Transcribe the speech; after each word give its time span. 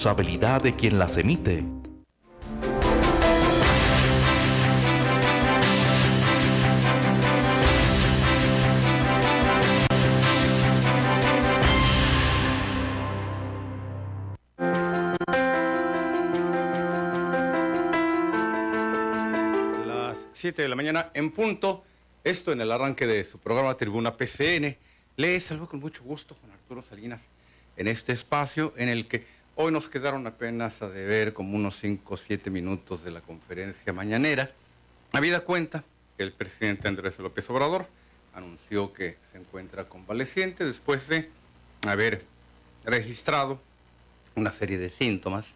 responsabilidad 0.00 0.62
de 0.62 0.76
quien 0.76 0.96
las 0.96 1.16
emite. 1.16 1.64
Las 19.84 20.16
7 20.32 20.62
de 20.62 20.68
la 20.68 20.76
mañana 20.76 21.10
en 21.12 21.32
punto. 21.32 21.82
Esto 22.22 22.52
en 22.52 22.60
el 22.60 22.70
arranque 22.70 23.08
de 23.08 23.24
su 23.24 23.38
programa 23.40 23.74
Tribuna 23.74 24.16
PCN. 24.16 24.76
Les 25.16 25.42
saludo 25.42 25.68
con 25.68 25.80
mucho 25.80 26.04
gusto 26.04 26.36
Juan 26.36 26.52
Arturo 26.52 26.82
Salinas 26.82 27.28
en 27.76 27.88
este 27.88 28.12
espacio 28.12 28.74
en 28.76 28.88
el 28.88 29.08
que 29.08 29.24
hoy 29.60 29.72
nos 29.72 29.88
quedaron 29.88 30.24
apenas 30.28 30.82
a 30.82 30.88
deber 30.88 31.32
como 31.32 31.56
unos 31.56 31.80
5 31.80 32.14
o 32.14 32.16
7 32.16 32.48
minutos 32.48 33.02
de 33.02 33.10
la 33.10 33.20
conferencia 33.20 33.92
mañanera. 33.92 34.52
Habida 35.12 35.40
cuenta 35.40 35.82
el 36.16 36.32
presidente 36.32 36.86
Andrés 36.86 37.18
López 37.18 37.50
Obrador 37.50 37.88
anunció 38.34 38.92
que 38.92 39.16
se 39.32 39.38
encuentra 39.38 39.82
convaleciente 39.82 40.64
después 40.64 41.08
de 41.08 41.28
haber 41.82 42.22
registrado 42.84 43.60
una 44.36 44.52
serie 44.52 44.78
de 44.78 44.90
síntomas 44.90 45.54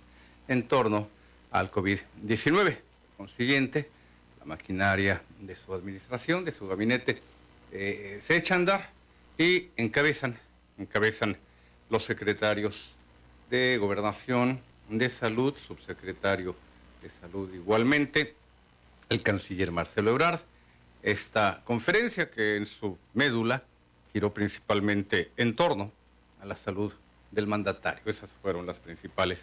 en 0.48 0.66
torno 0.66 1.09
al 1.52 1.71
COVID-19. 1.71 2.74
Por 2.74 3.29
consiguiente, 3.29 3.88
la 4.41 4.46
maquinaria 4.46 5.23
de 5.38 5.55
su 5.55 5.73
administración, 5.73 6.45
de 6.45 6.51
su 6.51 6.66
gabinete, 6.66 7.23
eh, 7.71 8.21
se 8.27 8.37
echa 8.37 8.55
a 8.55 8.57
andar 8.57 8.91
y 9.38 9.69
encabezan, 9.77 10.37
encabezan 10.77 11.37
los 11.88 12.05
secretarios 12.05 12.96
de 13.52 13.77
Gobernación, 13.77 14.62
de 14.88 15.11
Salud, 15.11 15.55
subsecretario 15.59 16.56
de 17.02 17.10
Salud 17.10 17.52
igualmente, 17.52 18.34
el 19.10 19.23
canciller 19.23 19.71
Marcelo 19.71 20.10
Ebrard. 20.10 20.40
Esta 21.02 21.60
conferencia 21.66 22.30
que 22.30 22.57
en 22.57 22.65
su 22.65 22.96
médula 23.13 23.63
giró 24.10 24.32
principalmente 24.32 25.32
en 25.37 25.54
torno 25.54 25.93
a 26.41 26.46
la 26.46 26.57
salud 26.57 26.95
del 27.30 27.46
mandatario. 27.46 28.01
Esas 28.07 28.30
fueron 28.41 28.65
las 28.65 28.79
principales 28.79 29.41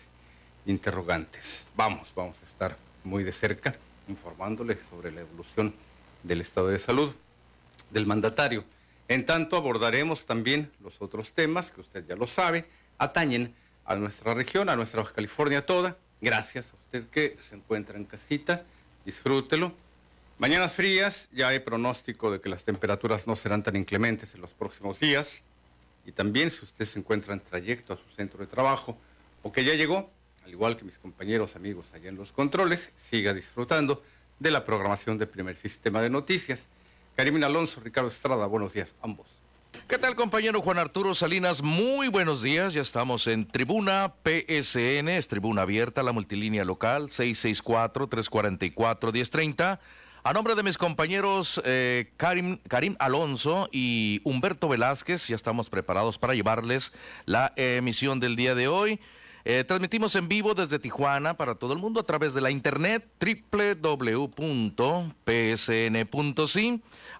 interrogantes. 0.66 1.66
Vamos, 1.76 2.12
vamos 2.16 2.38
a 2.42 2.48
estar 2.48 2.78
muy 3.04 3.24
de 3.24 3.32
cerca 3.32 3.76
informándoles 4.08 4.80
sobre 4.90 5.12
la 5.12 5.22
evolución 5.22 5.72
del 6.24 6.42
estado 6.42 6.70
de 6.70 6.80
salud 6.80 7.14
del 7.92 8.08
mandatario. 8.08 8.66
En 9.08 9.28
tanto, 9.28 9.56
abordaremos 9.56 10.26
también 10.26 10.72
los 10.84 11.00
otros 11.00 11.32
temas 11.34 11.70
que 11.70 11.82
usted 11.82 12.08
ya 12.08 12.16
lo 12.16 12.26
sabe, 12.26 12.66
atañen 12.98 13.54
a 13.90 13.96
nuestra 13.96 14.36
región, 14.36 14.70
a 14.70 14.76
nuestra 14.76 15.02
Baja 15.02 15.16
California 15.16 15.66
toda. 15.66 15.98
Gracias 16.22 16.72
a 16.72 16.76
usted 16.76 17.10
que 17.10 17.36
se 17.42 17.56
encuentra 17.56 17.98
en 17.98 18.06
casita, 18.06 18.64
disfrútelo. 19.04 19.74
Mañanas 20.38 20.74
frías, 20.74 21.28
ya 21.32 21.48
hay 21.48 21.60
pronóstico 21.60 22.32
de 22.32 22.40
que 22.40 22.50
las 22.50 22.64
temperaturas 22.64 23.26
no 23.26 23.36
serán 23.36 23.64
tan 23.64 23.76
inclementes 23.76 24.36
en 24.36 24.42
los 24.42 24.52
próximos 24.52 25.00
días. 25.00 25.42
Y 26.06 26.12
también 26.12 26.52
si 26.52 26.64
usted 26.64 26.86
se 26.86 27.00
encuentra 27.00 27.34
en 27.34 27.40
trayecto 27.40 27.94
a 27.94 27.98
su 27.98 28.16
centro 28.16 28.40
de 28.40 28.46
trabajo 28.46 28.96
o 29.42 29.52
que 29.52 29.66
ya 29.66 29.74
llegó, 29.74 30.12
al 30.46 30.52
igual 30.52 30.78
que 30.78 30.86
mis 30.86 31.00
compañeros 31.00 31.56
amigos 31.56 31.88
allá 31.92 32.10
en 32.10 32.16
los 32.16 32.32
controles, 32.32 32.92
siga 33.10 33.34
disfrutando 33.34 34.04
de 34.38 34.52
la 34.52 34.66
programación 34.66 35.18
de 35.18 35.26
Primer 35.26 35.58
Sistema 35.58 36.00
de 36.00 36.12
Noticias. 36.12 36.68
Karim 37.16 37.44
Alonso, 37.44 37.82
Ricardo 37.82 38.10
Estrada, 38.10 38.46
buenos 38.46 38.72
días, 38.72 38.94
ambos. 39.02 39.39
¿Qué 39.90 39.98
tal 39.98 40.16
compañero 40.16 40.62
Juan 40.62 40.78
Arturo 40.78 41.14
Salinas? 41.16 41.64
Muy 41.64 42.10
buenos 42.10 42.44
días, 42.44 42.76
ya 42.76 42.82
estamos 42.82 43.26
en 43.26 43.48
Tribuna 43.48 44.14
PSN, 44.24 45.10
es 45.10 45.28
Tribuna 45.28 45.64
Abierta, 45.64 46.04
la 46.04 46.12
multilínea 46.12 46.64
local 46.64 47.08
664-344-1030. 47.08 49.80
A 50.24 50.34
nombre 50.34 50.54
de 50.54 50.62
mis 50.62 50.78
compañeros 50.78 51.60
eh, 51.66 52.12
Karim, 52.18 52.60
Karim 52.68 52.98
Alonso 53.00 53.68
y 53.72 54.22
Humberto 54.26 54.70
Velázquez, 54.70 55.28
ya 55.28 55.36
estamos 55.36 55.72
preparados 55.72 56.20
para 56.20 56.36
llevarles 56.36 56.94
la 57.26 57.52
emisión 57.56 58.20
del 58.20 58.36
día 58.36 58.54
de 58.54 58.68
hoy. 58.68 59.00
Eh, 59.46 59.64
transmitimos 59.64 60.16
en 60.16 60.28
vivo 60.28 60.54
desde 60.54 60.80
Tijuana 60.80 61.38
para 61.38 61.56
todo 61.56 61.74
el 61.74 61.80
mundo 61.80 62.02
a 62.02 62.06
través 62.06 62.34
de 62.34 62.42
la 62.42 62.52
internet 62.52 63.08
www.psn.si. 63.20 64.32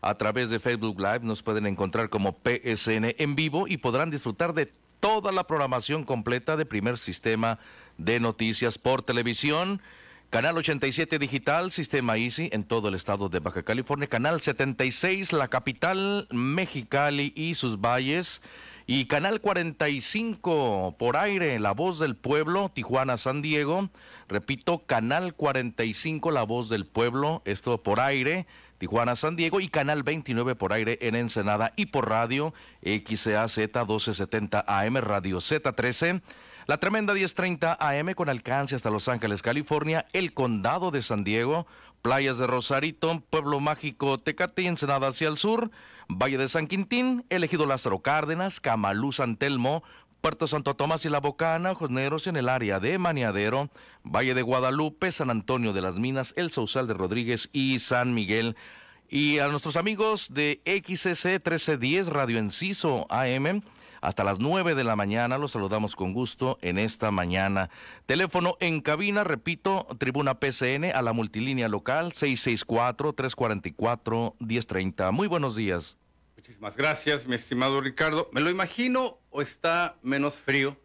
A 0.02 0.16
través 0.16 0.50
de 0.50 0.60
Facebook 0.60 1.00
Live 1.00 1.22
nos 1.24 1.42
pueden 1.44 1.66
encontrar 1.66 2.10
como 2.10 2.38
PSN 2.44 3.16
en 3.18 3.36
vivo 3.36 3.68
y 3.68 3.78
podrán 3.78 4.10
disfrutar 4.10 4.54
de 4.54 4.72
toda 5.00 5.32
la 5.32 5.46
programación 5.46 6.04
completa 6.04 6.58
de 6.58 6.66
primer 6.66 6.98
sistema 6.98 7.60
de 7.98 8.20
noticias 8.20 8.78
por 8.78 9.02
televisión. 9.02 9.82
Canal 10.30 10.58
87 10.58 11.18
Digital, 11.18 11.72
Sistema 11.72 12.16
Easy 12.18 12.50
en 12.52 12.64
todo 12.64 12.90
el 12.90 12.94
estado 12.94 13.30
de 13.30 13.40
Baja 13.40 13.64
California. 13.64 14.08
Canal 14.08 14.42
76, 14.42 15.34
la 15.34 15.48
capital 15.48 16.28
Mexicali 16.30 17.34
y 17.36 17.56
sus 17.56 17.82
valles. 17.82 18.44
Y 18.92 19.06
Canal 19.06 19.40
45 19.40 20.96
por 20.98 21.16
aire, 21.16 21.60
La 21.60 21.74
Voz 21.74 22.00
del 22.00 22.16
Pueblo, 22.16 22.72
Tijuana, 22.74 23.18
San 23.18 23.44
Diego. 23.44 23.92
Repito, 24.28 24.80
Canal 24.88 25.36
45, 25.36 26.32
La 26.32 26.42
Voz 26.42 26.70
del 26.70 26.88
Pueblo, 26.88 27.44
esto 27.46 27.84
por 27.84 28.00
aire, 28.00 28.48
Tijuana, 28.80 29.16
San 29.16 29.36
Diego. 29.36 29.60
Y 29.60 29.68
Canal 29.68 30.02
29 30.02 30.56
por 30.56 30.74
aire 30.74 30.98
en 31.02 31.14
Ensenada 31.14 31.72
y 31.76 31.86
por 31.86 32.10
radio, 32.10 32.52
XAZ 32.82 33.60
1270 33.60 34.66
AM, 34.68 34.98
Radio 34.98 35.38
Z13. 35.38 36.24
La 36.66 36.78
tremenda 36.78 37.14
1030 37.14 37.78
AM 37.80 38.14
con 38.14 38.28
alcance 38.28 38.76
hasta 38.76 38.90
Los 38.90 39.08
Ángeles, 39.08 39.44
California, 39.44 40.08
el 40.14 40.34
condado 40.34 40.90
de 40.90 41.04
San 41.04 41.24
Diego, 41.24 41.68
playas 42.02 42.38
de 42.38 42.48
Rosarito, 42.48 43.22
Pueblo 43.30 43.60
Mágico, 43.60 44.18
Tecate 44.18 44.66
Ensenada 44.66 45.08
hacia 45.08 45.28
el 45.28 45.38
sur, 45.38 45.72
Valle 46.08 46.38
de 46.38 46.50
San 46.50 46.68
Quintín, 46.68 47.26
elegido 47.30 47.66
Lázaro 47.66 48.00
Cárdenas, 48.00 48.60
Camalú, 48.60 49.12
San 49.12 49.38
Telmo, 49.38 49.84
Puerto 50.22 50.48
Santo 50.48 50.76
Tomás 50.76 51.06
y 51.06 51.10
La 51.10 51.20
Bocana, 51.20 51.72
Ojos 51.72 51.92
Negros 51.92 52.28
en 52.28 52.36
el 52.36 52.50
área 52.50 52.80
de 52.80 52.98
Maniadero, 52.98 53.70
Valle 54.04 54.34
de 54.34 54.42
Guadalupe, 54.42 55.12
San 55.12 55.30
Antonio 55.30 55.72
de 55.72 55.82
las 55.82 55.98
Minas, 55.98 56.34
El 56.36 56.52
Sausal 56.52 56.88
de 56.88 56.94
Rodríguez 56.94 57.50
y 57.54 57.80
San 57.80 58.14
Miguel. 58.14 58.58
Y 59.08 59.40
a 59.40 59.48
nuestros 59.48 59.76
amigos 59.76 60.28
de 60.34 60.62
XCC 60.66 61.26
1310 61.26 62.08
Radio 62.08 62.38
Enciso 62.38 63.08
AM, 63.10 63.64
hasta 64.02 64.24
las 64.24 64.40
9 64.40 64.74
de 64.76 64.84
la 64.84 64.96
mañana. 64.96 65.38
Los 65.38 65.52
saludamos 65.52 65.96
con 65.96 66.14
gusto 66.14 66.58
en 66.62 66.78
esta 66.78 67.12
mañana. 67.12 67.70
Teléfono 68.06 68.58
en 68.60 68.82
cabina, 68.82 69.24
repito, 69.24 69.88
Tribuna 69.98 70.40
PCN 70.40 70.92
a 70.94 71.02
la 71.02 71.14
multilínea 71.14 71.70
local 71.70 72.12
664-344-1030. 72.14 75.12
Muy 75.12 75.28
buenos 75.28 75.56
días. 75.56 75.98
Muchísimas 76.36 76.78
gracias, 76.78 77.28
mi 77.28 77.36
estimado 77.36 77.82
Ricardo. 77.82 78.30
¿Me 78.32 78.42
lo 78.42 78.50
imagino 78.50 79.20
o 79.30 79.42
está 79.42 79.98
menos 80.02 80.36
frío 80.36 80.78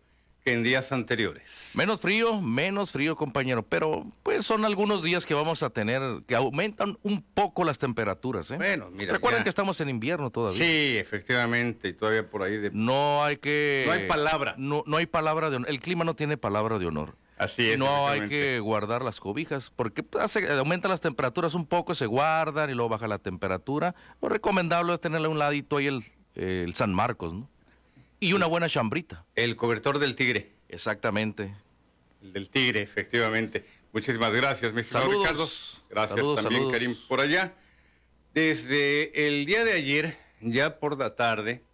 que 0.44 0.52
en 0.52 0.62
días 0.62 0.92
anteriores? 0.92 1.72
Menos 1.74 2.00
frío, 2.00 2.40
menos 2.40 2.92
frío, 2.92 3.16
compañero, 3.16 3.62
pero 3.62 4.04
pues 4.22 4.44
son 4.44 4.64
algunos 4.64 5.02
días 5.02 5.24
que 5.24 5.34
vamos 5.34 5.62
a 5.62 5.70
tener 5.70 6.02
que 6.26 6.36
aumentan 6.36 6.98
un 7.02 7.22
poco 7.22 7.64
las 7.64 7.78
temperaturas. 7.78 8.50
¿eh? 8.50 8.56
Bueno, 8.56 8.90
mira. 8.92 9.14
Recuerden 9.14 9.40
ya. 9.40 9.44
que 9.44 9.48
estamos 9.48 9.80
en 9.80 9.88
invierno 9.88 10.30
todavía. 10.30 10.58
Sí, 10.58 10.96
efectivamente, 10.98 11.88
y 11.88 11.92
todavía 11.94 12.28
por 12.28 12.42
ahí 12.42 12.58
de... 12.58 12.70
No 12.72 13.24
hay 13.24 13.38
que. 13.38 13.84
No 13.86 13.92
hay 13.92 14.06
palabra. 14.06 14.54
No, 14.58 14.84
no 14.86 14.98
hay 14.98 15.06
palabra 15.06 15.48
de 15.48 15.56
honor. 15.56 15.70
El 15.70 15.80
clima 15.80 16.04
no 16.04 16.14
tiene 16.14 16.36
palabra 16.36 16.78
de 16.78 16.86
honor. 16.86 17.16
Así 17.38 17.70
es. 17.70 17.78
No 17.78 18.06
hay 18.06 18.28
que 18.28 18.60
guardar 18.60 19.02
las 19.02 19.20
cobijas 19.20 19.70
porque 19.74 20.04
hace, 20.20 20.46
aumentan 20.52 20.90
las 20.90 21.00
temperaturas 21.00 21.54
un 21.54 21.66
poco, 21.66 21.94
se 21.94 22.06
guardan 22.06 22.70
y 22.70 22.74
luego 22.74 22.90
baja 22.90 23.08
la 23.08 23.18
temperatura. 23.18 23.94
Lo 24.20 24.28
recomendable 24.28 24.94
es 24.94 25.00
tenerle 25.00 25.26
a 25.26 25.30
un 25.30 25.38
ladito 25.38 25.78
ahí 25.78 25.86
el, 25.86 26.04
el 26.34 26.74
San 26.74 26.92
Marcos, 26.92 27.32
¿no? 27.32 27.48
Y 28.24 28.32
una 28.32 28.46
buena 28.46 28.70
chambrita. 28.70 29.26
El 29.34 29.54
cobertor 29.54 29.98
del 29.98 30.16
tigre. 30.16 30.50
Exactamente. 30.70 31.54
El 32.22 32.32
del 32.32 32.48
tigre, 32.48 32.80
efectivamente. 32.80 33.66
Muchísimas 33.92 34.32
gracias, 34.32 34.72
mi 34.72 34.80
estimado 34.80 35.10
Saludos. 35.10 35.28
Ricardo. 35.28 35.90
Gracias 35.90 36.18
Saludos, 36.18 36.42
también, 36.42 36.62
saludos. 36.62 36.72
Karim, 36.72 36.96
por 37.06 37.20
allá. 37.20 37.54
Desde 38.32 39.26
el 39.26 39.44
día 39.44 39.62
de 39.64 39.74
ayer, 39.74 40.16
ya 40.40 40.78
por 40.78 40.98
la 40.98 41.14
tarde, 41.16 41.64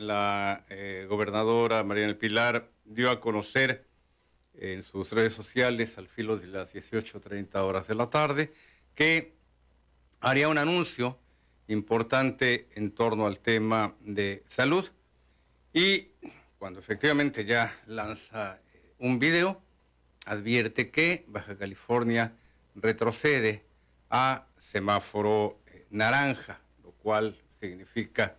la 0.00 0.64
eh, 0.68 1.06
gobernadora 1.08 1.84
María 1.84 2.06
del 2.06 2.16
Pilar 2.16 2.72
dio 2.84 3.08
a 3.12 3.20
conocer 3.20 3.86
en 4.54 4.82
sus 4.82 5.12
redes 5.12 5.32
sociales, 5.32 5.96
al 5.96 6.08
filo 6.08 6.36
de 6.38 6.48
las 6.48 6.74
18.30 6.74 7.54
horas 7.62 7.86
de 7.86 7.94
la 7.94 8.10
tarde, 8.10 8.52
que 8.96 9.36
haría 10.18 10.48
un 10.48 10.58
anuncio 10.58 11.20
importante 11.68 12.66
en 12.74 12.90
torno 12.90 13.28
al 13.28 13.38
tema 13.38 13.94
de 14.00 14.42
salud. 14.48 14.90
Y 15.72 16.08
cuando 16.58 16.80
efectivamente 16.80 17.44
ya 17.44 17.74
lanza 17.86 18.60
eh, 18.74 18.92
un 18.98 19.18
video, 19.18 19.62
advierte 20.26 20.90
que 20.90 21.24
Baja 21.28 21.56
California 21.56 22.32
retrocede 22.74 23.64
a 24.10 24.46
semáforo 24.58 25.60
eh, 25.66 25.86
naranja, 25.90 26.60
lo 26.82 26.90
cual 26.90 27.38
significa, 27.60 28.36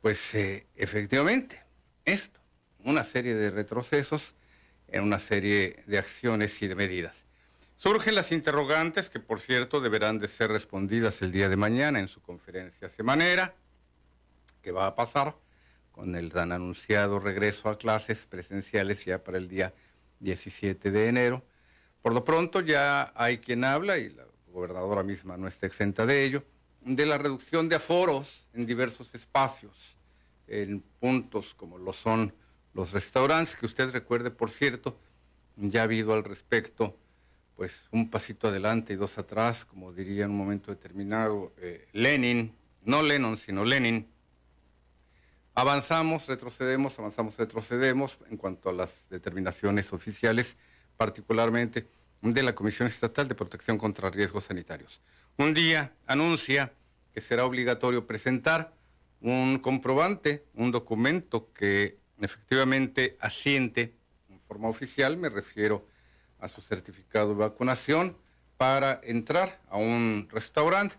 pues 0.00 0.34
eh, 0.34 0.66
efectivamente, 0.76 1.62
esto, 2.04 2.40
una 2.84 3.02
serie 3.02 3.34
de 3.34 3.50
retrocesos 3.50 4.34
en 4.88 5.02
una 5.02 5.18
serie 5.18 5.82
de 5.86 5.98
acciones 5.98 6.62
y 6.62 6.68
de 6.68 6.76
medidas. 6.76 7.26
Surgen 7.76 8.14
las 8.14 8.30
interrogantes 8.30 9.10
que, 9.10 9.18
por 9.18 9.40
cierto, 9.40 9.80
deberán 9.80 10.20
de 10.20 10.28
ser 10.28 10.50
respondidas 10.50 11.20
el 11.22 11.32
día 11.32 11.48
de 11.48 11.56
mañana 11.56 11.98
en 11.98 12.06
su 12.06 12.22
conferencia 12.22 12.88
semanera. 12.88 13.54
¿Qué 14.62 14.70
va 14.70 14.86
a 14.86 14.94
pasar 14.94 15.34
con 15.94 16.16
el 16.16 16.32
tan 16.32 16.50
anunciado 16.50 17.20
regreso 17.20 17.68
a 17.68 17.78
clases 17.78 18.26
presenciales 18.26 19.04
ya 19.04 19.22
para 19.22 19.38
el 19.38 19.48
día 19.48 19.72
17 20.18 20.90
de 20.90 21.08
enero? 21.08 21.44
Por 22.02 22.12
lo 22.12 22.24
pronto 22.24 22.60
ya 22.60 23.12
hay 23.14 23.38
quien 23.38 23.62
habla, 23.62 23.96
y 23.98 24.10
la 24.10 24.24
gobernadora 24.48 25.04
misma 25.04 25.36
no 25.36 25.46
está 25.46 25.66
exenta 25.66 26.04
de 26.04 26.24
ello, 26.24 26.44
de 26.80 27.06
la 27.06 27.16
reducción 27.16 27.68
de 27.68 27.76
aforos 27.76 28.48
en 28.52 28.66
diversos 28.66 29.14
espacios, 29.14 29.96
en 30.48 30.80
puntos 31.00 31.54
como 31.54 31.78
lo 31.78 31.92
son 31.92 32.34
los 32.74 32.90
restaurantes, 32.90 33.56
que 33.56 33.66
usted 33.66 33.90
recuerde, 33.90 34.32
por 34.32 34.50
cierto, 34.50 34.98
ya 35.56 35.80
ha 35.80 35.84
habido 35.84 36.12
al 36.12 36.24
respecto 36.24 36.98
pues 37.54 37.86
un 37.92 38.10
pasito 38.10 38.48
adelante 38.48 38.94
y 38.94 38.96
dos 38.96 39.16
atrás, 39.16 39.64
como 39.64 39.92
diría 39.92 40.24
en 40.24 40.32
un 40.32 40.38
momento 40.38 40.72
determinado 40.72 41.52
eh, 41.58 41.86
Lenin, 41.92 42.52
no 42.82 43.00
Lennon, 43.00 43.38
sino 43.38 43.64
Lenin. 43.64 44.08
Avanzamos, 45.56 46.26
retrocedemos, 46.26 46.98
avanzamos, 46.98 47.36
retrocedemos 47.36 48.18
en 48.28 48.36
cuanto 48.36 48.70
a 48.70 48.72
las 48.72 49.08
determinaciones 49.08 49.92
oficiales, 49.92 50.56
particularmente 50.96 51.86
de 52.22 52.42
la 52.42 52.56
Comisión 52.56 52.88
Estatal 52.88 53.28
de 53.28 53.36
Protección 53.36 53.78
contra 53.78 54.10
Riesgos 54.10 54.44
Sanitarios. 54.44 55.00
Un 55.36 55.54
día 55.54 55.92
anuncia 56.06 56.72
que 57.12 57.20
será 57.20 57.44
obligatorio 57.44 58.04
presentar 58.04 58.74
un 59.20 59.58
comprobante, 59.58 60.44
un 60.54 60.72
documento 60.72 61.52
que 61.52 61.98
efectivamente 62.20 63.16
asiente 63.20 63.94
en 64.28 64.40
forma 64.40 64.68
oficial, 64.68 65.16
me 65.16 65.28
refiero 65.28 65.86
a 66.40 66.48
su 66.48 66.62
certificado 66.62 67.28
de 67.28 67.34
vacunación 67.36 68.16
para 68.56 69.00
entrar 69.04 69.60
a 69.68 69.76
un 69.76 70.28
restaurante. 70.32 70.96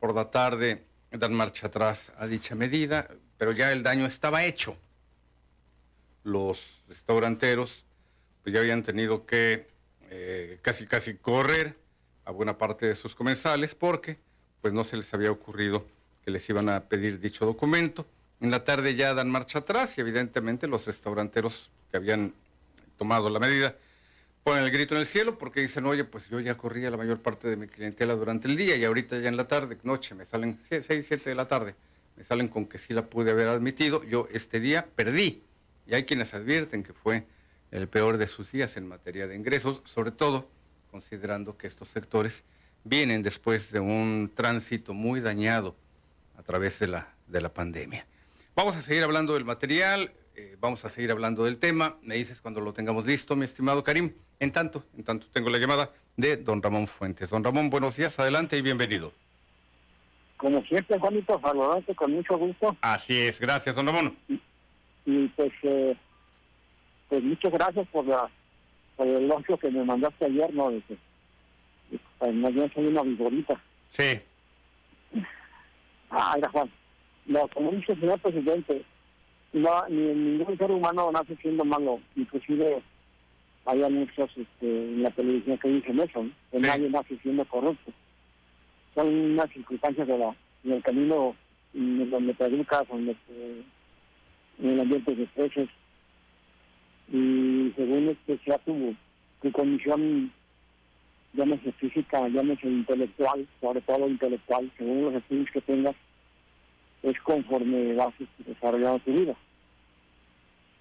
Por 0.00 0.14
la 0.14 0.30
tarde 0.30 0.86
dan 1.10 1.34
marcha 1.34 1.66
atrás 1.66 2.10
a 2.16 2.26
dicha 2.26 2.54
medida, 2.54 3.08
pero 3.38 3.52
ya 3.52 3.72
el 3.72 3.82
daño 3.82 4.06
estaba 4.06 4.44
hecho. 4.44 4.76
Los 6.24 6.84
restauranteros 6.88 7.86
pues 8.42 8.52
ya 8.52 8.60
habían 8.60 8.82
tenido 8.82 9.24
que 9.24 9.68
eh, 10.10 10.58
casi 10.62 10.86
casi 10.86 11.14
correr 11.14 11.76
a 12.24 12.30
buena 12.30 12.58
parte 12.58 12.86
de 12.86 12.94
sus 12.94 13.14
comensales 13.14 13.74
porque 13.74 14.18
pues 14.60 14.74
no 14.74 14.84
se 14.84 14.96
les 14.96 15.12
había 15.14 15.30
ocurrido 15.30 15.86
que 16.24 16.30
les 16.30 16.48
iban 16.50 16.68
a 16.68 16.84
pedir 16.88 17.20
dicho 17.20 17.46
documento. 17.46 18.06
En 18.40 18.50
la 18.50 18.64
tarde 18.64 18.94
ya 18.94 19.14
dan 19.14 19.30
marcha 19.30 19.60
atrás 19.60 19.96
y 19.96 20.00
evidentemente 20.00 20.66
los 20.66 20.86
restauranteros 20.86 21.70
que 21.90 21.96
habían 21.96 22.34
tomado 22.96 23.30
la 23.30 23.38
medida 23.38 23.76
ponen 24.44 24.64
el 24.64 24.70
grito 24.70 24.94
en 24.94 25.00
el 25.00 25.06
cielo 25.06 25.38
porque 25.38 25.60
dicen, 25.60 25.84
oye, 25.86 26.04
pues 26.04 26.28
yo 26.28 26.40
ya 26.40 26.56
corría 26.56 26.90
la 26.90 26.96
mayor 26.96 27.20
parte 27.20 27.48
de 27.48 27.56
mi 27.56 27.66
clientela 27.66 28.14
durante 28.14 28.48
el 28.48 28.56
día 28.56 28.76
y 28.76 28.84
ahorita 28.84 29.18
ya 29.18 29.28
en 29.28 29.36
la 29.36 29.46
tarde, 29.46 29.76
noche, 29.82 30.14
me 30.14 30.24
salen 30.24 30.58
6, 30.68 30.86
7 30.86 31.30
de 31.30 31.34
la 31.34 31.46
tarde, 31.46 31.74
me 32.18 32.24
salen 32.24 32.48
con 32.48 32.66
que 32.66 32.78
sí 32.78 32.92
la 32.94 33.06
pude 33.06 33.30
haber 33.30 33.46
admitido, 33.46 34.02
yo 34.02 34.26
este 34.32 34.58
día 34.58 34.88
perdí. 34.96 35.44
Y 35.86 35.94
hay 35.94 36.02
quienes 36.02 36.34
advierten 36.34 36.82
que 36.82 36.92
fue 36.92 37.24
el 37.70 37.86
peor 37.86 38.18
de 38.18 38.26
sus 38.26 38.50
días 38.50 38.76
en 38.76 38.88
materia 38.88 39.28
de 39.28 39.36
ingresos, 39.36 39.82
sobre 39.84 40.10
todo 40.10 40.50
considerando 40.90 41.56
que 41.56 41.68
estos 41.68 41.90
sectores 41.90 42.42
vienen 42.82 43.22
después 43.22 43.70
de 43.70 43.78
un 43.78 44.32
tránsito 44.34 44.94
muy 44.94 45.20
dañado 45.20 45.76
a 46.36 46.42
través 46.42 46.80
de 46.80 46.88
la, 46.88 47.14
de 47.28 47.40
la 47.40 47.54
pandemia. 47.54 48.04
Vamos 48.56 48.74
a 48.74 48.82
seguir 48.82 49.04
hablando 49.04 49.34
del 49.34 49.44
material, 49.44 50.12
eh, 50.34 50.56
vamos 50.60 50.84
a 50.84 50.90
seguir 50.90 51.12
hablando 51.12 51.44
del 51.44 51.58
tema. 51.58 51.98
Me 52.02 52.16
dices 52.16 52.40
cuando 52.40 52.60
lo 52.60 52.72
tengamos 52.72 53.06
listo, 53.06 53.36
mi 53.36 53.44
estimado 53.44 53.84
Karim. 53.84 54.12
En 54.40 54.50
tanto, 54.50 54.84
en 54.96 55.04
tanto 55.04 55.28
tengo 55.32 55.50
la 55.50 55.58
llamada 55.58 55.92
de 56.16 56.36
don 56.36 56.60
Ramón 56.60 56.88
Fuentes. 56.88 57.30
Don 57.30 57.44
Ramón, 57.44 57.70
buenos 57.70 57.94
días, 57.94 58.18
adelante 58.18 58.56
y 58.56 58.62
bienvenido. 58.62 59.12
Como 60.38 60.62
siempre, 60.62 60.98
Juanito, 60.98 61.38
saludarte 61.40 61.94
con 61.94 62.12
mucho 62.12 62.38
gusto. 62.38 62.76
Así 62.80 63.18
es, 63.22 63.40
gracias, 63.40 63.74
don 63.74 63.86
Ramón. 63.86 64.16
Y, 65.04 65.26
pues, 65.28 65.52
eh, 65.64 65.96
pues 67.08 67.22
muchas 67.24 67.52
gracias 67.52 67.86
por, 67.88 68.06
la, 68.06 68.30
por 68.96 69.06
el 69.06 69.24
elogio 69.24 69.58
que 69.58 69.70
me 69.70 69.84
mandaste 69.84 70.26
ayer, 70.26 70.54
¿no? 70.54 70.70
De 70.70 70.80
que, 70.82 70.96
pues, 72.18 72.54
bien 72.54 72.72
soy 72.72 72.86
una 72.86 73.02
vigorita. 73.02 73.60
Sí. 73.90 74.20
Ah, 76.10 76.36
era 76.38 76.48
Juan. 76.50 76.70
No, 77.26 77.48
como 77.48 77.72
dice 77.72 77.92
el 77.92 78.00
señor 78.00 78.20
presidente, 78.20 78.84
no, 79.52 79.88
ni 79.88 80.14
ningún 80.14 80.56
ser 80.56 80.70
humano 80.70 81.10
nace 81.12 81.36
siendo 81.42 81.64
malo. 81.64 82.00
Inclusive 82.14 82.80
hay 83.66 83.82
anuncios 83.82 84.30
este, 84.36 84.66
en 84.66 85.02
la 85.02 85.10
televisión 85.10 85.58
que 85.58 85.68
dicen 85.68 86.00
eso, 86.00 86.26
que 86.52 86.58
nadie 86.60 86.88
nace 86.88 87.18
siendo 87.22 87.44
corrupto. 87.44 87.92
Son 88.98 89.06
unas 89.06 89.48
circunstancias 89.50 90.08
de 90.08 90.18
la, 90.18 90.34
del 90.64 90.82
camino 90.82 91.36
en 91.72 92.10
donde 92.10 92.34
te 92.34 92.46
educas, 92.46 92.82
donde 92.88 93.14
en 94.58 94.70
el 94.70 94.80
ambiente. 94.80 95.12
Y 97.12 97.72
según 97.76 98.08
este 98.08 98.38
sea 98.44 98.58
tu, 98.58 98.96
tu 99.40 99.52
condición, 99.52 100.32
llámese 101.32 101.70
física, 101.74 102.26
llámese 102.26 102.66
intelectual, 102.66 103.46
sobre 103.60 103.82
todo 103.82 104.08
intelectual, 104.08 104.68
según 104.76 105.04
los 105.04 105.14
estudios 105.14 105.48
que 105.52 105.60
tengas, 105.60 105.94
es 107.04 107.20
conforme 107.20 107.94
vas 107.94 108.14
desarrollando 108.38 108.98
tu 108.98 109.12
vida. 109.12 109.36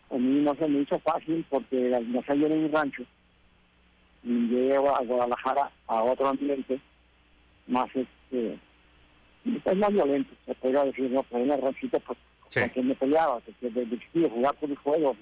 A 0.10 0.16
mí 0.16 0.42
no 0.42 0.56
se 0.56 0.68
me 0.68 0.80
hizo 0.80 0.98
fácil 1.02 1.46
porque 1.52 2.02
no 2.08 2.24
salí 2.24 2.46
en 2.46 2.64
un 2.64 2.72
rancho 2.72 3.04
y 4.24 4.48
llegué 4.48 4.76
a 4.76 4.80
Guadalajara 4.80 5.70
a 5.86 6.02
otro 6.02 6.30
ambiente 6.30 6.82
más 7.68 7.88
este 7.96 8.60
es 9.46 9.78
más 9.78 9.92
violento, 9.92 10.34
se 10.46 10.54
podría 10.56 10.84
decir, 10.84 11.10
no, 11.10 11.24
pero 11.24 11.44
en 11.44 11.52
el 11.52 11.62
ranchito 11.62 12.00
pues 12.02 12.18
sí. 12.50 12.60
con 12.60 12.70
quien 12.70 12.88
me 12.90 12.96
peleaba, 12.96 13.40
que 13.42 13.54
chiquillo 13.62 14.30
jugar 14.30 14.56
por 14.56 14.70
el 14.70 14.76
juego 14.78 15.16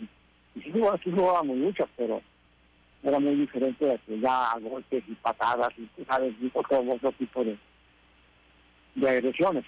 y 0.55 0.61
sí, 0.61 0.71
sí 1.03 1.11
jugábamos 1.11 1.57
muchas, 1.57 1.87
pero 1.95 2.21
era 3.03 3.19
muy 3.19 3.35
diferente 3.35 3.85
de 3.85 3.99
que 3.99 4.19
ya 4.19 4.57
golpes 4.61 5.03
y 5.07 5.13
patadas 5.15 5.69
y 5.77 6.03
sabes, 6.05 6.33
y 6.41 6.49
todo 6.49 6.93
otro 6.93 7.11
tipo 7.13 7.43
de, 7.43 7.57
de 8.95 9.09
agresiones. 9.09 9.65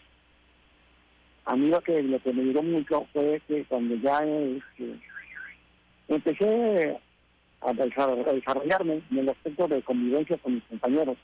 A 1.46 1.56
mí 1.56 1.70
lo 1.70 1.80
que, 1.82 2.02
lo 2.02 2.20
que 2.20 2.34
me 2.34 2.42
ayudó 2.42 2.64
mucho 2.64 3.08
fue 3.14 3.42
que 3.48 3.64
cuando 3.66 3.96
ya 3.96 4.24
este, 4.24 5.00
empecé 6.08 7.00
a 7.62 7.74
desarrollarme 7.74 9.02
en 9.12 9.18
el 9.18 9.30
aspecto 9.30 9.68
de 9.68 9.82
convivencia 9.82 10.38
con 10.38 10.56
mis 10.56 10.64
compañeros, 10.64 11.18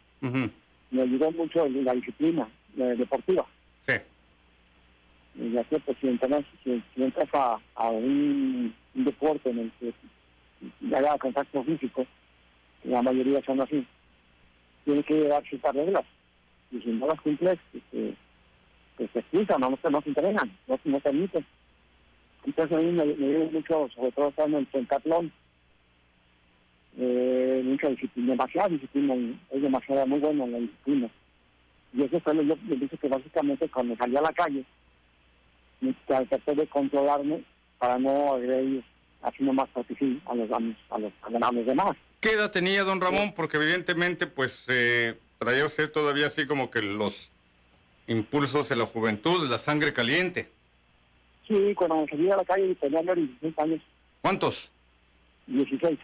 me 0.93 1.01
ayudó 1.01 1.31
mucho 1.31 1.67
la 1.67 1.93
disciplina 1.93 2.47
deportiva. 2.75 3.45
Sí. 3.85 3.93
Ya 5.35 5.63
que 5.63 5.79
pues, 5.79 5.97
si, 5.99 6.07
entras, 6.07 6.45
si, 6.63 6.81
entras 6.95 7.27
a, 7.33 7.59
a 7.75 7.89
un, 7.89 8.73
deporte 8.93 9.49
en 9.49 9.59
el 9.59 9.71
que 9.79 9.93
ya 10.81 10.99
haya 10.99 11.17
contacto 11.17 11.63
físico, 11.63 12.05
la 12.83 13.01
mayoría 13.01 13.41
son 13.43 13.59
así, 13.59 13.85
tienes 14.85 15.05
que 15.05 15.15
llevar 15.15 15.43
ciertas 15.43 15.75
reglas. 15.75 16.05
Y 16.71 16.79
si 16.81 16.89
no 16.91 17.07
las 17.07 17.19
cumples, 17.21 17.59
este, 17.73 18.13
que 18.97 19.07
se 19.07 19.19
explican, 19.19 19.61
no, 19.61 19.71
no, 19.71 19.89
no 19.89 20.01
se 20.01 20.09
entregan, 20.09 20.51
no, 20.67 20.79
no 20.83 20.99
permiten. 20.99 21.45
Entonces 22.45 22.77
a 22.77 22.81
mí 22.81 22.91
me, 22.91 23.05
me 23.05 23.45
mucho, 23.45 23.89
sobre 23.95 24.11
todo 24.11 24.29
estando 24.29 24.57
en 24.57 24.63
el 24.63 24.67
pentatlón, 24.67 25.31
eh, 26.97 27.61
mucha 27.63 27.89
disciplina, 27.89 28.31
demasiada 28.31 28.69
disciplina, 28.69 29.15
es 29.49 29.61
demasiado 29.61 30.05
muy 30.07 30.19
bueno 30.19 30.47
la 30.47 30.59
disciplina. 30.59 31.09
Y 31.93 32.03
eso 32.03 32.19
fue 32.19 32.33
lo 32.33 32.41
yo, 32.43 32.55
yo 32.67 32.75
dije 32.75 32.97
que 32.97 33.07
básicamente 33.07 33.69
cuando 33.69 33.95
salí 33.95 34.15
a 34.17 34.21
la 34.21 34.33
calle, 34.33 34.63
traté 36.07 36.55
de 36.55 36.67
controlarme 36.67 37.43
para 37.77 37.99
no 37.99 38.33
agredir 38.33 38.83
así 39.21 39.43
nomás 39.43 39.69
porque 39.73 39.95
sí, 39.95 40.21
a 40.25 40.35
los, 40.35 40.51
a 40.51 40.59
los, 40.59 41.11
a 41.21 41.51
los, 41.51 41.65
demás. 41.65 41.95
¿Qué 42.19 42.31
edad 42.31 42.51
tenía 42.51 42.83
don 42.83 43.01
Ramón? 43.01 43.33
Porque 43.35 43.57
evidentemente 43.57 44.27
pues 44.27 44.65
eh, 44.69 45.17
traía 45.39 45.65
usted 45.65 45.91
todavía 45.91 46.27
así 46.27 46.45
como 46.45 46.69
que 46.69 46.81
los 46.81 47.31
impulsos 48.07 48.69
de 48.69 48.75
la 48.75 48.85
juventud, 48.85 49.49
la 49.49 49.57
sangre 49.57 49.93
caliente. 49.93 50.49
Sí, 51.47 51.73
cuando 51.75 52.05
salí 52.09 52.29
a 52.29 52.37
la 52.37 52.45
calle 52.45 52.75
tenía 52.75 53.01
16 53.01 53.59
años. 53.59 53.81
¿Cuántos? 54.21 54.71
16. 55.47 55.99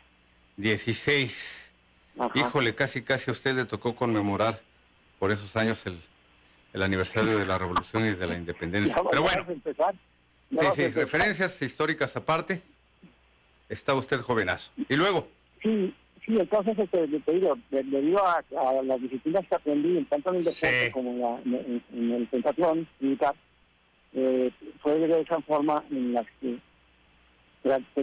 16. 0.60 1.72
Híjole, 2.36 2.76
casi 2.76 3.02
casi 3.02 3.32
a 3.32 3.34
usted 3.34 3.56
le 3.56 3.66
tocó 3.66 3.96
conmemorar 3.96 4.62
por 5.18 5.32
esos 5.32 5.56
años 5.56 5.86
el, 5.86 5.98
el 6.74 6.84
aniversario 6.84 7.38
de 7.38 7.46
la 7.46 7.58
revolución 7.58 8.06
y 8.06 8.12
de 8.12 8.28
la 8.28 8.38
independencia. 8.38 9.02
Pero 9.10 9.22
bueno, 9.24 9.46
sí, 10.52 10.66
sí, 10.76 10.88
referencias 10.90 11.62
históricas 11.62 12.16
aparte, 12.16 12.62
está 13.70 13.94
usted 13.94 14.20
jovenazo. 14.20 14.72
¿Y 14.90 14.96
luego? 14.96 15.28
Sí, 15.64 15.94
Sí, 16.30 16.38
entonces 16.38 16.78
este, 16.78 17.08
te 17.08 17.32
digo, 17.34 17.58
debido 17.72 18.24
a, 18.24 18.44
a, 18.56 18.84
las 18.84 19.02
disciplinas 19.02 19.48
que 19.48 19.56
aprendí, 19.56 20.04
tanto 20.04 20.30
en 20.30 20.36
el 20.36 20.44
deporte 20.44 20.92
como 20.92 21.42
en, 21.44 22.12
el 22.12 22.28
pentatlón 22.28 22.88
militar, 23.00 23.34
eh, 24.14 24.52
fue 24.80 25.00
de 25.00 25.22
esa 25.22 25.42
forma 25.42 25.84
en 25.90 26.14
la 26.14 26.24
que, 26.40 26.60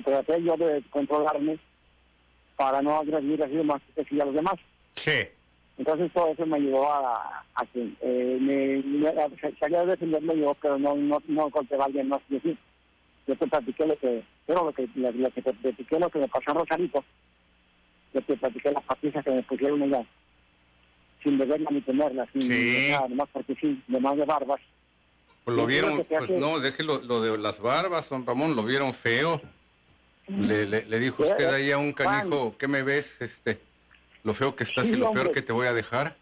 traté 0.00 0.42
yo 0.42 0.56
de 0.56 0.82
controlarme 0.90 1.60
para 2.56 2.82
no 2.82 2.96
agredir 2.96 3.42
así 3.42 3.54
más 3.56 3.80
que 3.94 4.20
a 4.20 4.24
los 4.24 4.34
demás. 4.34 4.54
Sí. 4.94 5.12
Entonces 5.78 6.10
todo 6.12 6.28
eso 6.32 6.46
me 6.46 6.56
ayudó 6.56 6.90
a, 6.90 7.44
a 7.54 7.66
que 7.66 7.86
eh, 8.00 8.38
me, 8.40 8.82
me 8.82 9.12
salía 9.60 9.80
a 9.80 9.86
defenderme 9.86 10.38
yo, 10.38 10.56
pero 10.60 10.78
no 10.78 10.96
no 10.96 11.22
no 11.28 11.50
golpeaba 11.50 11.84
a 11.84 11.86
alguien 11.86 12.08
más. 12.08 12.20
Yo, 12.30 12.38
sí, 12.42 12.56
yo 13.26 13.36
te 13.36 13.46
platiqué 13.46 13.86
lo 13.86 13.96
que, 13.98 14.22
pero 14.46 14.64
lo 14.64 14.72
que, 14.72 14.88
lo, 14.94 15.30
que 15.30 15.42
te 15.42 15.52
platiqué 15.52 15.98
lo 16.00 16.08
que 16.08 16.18
me 16.20 16.28
pasó 16.28 16.50
a 16.52 16.54
Rosarito, 16.54 17.04
yo 18.14 18.22
te 18.22 18.36
platiqué 18.38 18.72
las 18.72 18.84
pastillas 18.84 19.22
que 19.22 19.30
me 19.32 19.42
pusieron 19.42 19.82
allá, 19.82 20.02
sin 21.22 21.36
beberla 21.36 21.68
ni 21.70 21.82
tenerla, 21.82 22.26
sin 22.32 22.42
Sí. 22.42 22.88
nada, 22.92 23.08
nomás 23.08 23.28
porque 23.32 23.54
sí, 23.56 23.82
demás 23.86 24.16
de 24.16 24.24
barbas. 24.24 24.60
Pues 25.44 25.56
lo 25.58 25.66
vieron, 25.66 26.02
pues 26.04 26.22
hace- 26.22 26.38
no, 26.38 26.58
déjelo 26.58 27.02
lo 27.02 27.20
de 27.20 27.36
las 27.36 27.60
barbas, 27.60 28.08
don 28.08 28.24
Ramón, 28.26 28.56
lo 28.56 28.62
vieron 28.64 28.94
feo. 28.94 29.40
Le, 30.28 30.66
le, 30.66 30.84
le 30.84 30.98
dijo 30.98 31.22
usted 31.22 31.48
ahí 31.52 31.70
a 31.70 31.78
un 31.78 31.92
canijo. 31.92 32.54
¿qué 32.58 32.66
me 32.68 32.82
ves? 32.82 33.20
Este, 33.20 33.60
lo 34.24 34.34
feo 34.34 34.56
que 34.56 34.64
estás 34.64 34.86
Sí, 34.86 34.94
y 34.94 34.96
lo 34.96 35.12
peor 35.12 35.26
hombre. 35.26 35.32
que 35.34 35.42
te 35.42 35.52
voy 35.52 35.66
a 35.66 35.72
dejar. 35.72 36.16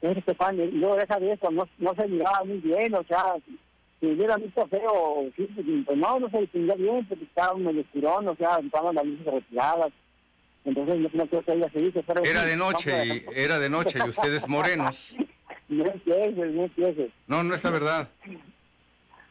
Este 0.00 0.34
pan, 0.34 0.56
yo 0.56 0.94
deja 0.94 1.18
de 1.18 1.32
eso, 1.32 1.50
no, 1.50 1.68
no 1.78 1.94
se 1.96 2.06
miraba 2.06 2.44
muy 2.44 2.58
bien, 2.58 2.94
o 2.94 3.02
sea, 3.02 3.34
si 3.98 4.06
hubiera 4.06 4.36
visto 4.36 4.64
feo, 4.68 5.28
sí, 5.36 5.48
pues 5.84 5.98
no, 5.98 6.20
no 6.20 6.30
se 6.30 6.38
distinguía 6.42 6.76
bien, 6.76 7.04
porque 7.08 7.24
estaba 7.24 7.54
un 7.54 7.64
medio 7.64 7.80
estirón, 7.80 8.28
o 8.28 8.36
sea, 8.36 8.60
estaban 8.64 8.94
las 8.94 9.04
luces 9.04 9.26
retiradas. 9.26 9.92
Entonces, 10.64 11.00
yo 11.00 11.08
no 11.14 11.26
creo 11.26 11.42
que 11.42 11.52
ella 11.52 11.70
se 11.72 11.80
dice, 11.80 12.04
pero... 12.06 12.22
Era 12.24 12.44
de 12.44 12.56
noche 12.56 13.06
y 13.06 13.24
era 13.34 13.58
de 13.58 13.68
noche 13.70 13.98
y 14.04 14.08
ustedes 14.08 14.46
morenos. 14.48 15.14
No 15.68 15.84
empieces, 15.84 16.54
no 16.54 16.64
empieces. 16.64 17.10
No, 17.26 17.42
no 17.44 17.54
es 17.54 17.62
la 17.62 17.70
verdad. 17.70 18.08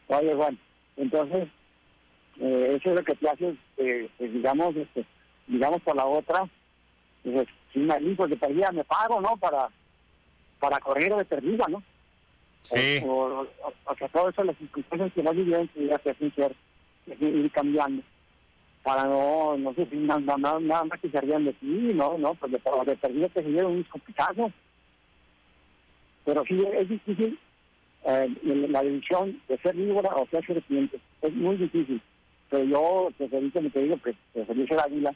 Oye, 0.06 0.34
Juan, 0.36 0.56
entonces, 0.96 1.48
eh, 2.40 2.76
eso 2.78 2.90
es 2.90 2.96
lo 2.96 3.04
que 3.04 3.14
te 3.14 3.28
hace, 3.28 3.54
eh, 3.76 4.08
pues, 4.16 4.32
digamos, 4.32 4.76
este, 4.76 5.04
digamos 5.46 5.82
por 5.82 5.96
la 5.96 6.06
otra, 6.06 6.48
pues, 7.22 7.48
si 7.72 7.80
me 7.80 7.98
de 7.98 8.36
perdida 8.36 8.72
me 8.72 8.84
pago, 8.84 9.20
¿no? 9.20 9.36
Para, 9.36 9.68
para 10.58 10.78
correr 10.80 11.14
de 11.14 11.24
perdida, 11.24 11.66
¿no? 11.68 11.82
Sí. 12.72 12.98
O, 13.02 13.06
o, 13.06 13.42
o- 13.42 13.72
o 13.86 13.96
sea, 13.96 14.08
todo 14.08 14.28
eso, 14.28 14.44
las 14.44 14.56
circunstancias 14.58 15.12
que 15.14 15.22
vas 15.22 15.34
viviendo, 15.36 15.70
ya 15.76 15.98
te 15.98 16.10
hacen 16.10 16.34
ser, 16.34 16.54
ir 17.20 17.50
cambiando. 17.50 18.02
Para 18.82 19.04
no, 19.04 19.56
no 19.58 19.74
sé, 19.74 19.86
si 19.86 19.96
nada, 19.96 20.20
nada, 20.36 20.60
nada 20.60 20.84
más 20.84 21.00
que 21.00 21.10
se 21.10 21.20
rían 21.20 21.44
de 21.44 21.52
ti, 21.54 21.66
no, 21.94 22.16
no, 22.18 22.34
pues 22.34 22.52
de, 22.52 22.60
de 22.86 22.96
perdida 22.96 23.28
te 23.28 23.42
dieron 23.42 23.72
unos 23.72 23.88
complicazos. 23.88 24.52
Pero 26.24 26.44
sí, 26.46 26.62
es 26.74 26.88
difícil 26.88 27.38
eh, 28.04 28.34
la 28.68 28.82
decisión 28.82 29.40
de 29.48 29.58
ser 29.58 29.74
víbora 29.74 30.14
o 30.14 30.26
ser 30.28 30.44
serpiente. 30.46 31.00
Es 31.22 31.32
muy 31.34 31.56
difícil. 31.56 32.00
Pero 32.50 32.64
yo, 32.64 33.08
preferí, 33.16 33.50
como 33.50 33.70
te 33.70 33.82
digo, 33.82 33.96
que 34.02 34.14
preferí 34.32 34.66
ser 34.66 34.80
águila 34.80 35.14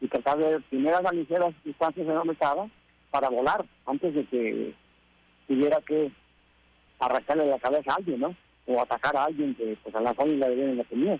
y 0.00 0.08
tratar 0.08 0.38
de 0.38 0.62
analizar 0.94 1.40
las 1.40 1.54
circunstancias 1.56 2.06
en 2.06 2.14
donde 2.14 2.32
estaba 2.32 2.68
para 3.10 3.28
volar 3.28 3.64
antes 3.86 4.14
de 4.14 4.24
que 4.26 4.72
tuviera 5.48 5.80
que 5.82 6.10
arrancarle 7.00 7.46
la 7.46 7.58
cabeza 7.58 7.92
a 7.92 7.96
alguien, 7.96 8.20
¿no? 8.20 8.36
O 8.66 8.80
atacar 8.80 9.16
a 9.16 9.24
alguien 9.24 9.54
que 9.54 9.76
pues 9.82 9.94
a 9.94 10.00
la 10.00 10.10
mejor 10.10 10.28
la 10.28 10.48
debía 10.48 10.74
la 10.74 10.84
tenía. 10.84 11.18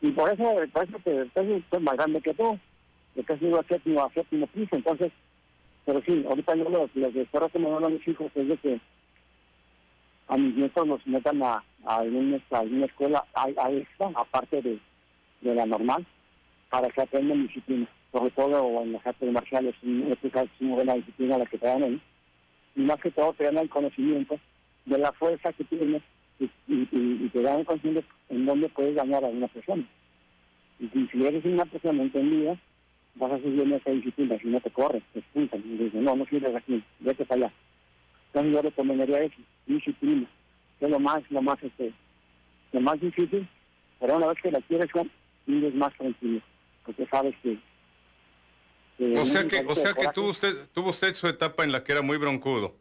Y 0.00 0.10
por 0.12 0.30
eso, 0.30 0.44
por 0.72 0.84
eso 0.84 0.98
que 1.02 1.22
estoy 1.22 1.80
más 1.80 1.96
grande 1.96 2.20
que 2.20 2.34
tú, 2.34 2.58
de 3.14 3.24
que 3.24 3.32
he 3.32 3.38
sido 3.38 3.58
a 3.58 3.64
séptimo, 3.64 4.04
a 4.04 4.12
séptimo 4.12 4.46
piso, 4.48 4.76
entonces, 4.76 5.12
pero 5.84 6.00
sí, 6.02 6.24
ahorita 6.28 6.54
yo 6.56 6.68
lo, 6.68 6.90
lo 6.94 7.12
que 7.12 7.22
espero 7.22 7.48
que 7.48 7.58
me 7.58 7.70
dan 7.70 7.84
a 7.84 7.88
mis 7.88 8.06
hijos 8.06 8.30
es 8.34 8.48
de 8.48 8.56
que 8.58 8.80
a 10.28 10.36
mis 10.36 10.54
nietos 10.54 10.86
los 10.86 11.06
metan 11.06 11.42
a, 11.42 11.62
alguna, 11.84 12.36
escuela 12.86 13.24
a, 13.34 13.44
a 13.44 13.70
extra, 13.70 14.10
aparte 14.14 14.62
de, 14.62 14.78
de 15.40 15.54
la 15.54 15.66
normal, 15.66 16.06
para 16.70 16.90
que 16.90 17.02
aprendan 17.02 17.46
disciplina, 17.46 17.86
sobre 18.10 18.30
todo 18.30 18.82
en 18.82 18.92
las 18.92 19.06
artes 19.06 19.30
marciales, 19.30 19.74
es 19.82 20.34
es 20.34 20.50
muy 20.60 20.74
buena 20.74 20.94
disciplina 20.94 21.38
la 21.38 21.46
que 21.46 21.58
dan 21.58 21.82
ahí, 21.82 22.00
y 22.74 22.80
más 22.80 23.00
que 23.00 23.10
todo 23.10 23.32
te 23.34 23.44
dan 23.44 23.58
el 23.58 23.68
conocimiento 23.68 24.38
de 24.86 24.98
la 24.98 25.12
fuerza 25.12 25.52
que 25.52 25.64
tienes 25.64 26.02
y, 26.40 27.28
te 27.28 27.42
dan 27.42 27.60
el 27.60 27.66
conocimiento 27.66 28.08
en 28.28 28.46
dónde 28.46 28.68
puedes 28.68 28.94
dañar 28.94 29.24
a 29.24 29.28
una 29.28 29.48
persona. 29.48 29.84
Y 30.80 30.88
si, 30.88 31.24
eres 31.24 31.44
una 31.44 31.64
persona 31.64 32.02
entendida, 32.02 32.58
vas 33.14 33.32
a 33.32 33.38
seguir 33.38 33.60
en 33.62 33.72
esa 33.72 33.90
disciplina, 33.90 34.38
si 34.38 34.48
no 34.48 34.60
te 34.60 34.70
corres, 34.70 35.02
te 35.12 35.20
expulsan, 35.20 35.62
y 35.64 35.76
dicen, 35.76 36.04
no, 36.04 36.16
no 36.16 36.26
sirves 36.26 36.54
aquí, 36.54 36.82
vete 37.00 37.24
para 37.24 37.46
allá. 37.46 37.54
Entonces 38.34 38.52
yo 38.52 38.62
recomendaría 38.62 39.22
eso, 39.22 39.36
disciplina, 39.66 40.26
que 40.80 40.86
es 40.86 40.90
lo 40.90 40.98
más, 40.98 41.22
lo 41.30 41.40
más, 41.40 41.62
este, 41.62 41.92
lo 42.72 42.80
más 42.80 43.00
difícil, 43.00 43.48
pero 44.00 44.16
una 44.16 44.26
vez 44.26 44.38
que 44.42 44.50
la 44.50 44.60
quieres, 44.62 44.90
Juan, 44.90 45.08
vives 45.46 45.72
más 45.76 45.94
tranquilo, 45.96 46.40
porque 46.84 47.06
sabes 47.06 47.32
que... 47.44 47.56
que 48.98 49.18
O 49.20 49.24
sea 49.24 49.46
que, 49.46 49.64
o 49.64 49.74
sea 49.76 49.94
que 49.94 50.08
tuvo 50.12 50.30
usted, 50.30 50.52
tuvo 50.72 50.90
usted 50.90 51.14
su 51.14 51.28
etapa 51.28 51.62
en 51.62 51.70
la 51.70 51.84
que 51.84 51.92
era 51.92 52.02
muy 52.02 52.16
broncudo. 52.16 52.74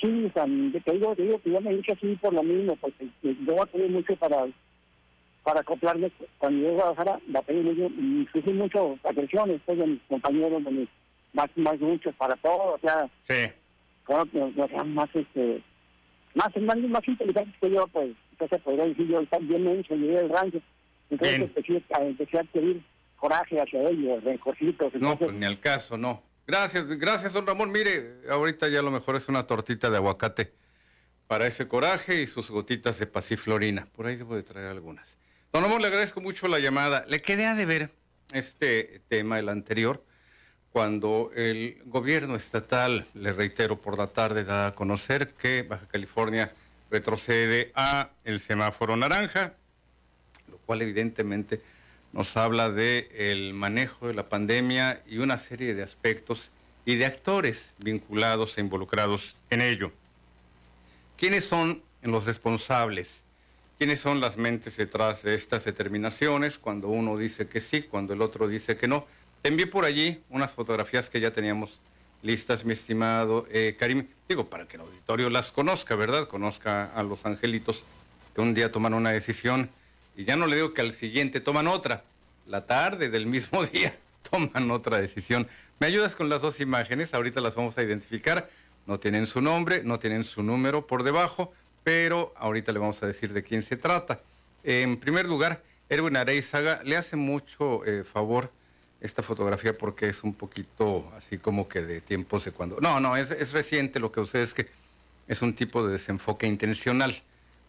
Sí, 0.00 0.32
te 0.34 0.92
digo, 0.92 1.14
te 1.14 1.22
digo 1.22 1.38
que 1.42 1.50
yo 1.50 1.60
me 1.60 1.74
hice 1.74 1.92
así 1.92 2.16
por 2.16 2.32
lo 2.32 2.42
mismo, 2.42 2.76
porque 2.76 3.10
yo 3.22 3.56
batallé 3.56 3.88
mucho 3.88 4.16
para 4.16 4.46
para 5.42 5.60
acoplarme. 5.60 6.10
Cuando 6.38 6.58
llegué 6.58 6.70
a 6.80 6.90
Guadalajara, 6.90 7.20
batallé 7.26 7.62
mucho 7.62 7.94
y 7.94 8.26
sufrí 8.32 8.52
mucho 8.54 8.98
agresiones 9.04 9.60
pues, 9.66 9.78
de 9.78 9.86
mis 9.86 10.02
compañeros, 10.08 10.64
de 10.64 10.70
mis 10.70 10.88
más, 11.34 11.50
más 11.56 11.78
muchos, 11.78 12.14
para 12.14 12.34
todo, 12.36 12.74
o 12.74 12.78
sea, 12.78 13.08
Sí. 13.22 13.52
Fueron 14.06 14.28
que 14.30 14.40
o 14.40 14.68
sea, 14.68 14.84
más, 14.84 15.10
este, 15.14 15.62
más, 16.34 16.56
más, 16.56 16.78
más 16.78 17.08
inteligentes 17.08 17.54
que 17.60 17.70
yo, 17.70 17.86
pues, 17.88 18.10
entonces 18.32 18.60
podría 18.62 18.86
decir 18.86 19.08
yo, 19.08 19.20
está 19.20 19.38
bien 19.38 19.66
hecho, 19.66 19.94
llegué 19.94 20.16
del 20.16 20.28
rancho. 20.30 20.60
Entonces 21.10 21.40
empecé, 21.40 21.82
a, 21.94 22.02
empecé 22.02 22.38
a 22.38 22.40
adquirir 22.40 22.82
coraje 23.16 23.60
hacia 23.60 23.88
ellos, 23.88 24.22
rencorcitos. 24.24 24.94
No, 24.94 25.18
pues 25.18 25.32
ni 25.34 25.46
al 25.46 25.60
caso, 25.60 25.96
no. 25.96 26.22
Gracias, 26.46 26.86
gracias, 26.86 27.32
don 27.32 27.46
Ramón. 27.46 27.72
Mire, 27.72 28.20
ahorita 28.30 28.68
ya 28.68 28.78
a 28.78 28.82
lo 28.82 28.90
mejor 28.90 29.16
es 29.16 29.28
una 29.28 29.46
tortita 29.46 29.90
de 29.90 29.96
aguacate 29.96 30.52
para 31.26 31.46
ese 31.46 31.66
coraje 31.66 32.22
y 32.22 32.26
sus 32.26 32.50
gotitas 32.50 32.98
de 32.98 33.06
pasiflorina. 33.06 33.86
Por 33.92 34.06
ahí 34.06 34.16
debo 34.16 34.36
de 34.36 34.42
traer 34.42 34.68
algunas. 34.68 35.18
Don 35.52 35.62
Ramón, 35.62 35.82
le 35.82 35.88
agradezco 35.88 36.20
mucho 36.20 36.46
la 36.46 36.58
llamada. 36.58 37.04
Le 37.08 37.20
quedé 37.20 37.46
a 37.46 37.54
deber 37.54 37.90
este 38.32 39.02
tema, 39.08 39.38
el 39.38 39.48
anterior, 39.48 40.04
cuando 40.72 41.30
el 41.34 41.82
gobierno 41.86 42.36
estatal, 42.36 43.06
le 43.14 43.32
reitero, 43.32 43.80
por 43.80 43.96
la 43.98 44.08
tarde 44.08 44.44
da 44.44 44.68
a 44.68 44.74
conocer 44.74 45.30
que 45.34 45.62
Baja 45.62 45.86
California 45.88 46.52
retrocede 46.90 47.72
a 47.74 48.10
el 48.24 48.40
semáforo 48.40 48.96
naranja, 48.96 49.54
lo 50.50 50.58
cual 50.58 50.82
evidentemente 50.82 51.60
nos 52.12 52.36
habla 52.36 52.70
de 52.70 53.08
el 53.14 53.54
manejo 53.54 54.08
de 54.08 54.14
la 54.14 54.28
pandemia 54.28 55.02
y 55.06 55.18
una 55.18 55.38
serie 55.38 55.74
de 55.74 55.82
aspectos 55.82 56.50
y 56.84 56.96
de 56.96 57.06
actores 57.06 57.72
vinculados 57.78 58.56
e 58.56 58.60
involucrados 58.60 59.34
en 59.50 59.60
ello. 59.60 59.92
¿Quiénes 61.18 61.44
son 61.44 61.82
los 62.02 62.24
responsables? 62.24 63.24
¿Quiénes 63.78 64.00
son 64.00 64.20
las 64.20 64.36
mentes 64.38 64.76
detrás 64.76 65.22
de 65.22 65.34
estas 65.34 65.64
determinaciones 65.64 66.58
cuando 66.58 66.88
uno 66.88 67.18
dice 67.18 67.48
que 67.48 67.60
sí, 67.60 67.82
cuando 67.82 68.14
el 68.14 68.22
otro 68.22 68.48
dice 68.48 68.76
que 68.76 68.88
no? 68.88 69.06
Te 69.46 69.50
envié 69.50 69.68
por 69.68 69.84
allí 69.84 70.20
unas 70.28 70.50
fotografías 70.50 71.08
que 71.08 71.20
ya 71.20 71.30
teníamos 71.30 71.78
listas, 72.20 72.64
mi 72.64 72.72
estimado 72.72 73.46
eh, 73.48 73.76
Karim. 73.78 74.08
Digo, 74.28 74.50
para 74.50 74.66
que 74.66 74.74
el 74.76 74.80
auditorio 74.80 75.30
las 75.30 75.52
conozca, 75.52 75.94
¿verdad? 75.94 76.26
Conozca 76.26 76.86
a 76.86 77.04
los 77.04 77.24
angelitos 77.26 77.84
que 78.34 78.40
un 78.40 78.54
día 78.54 78.72
toman 78.72 78.92
una 78.92 79.12
decisión 79.12 79.70
y 80.16 80.24
ya 80.24 80.34
no 80.34 80.48
le 80.48 80.56
digo 80.56 80.74
que 80.74 80.80
al 80.80 80.94
siguiente 80.94 81.38
toman 81.38 81.68
otra. 81.68 82.02
La 82.48 82.66
tarde 82.66 83.08
del 83.08 83.26
mismo 83.26 83.64
día 83.72 83.96
toman 84.28 84.68
otra 84.72 85.00
decisión. 85.00 85.46
¿Me 85.78 85.86
ayudas 85.86 86.16
con 86.16 86.28
las 86.28 86.42
dos 86.42 86.58
imágenes? 86.58 87.14
Ahorita 87.14 87.40
las 87.40 87.54
vamos 87.54 87.78
a 87.78 87.84
identificar. 87.84 88.50
No 88.84 88.98
tienen 88.98 89.28
su 89.28 89.40
nombre, 89.40 89.84
no 89.84 90.00
tienen 90.00 90.24
su 90.24 90.42
número 90.42 90.88
por 90.88 91.04
debajo, 91.04 91.52
pero 91.84 92.34
ahorita 92.36 92.72
le 92.72 92.80
vamos 92.80 93.00
a 93.04 93.06
decir 93.06 93.32
de 93.32 93.44
quién 93.44 93.62
se 93.62 93.76
trata. 93.76 94.18
En 94.64 94.96
primer 94.96 95.28
lugar, 95.28 95.62
Erwin 95.88 96.16
Areizaga 96.16 96.80
le 96.82 96.96
hace 96.96 97.14
mucho 97.14 97.84
eh, 97.84 98.02
favor 98.02 98.50
esta 99.06 99.22
fotografía 99.22 99.76
porque 99.76 100.08
es 100.08 100.22
un 100.22 100.34
poquito 100.34 101.10
así 101.16 101.38
como 101.38 101.68
que 101.68 101.82
de 101.82 102.00
tiempos 102.00 102.44
de 102.44 102.52
cuando... 102.52 102.78
No, 102.80 103.00
no, 103.00 103.16
es, 103.16 103.30
es 103.30 103.52
reciente, 103.52 104.00
lo 104.00 104.12
que 104.12 104.20
sucede 104.20 104.42
es 104.42 104.54
que 104.54 104.68
es 105.28 105.42
un 105.42 105.54
tipo 105.54 105.86
de 105.86 105.92
desenfoque 105.92 106.46
intencional. 106.46 107.22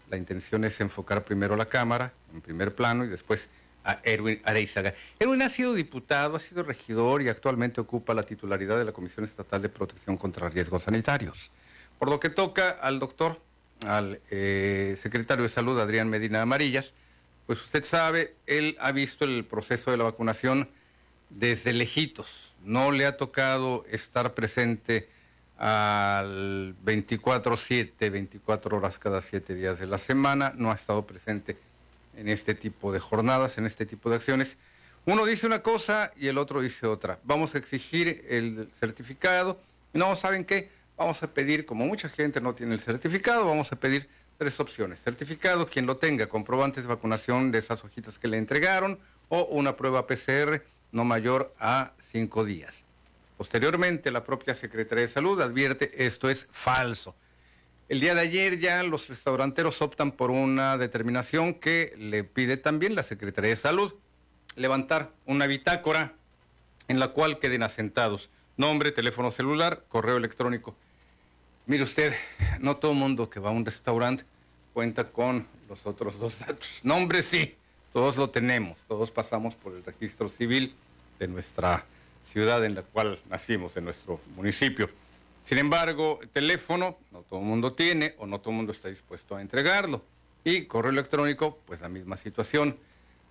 La 0.10 0.17
intención 0.17 0.63
es 0.63 0.79
enfocar 0.79 1.24
primero 1.24 1.56
la 1.56 1.65
cámara 1.65 2.13
en 2.34 2.41
primer 2.41 2.75
plano 2.75 3.06
y 3.06 3.08
después 3.08 3.50
a 3.84 4.00
Erwin 4.03 4.41
Areizaga. 4.44 4.94
Erwin 5.20 5.41
ha 5.41 5.50
sido 5.50 5.74
diputado, 5.74 6.36
ha 6.36 6.39
sido 6.39 6.63
regidor 6.63 7.22
y 7.22 7.29
actualmente 7.29 7.79
ocupa 7.79 8.13
la 8.13 8.24
titularidad 8.24 8.77
de 8.77 8.86
la 8.86 8.91
Comisión 8.91 9.25
Estatal 9.25 9.62
de 9.62 9.70
Protección 9.70 10.17
contra 10.17 10.50
Riesgos 10.50 10.84
Sanitarios. 10.84 11.51
Por 11.98 12.10
lo 12.10 12.20
que 12.20 12.29
toca 12.29 12.70
al 12.70 13.00
doctor, 13.00 13.39
al 13.86 14.20
eh, 14.29 14.96
secretario 14.98 15.44
de 15.44 15.50
Salud, 15.50 15.79
Adrián 15.79 16.10
Medina 16.10 16.41
Amarillas, 16.41 16.94
pues 17.46 17.63
usted 17.63 17.86
sabe, 17.86 18.36
él 18.46 18.75
ha 18.82 18.91
visto 18.91 19.24
el 19.24 19.46
proceso 19.46 19.89
de 19.89 19.98
la 19.98 20.03
vacunación 20.03 20.70
desde 21.29 21.74
lejitos. 21.74 22.53
No 22.63 22.91
le 22.91 23.05
ha 23.05 23.17
tocado 23.17 23.86
estar 23.89 24.34
presente 24.34 25.10
al 25.57 26.75
24-7, 26.86 28.12
24 28.12 28.77
horas 28.77 29.00
cada 29.00 29.22
7 29.22 29.55
días 29.55 29.79
de 29.79 29.88
la 29.88 29.98
semana, 29.98 30.53
no 30.55 30.72
ha 30.72 30.75
estado 30.75 31.05
presente 31.05 31.57
en 32.15 32.29
este 32.29 32.53
tipo 32.53 32.91
de 32.91 33.00
jornadas, 33.00 33.57
en 33.57 33.65
este 33.65 33.86
tipo 33.86 34.10
de 34.10 34.17
acciones. 34.17 34.57
Uno 35.05 35.25
dice 35.25 35.48
una 35.48 35.63
cosa 35.63 36.12
y 36.17 36.27
el 36.27 36.38
otro 36.38 36.62
dice 36.62 36.86
otra. 36.86 37.19
Vamos 37.24 37.55
a 37.55 37.57
exigir 37.57 38.25
el 38.29 38.69
certificado. 38.79 39.60
No, 39.93 40.15
¿saben 40.15 40.43
qué? 40.46 40.69
Vamos 40.98 41.24
a 41.24 41.27
pedir, 41.27 41.65
como 41.65 41.86
mucha 41.86 42.10
gente 42.10 42.41
no 42.41 42.53
tiene 42.53 42.74
el 42.74 42.81
certificado, 42.81 43.46
vamos 43.46 43.72
a 43.72 43.77
pedir 43.77 44.10
tres 44.38 44.60
opciones. 44.60 45.01
Certificado, 45.01 45.69
quien 45.69 45.86
lo 45.86 45.98
tenga, 45.98 46.27
comprobantes 46.27 46.84
de 46.84 46.89
vacunación 46.89 47.51
de 47.51 47.60
esas 47.60 47.84
hojitas 47.84 48.19
que 48.19 48.27
le 48.27 48.38
entregaron 48.38 49.00
o 49.29 49.43
una 49.43 49.75
prueba 49.75 50.07
PCR 50.07 50.62
no 50.91 51.03
mayor 51.03 51.53
a 51.60 51.94
cinco 52.00 52.46
días. 52.46 52.84
Posteriormente, 53.38 54.12
la 54.12 54.24
propia 54.24 54.56
Secretaría 54.56 55.03
de 55.03 55.12
Salud 55.12 55.39
advierte 55.41 56.06
esto 56.06 56.29
es 56.29 56.48
falso. 56.51 57.15
El 57.89 58.00
día 58.00 58.15
de 58.15 58.22
ayer 58.22 58.60
ya 58.60 58.84
los 58.84 59.08
restauranteros 59.08 59.82
optan 59.82 60.12
por 60.12 60.32
una 60.32 60.77
determinación 60.77 61.53
que 61.53 61.94
le 61.98 62.24
pide 62.24 62.58
también 62.58 62.96
la 62.96 63.03
Secretaría 63.03 63.51
de 63.51 63.56
Salud 63.56 63.94
levantar 64.56 65.12
una 65.25 65.48
bitácora 65.48 66.13
en 66.88 67.00
la 67.00 67.10
cual 67.10 67.39
queden 67.39 67.63
asentados 67.63 68.29
nombre, 68.58 68.91
teléfono 68.91 69.32
celular, 69.32 69.84
correo 69.88 70.17
electrónico. 70.17 70.75
Mire 71.67 71.84
usted, 71.84 72.13
no 72.60 72.77
todo 72.77 72.94
mundo 72.94 73.29
que 73.29 73.39
va 73.39 73.50
a 73.50 73.53
un 73.53 73.63
restaurante 73.63 74.25
cuenta 74.74 75.10
con 75.10 75.48
los 75.70 75.86
otros 75.86 76.20
dos 76.20 76.39
datos. 76.39 76.67
Nombre 76.84 77.24
sí, 77.24 77.56
todos 77.94 78.17
lo 78.17 78.29
tenemos, 78.29 78.77
todos 78.88 79.12
pasamos 79.12 79.56
por 79.56 79.74
el 79.74 79.84
registro 79.84 80.29
civil 80.29 80.74
de 81.20 81.27
nuestra 81.27 81.86
ciudad 82.32 82.63
en 82.65 82.75
la 82.75 82.84
cual 82.84 83.20
nacimos, 83.29 83.77
en 83.77 83.86
nuestro 83.86 84.20
municipio. 84.36 84.89
Sin 85.44 85.58
embargo, 85.60 86.20
teléfono 86.34 86.98
no 87.12 87.22
todo 87.22 87.39
el 87.39 87.46
mundo 87.46 87.74
tiene 87.74 88.15
o 88.17 88.27
no 88.27 88.39
todo 88.39 88.50
el 88.50 88.58
mundo 88.58 88.74
está 88.74 88.89
dispuesto 88.89 89.36
a 89.36 89.41
entregarlo. 89.41 90.03
Y 90.44 90.63
correo 90.65 90.91
electrónico, 90.91 91.60
pues 91.65 91.82
la 91.82 91.89
misma 91.89 92.17
situación. 92.17 92.77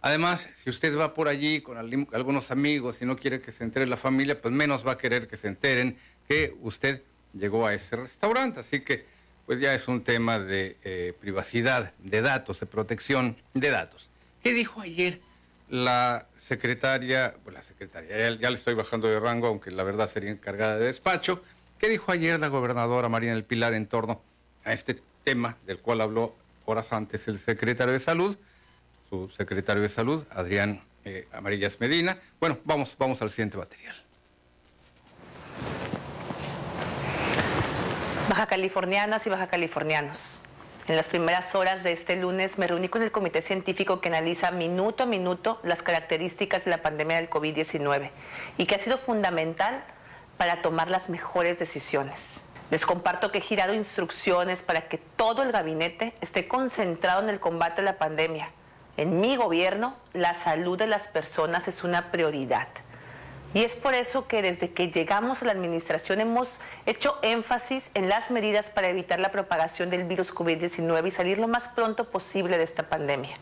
Además, 0.01 0.49
si 0.63 0.71
usted 0.71 0.97
va 0.99 1.15
por 1.15 1.29
allí 1.29 1.61
con 1.61 1.77
algunos 1.79 2.51
amigos 2.51 3.03
y 3.03 3.05
no 3.05 3.17
quiere 3.17 3.41
que 3.41 3.53
se 3.53 3.65
entere 3.65 3.87
la 3.87 3.97
familia, 3.97 4.41
pues 4.41 4.53
menos 4.53 4.87
va 4.87 4.93
a 4.93 4.99
querer 4.99 5.27
que 5.27 5.37
se 5.37 5.49
enteren 5.49 5.97
que 6.29 6.57
usted 6.63 7.03
llegó 7.33 7.67
a 7.67 7.75
ese 7.75 7.97
restaurante. 7.97 8.61
Así 8.61 8.81
que, 8.81 9.05
pues 9.47 9.61
ya 9.61 9.75
es 9.75 9.89
un 9.89 10.03
tema 10.03 10.39
de 10.39 10.77
eh, 10.85 11.13
privacidad, 11.21 11.93
de 11.99 12.23
datos, 12.23 12.61
de 12.61 12.67
protección 12.67 13.37
de 13.55 13.71
datos. 13.71 14.09
¿Qué 14.47 14.55
dijo 14.55 14.81
ayer 14.81 15.21
la 15.69 16.27
secretaria, 16.39 17.35
pues 17.43 17.53
la 17.53 17.65
secretaria, 17.65 18.17
ya, 18.17 18.39
ya, 18.39 18.49
le 18.49 18.57
estoy 18.57 18.75
bajando 18.75 19.09
de 19.09 19.19
rango, 19.19 19.49
aunque 19.49 19.73
la 19.73 19.83
verdad 19.83 20.09
sería 20.09 20.31
encargada 20.31 20.77
de 20.77 20.87
despacho? 20.87 21.43
¿Qué 21.81 21.89
dijo 21.89 22.13
ayer 22.13 22.39
la 22.39 22.47
gobernadora 22.47 23.09
Marina 23.09 23.33
del 23.33 23.43
Pilar 23.43 23.75
en 23.75 23.87
torno 23.87 24.23
a 24.65 24.73
este 24.73 25.03
tema 25.25 25.57
del 25.67 25.81
cual 25.81 26.01
habló 26.01 26.33
horas 26.65 26.93
antes 26.93 27.27
el 27.27 27.41
secretario 27.41 27.93
de 27.93 27.99
Salud? 27.99 28.39
su 29.11 29.29
secretario 29.31 29.83
de 29.83 29.89
Salud, 29.89 30.25
Adrián 30.31 30.81
eh, 31.05 31.27
Amarillas 31.33 31.81
Medina. 31.81 32.17
Bueno, 32.39 32.59
vamos, 32.63 32.95
vamos 32.97 33.21
al 33.23 33.31
siguiente 33.31 33.59
material. 33.59 33.97
Baja 38.29 38.47
Californianas 38.47 39.27
y 39.27 39.31
Baja 39.31 39.49
Californianos. 39.49 40.41
En 40.89 40.97
las 40.97 41.07
primeras 41.07 41.55
horas 41.55 41.83
de 41.83 41.93
este 41.93 42.17
lunes 42.17 42.59
me 42.59 42.67
reuní 42.67 42.89
con 42.89 43.03
el 43.03 43.11
comité 43.11 43.43
científico 43.43 44.01
que 44.01 44.09
analiza 44.09 44.51
minuto 44.53 45.03
a 45.03 45.07
minuto 45.07 45.59
las 45.65 45.83
características 45.83 46.65
de 46.65 46.71
la 46.71 46.83
pandemia 46.83 47.17
del 47.17 47.29
COVID-19 47.29 48.11
y 48.57 48.67
que 48.67 48.77
ha 48.77 48.79
sido 48.79 48.99
fundamental 48.99 49.83
para 50.37 50.63
tomar 50.63 50.89
las 50.89 51.09
mejores 51.09 51.59
decisiones. 51.59 52.45
Les 52.71 52.87
comparto 52.87 53.33
que 53.33 53.39
he 53.39 53.41
girado 53.41 53.75
instrucciones 53.75 54.63
para 54.63 54.89
que 54.89 54.99
todo 54.99 55.43
el 55.43 55.53
gabinete 55.53 56.15
esté 56.21 56.47
concentrado 56.47 57.23
en 57.23 57.31
el 57.31 57.41
combate 57.41 57.81
a 57.81 57.85
la 57.85 57.99
pandemia 57.99 58.51
en 58.97 59.21
mi 59.21 59.37
gobierno, 59.37 59.95
la 60.15 60.33
salud 60.33 60.79
de 60.79 60.87
las 60.87 61.07
personas 61.09 61.69
es 61.69 61.85
una 61.85 62.11
prioridad. 62.11 62.69
Y 63.57 63.65
es 63.65 63.75
por 63.75 63.95
eso 63.95 64.29
que 64.29 64.43
desde 64.43 64.73
que 64.73 64.91
llegamos 64.91 65.41
a 65.41 65.47
la 65.47 65.53
administración 65.53 66.21
hemos 66.21 66.61
hecho 66.85 67.19
énfasis 67.23 67.91
en 67.95 68.07
las 68.07 68.31
medidas 68.31 68.69
para 68.69 68.89
evitar 68.89 69.19
la 69.19 69.33
propagación 69.33 69.89
del 69.89 70.05
virus 70.05 70.31
COVID-19 70.35 71.09
y 71.09 71.11
salir 71.11 71.39
lo 71.39 71.49
más 71.49 71.69
pronto 71.69 72.11
posible 72.11 72.59
de 72.59 72.65
esta 72.65 72.83
pandemia. 72.83 73.35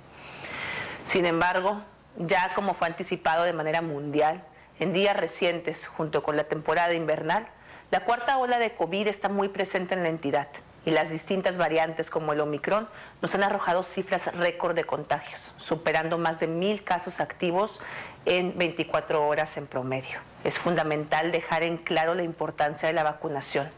Sin 1.02 1.26
embargo, 1.26 1.82
ya 2.16 2.54
como 2.54 2.74
fue 2.74 2.86
anticipado 2.86 3.42
de 3.42 3.54
manera 3.54 3.82
mundial, 3.82 4.44
en 4.78 4.92
días 4.92 5.16
recientes, 5.16 5.88
junto 5.88 6.22
con 6.22 6.36
la 6.36 6.44
temporada 6.44 6.94
invernal, 6.94 7.48
la 7.90 8.04
cuarta 8.04 8.38
ola 8.38 8.60
de 8.60 8.72
COVID 8.72 9.08
está 9.08 9.28
muy 9.28 9.48
presente 9.48 9.94
en 9.94 10.04
la 10.04 10.10
entidad 10.10 10.46
y 10.86 10.90
las 10.90 11.10
distintas 11.10 11.56
variantes 11.56 12.10
como 12.10 12.32
el 12.32 12.40
Omicron 12.40 12.88
nos 13.22 13.34
han 13.34 13.42
arrojado 13.42 13.82
cifras 13.82 14.26
récord 14.34 14.74
de 14.74 14.84
contagios, 14.84 15.54
superando 15.56 16.18
más 16.18 16.40
de 16.40 16.46
mil 16.46 16.84
casos 16.84 17.20
activos 17.20 17.80
en 18.26 18.56
24 18.56 19.26
horas 19.26 19.56
en 19.56 19.66
promedio. 19.66 20.18
Es 20.44 20.58
fundamental 20.58 21.32
dejar 21.32 21.62
en 21.62 21.76
claro 21.76 22.14
la 22.14 22.22
importancia 22.22 22.86
de 22.86 22.94
la 22.94 23.02
vacunación. 23.02 23.68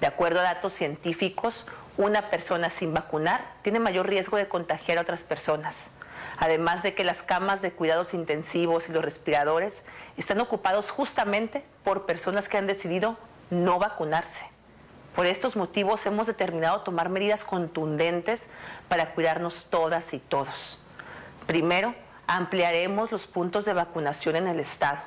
De 0.00 0.06
acuerdo 0.06 0.40
a 0.40 0.44
datos 0.44 0.72
científicos, 0.72 1.66
una 1.96 2.30
persona 2.30 2.68
sin 2.70 2.92
vacunar 2.92 3.44
tiene 3.62 3.80
mayor 3.80 4.08
riesgo 4.08 4.36
de 4.36 4.48
contagiar 4.48 4.98
a 4.98 5.02
otras 5.02 5.22
personas. 5.22 5.90
Además 6.38 6.82
de 6.82 6.94
que 6.94 7.04
las 7.04 7.22
camas 7.22 7.62
de 7.62 7.72
cuidados 7.72 8.12
intensivos 8.12 8.88
y 8.88 8.92
los 8.92 9.04
respiradores 9.04 9.82
están 10.18 10.40
ocupados 10.40 10.90
justamente 10.90 11.64
por 11.82 12.04
personas 12.04 12.48
que 12.48 12.58
han 12.58 12.66
decidido 12.66 13.16
no 13.48 13.78
vacunarse. 13.78 14.44
Por 15.14 15.24
estos 15.24 15.56
motivos 15.56 16.04
hemos 16.04 16.26
determinado 16.26 16.82
tomar 16.82 17.08
medidas 17.08 17.42
contundentes 17.42 18.48
para 18.88 19.14
cuidarnos 19.14 19.68
todas 19.70 20.12
y 20.12 20.18
todos. 20.18 20.78
Primero, 21.46 21.94
ampliaremos 22.26 23.12
los 23.12 23.26
puntos 23.26 23.64
de 23.64 23.72
vacunación 23.72 24.36
en 24.36 24.46
el 24.48 24.60
estado. 24.60 24.98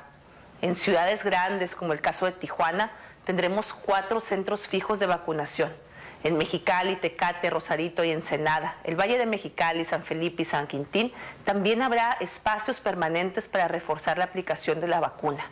En 0.62 0.74
ciudades 0.74 1.24
grandes, 1.24 1.74
como 1.74 1.92
el 1.92 2.00
caso 2.00 2.26
de 2.26 2.32
Tijuana, 2.32 2.90
tendremos 3.24 3.72
cuatro 3.72 4.20
centros 4.20 4.66
fijos 4.66 4.98
de 4.98 5.06
vacunación. 5.06 5.72
En 6.22 6.36
Mexicali, 6.36 6.96
Tecate, 6.96 7.48
Rosarito 7.48 8.04
y 8.04 8.10
Ensenada, 8.10 8.76
el 8.84 8.94
Valle 8.94 9.16
de 9.16 9.24
Mexicali, 9.24 9.86
San 9.86 10.04
Felipe 10.04 10.42
y 10.42 10.44
San 10.44 10.66
Quintín, 10.66 11.12
también 11.44 11.80
habrá 11.80 12.16
espacios 12.20 12.78
permanentes 12.78 13.48
para 13.48 13.68
reforzar 13.68 14.18
la 14.18 14.24
aplicación 14.24 14.80
de 14.80 14.88
la 14.88 15.00
vacuna. 15.00 15.46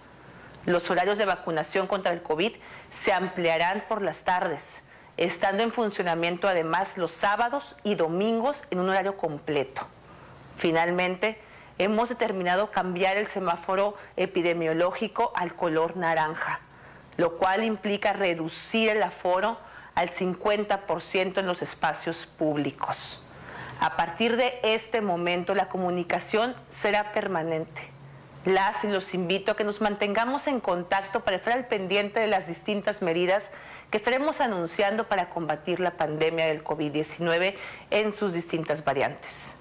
Los 0.66 0.90
horarios 0.90 1.16
de 1.16 1.24
vacunación 1.24 1.86
contra 1.86 2.12
el 2.12 2.22
COVID 2.22 2.52
se 2.90 3.14
ampliarán 3.14 3.84
por 3.88 4.02
las 4.02 4.24
tardes, 4.24 4.82
estando 5.16 5.62
en 5.62 5.72
funcionamiento 5.72 6.46
además 6.48 6.98
los 6.98 7.12
sábados 7.12 7.74
y 7.82 7.94
domingos 7.94 8.64
en 8.70 8.80
un 8.80 8.90
horario 8.90 9.16
completo. 9.16 9.86
Finalmente, 10.58 11.40
hemos 11.78 12.08
determinado 12.08 12.70
cambiar 12.70 13.16
el 13.16 13.28
semáforo 13.28 13.96
epidemiológico 14.16 15.32
al 15.34 15.54
color 15.54 15.96
naranja, 15.96 16.60
lo 17.16 17.38
cual 17.38 17.64
implica 17.64 18.12
reducir 18.12 18.90
el 18.90 19.02
aforo 19.02 19.58
al 19.94 20.10
50% 20.10 21.38
en 21.38 21.46
los 21.46 21.62
espacios 21.62 22.26
públicos. 22.26 23.22
A 23.80 23.96
partir 23.96 24.36
de 24.36 24.58
este 24.62 25.00
momento, 25.00 25.54
la 25.54 25.68
comunicación 25.68 26.54
será 26.70 27.12
permanente 27.12 27.98
las 28.44 28.84
y 28.84 28.88
los 28.88 29.14
invito 29.14 29.52
a 29.52 29.56
que 29.56 29.64
nos 29.64 29.80
mantengamos 29.80 30.46
en 30.46 30.60
contacto 30.60 31.20
para 31.20 31.36
estar 31.36 31.52
al 31.52 31.66
pendiente 31.66 32.20
de 32.20 32.28
las 32.28 32.46
distintas 32.46 33.02
medidas 33.02 33.50
que 33.90 33.98
estaremos 33.98 34.40
anunciando 34.40 35.08
para 35.08 35.28
combatir 35.30 35.80
la 35.80 35.92
pandemia 35.92 36.46
del 36.46 36.62
COVID-19 36.62 37.54
en 37.90 38.12
sus 38.12 38.32
distintas 38.34 38.84
variantes. 38.84 39.56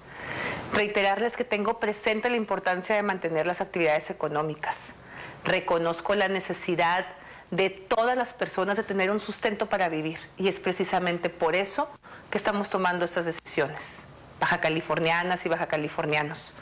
Reiterarles 0.72 1.36
que 1.36 1.44
tengo 1.44 1.80
presente 1.80 2.30
la 2.30 2.36
importancia 2.36 2.94
de 2.94 3.02
mantener 3.02 3.46
las 3.46 3.60
actividades 3.60 4.10
económicas. 4.10 4.92
Reconozco 5.44 6.14
la 6.14 6.28
necesidad 6.28 7.06
de 7.50 7.70
todas 7.70 8.16
las 8.16 8.32
personas 8.32 8.76
de 8.76 8.82
tener 8.82 9.10
un 9.10 9.20
sustento 9.20 9.66
para 9.66 9.88
vivir 9.88 10.18
y 10.36 10.48
es 10.48 10.58
precisamente 10.58 11.30
por 11.30 11.56
eso 11.56 11.88
que 12.30 12.36
estamos 12.36 12.68
tomando 12.68 13.04
estas 13.04 13.24
decisiones, 13.24 14.04
baja 14.38 14.60
californianas 14.60 15.46
y 15.46 15.48
baja 15.48 15.66
californianos. 15.66 16.54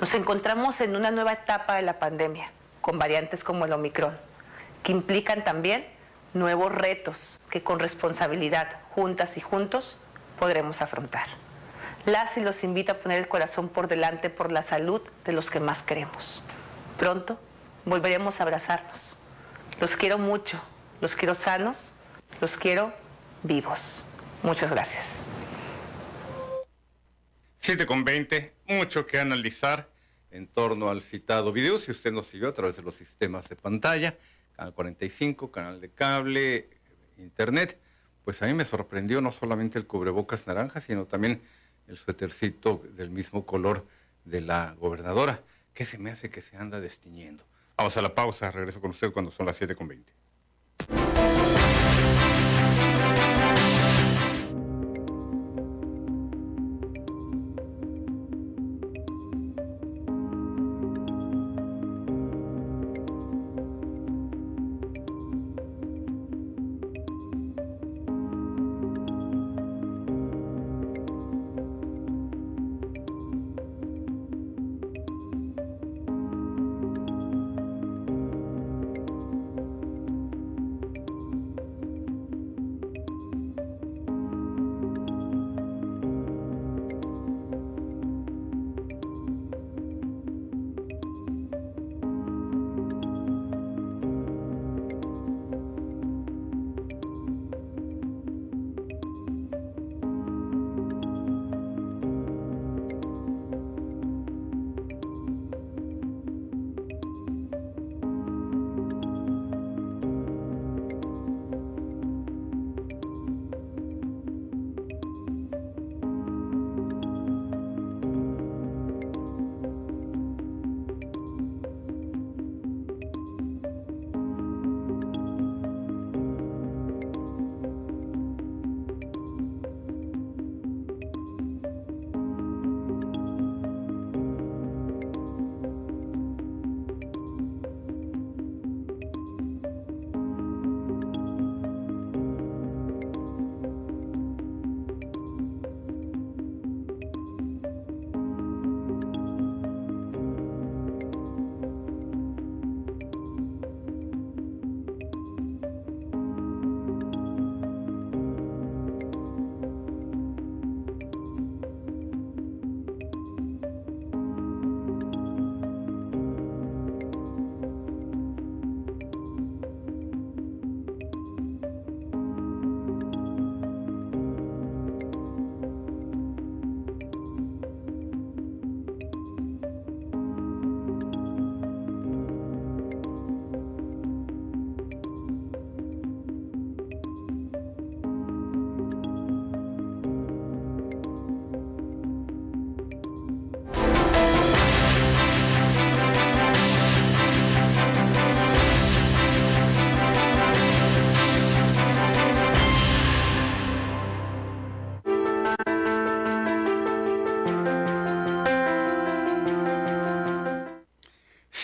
Nos 0.00 0.14
encontramos 0.14 0.80
en 0.80 0.96
una 0.96 1.12
nueva 1.12 1.32
etapa 1.32 1.76
de 1.76 1.82
la 1.82 2.00
pandemia, 2.00 2.50
con 2.80 2.98
variantes 2.98 3.44
como 3.44 3.64
el 3.64 3.72
Omicron, 3.72 4.18
que 4.82 4.90
implican 4.90 5.44
también 5.44 5.86
nuevos 6.34 6.74
retos 6.74 7.40
que 7.50 7.62
con 7.62 7.78
responsabilidad, 7.78 8.80
juntas 8.90 9.36
y 9.36 9.40
juntos, 9.40 10.00
podremos 10.40 10.82
afrontar. 10.82 11.28
Las 12.04 12.36
y 12.36 12.40
los 12.40 12.64
invito 12.64 12.92
a 12.92 12.98
poner 12.98 13.20
el 13.20 13.28
corazón 13.28 13.68
por 13.68 13.86
delante 13.86 14.28
por 14.28 14.50
la 14.50 14.64
salud 14.64 15.00
de 15.24 15.32
los 15.32 15.50
que 15.50 15.60
más 15.60 15.84
queremos. 15.84 16.44
Pronto 16.98 17.38
volveremos 17.84 18.40
a 18.40 18.42
abrazarnos. 18.42 19.16
Los 19.80 19.94
quiero 19.94 20.18
mucho, 20.18 20.60
los 21.00 21.14
quiero 21.14 21.36
sanos, 21.36 21.92
los 22.40 22.56
quiero 22.56 22.92
vivos. 23.44 24.04
Muchas 24.42 24.72
gracias. 24.72 25.22
7 27.60 27.86
con 27.86 28.04
20, 28.04 28.52
mucho 28.66 29.06
que 29.06 29.20
analizar 29.20 29.88
en 30.32 30.48
torno 30.48 30.90
al 30.90 31.02
citado 31.02 31.52
video. 31.52 31.78
Si 31.78 31.92
usted 31.92 32.10
nos 32.10 32.26
siguió 32.26 32.48
a 32.48 32.52
través 32.52 32.74
de 32.74 32.82
los 32.82 32.96
sistemas 32.96 33.48
de 33.48 33.54
pantalla, 33.54 34.16
canal 34.56 34.74
45, 34.74 35.52
canal 35.52 35.80
de 35.80 35.90
cable, 35.90 36.68
internet, 37.16 37.78
pues 38.24 38.42
a 38.42 38.46
mí 38.46 38.54
me 38.54 38.64
sorprendió 38.64 39.20
no 39.20 39.30
solamente 39.30 39.78
el 39.78 39.86
cubrebocas 39.86 40.48
naranja, 40.48 40.80
sino 40.80 41.06
también 41.06 41.42
el 41.86 41.96
suétercito 41.96 42.80
del 42.94 43.10
mismo 43.10 43.46
color 43.46 43.86
de 44.24 44.40
la 44.40 44.74
gobernadora. 44.78 45.42
¿Qué 45.74 45.84
se 45.84 45.98
me 45.98 46.10
hace 46.10 46.30
que 46.30 46.40
se 46.40 46.56
anda 46.56 46.80
destiñendo? 46.80 47.44
Vamos 47.76 47.96
a 47.96 48.02
la 48.02 48.14
pausa, 48.14 48.50
regreso 48.50 48.80
con 48.80 48.90
usted 48.90 49.12
cuando 49.12 49.30
son 49.30 49.46
las 49.46 49.60
7.20. 49.60 50.04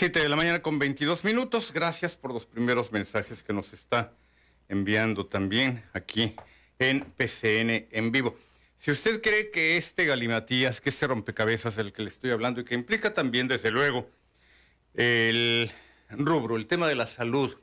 Siete 0.08 0.20
de 0.20 0.30
la 0.30 0.36
mañana 0.36 0.62
con 0.62 0.78
22 0.78 1.22
minutos. 1.24 1.70
Gracias 1.70 2.16
por 2.16 2.32
los 2.32 2.46
primeros 2.46 2.92
mensajes 2.92 3.42
que 3.42 3.52
nos 3.52 3.74
está 3.74 4.14
enviando 4.66 5.26
también 5.26 5.84
aquí 5.92 6.34
en 6.78 7.02
PCN 7.02 7.88
en 7.90 8.10
vivo. 8.10 8.34
Si 8.78 8.90
usted 8.90 9.20
cree 9.20 9.50
que 9.50 9.76
este 9.76 10.06
galimatías, 10.06 10.80
que 10.80 10.88
este 10.88 11.06
rompecabezas 11.06 11.76
del 11.76 11.92
que 11.92 12.00
le 12.00 12.08
estoy 12.08 12.30
hablando 12.30 12.62
y 12.62 12.64
que 12.64 12.74
implica 12.74 13.12
también, 13.12 13.48
desde 13.48 13.70
luego, 13.70 14.08
el 14.94 15.70
rubro, 16.08 16.56
el 16.56 16.66
tema 16.66 16.88
de 16.88 16.94
la 16.94 17.06
salud 17.06 17.54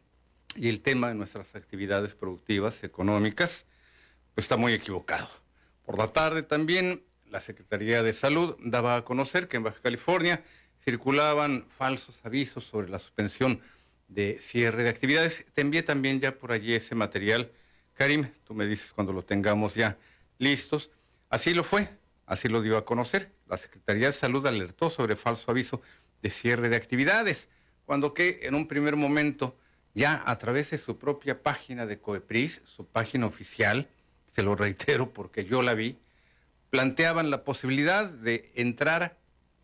y 0.56 0.70
el 0.70 0.82
tema 0.82 1.08
de 1.08 1.16
nuestras 1.16 1.56
actividades 1.56 2.14
productivas, 2.14 2.84
económicas, 2.84 3.66
pues 4.36 4.46
está 4.46 4.56
muy 4.56 4.74
equivocado. 4.74 5.30
Por 5.84 5.98
la 5.98 6.10
tarde 6.10 6.44
también 6.44 7.04
la 7.26 7.40
Secretaría 7.40 8.04
de 8.04 8.14
Salud 8.14 8.56
daba 8.60 8.98
a 8.98 9.04
conocer 9.04 9.48
que 9.48 9.58
en 9.58 9.64
Baja 9.64 9.82
California 9.82 10.44
circulaban 10.86 11.66
falsos 11.68 12.22
avisos 12.24 12.64
sobre 12.64 12.90
la 12.90 13.00
suspensión 13.00 13.60
de 14.08 14.38
cierre 14.40 14.84
de 14.84 14.90
actividades. 14.90 15.44
Te 15.54 15.62
envié 15.62 15.82
también 15.82 16.22
ya 16.22 16.38
por 16.38 16.52
allí 16.52 16.76
ese 16.76 16.94
material. 16.94 17.52
Karim, 17.96 18.30
tú 18.46 18.54
me 18.54 18.68
dices 18.68 18.94
cuando 18.94 19.12
lo 19.12 19.24
tengamos 19.24 19.74
ya 19.74 19.98
listos. 20.38 20.92
Así 21.30 21.56
lo 21.56 21.64
fue, 21.64 21.90
así 22.28 22.48
lo 22.48 22.62
dio 22.62 22.78
a 22.78 22.86
conocer. 22.86 23.32
La 23.48 23.58
Secretaría 23.58 24.08
de 24.08 24.14
Salud 24.14 24.46
alertó 24.46 24.92
sobre 24.92 25.16
falso 25.16 25.50
aviso 25.50 25.82
de 26.22 26.30
cierre 26.30 26.70
de 26.70 26.76
actividades, 26.76 27.50
cuando 27.86 28.14
que 28.14 28.42
en 28.44 28.56
un 28.56 28.68
primer 28.68 28.96
momento, 28.96 29.58
ya 29.94 30.24
a 30.26 30.38
través 30.38 30.70
de 30.70 30.78
su 30.78 30.98
propia 30.98 31.42
página 31.42 31.86
de 31.86 32.00
COEPRIS, 32.00 32.62
su 32.64 32.86
página 32.86 33.26
oficial, 33.26 33.90
se 34.32 34.44
lo 34.44 34.56
reitero 34.56 35.14
porque 35.14 35.46
yo 35.46 35.62
la 35.62 35.74
vi, 35.74 35.98
planteaban 36.70 37.30
la 37.30 37.44
posibilidad 37.44 38.10
de 38.10 38.52
entrar, 38.56 39.18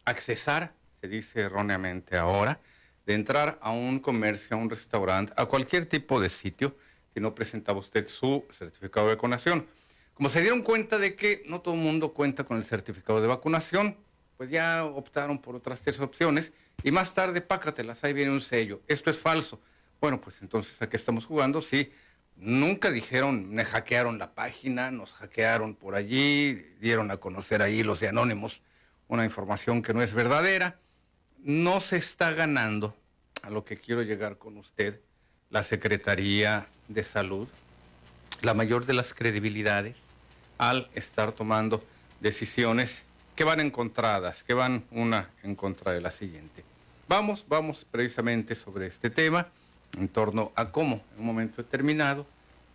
accesar 0.06 0.74
se 1.02 1.08
dice 1.08 1.42
erróneamente 1.42 2.16
ahora, 2.16 2.60
de 3.08 3.16
entrar 3.16 3.58
a 3.64 3.72
un 3.72 4.00
comercio, 4.00 4.56
a 4.56 4.60
un 4.60 4.70
restaurante, 4.70 5.34
a 5.36 5.46
cualquier 5.48 5.88
tipo 5.88 6.22
de 6.22 6.30
sitio, 6.30 6.78
si 7.12 7.20
no 7.20 7.34
presentaba 7.34 7.80
usted 7.80 8.08
su 8.08 8.46
certificado 8.52 9.08
de 9.08 9.16
vacunación. 9.16 9.66
Como 10.14 10.30
se 10.30 10.42
dieron 10.42 10.62
cuenta 10.62 11.00
de 11.00 11.16
que 11.16 11.44
no 11.48 11.62
todo 11.62 11.74
el 11.74 11.80
mundo 11.80 12.14
cuenta 12.14 12.44
con 12.44 12.58
el 12.58 12.66
certificado 12.66 13.20
de 13.20 13.28
vacunación, 13.28 13.98
pues 14.38 14.52
ya 14.52 14.86
optaron 14.86 15.40
por 15.40 15.56
otras 15.56 15.82
tres 15.82 16.00
opciones 16.00 16.54
y 16.84 16.92
más 16.92 17.16
tarde, 17.16 17.42
pácatelas, 17.42 18.04
ahí 18.04 18.14
viene 18.14 18.32
un 18.32 18.42
sello. 18.42 18.82
Esto 18.88 19.10
es 19.10 19.18
falso. 19.18 19.60
Bueno, 20.00 20.22
pues 20.22 20.40
entonces, 20.44 20.80
¿a 20.84 20.90
qué 20.90 20.98
estamos 20.98 21.26
jugando? 21.26 21.64
Sí, 21.64 21.92
nunca 22.36 22.92
dijeron, 22.92 23.50
me 23.50 23.66
hackearon 23.66 24.20
la 24.20 24.36
página, 24.36 24.92
nos 24.92 25.14
hackearon 25.14 25.74
por 25.74 25.96
allí, 25.96 26.54
dieron 26.80 27.10
a 27.10 27.18
conocer 27.18 27.64
ahí 27.64 27.82
los 27.82 28.00
de 28.00 28.10
Anónimos 28.10 28.62
una 29.08 29.26
información 29.26 29.82
que 29.82 29.94
no 29.96 30.04
es 30.04 30.14
verdadera 30.14 30.80
no 31.44 31.80
se 31.80 31.98
está 31.98 32.32
ganando, 32.32 32.96
a 33.42 33.50
lo 33.50 33.66
que 33.66 33.78
quiero 33.78 34.04
llegar 34.04 34.38
con 34.38 34.58
usted, 34.58 35.00
la 35.50 35.64
Secretaría 35.64 36.68
de 36.88 37.04
Salud, 37.04 37.48
la 38.42 38.54
mayor 38.54 38.86
de 38.86 38.94
las 38.94 39.14
credibilidades 39.14 39.98
al 40.58 40.90
estar 40.94 41.32
tomando 41.32 41.84
decisiones 42.20 43.04
que 43.36 43.44
van 43.44 43.60
encontradas, 43.60 44.44
que 44.44 44.54
van 44.54 44.84
una 44.92 45.30
en 45.44 45.56
contra 45.56 45.92
de 45.92 46.02
la 46.02 46.12
siguiente. 46.12 46.64
Vamos, 47.08 47.46
vamos 47.48 47.86
precisamente 47.90 48.56
sobre 48.56 48.88
este 48.88 49.10
tema 49.10 49.48
en 49.98 50.08
torno 50.08 50.52
a 50.56 50.72
cómo 50.72 51.04
en 51.14 51.20
un 51.20 51.26
momento 51.26 51.62
determinado 51.62 52.26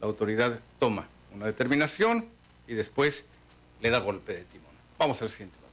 la 0.00 0.06
autoridad 0.06 0.58
toma 0.78 1.06
una 1.32 1.46
determinación 1.46 2.26
y 2.66 2.74
después 2.74 3.26
le 3.80 3.90
da 3.90 3.98
golpe 3.98 4.34
de 4.34 4.44
timón. 4.44 4.72
Vamos 4.98 5.22
al 5.22 5.30
siguiente. 5.30 5.65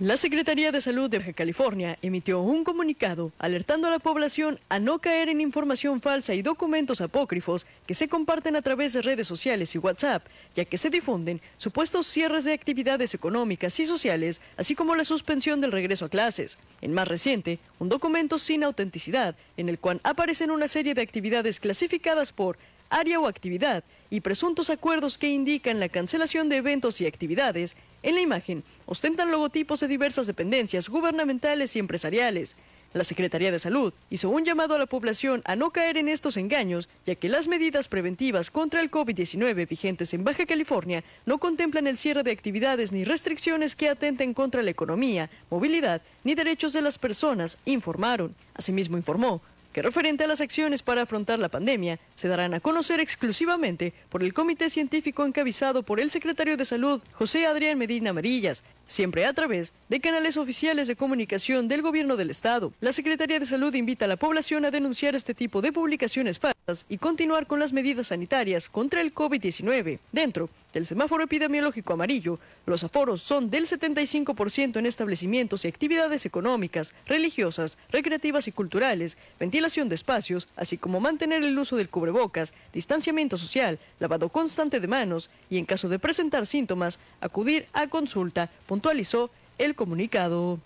La 0.00 0.16
Secretaría 0.16 0.70
de 0.70 0.80
Salud 0.80 1.10
de 1.10 1.34
California 1.34 1.98
emitió 2.02 2.40
un 2.40 2.62
comunicado 2.62 3.32
alertando 3.36 3.88
a 3.88 3.90
la 3.90 3.98
población 3.98 4.60
a 4.68 4.78
no 4.78 5.00
caer 5.00 5.28
en 5.28 5.40
información 5.40 6.00
falsa 6.00 6.34
y 6.34 6.42
documentos 6.42 7.00
apócrifos 7.00 7.66
que 7.84 7.94
se 7.94 8.06
comparten 8.06 8.54
a 8.54 8.62
través 8.62 8.92
de 8.92 9.02
redes 9.02 9.26
sociales 9.26 9.74
y 9.74 9.78
WhatsApp, 9.78 10.24
ya 10.54 10.64
que 10.64 10.78
se 10.78 10.90
difunden 10.90 11.40
supuestos 11.56 12.06
cierres 12.06 12.44
de 12.44 12.52
actividades 12.52 13.12
económicas 13.12 13.80
y 13.80 13.86
sociales, 13.86 14.40
así 14.56 14.76
como 14.76 14.94
la 14.94 15.04
suspensión 15.04 15.60
del 15.60 15.72
regreso 15.72 16.04
a 16.04 16.08
clases. 16.08 16.58
En 16.80 16.92
más 16.92 17.08
reciente, 17.08 17.58
un 17.80 17.88
documento 17.88 18.38
sin 18.38 18.62
autenticidad, 18.62 19.34
en 19.56 19.68
el 19.68 19.80
cual 19.80 20.00
aparecen 20.04 20.52
una 20.52 20.68
serie 20.68 20.94
de 20.94 21.02
actividades 21.02 21.58
clasificadas 21.58 22.30
por 22.30 22.56
área 22.90 23.20
o 23.20 23.26
actividad 23.26 23.84
y 24.10 24.20
presuntos 24.20 24.70
acuerdos 24.70 25.18
que 25.18 25.28
indican 25.28 25.80
la 25.80 25.88
cancelación 25.88 26.48
de 26.48 26.56
eventos 26.56 27.00
y 27.00 27.06
actividades, 27.06 27.76
en 28.02 28.14
la 28.14 28.20
imagen 28.20 28.64
ostentan 28.86 29.30
logotipos 29.30 29.80
de 29.80 29.88
diversas 29.88 30.26
dependencias 30.26 30.88
gubernamentales 30.88 31.74
y 31.76 31.78
empresariales. 31.78 32.56
La 32.94 33.04
Secretaría 33.04 33.52
de 33.52 33.58
Salud 33.58 33.92
hizo 34.08 34.30
un 34.30 34.46
llamado 34.46 34.74
a 34.74 34.78
la 34.78 34.86
población 34.86 35.42
a 35.44 35.56
no 35.56 35.70
caer 35.72 35.98
en 35.98 36.08
estos 36.08 36.38
engaños, 36.38 36.88
ya 37.04 37.16
que 37.16 37.28
las 37.28 37.46
medidas 37.46 37.86
preventivas 37.86 38.50
contra 38.50 38.80
el 38.80 38.90
COVID-19 38.90 39.68
vigentes 39.68 40.14
en 40.14 40.24
Baja 40.24 40.46
California 40.46 41.04
no 41.26 41.36
contemplan 41.36 41.86
el 41.86 41.98
cierre 41.98 42.22
de 42.22 42.30
actividades 42.30 42.90
ni 42.90 43.04
restricciones 43.04 43.76
que 43.76 43.90
atenten 43.90 44.32
contra 44.32 44.62
la 44.62 44.70
economía, 44.70 45.28
movilidad 45.50 46.00
ni 46.24 46.34
derechos 46.34 46.72
de 46.72 46.80
las 46.80 46.98
personas, 46.98 47.58
informaron. 47.66 48.34
Asimismo 48.54 48.96
informó 48.96 49.42
que 49.78 49.82
referente 49.82 50.24
a 50.24 50.26
las 50.26 50.40
acciones 50.40 50.82
para 50.82 51.02
afrontar 51.02 51.38
la 51.38 51.50
pandemia 51.50 52.00
se 52.16 52.26
darán 52.26 52.52
a 52.52 52.58
conocer 52.58 52.98
exclusivamente 52.98 53.92
por 54.08 54.24
el 54.24 54.34
comité 54.34 54.70
científico 54.70 55.24
encabezado 55.24 55.84
por 55.84 56.00
el 56.00 56.10
secretario 56.10 56.56
de 56.56 56.64
Salud, 56.64 57.00
José 57.12 57.46
Adrián 57.46 57.78
Medina 57.78 58.10
Amarillas, 58.10 58.64
siempre 58.88 59.24
a 59.26 59.32
través 59.32 59.72
de 59.88 60.00
canales 60.00 60.36
oficiales 60.36 60.88
de 60.88 60.96
comunicación 60.96 61.68
del 61.68 61.82
gobierno 61.82 62.16
del 62.16 62.30
estado. 62.30 62.72
La 62.80 62.92
Secretaría 62.92 63.38
de 63.38 63.46
Salud 63.46 63.72
invita 63.74 64.06
a 64.06 64.08
la 64.08 64.16
población 64.16 64.64
a 64.64 64.72
denunciar 64.72 65.14
este 65.14 65.34
tipo 65.34 65.62
de 65.62 65.70
publicaciones 65.70 66.40
falsas 66.40 66.84
y 66.88 66.98
continuar 66.98 67.46
con 67.46 67.60
las 67.60 67.72
medidas 67.72 68.08
sanitarias 68.08 68.68
contra 68.68 69.00
el 69.00 69.14
COVID-19. 69.14 70.00
Dentro 70.10 70.50
del 70.72 70.86
semáforo 70.86 71.24
epidemiológico 71.24 71.94
amarillo, 71.94 72.38
los 72.66 72.84
aforos 72.84 73.22
son 73.22 73.48
del 73.48 73.66
75% 73.66 74.76
en 74.76 74.86
establecimientos 74.86 75.64
y 75.64 75.68
actividades 75.68 76.26
económicas, 76.26 76.94
religiosas, 77.06 77.78
recreativas 77.90 78.48
y 78.48 78.52
culturales, 78.52 79.16
ventilación 79.40 79.88
de 79.88 79.94
espacios, 79.94 80.48
así 80.56 80.76
como 80.76 81.00
mantener 81.00 81.42
el 81.42 81.58
uso 81.58 81.76
del 81.76 81.88
cubrebocas, 81.88 82.52
distanciamiento 82.72 83.38
social, 83.38 83.78
lavado 83.98 84.28
constante 84.28 84.80
de 84.80 84.88
manos 84.88 85.30
y 85.48 85.58
en 85.58 85.64
caso 85.64 85.88
de 85.88 85.98
presentar 85.98 86.46
síntomas, 86.46 87.00
acudir 87.20 87.66
a 87.72 87.86
consulta, 87.86 88.50
puntualizó 88.78 89.28
el 89.58 89.74
comunicado. 89.74 90.60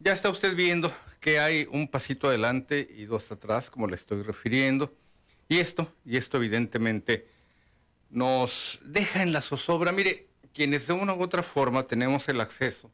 Ya 0.00 0.12
está 0.12 0.30
usted 0.30 0.56
viendo 0.56 0.92
que 1.20 1.38
hay 1.38 1.68
un 1.70 1.86
pasito 1.86 2.26
adelante 2.26 2.88
y 2.96 3.04
dos 3.04 3.30
atrás, 3.30 3.70
como 3.70 3.86
le 3.86 3.94
estoy 3.94 4.22
refiriendo. 4.22 4.92
Y 5.48 5.58
esto, 5.58 5.92
y 6.04 6.16
esto 6.16 6.38
evidentemente 6.38 7.28
nos 8.10 8.80
deja 8.82 9.22
en 9.22 9.32
la 9.32 9.40
zozobra. 9.40 9.92
Mire, 9.92 10.26
quienes 10.52 10.88
de 10.88 10.94
una 10.94 11.14
u 11.14 11.22
otra 11.22 11.44
forma 11.44 11.84
tenemos 11.84 12.28
el 12.28 12.40
acceso 12.40 12.90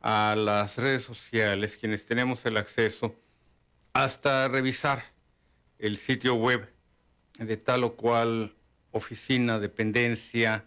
a 0.00 0.34
las 0.36 0.76
redes 0.76 1.04
sociales, 1.04 1.76
quienes 1.76 2.04
tenemos 2.04 2.44
el 2.46 2.56
acceso 2.56 3.14
hasta 3.92 4.48
revisar 4.48 5.04
el 5.78 5.98
sitio 5.98 6.34
web 6.34 6.68
de 7.38 7.56
tal 7.56 7.84
o 7.84 7.94
cual 7.94 8.54
oficina, 8.94 9.58
dependencia, 9.58 10.64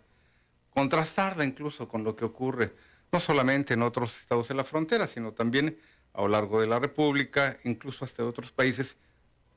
contrastarla 0.69 1.43
incluso 1.43 1.87
con 1.87 2.03
lo 2.03 2.15
que 2.15 2.25
ocurre 2.25 2.75
no 3.11 3.19
solamente 3.19 3.73
en 3.73 3.81
otros 3.81 4.19
estados 4.19 4.49
de 4.49 4.55
la 4.55 4.63
frontera, 4.63 5.07
sino 5.07 5.31
también 5.31 5.79
a 6.13 6.21
lo 6.21 6.27
largo 6.27 6.61
de 6.61 6.67
la 6.67 6.77
República, 6.77 7.57
incluso 7.63 8.05
hasta 8.05 8.23
otros 8.23 8.51
países 8.51 8.97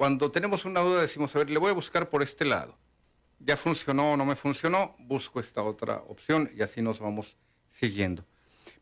cuando 0.01 0.31
tenemos 0.31 0.65
una 0.65 0.81
duda 0.81 1.03
decimos, 1.03 1.37
a 1.37 1.41
ver, 1.41 1.51
le 1.51 1.59
voy 1.59 1.73
a 1.73 1.75
buscar 1.75 2.09
por 2.09 2.23
este 2.23 2.47
lado. 2.47 2.75
Ya 3.39 3.59
funcionó 3.59 4.13
o 4.13 4.17
no 4.17 4.25
me 4.25 4.35
funcionó, 4.35 4.97
busco 4.99 5.41
esta 5.41 5.63
otra 5.63 5.97
opción 6.09 6.51
y 6.57 6.63
así 6.63 6.81
nos 6.81 7.01
vamos 7.01 7.37
siguiendo. 7.69 8.25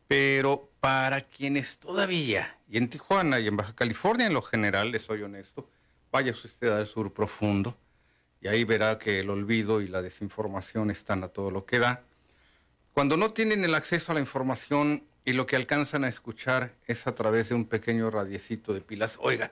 Pero 0.07 0.69
para 0.79 1.19
quienes 1.19 1.77
todavía, 1.77 2.57
y 2.69 2.77
en 2.77 2.89
Tijuana 2.89 3.41
y 3.41 3.47
en 3.47 3.57
Baja 3.57 3.75
California 3.75 4.27
en 4.27 4.33
lo 4.33 4.41
general, 4.41 4.91
les 4.91 5.01
soy 5.01 5.21
honesto, 5.21 5.69
vaya 6.09 6.31
usted 6.31 6.69
al 6.69 6.87
sur 6.87 7.11
profundo 7.11 7.75
y 8.41 8.47
ahí 8.47 8.63
verá 8.63 8.97
que 8.97 9.19
el 9.19 9.29
olvido 9.29 9.81
y 9.81 9.87
la 9.87 10.01
desinformación 10.01 10.91
están 10.91 11.23
a 11.23 11.29
todo 11.29 11.51
lo 11.51 11.65
que 11.65 11.79
da. 11.79 12.03
Cuando 12.93 13.17
no 13.17 13.31
tienen 13.31 13.63
el 13.63 13.75
acceso 13.75 14.11
a 14.11 14.15
la 14.15 14.21
información 14.21 15.03
y 15.25 15.33
lo 15.33 15.45
que 15.45 15.55
alcanzan 15.55 16.03
a 16.03 16.09
escuchar 16.09 16.75
es 16.87 17.07
a 17.07 17.15
través 17.15 17.49
de 17.49 17.55
un 17.55 17.65
pequeño 17.65 18.09
radiecito 18.09 18.73
de 18.73 18.81
pilas, 18.81 19.17
oiga, 19.21 19.51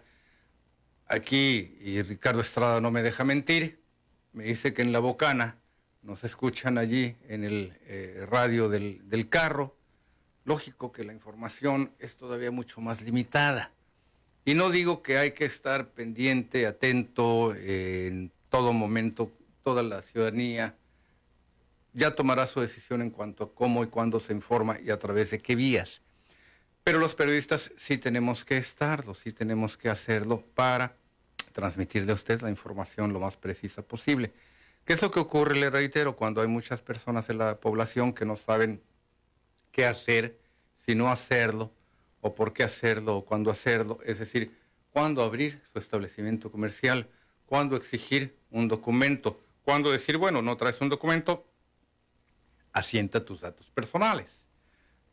Aquí, 1.10 1.78
y 1.80 2.02
Ricardo 2.02 2.42
Estrada 2.42 2.82
no 2.82 2.92
me 2.92 3.02
deja 3.02 3.24
mentir, 3.24 3.80
me 4.34 4.44
dice 4.44 4.74
que 4.74 4.82
en 4.82 4.92
La 4.92 5.00
Bocana 5.00 5.58
nos 6.02 6.26
escuchan 6.26 6.78
allí 6.78 7.16
en 7.30 7.46
el 7.46 7.78
eh, 7.86 8.26
radio 8.30 8.68
del, 8.68 9.30
carro. 9.30 9.78
Lógico 10.44 10.92
que 10.92 11.06
la 11.06 11.14
información 11.14 11.94
es 12.00 12.18
todavía 12.18 12.52
mucho 12.52 12.82
más 12.82 13.02
limitada. 13.02 13.72
Y 14.44 14.54
no 14.54 14.70
digo 14.70 15.02
que 15.02 15.18
hay 15.18 15.32
que 15.32 15.46
estar 15.46 15.92
pendiente, 15.92 16.68
atento 16.68 17.56
en 17.56 18.34
todo 18.50 18.74
momento, 18.74 19.32
toda 19.64 19.84
la 19.84 20.02
ciudadanía 20.02 20.76
ya 21.94 22.16
tomará 22.16 22.46
su 22.46 22.62
decisión 22.62 23.02
en 23.02 23.10
cuanto 23.10 23.44
a 23.44 23.54
cómo 23.54 23.84
y 23.84 23.88
cuándo 23.88 24.20
se 24.20 24.34
informa 24.34 24.80
y 24.80 24.92
a 24.92 25.00
través 25.00 25.32
de 25.32 25.40
qué 25.40 25.56
vías. 25.56 26.02
Pero 26.84 27.00
los 27.00 27.16
periodistas 27.16 27.72
sí 27.76 27.98
tenemos 27.98 28.46
que 28.46 28.58
estarlo, 28.58 29.16
sí 29.16 29.32
tenemos 29.32 29.78
que 29.78 29.90
hacerlo 29.90 30.44
para 30.54 30.96
transmitirle 31.52 32.12
a 32.12 32.16
usted 32.16 32.40
la 32.42 32.50
información 32.50 33.14
lo 33.14 33.20
más 33.20 33.36
precisa 33.36 33.82
posible. 33.82 34.32
¿Qué 34.86 34.94
es 34.94 35.02
lo 35.02 35.12
que 35.12 35.20
ocurre, 35.20 35.60
le 35.60 35.70
reitero, 35.70 36.16
cuando 36.16 36.40
hay 36.40 36.48
muchas 36.48 36.82
personas 36.82 37.30
en 37.30 37.40
la 37.40 37.60
población 37.60 38.14
que 38.14 38.26
no 38.26 38.38
saben 38.38 38.82
qué 39.72 39.86
hacer, 39.86 40.38
si 40.86 40.96
no 40.96 41.12
hacerlo, 41.12 41.72
o 42.22 42.34
por 42.36 42.54
qué 42.54 42.64
hacerlo, 42.64 43.18
o 43.18 43.26
cuándo 43.26 43.52
hacerlo? 43.52 44.00
Es 44.06 44.20
decir, 44.20 44.56
cuándo 44.94 45.24
abrir 45.24 45.62
su 45.74 45.80
establecimiento 45.80 46.52
comercial, 46.52 47.10
cuándo 47.48 47.76
exigir 47.76 48.38
un 48.52 48.68
documento, 48.68 49.42
cuándo 49.64 49.92
decir, 49.92 50.18
bueno, 50.18 50.44
no 50.44 50.56
traes 50.56 50.80
un 50.82 50.90
documento, 50.90 51.48
asienta 52.74 53.26
tus 53.26 53.42
datos 53.42 53.72
personales. 53.72 54.46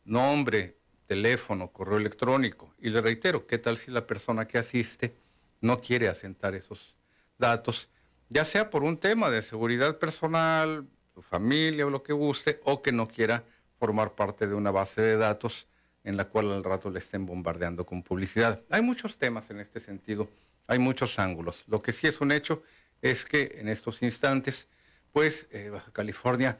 Nombre, 0.03 0.77
teléfono, 1.07 1.71
correo 1.71 1.97
electrónico. 1.97 2.75
Y 2.79 2.91
le 2.91 3.01
reitero, 3.01 3.47
¿qué 3.47 3.57
tal 3.57 3.77
si 3.77 3.89
la 3.89 4.05
persona 4.05 4.47
que 4.47 4.59
asiste 4.59 5.15
no 5.61 5.81
quiere 5.81 6.07
asentar 6.07 6.53
esos 6.53 6.95
datos, 7.37 7.89
ya 8.29 8.45
sea 8.45 8.69
por 8.69 8.83
un 8.83 8.97
tema 8.97 9.29
de 9.29 9.41
seguridad 9.41 9.97
personal, 9.97 10.87
su 11.13 11.21
familia 11.21 11.85
o 11.85 11.89
lo 11.89 12.03
que 12.03 12.13
guste, 12.13 12.59
o 12.63 12.81
que 12.81 12.91
no 12.91 13.07
quiera 13.07 13.43
formar 13.79 14.13
parte 14.13 14.47
de 14.47 14.53
una 14.53 14.71
base 14.71 15.01
de 15.01 15.17
datos 15.17 15.67
en 16.03 16.17
la 16.17 16.25
cual 16.25 16.51
al 16.51 16.63
rato 16.63 16.89
le 16.89 16.99
estén 16.99 17.25
bombardeando 17.25 17.85
con 17.85 18.03
publicidad? 18.03 18.61
Hay 18.69 18.81
muchos 18.81 19.17
temas 19.17 19.49
en 19.49 19.59
este 19.59 19.79
sentido, 19.79 20.29
hay 20.67 20.79
muchos 20.79 21.19
ángulos. 21.19 21.63
Lo 21.67 21.81
que 21.81 21.91
sí 21.91 22.07
es 22.07 22.21
un 22.21 22.31
hecho 22.31 22.63
es 23.01 23.25
que 23.25 23.57
en 23.59 23.67
estos 23.67 24.01
instantes, 24.01 24.67
pues 25.11 25.47
eh, 25.51 25.69
Baja 25.69 25.91
California 25.91 26.57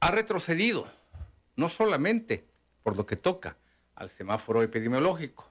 ha 0.00 0.10
retrocedido, 0.10 0.90
no 1.56 1.68
solamente 1.68 2.44
por 2.82 2.96
lo 2.96 3.06
que 3.06 3.16
toca 3.16 3.56
al 3.94 4.10
semáforo 4.10 4.62
epidemiológico 4.62 5.50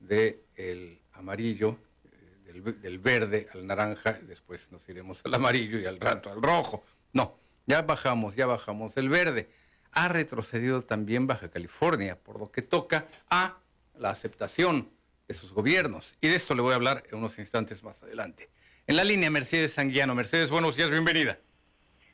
del 0.00 0.40
el 0.56 1.00
amarillo, 1.12 1.78
eh, 2.10 2.74
del, 2.80 2.98
verde 2.98 3.48
al 3.54 3.66
naranja, 3.66 4.18
después 4.22 4.72
nos 4.72 4.88
iremos 4.88 5.20
al 5.24 5.34
amarillo 5.34 5.78
y 5.78 5.86
al 5.86 6.00
rato 6.00 6.30
al 6.30 6.42
rojo. 6.42 6.84
No, 7.12 7.38
ya 7.66 7.82
bajamos, 7.82 8.34
ya 8.34 8.46
bajamos 8.46 8.96
el 8.96 9.08
verde. 9.08 9.50
Ha 9.92 10.08
retrocedido 10.08 10.82
también 10.82 11.26
Baja 11.26 11.50
California, 11.50 12.18
por 12.18 12.40
lo 12.40 12.50
que 12.50 12.62
toca 12.62 13.06
a 13.28 13.58
la 13.94 14.10
aceptación 14.10 14.90
de 15.28 15.34
sus 15.34 15.52
gobiernos. 15.52 16.14
Y 16.20 16.28
de 16.28 16.36
esto 16.36 16.54
le 16.54 16.62
voy 16.62 16.72
a 16.72 16.76
hablar 16.76 17.02
en 17.10 17.18
unos 17.18 17.38
instantes 17.38 17.82
más 17.82 18.02
adelante. 18.02 18.48
En 18.86 18.96
la 18.96 19.04
línea, 19.04 19.30
Mercedes 19.30 19.74
Sanguiano. 19.74 20.14
Mercedes, 20.14 20.50
buenos 20.50 20.76
días, 20.76 20.90
bienvenida. 20.90 21.38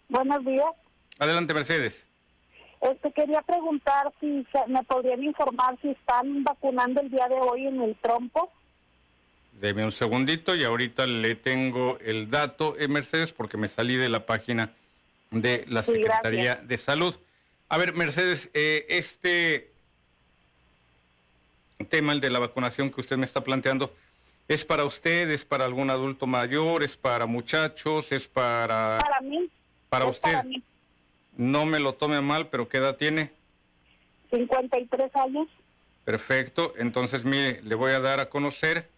Buenos 0.09 0.45
días. 0.45 0.71
Adelante, 1.19 1.55
Mercedes. 1.55 2.07
Este, 2.81 3.13
quería 3.13 3.43
preguntar 3.43 4.13
si 4.21 4.47
me 4.69 4.85
podrían 4.85 5.23
informar 5.25 5.77
si 5.83 5.91
están 5.91 6.45
vacunando 6.45 7.01
el 7.01 7.11
día 7.11 7.29
de 7.29 7.35
hoy 7.35 7.67
en 7.67 7.81
el 7.83 7.97
trompo. 7.97 8.53
Deme 9.53 9.85
un 9.85 9.91
segundito 9.91 10.55
y 10.55 10.63
ahorita 10.63 11.07
le 11.07 11.35
tengo 11.35 11.99
el 12.01 12.31
dato, 12.31 12.77
en 12.79 12.93
Mercedes, 12.93 13.33
porque 13.33 13.57
me 13.57 13.69
salí 13.69 13.97
de 13.97 14.09
la 14.09 14.25
página 14.27 14.73
de 15.33 15.65
la 15.69 15.83
Secretaría 15.83 16.55
de 16.57 16.77
Salud. 16.77 17.17
A 17.69 17.77
ver, 17.77 17.95
Mercedes, 17.95 18.51
eh, 18.55 18.87
este 18.89 19.73
tema, 21.87 22.13
el 22.13 22.21
de 22.21 22.31
la 22.31 22.39
vacunación 22.39 22.91
que 22.91 23.01
usted 23.01 23.17
me 23.17 23.25
está 23.25 23.43
planteando, 23.43 23.95
¿es 24.49 24.65
para 24.65 24.85
usted, 24.85 25.31
es 25.31 25.45
para 25.45 25.65
algún 25.65 25.91
adulto 25.91 26.27
mayor, 26.27 26.83
es 26.83 26.97
para 26.97 27.27
muchachos, 27.27 28.11
es 28.13 28.27
para... 28.27 28.99
Para 29.01 29.21
mí. 29.21 29.49
Para 29.89 30.07
usted. 30.07 30.39
No 31.37 31.65
me 31.65 31.79
lo 31.79 31.95
tome 31.95 32.21
mal, 32.21 32.49
pero 32.49 32.69
¿qué 32.69 32.79
edad 32.79 32.97
tiene? 32.97 33.33
53 34.31 35.15
años. 35.17 35.49
Perfecto. 36.05 36.75
Entonces, 36.77 37.25
mire, 37.25 37.63
le 37.63 37.75
voy 37.75 37.93
a 37.93 38.01
dar 38.01 38.21
a 38.21 38.29
conocer 38.29 38.89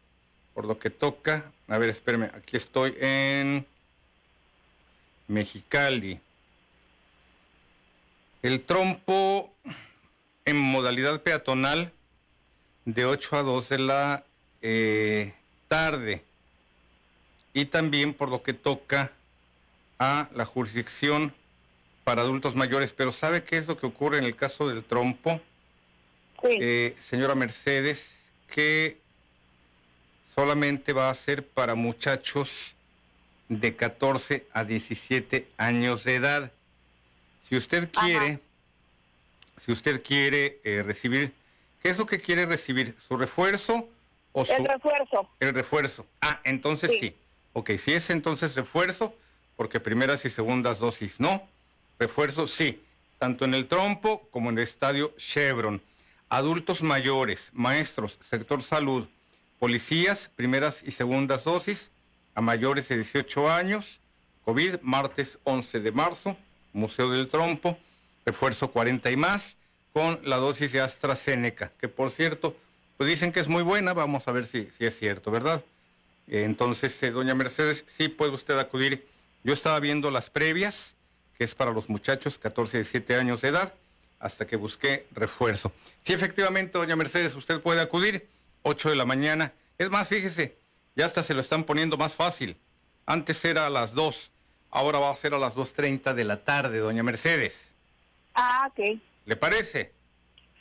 por 0.55 0.64
lo 0.64 0.79
que 0.79 0.90
toca. 0.90 1.53
A 1.69 1.79
ver, 1.79 1.90
espéreme, 1.90 2.27
aquí 2.35 2.57
estoy 2.57 2.97
en 3.01 3.66
Mexicali. 5.29 6.19
El 8.43 8.62
trompo 8.62 9.53
en 10.45 10.59
modalidad 10.59 11.23
peatonal 11.23 11.93
de 12.85 13.05
8 13.05 13.37
a 13.37 13.43
2 13.43 13.69
de 13.69 13.79
la 13.79 14.25
eh, 14.62 15.35
tarde. 15.69 16.23
Y 17.53 17.66
también 17.66 18.14
por 18.14 18.29
lo 18.29 18.43
que 18.43 18.53
toca 18.53 19.12
a 19.99 20.29
la 20.35 20.45
jurisdicción 20.45 21.35
para 22.05 22.23
adultos 22.23 22.55
mayores. 22.55 22.93
Pero 22.93 23.12
¿sabe 23.12 23.45
qué 23.45 23.57
es 23.57 23.66
lo 23.69 23.77
que 23.77 23.87
ocurre 23.87 24.19
en 24.19 24.25
el 24.25 24.37
caso 24.37 24.69
del 24.69 24.85
trompo? 24.85 25.40
Sí. 26.43 26.59
Eh, 26.61 26.97
señora 26.99 27.35
Mercedes, 27.35 28.12
que 28.49 28.99
solamente 30.35 30.93
va 30.93 31.11
a 31.11 31.14
ser 31.14 31.47
para 31.47 31.75
muchachos 31.75 32.75
de 33.49 33.75
14 33.75 34.47
a 34.53 34.64
17 34.64 35.49
años 35.59 36.05
de 36.05 36.14
edad. 36.14 36.53
Si 37.47 37.57
usted 37.57 37.90
quiere, 37.90 38.38
si 39.57 39.73
usted 39.73 40.03
quiere 40.03 40.61
eh, 40.62 40.83
recibir, 40.85 41.33
¿qué 41.83 41.90
es 41.90 41.99
lo 41.99 42.07
que 42.07 42.21
quiere 42.21 42.47
recibir? 42.47 42.95
¿Su 42.99 43.16
refuerzo 43.16 43.88
o 44.33 44.45
su... 44.45 44.53
El 44.53 44.66
refuerzo. 44.66 45.29
El 45.40 45.55
refuerzo. 45.55 46.07
Ah, 46.21 46.40
entonces 46.45 46.90
sí. 46.93 46.99
Sí. 47.01 47.16
Ok, 47.53 47.71
si 47.79 47.93
es 47.93 48.11
entonces 48.11 48.55
refuerzo, 48.55 49.14
porque 49.57 49.81
primeras 49.81 50.25
y 50.25 50.31
segundas 50.31 50.79
dosis 50.79 51.19
no. 51.19 51.49
Refuerzo 51.99 52.47
sí, 52.47 52.83
tanto 53.19 53.45
en 53.45 53.55
el 53.55 53.66
trompo 53.66 54.29
como 54.31 54.51
en 54.51 54.59
el 54.59 54.64
estadio 54.64 55.12
Chevron. 55.16 55.83
Adultos 56.29 56.83
mayores, 56.83 57.51
maestros, 57.53 58.19
sector 58.21 58.62
salud, 58.62 59.09
policías, 59.59 60.31
primeras 60.35 60.83
y 60.83 60.93
segundas 60.93 61.45
dosis, 61.45 61.90
a 62.35 62.40
mayores 62.40 62.88
de 62.88 62.97
18 62.97 63.51
años, 63.51 64.01
COVID, 64.45 64.77
martes 64.81 65.38
11 65.45 65.81
de 65.81 65.93
marzo, 65.93 66.37
Museo 66.73 67.11
del 67.11 67.29
Trompo, 67.29 67.77
refuerzo 68.25 68.71
40 68.71 69.11
y 69.11 69.16
más, 69.16 69.57
con 69.92 70.20
la 70.22 70.37
dosis 70.37 70.72
de 70.72 70.81
AstraZeneca, 70.81 71.72
que 71.81 71.88
por 71.88 72.11
cierto, 72.11 72.57
pues 72.96 73.11
dicen 73.11 73.33
que 73.33 73.40
es 73.40 73.48
muy 73.48 73.62
buena, 73.62 73.92
vamos 73.92 74.29
a 74.29 74.33
ver 74.33 74.46
si, 74.46 74.70
si 74.70 74.85
es 74.85 74.98
cierto, 74.98 75.31
¿verdad? 75.31 75.64
Entonces, 76.26 77.03
eh, 77.03 77.11
doña 77.11 77.35
Mercedes, 77.35 77.85
sí 77.88 78.09
puede 78.09 78.33
usted 78.33 78.59
acudir. 78.59 79.09
Yo 79.42 79.53
estaba 79.53 79.81
viendo 79.81 80.11
las 80.11 80.31
previas, 80.31 80.94
que 81.37 81.44
es 81.44 81.55
para 81.55 81.72
los 81.72 81.88
muchachos 81.88 82.38
14 82.38 82.76
a 82.76 82.81
17 82.81 83.16
años 83.16 83.40
de 83.40 83.48
edad, 83.48 83.74
hasta 84.20 84.46
que 84.46 84.57
busqué 84.57 85.07
refuerzo. 85.12 85.72
Sí, 86.05 86.12
efectivamente, 86.12 86.79
doña 86.79 86.94
Mercedes, 86.94 87.35
usted 87.35 87.61
puede 87.61 87.81
acudir 87.81 88.29
8 88.62 88.90
de 88.90 88.96
la 88.96 89.07
mañana. 89.07 89.53
Es 89.79 89.90
más, 89.90 90.09
fíjese, 90.09 90.57
ya 90.94 91.07
hasta 91.07 91.22
se 91.22 91.35
lo 91.35 91.40
están 91.40 91.64
poniendo 91.64 91.96
más 91.96 92.14
fácil. 92.14 92.57
Antes 93.07 93.44
era 93.44 93.66
a 93.66 93.70
las 93.70 93.92
2, 93.94 94.31
ahora 94.70 94.98
va 94.98 95.11
a 95.11 95.16
ser 95.16 95.35
a 95.35 95.38
las 95.38 95.55
2.30 95.55 96.14
de 96.14 96.24
la 96.24 96.44
tarde, 96.44 96.79
doña 96.79 97.03
Mercedes. 97.03 97.72
Ah, 98.35 98.70
ok. 98.70 99.00
¿Le 99.31 99.37
parece? 99.37 99.95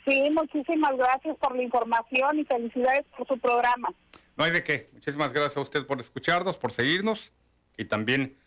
Sí, 0.04 0.30
muchísimas 0.30 0.96
gracias 0.96 1.36
por 1.38 1.56
la 1.56 1.62
información 1.64 2.38
y 2.38 2.44
felicidades 2.44 3.04
por 3.18 3.26
su 3.26 3.36
programa. 3.36 3.92
No 4.36 4.44
hay 4.44 4.52
de 4.52 4.62
qué. 4.62 4.88
Muchísimas 4.92 5.32
gracias 5.32 5.56
a 5.56 5.60
usted 5.60 5.84
por 5.84 5.98
escucharnos, 5.98 6.56
por 6.56 6.70
seguirnos 6.70 7.32
y 7.76 7.86
también 7.86 8.38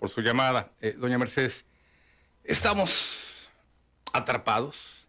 por 0.00 0.08
su 0.08 0.20
llamada. 0.20 0.72
Eh, 0.80 0.96
doña 0.98 1.16
Mercedes, 1.16 1.64
estamos 2.42 3.48
atrapados 4.12 5.06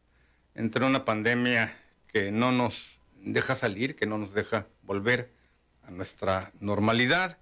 entre 0.53 0.86
una 0.86 1.03
pandemia 1.03 1.75
que 2.05 2.32
no 2.32 2.51
nos 2.51 2.99
deja 3.15 3.55
salir, 3.55 3.95
que 3.95 4.05
no 4.05 4.19
nos 4.19 4.36
deja 4.36 4.67
volver 4.84 5.32
a 5.82 5.89
nuestra 5.89 6.51
normalidad. 6.60 7.39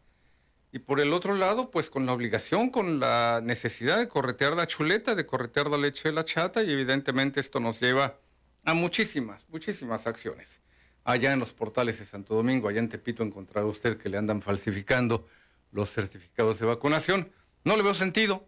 Y 0.78 0.80
por 0.80 1.00
el 1.00 1.12
otro 1.12 1.34
lado, 1.34 1.72
pues 1.72 1.90
con 1.90 2.06
la 2.06 2.13
obligación, 2.13 2.70
con 2.70 3.00
la 3.00 3.42
necesidad 3.44 3.98
de 3.98 4.08
corretear 4.08 4.54
la 4.56 4.68
chuleta, 4.68 5.16
de 5.16 5.26
corretear 5.26 5.72
la 5.72 5.78
leche 5.80 6.10
de 6.10 6.13
la 6.13 6.24
chata, 6.24 6.62
y 6.62 6.72
evidentemente 6.72 7.40
esto 7.40 7.60
nos 7.60 7.80
lleva 7.80 8.20
a 8.63 8.76
muchísimas, 8.76 9.44
muchísimas 9.50 10.06
acciones. 10.06 10.62
Allá 11.04 11.34
en 11.34 11.40
los 11.40 11.52
portales 11.52 11.98
de 11.98 12.06
Santo 12.06 12.36
Domingo, 12.36 12.70
allá 12.70 12.78
en 12.78 12.90
Tepito, 12.90 13.24
encontrará 13.24 13.66
usted 13.66 13.98
que 13.98 14.08
le 14.08 14.20
andan 14.20 14.44
falsificando 14.44 15.26
los 15.72 15.90
certificados 15.92 16.60
de 16.60 16.68
vacunación. 16.68 17.32
No 17.63 17.76
le 17.76 17.82
veo 17.82 17.96
sentido. 17.96 18.48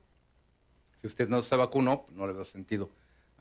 Si 1.01 1.07
usted 1.07 1.29
no 1.29 1.41
se 1.41 1.55
vacunó, 1.55 2.05
no 2.11 2.27
le 2.27 2.33
veo 2.33 2.45
sentido 2.45 2.91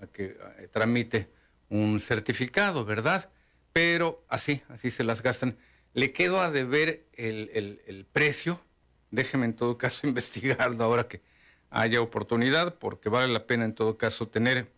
a 0.01 0.07
que 0.07 0.39
eh, 0.61 0.69
tramite 0.73 1.31
un 1.69 2.01
certificado, 2.01 2.87
¿verdad? 2.87 3.29
Pero 3.75 4.25
así, 4.31 4.63
así 4.71 4.91
se 4.91 5.05
las 5.05 5.21
gastan. 5.23 5.59
Le 5.93 6.11
quedo 6.11 6.41
a 6.41 6.51
deber 6.51 7.05
el, 7.13 7.51
el- 7.53 7.83
el 7.87 8.07
precio. 8.07 8.63
Déjeme 9.11 9.47
en 9.47 9.55
todo 9.55 9.79
caso 9.79 10.07
investigarlo 10.07 10.83
ahora 10.85 11.09
que 11.09 11.21
haya 11.71 12.01
oportunidad, 12.01 12.75
porque 12.77 13.09
vale 13.09 13.33
la 13.33 13.47
pena 13.47 13.65
en 13.65 13.75
todo 13.75 13.99
caso 13.99 14.29
tener 14.29 14.69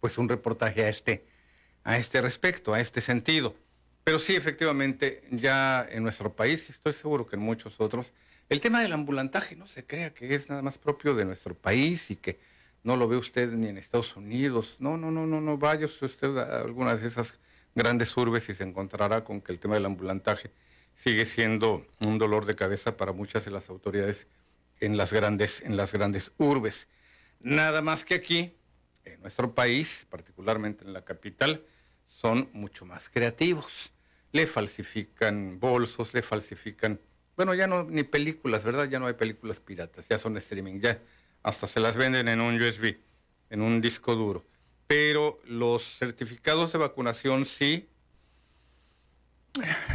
pues 0.00 0.18
un 0.18 0.28
reportaje 0.28 0.84
a 0.84 0.88
este, 0.88 1.24
a 1.84 1.98
este 1.98 2.20
respecto, 2.20 2.74
a 2.74 2.80
este 2.80 3.00
sentido. 3.00 3.54
Pero 4.04 4.18
sí, 4.18 4.36
efectivamente, 4.36 5.22
ya 5.30 5.86
en 5.90 6.02
nuestro 6.02 6.32
país, 6.32 6.64
y 6.68 6.72
estoy 6.72 6.92
seguro 6.92 7.26
que 7.26 7.36
en 7.36 7.42
muchos 7.42 7.80
otros, 7.80 8.12
el 8.48 8.60
tema 8.60 8.80
del 8.80 8.92
ambulantaje 8.92 9.54
no 9.56 9.66
se 9.66 9.84
crea 9.84 10.14
que 10.14 10.34
es 10.34 10.48
nada 10.48 10.62
más 10.62 10.78
propio 10.78 11.14
de 11.14 11.26
nuestro 11.26 11.54
país 11.54 12.10
y 12.10 12.16
que 12.16 12.38
no 12.82 12.96
lo 12.96 13.06
ve 13.08 13.16
usted 13.16 13.50
ni 13.52 13.68
en 13.68 13.76
Estados 13.76 14.16
Unidos. 14.16 14.76
No, 14.78 14.96
no, 14.96 15.10
no, 15.10 15.26
no, 15.26 15.40
no, 15.42 15.58
vaya 15.58 15.86
usted 15.86 16.36
a 16.38 16.60
algunas 16.60 17.02
de 17.02 17.08
esas 17.08 17.38
grandes 17.74 18.16
urbes 18.16 18.48
y 18.48 18.54
se 18.54 18.64
encontrará 18.64 19.24
con 19.24 19.42
que 19.42 19.52
el 19.52 19.58
tema 19.58 19.74
del 19.74 19.84
ambulantaje 19.84 20.50
sigue 20.98 21.26
siendo 21.26 21.86
un 22.00 22.18
dolor 22.18 22.44
de 22.44 22.54
cabeza 22.54 22.96
para 22.96 23.12
muchas 23.12 23.44
de 23.44 23.52
las 23.52 23.70
autoridades 23.70 24.26
en 24.80 24.96
las 24.96 25.12
grandes, 25.12 25.60
en 25.60 25.76
las 25.76 25.92
grandes 25.92 26.32
urbes. 26.38 26.88
Nada 27.38 27.82
más 27.82 28.04
que 28.04 28.16
aquí, 28.16 28.56
en 29.04 29.20
nuestro 29.20 29.54
país, 29.54 30.06
particularmente 30.10 30.84
en 30.84 30.92
la 30.92 31.04
capital, 31.04 31.64
son 32.04 32.50
mucho 32.52 32.84
más 32.84 33.08
creativos. 33.08 33.92
Le 34.32 34.48
falsifican 34.48 35.60
bolsos, 35.60 36.14
le 36.14 36.22
falsifican, 36.22 37.00
bueno, 37.36 37.54
ya 37.54 37.68
no 37.68 37.84
ni 37.84 38.02
películas, 38.02 38.64
¿verdad? 38.64 38.88
Ya 38.88 38.98
no 38.98 39.06
hay 39.06 39.14
películas 39.14 39.60
piratas, 39.60 40.08
ya 40.08 40.18
son 40.18 40.36
streaming, 40.36 40.80
ya 40.80 41.00
hasta 41.44 41.68
se 41.68 41.78
las 41.78 41.96
venden 41.96 42.26
en 42.26 42.40
un 42.40 42.60
USB, 42.60 42.96
en 43.50 43.62
un 43.62 43.80
disco 43.80 44.16
duro. 44.16 44.44
Pero 44.88 45.38
los 45.44 45.96
certificados 45.96 46.72
de 46.72 46.78
vacunación 46.78 47.44
sí, 47.44 47.88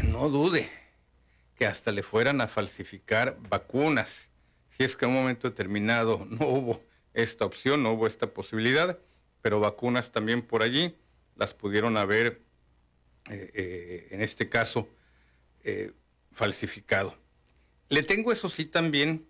no 0.03 0.29
dude 0.29 0.82
que 1.55 1.65
hasta 1.65 1.91
le 1.91 2.03
fueran 2.03 2.41
a 2.41 2.47
falsificar 2.47 3.37
vacunas. 3.49 4.29
Si 4.69 4.83
es 4.83 4.95
que 4.95 5.05
en 5.05 5.11
un 5.11 5.17
momento 5.17 5.49
determinado 5.49 6.25
no 6.29 6.47
hubo 6.47 6.83
esta 7.13 7.45
opción, 7.45 7.83
no 7.83 7.93
hubo 7.93 8.07
esta 8.07 8.33
posibilidad, 8.33 8.99
pero 9.41 9.59
vacunas 9.59 10.11
también 10.11 10.41
por 10.41 10.63
allí 10.63 10.95
las 11.35 11.53
pudieron 11.53 11.97
haber, 11.97 12.41
eh, 13.29 13.51
eh, 13.53 14.07
en 14.11 14.21
este 14.21 14.49
caso, 14.49 14.87
eh, 15.63 15.91
falsificado. 16.31 17.17
Le 17.89 18.03
tengo 18.03 18.31
eso 18.31 18.49
sí 18.49 18.65
también 18.65 19.27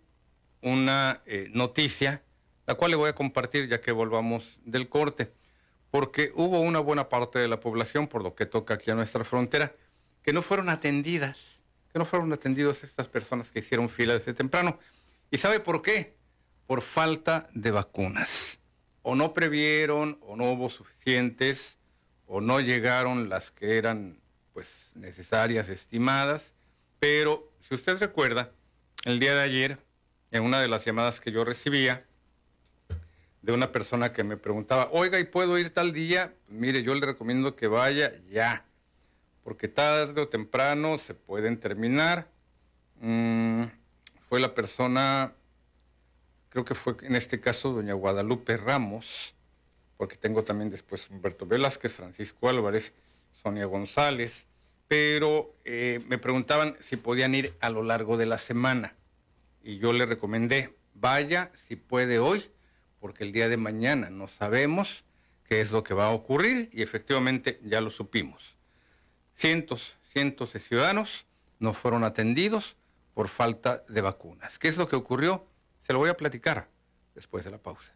una 0.62 1.22
noticia, 1.50 2.24
la 2.66 2.76
cual 2.76 2.92
le 2.92 2.98
voy 2.98 3.10
a 3.10 3.16
compartir 3.16 3.68
ya 3.68 3.82
que 3.82 3.92
volvamos 3.92 4.60
del 4.64 4.88
corte, 4.88 5.34
porque 5.92 6.32
hubo 6.36 6.62
una 6.62 6.80
buena 6.80 7.10
parte 7.10 7.40
de 7.40 7.50
la 7.50 7.60
población, 7.60 8.08
por 8.08 8.24
lo 8.24 8.36
que 8.36 8.46
toca 8.46 8.76
aquí 8.76 8.90
a 8.90 8.96
nuestra 8.96 9.26
frontera, 9.26 9.76
que 10.22 10.32
no 10.32 10.42
fueron 10.42 10.70
atendidas, 10.70 11.63
que 11.94 12.00
no 12.00 12.06
fueron 12.06 12.34
atendidas 12.34 12.84
estas 12.84 13.08
personas 13.08 13.52
que 13.52 13.60
hicieron 13.60 13.88
fila 13.88 14.16
desde 14.16 14.34
temprano. 14.34 14.80
¿Y 15.30 15.38
sabe 15.38 15.60
por 15.60 15.84
qué? 15.84 16.18
Por 16.66 16.82
falta 16.82 17.48
de 17.54 17.70
vacunas. 17.70 18.58
O 19.04 19.14
no 19.14 19.34
previeron, 19.34 20.18
o 20.22 20.36
no 20.36 20.52
hubo 20.52 20.70
suficientes, 20.70 21.78
o 22.26 22.42
no 22.42 22.60
llegaron 22.60 23.30
las 23.30 23.52
que 23.52 23.78
eran 23.78 24.20
pues 24.54 24.92
necesarias, 24.96 25.70
estimadas. 25.70 26.54
Pero 27.00 27.52
si 27.62 27.76
usted 27.76 28.00
recuerda, 28.00 28.52
el 29.06 29.20
día 29.20 29.36
de 29.36 29.42
ayer, 29.42 29.78
en 30.32 30.44
una 30.44 30.62
de 30.62 30.68
las 30.68 30.86
llamadas 30.86 31.22
que 31.22 31.32
yo 31.32 31.46
recibía, 31.46 32.08
de 33.44 33.52
una 33.52 33.72
persona 33.72 34.14
que 34.14 34.24
me 34.24 34.38
preguntaba, 34.38 34.90
oiga, 34.92 35.20
¿y 35.20 35.26
puedo 35.26 35.60
ir 35.60 35.70
tal 35.70 35.94
día? 35.94 36.34
Mire, 36.48 36.82
yo 36.82 36.96
le 36.96 37.06
recomiendo 37.06 37.56
que 37.56 37.68
vaya 37.68 38.14
ya, 38.32 38.66
porque 39.44 39.68
tarde 39.68 40.22
o 40.22 40.28
temprano 40.28 40.98
se 40.98 41.14
pueden 41.14 41.60
terminar. 41.60 42.28
Mm, 43.02 43.64
fue 44.30 44.40
la 44.40 44.56
persona, 44.56 45.34
creo 46.50 46.66
que 46.66 46.76
fue 46.76 46.96
en 47.02 47.16
este 47.16 47.40
caso 47.40 47.74
doña 47.74 47.94
Guadalupe 47.94 48.58
Ramos, 48.58 49.36
porque 49.98 50.16
tengo 50.16 50.44
también 50.44 50.70
después 50.70 51.10
Humberto 51.10 51.46
Velázquez, 51.46 51.94
Francisco 51.94 52.50
Álvarez, 52.50 52.94
Sonia 53.34 53.66
González, 53.66 54.48
pero 54.88 55.56
eh, 55.66 56.02
me 56.08 56.18
preguntaban 56.18 56.78
si 56.80 56.98
podían 56.98 57.36
ir 57.36 57.56
a 57.60 57.70
lo 57.70 57.84
largo 57.84 58.18
de 58.18 58.26
la 58.26 58.38
semana. 58.38 58.96
Y 59.62 59.78
yo 59.78 59.94
le 59.94 60.06
recomendé, 60.06 60.76
vaya 60.94 61.52
si 61.56 61.76
puede 61.76 62.20
hoy, 62.20 62.50
porque 63.00 63.24
el 63.24 63.32
día 63.32 63.50
de 63.50 63.58
mañana 63.58 64.10
no 64.10 64.28
sabemos 64.28 65.04
qué 65.48 65.62
es 65.62 65.72
lo 65.72 65.84
que 65.84 65.94
va 65.94 66.08
a 66.08 66.12
ocurrir 66.12 66.70
y 66.72 66.82
efectivamente 66.82 67.60
ya 67.64 67.82
lo 67.82 67.90
supimos. 67.90 68.56
Cientos, 69.34 69.98
cientos 70.12 70.54
de 70.54 70.60
ciudadanos 70.60 71.26
no 71.60 71.74
fueron 71.74 72.04
atendidos 72.04 72.76
por 73.14 73.28
falta 73.28 73.84
de 73.88 74.02
vacunas. 74.02 74.60
¿Qué 74.60 74.68
es 74.68 74.78
lo 74.78 74.88
que 74.88 74.96
ocurrió? 74.96 75.46
Se 75.84 75.94
lo 75.94 76.00
voy 76.00 76.10
a 76.10 76.18
platicar 76.18 76.70
después 77.16 77.44
de 77.46 77.52
la 77.52 77.58
pausa. 77.58 77.94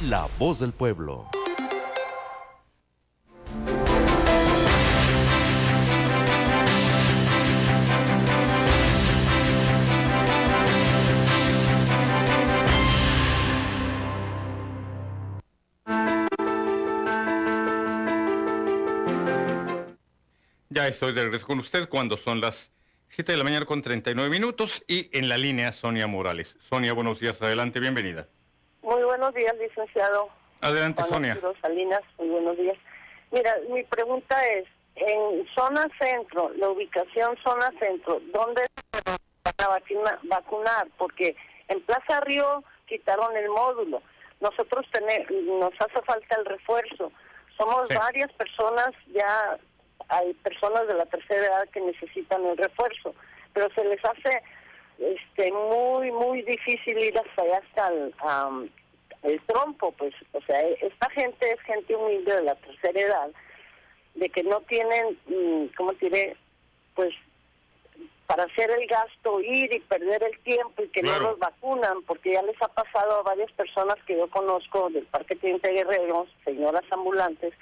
La 0.00 0.28
voz 0.40 0.58
del 0.58 0.72
pueblo. 0.72 1.28
Ya 20.70 20.88
estoy 20.88 21.12
de 21.12 21.22
regreso 21.22 21.46
con 21.46 21.60
usted 21.60 21.88
cuando 21.88 22.16
son 22.16 22.40
las 22.40 22.72
7 23.10 23.30
de 23.30 23.38
la 23.38 23.44
mañana 23.44 23.64
con 23.64 23.80
39 23.80 24.28
minutos 24.28 24.82
y 24.88 25.08
en 25.16 25.28
la 25.28 25.38
línea 25.38 25.70
Sonia 25.70 26.08
Morales. 26.08 26.56
Sonia, 26.58 26.92
buenos 26.94 27.20
días, 27.20 27.40
adelante, 27.40 27.78
bienvenida. 27.78 28.26
Buenos 29.32 29.56
días, 29.56 29.70
licenciado. 29.70 30.28
Adelante, 30.60 31.02
Sonia. 31.04 31.38
Salinas, 31.62 32.02
muy 32.18 32.28
buenos 32.28 32.56
días. 32.58 32.76
Mira, 33.30 33.56
mi 33.70 33.82
pregunta 33.84 34.38
es, 34.46 34.66
en 34.96 35.46
zona 35.54 35.88
centro, 35.98 36.50
la 36.56 36.68
ubicación 36.68 37.34
zona 37.42 37.72
centro, 37.78 38.20
¿dónde 38.32 38.66
van 38.92 39.16
a 39.58 40.18
vacunar? 40.24 40.86
Porque 40.98 41.34
en 41.68 41.80
Plaza 41.80 42.20
Río, 42.20 42.62
quitaron 42.86 43.34
el 43.34 43.48
módulo. 43.48 44.02
Nosotros 44.40 44.84
tener, 44.92 45.30
nos 45.30 45.72
hace 45.80 46.02
falta 46.04 46.36
el 46.36 46.44
refuerzo. 46.44 47.10
Somos 47.56 47.88
varias 47.88 48.30
personas, 48.32 48.90
ya 49.14 49.58
hay 50.08 50.34
personas 50.34 50.86
de 50.88 50.94
la 50.94 51.06
tercera 51.06 51.46
edad 51.46 51.68
que 51.70 51.80
necesitan 51.80 52.44
el 52.44 52.58
refuerzo, 52.58 53.14
pero 53.54 53.70
se 53.74 53.84
les 53.84 54.04
hace 54.04 54.42
este 54.98 55.50
muy, 55.52 56.10
muy 56.10 56.42
difícil 56.42 56.98
ir 56.98 57.16
hasta 57.16 57.42
allá, 57.42 57.62
hasta 57.66 57.88
el, 57.88 58.14
el 59.22 59.40
trompo, 59.42 59.92
pues, 59.92 60.14
o 60.32 60.40
sea, 60.42 60.60
esta 60.60 61.10
gente 61.10 61.50
es 61.50 61.60
gente 61.60 61.94
humilde 61.94 62.34
de 62.34 62.42
la 62.42 62.54
tercera 62.56 63.00
edad, 63.00 63.30
de 64.14 64.28
que 64.28 64.42
no 64.42 64.60
tienen, 64.62 65.18
mm, 65.26 65.74
¿cómo 65.76 65.92
diré? 65.92 66.36
Pues 66.94 67.14
para 68.26 68.44
hacer 68.44 68.70
el 68.70 68.86
gasto, 68.86 69.40
ir 69.40 69.74
y 69.74 69.80
perder 69.80 70.22
el 70.22 70.38
tiempo 70.40 70.82
y 70.82 70.88
que 70.88 71.02
no 71.02 71.18
los 71.20 71.38
vacunan, 71.38 72.02
porque 72.04 72.32
ya 72.32 72.42
les 72.42 72.60
ha 72.62 72.68
pasado 72.68 73.18
a 73.18 73.22
varias 73.22 73.52
personas 73.52 73.96
que 74.06 74.16
yo 74.16 74.28
conozco 74.30 74.88
del 74.90 75.04
Parque 75.06 75.36
Teniente 75.36 75.70
Guerrero, 75.70 76.26
señoras 76.44 76.84
ambulantes, 76.90 77.52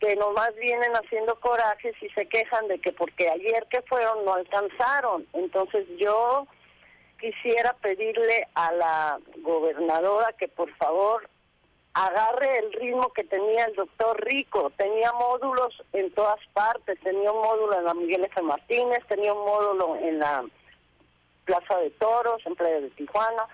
que 0.00 0.16
nomás 0.16 0.52
vienen 0.56 0.92
haciendo 0.94 1.38
corajes 1.38 1.94
y 2.02 2.08
se 2.10 2.26
quejan 2.26 2.66
de 2.66 2.80
que 2.80 2.92
porque 2.92 3.30
ayer 3.30 3.64
que 3.70 3.80
fueron 3.82 4.24
no 4.24 4.34
alcanzaron. 4.34 5.24
Entonces 5.34 5.86
yo 5.98 6.48
quisiera 7.22 7.72
pedirle 7.74 8.48
a 8.54 8.72
la 8.72 9.20
gobernadora 9.42 10.34
que 10.36 10.48
por 10.48 10.74
favor 10.76 11.30
agarre 11.94 12.58
el 12.58 12.72
ritmo 12.72 13.12
que 13.12 13.22
tenía 13.22 13.66
el 13.66 13.74
doctor 13.76 14.20
Rico. 14.24 14.72
Tenía 14.76 15.12
módulos 15.12 15.72
en 15.92 16.10
todas 16.12 16.40
partes. 16.52 16.98
Tenía 17.00 17.30
un 17.30 17.42
módulo 17.42 17.78
en 17.78 17.84
la 17.84 17.94
Miguel 17.94 18.24
F. 18.24 18.42
Martínez, 18.42 18.98
tenía 19.08 19.32
un 19.32 19.44
módulo 19.44 19.96
en 19.96 20.18
la 20.18 20.44
Plaza 21.44 21.78
de 21.78 21.90
Toros, 21.90 22.42
en 22.44 22.56
Playa 22.56 22.80
de 22.80 22.90
Tijuana. 22.90 23.46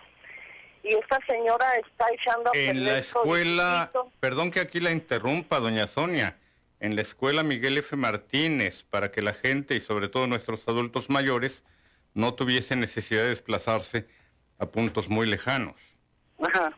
Y 0.82 0.94
esta 0.94 1.18
señora 1.26 1.74
está 1.74 2.06
echando 2.10 2.50
a 2.50 2.56
En 2.56 2.84
la 2.86 2.98
escuela, 2.98 3.90
perdón 4.20 4.50
que 4.50 4.60
aquí 4.60 4.80
la 4.80 4.92
interrumpa, 4.92 5.58
doña 5.58 5.86
Sonia, 5.86 6.38
en 6.80 6.96
la 6.96 7.02
escuela 7.02 7.42
Miguel 7.42 7.76
F. 7.76 7.96
Martínez, 7.96 8.84
para 8.84 9.10
que 9.10 9.20
la 9.20 9.34
gente 9.34 9.74
y 9.74 9.80
sobre 9.80 10.08
todo 10.08 10.26
nuestros 10.26 10.66
adultos 10.68 11.10
mayores 11.10 11.64
no 12.18 12.34
tuviesen 12.34 12.80
necesidad 12.80 13.22
de 13.22 13.28
desplazarse 13.28 14.06
a 14.58 14.66
puntos 14.66 15.08
muy 15.08 15.26
lejanos. 15.26 15.76
Ajá. 16.42 16.70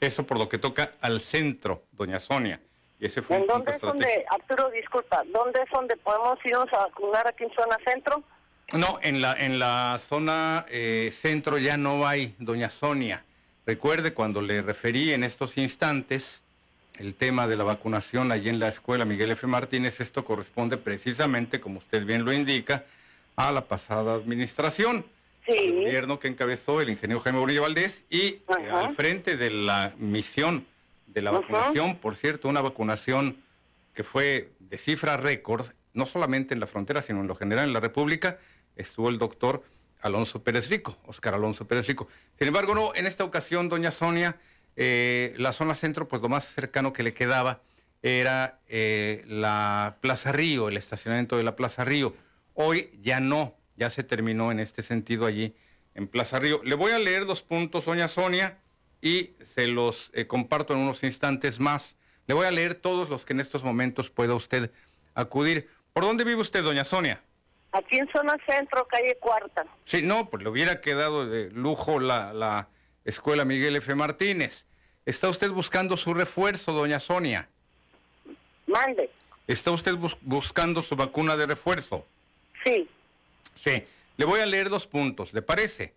Eso 0.00 0.26
por 0.26 0.38
lo 0.38 0.50
que 0.50 0.58
toca 0.58 0.92
al 1.00 1.20
centro, 1.20 1.84
doña 1.92 2.20
Sonia. 2.20 2.60
Y 3.00 3.06
ese 3.06 3.22
fue 3.22 3.38
¿En 3.38 3.46
dónde 3.46 3.72
es 3.72 3.80
donde, 3.80 4.26
Arturo, 4.30 4.70
disculpa, 4.70 5.22
dónde 5.32 5.62
es 5.62 5.70
donde 5.72 5.96
podemos 5.96 6.38
irnos 6.44 6.70
a 6.74 6.88
vacunar 6.88 7.26
aquí 7.26 7.44
en 7.44 7.54
zona 7.54 7.78
centro? 7.90 8.22
No, 8.74 8.98
en 9.02 9.22
la, 9.22 9.32
en 9.32 9.58
la 9.58 9.98
zona 9.98 10.66
eh, 10.68 11.10
centro 11.10 11.56
ya 11.56 11.78
no 11.78 12.06
hay, 12.06 12.34
doña 12.38 12.68
Sonia. 12.68 13.24
Recuerde 13.64 14.12
cuando 14.12 14.42
le 14.42 14.60
referí 14.60 15.12
en 15.12 15.24
estos 15.24 15.56
instantes 15.56 16.42
el 16.98 17.14
tema 17.14 17.46
de 17.46 17.56
la 17.56 17.64
vacunación 17.64 18.30
allí 18.30 18.50
en 18.50 18.58
la 18.58 18.68
escuela 18.68 19.06
Miguel 19.06 19.30
F. 19.30 19.46
Martínez, 19.46 20.00
esto 20.00 20.24
corresponde 20.24 20.76
precisamente, 20.76 21.60
como 21.60 21.78
usted 21.78 22.04
bien 22.04 22.26
lo 22.26 22.32
indica, 22.32 22.84
a 23.38 23.52
la 23.52 23.68
pasada 23.68 24.14
administración 24.14 25.04
el 25.46 25.84
gobierno 25.84 26.18
que 26.18 26.28
encabezó 26.28 26.80
el 26.80 26.90
ingeniero 26.90 27.20
Jaime 27.20 27.38
Bonilla 27.38 27.62
Valdés 27.62 28.04
y 28.10 28.26
eh, 28.26 28.42
al 28.70 28.90
frente 28.90 29.36
de 29.36 29.50
la 29.50 29.94
misión 29.96 30.66
de 31.06 31.22
la 31.22 31.30
vacunación, 31.30 31.96
por 31.96 32.16
cierto, 32.16 32.48
una 32.48 32.60
vacunación 32.60 33.38
que 33.94 34.04
fue 34.04 34.50
de 34.58 34.76
cifra 34.76 35.16
récord, 35.16 35.66
no 35.94 36.04
solamente 36.04 36.52
en 36.52 36.60
la 36.60 36.66
frontera, 36.66 37.00
sino 37.00 37.20
en 37.20 37.28
lo 37.28 37.34
general 37.34 37.64
en 37.64 37.72
la 37.72 37.80
República, 37.80 38.38
estuvo 38.76 39.08
el 39.08 39.18
doctor 39.18 39.62
Alonso 40.00 40.42
Pérez 40.42 40.68
Rico, 40.68 40.98
Oscar 41.06 41.34
Alonso 41.34 41.66
Pérez 41.66 41.86
Rico. 41.86 42.08
Sin 42.38 42.48
embargo, 42.48 42.74
no, 42.74 42.92
en 42.94 43.06
esta 43.06 43.24
ocasión, 43.24 43.68
doña 43.68 43.90
Sonia, 43.90 44.36
eh, 44.76 45.34
la 45.38 45.52
zona 45.52 45.74
centro, 45.74 46.08
pues 46.08 46.20
lo 46.20 46.28
más 46.28 46.44
cercano 46.44 46.92
que 46.92 47.02
le 47.02 47.14
quedaba 47.14 47.62
era 48.02 48.60
eh, 48.68 49.24
la 49.26 49.96
Plaza 50.00 50.32
Río, 50.32 50.68
el 50.68 50.76
estacionamiento 50.76 51.36
de 51.36 51.42
la 51.44 51.56
Plaza 51.56 51.84
Río. 51.84 52.14
Hoy 52.60 52.90
ya 53.00 53.20
no, 53.20 53.54
ya 53.76 53.88
se 53.88 54.02
terminó 54.02 54.50
en 54.50 54.58
este 54.58 54.82
sentido 54.82 55.26
allí 55.26 55.54
en 55.94 56.08
Plaza 56.08 56.40
Río. 56.40 56.60
Le 56.64 56.74
voy 56.74 56.90
a 56.90 56.98
leer 56.98 57.24
dos 57.24 57.40
puntos, 57.40 57.84
doña 57.84 58.08
Sonia, 58.08 58.58
y 59.00 59.36
se 59.40 59.68
los 59.68 60.10
eh, 60.12 60.26
comparto 60.26 60.72
en 60.72 60.80
unos 60.80 61.04
instantes 61.04 61.60
más. 61.60 61.94
Le 62.26 62.34
voy 62.34 62.46
a 62.46 62.50
leer 62.50 62.74
todos 62.74 63.08
los 63.10 63.24
que 63.24 63.32
en 63.32 63.38
estos 63.38 63.62
momentos 63.62 64.10
pueda 64.10 64.34
usted 64.34 64.72
acudir. 65.14 65.70
¿Por 65.92 66.02
dónde 66.02 66.24
vive 66.24 66.40
usted, 66.40 66.64
doña 66.64 66.82
Sonia? 66.82 67.22
Aquí 67.70 67.96
en 67.96 68.10
zona 68.10 68.36
centro, 68.44 68.88
calle 68.88 69.16
cuarta. 69.20 69.64
Sí, 69.84 70.02
no, 70.02 70.28
pues 70.28 70.42
le 70.42 70.48
hubiera 70.48 70.80
quedado 70.80 71.28
de 71.28 71.52
lujo 71.52 72.00
la, 72.00 72.32
la 72.32 72.70
escuela 73.04 73.44
Miguel 73.44 73.76
F. 73.76 73.94
Martínez. 73.94 74.66
¿Está 75.06 75.28
usted 75.28 75.52
buscando 75.52 75.96
su 75.96 76.12
refuerzo, 76.12 76.72
doña 76.72 76.98
Sonia? 76.98 77.48
Mande. 78.66 79.08
¿Está 79.46 79.70
usted 79.70 79.94
buscando 80.22 80.82
su 80.82 80.96
vacuna 80.96 81.36
de 81.36 81.46
refuerzo? 81.46 82.04
Sí. 82.64 82.88
Sí, 83.54 83.82
le 84.16 84.24
voy 84.24 84.40
a 84.40 84.46
leer 84.46 84.68
dos 84.68 84.86
puntos, 84.86 85.32
¿le 85.32 85.42
parece? 85.42 85.94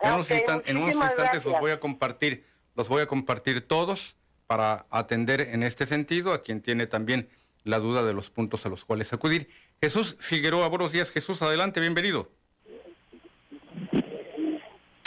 en, 0.00 0.14
unos, 0.14 0.30
instantes 0.30 1.44
los 1.44 1.60
voy 1.60 1.70
a 1.70 1.78
compartir, 1.78 2.44
los 2.74 2.88
voy 2.88 3.02
a 3.02 3.06
compartir 3.06 3.66
todos 3.66 4.16
para 4.46 4.86
atender 4.90 5.40
en 5.40 5.62
este 5.62 5.86
sentido 5.86 6.32
a 6.32 6.42
quien 6.42 6.60
tiene 6.60 6.86
también 6.86 7.28
la 7.64 7.78
duda 7.78 8.04
de 8.04 8.12
los 8.12 8.30
puntos 8.30 8.66
a 8.66 8.68
los 8.68 8.84
cuales 8.84 9.12
acudir. 9.12 9.48
Jesús 9.80 10.16
Figueroa, 10.18 10.68
buenos 10.68 10.92
días. 10.92 11.10
Jesús, 11.10 11.40
adelante, 11.42 11.80
bienvenido. 11.80 12.28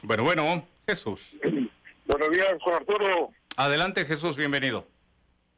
Bueno, 0.03 0.23
bueno, 0.23 0.67
Jesús. 0.87 1.37
Buenos 2.05 2.29
días, 2.31 2.53
Juan 2.61 2.75
Arturo. 2.77 3.31
Adelante, 3.57 4.05
Jesús, 4.05 4.37
bienvenido. 4.37 4.85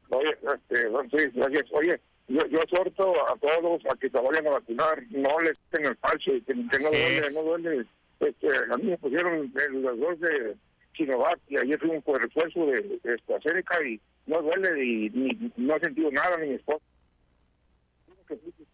Oye, 0.08 0.30
este, 0.30 0.88
sí, 1.10 1.30
gracias. 1.34 1.64
Oye, 1.72 2.00
yo, 2.28 2.46
yo 2.46 2.58
exhorto 2.60 3.14
a 3.28 3.36
todos 3.36 3.82
a 3.90 3.96
que 3.96 4.10
se 4.10 4.20
vayan 4.20 4.46
a 4.46 4.50
vacunar, 4.50 5.02
no 5.10 5.40
les 5.40 5.58
den 5.72 5.86
el 5.86 5.96
parche, 5.96 6.42
que, 6.42 6.54
no 6.54 6.90
duele, 6.90 7.30
no 7.32 7.42
duele. 7.42 7.86
Este, 8.20 8.48
a 8.70 8.76
mí 8.76 8.84
me 8.84 8.98
pusieron 8.98 9.52
los 9.70 9.98
dos 9.98 10.20
de 10.20 10.56
Sinovac 10.94 11.38
y 11.48 11.56
ayer 11.56 11.78
fui 11.78 11.90
un 11.90 12.02
refuerzo 12.20 12.66
de, 12.66 13.00
de 13.02 13.14
AstraZeneca 13.14 13.82
y 13.86 14.00
no 14.26 14.42
duele 14.42 14.84
y 14.84 15.10
ni, 15.10 15.52
no 15.56 15.76
he 15.76 15.80
sentido 15.80 16.10
nada 16.10 16.36
ni 16.38 16.48
mi 16.48 16.54
esposa. 16.56 16.84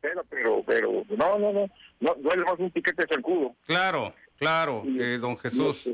Pero, 0.01 0.65
pero 0.67 1.05
no, 1.17 1.39
no, 1.39 1.53
no, 1.53 1.71
no 2.01 2.15
duele 2.19 2.43
más 2.43 2.59
un 2.59 2.71
piquete 2.73 3.07
zancudo. 3.09 3.55
Claro, 3.67 4.13
claro, 4.37 4.83
eh, 4.85 5.19
don 5.21 5.37
Jesús. 5.39 5.91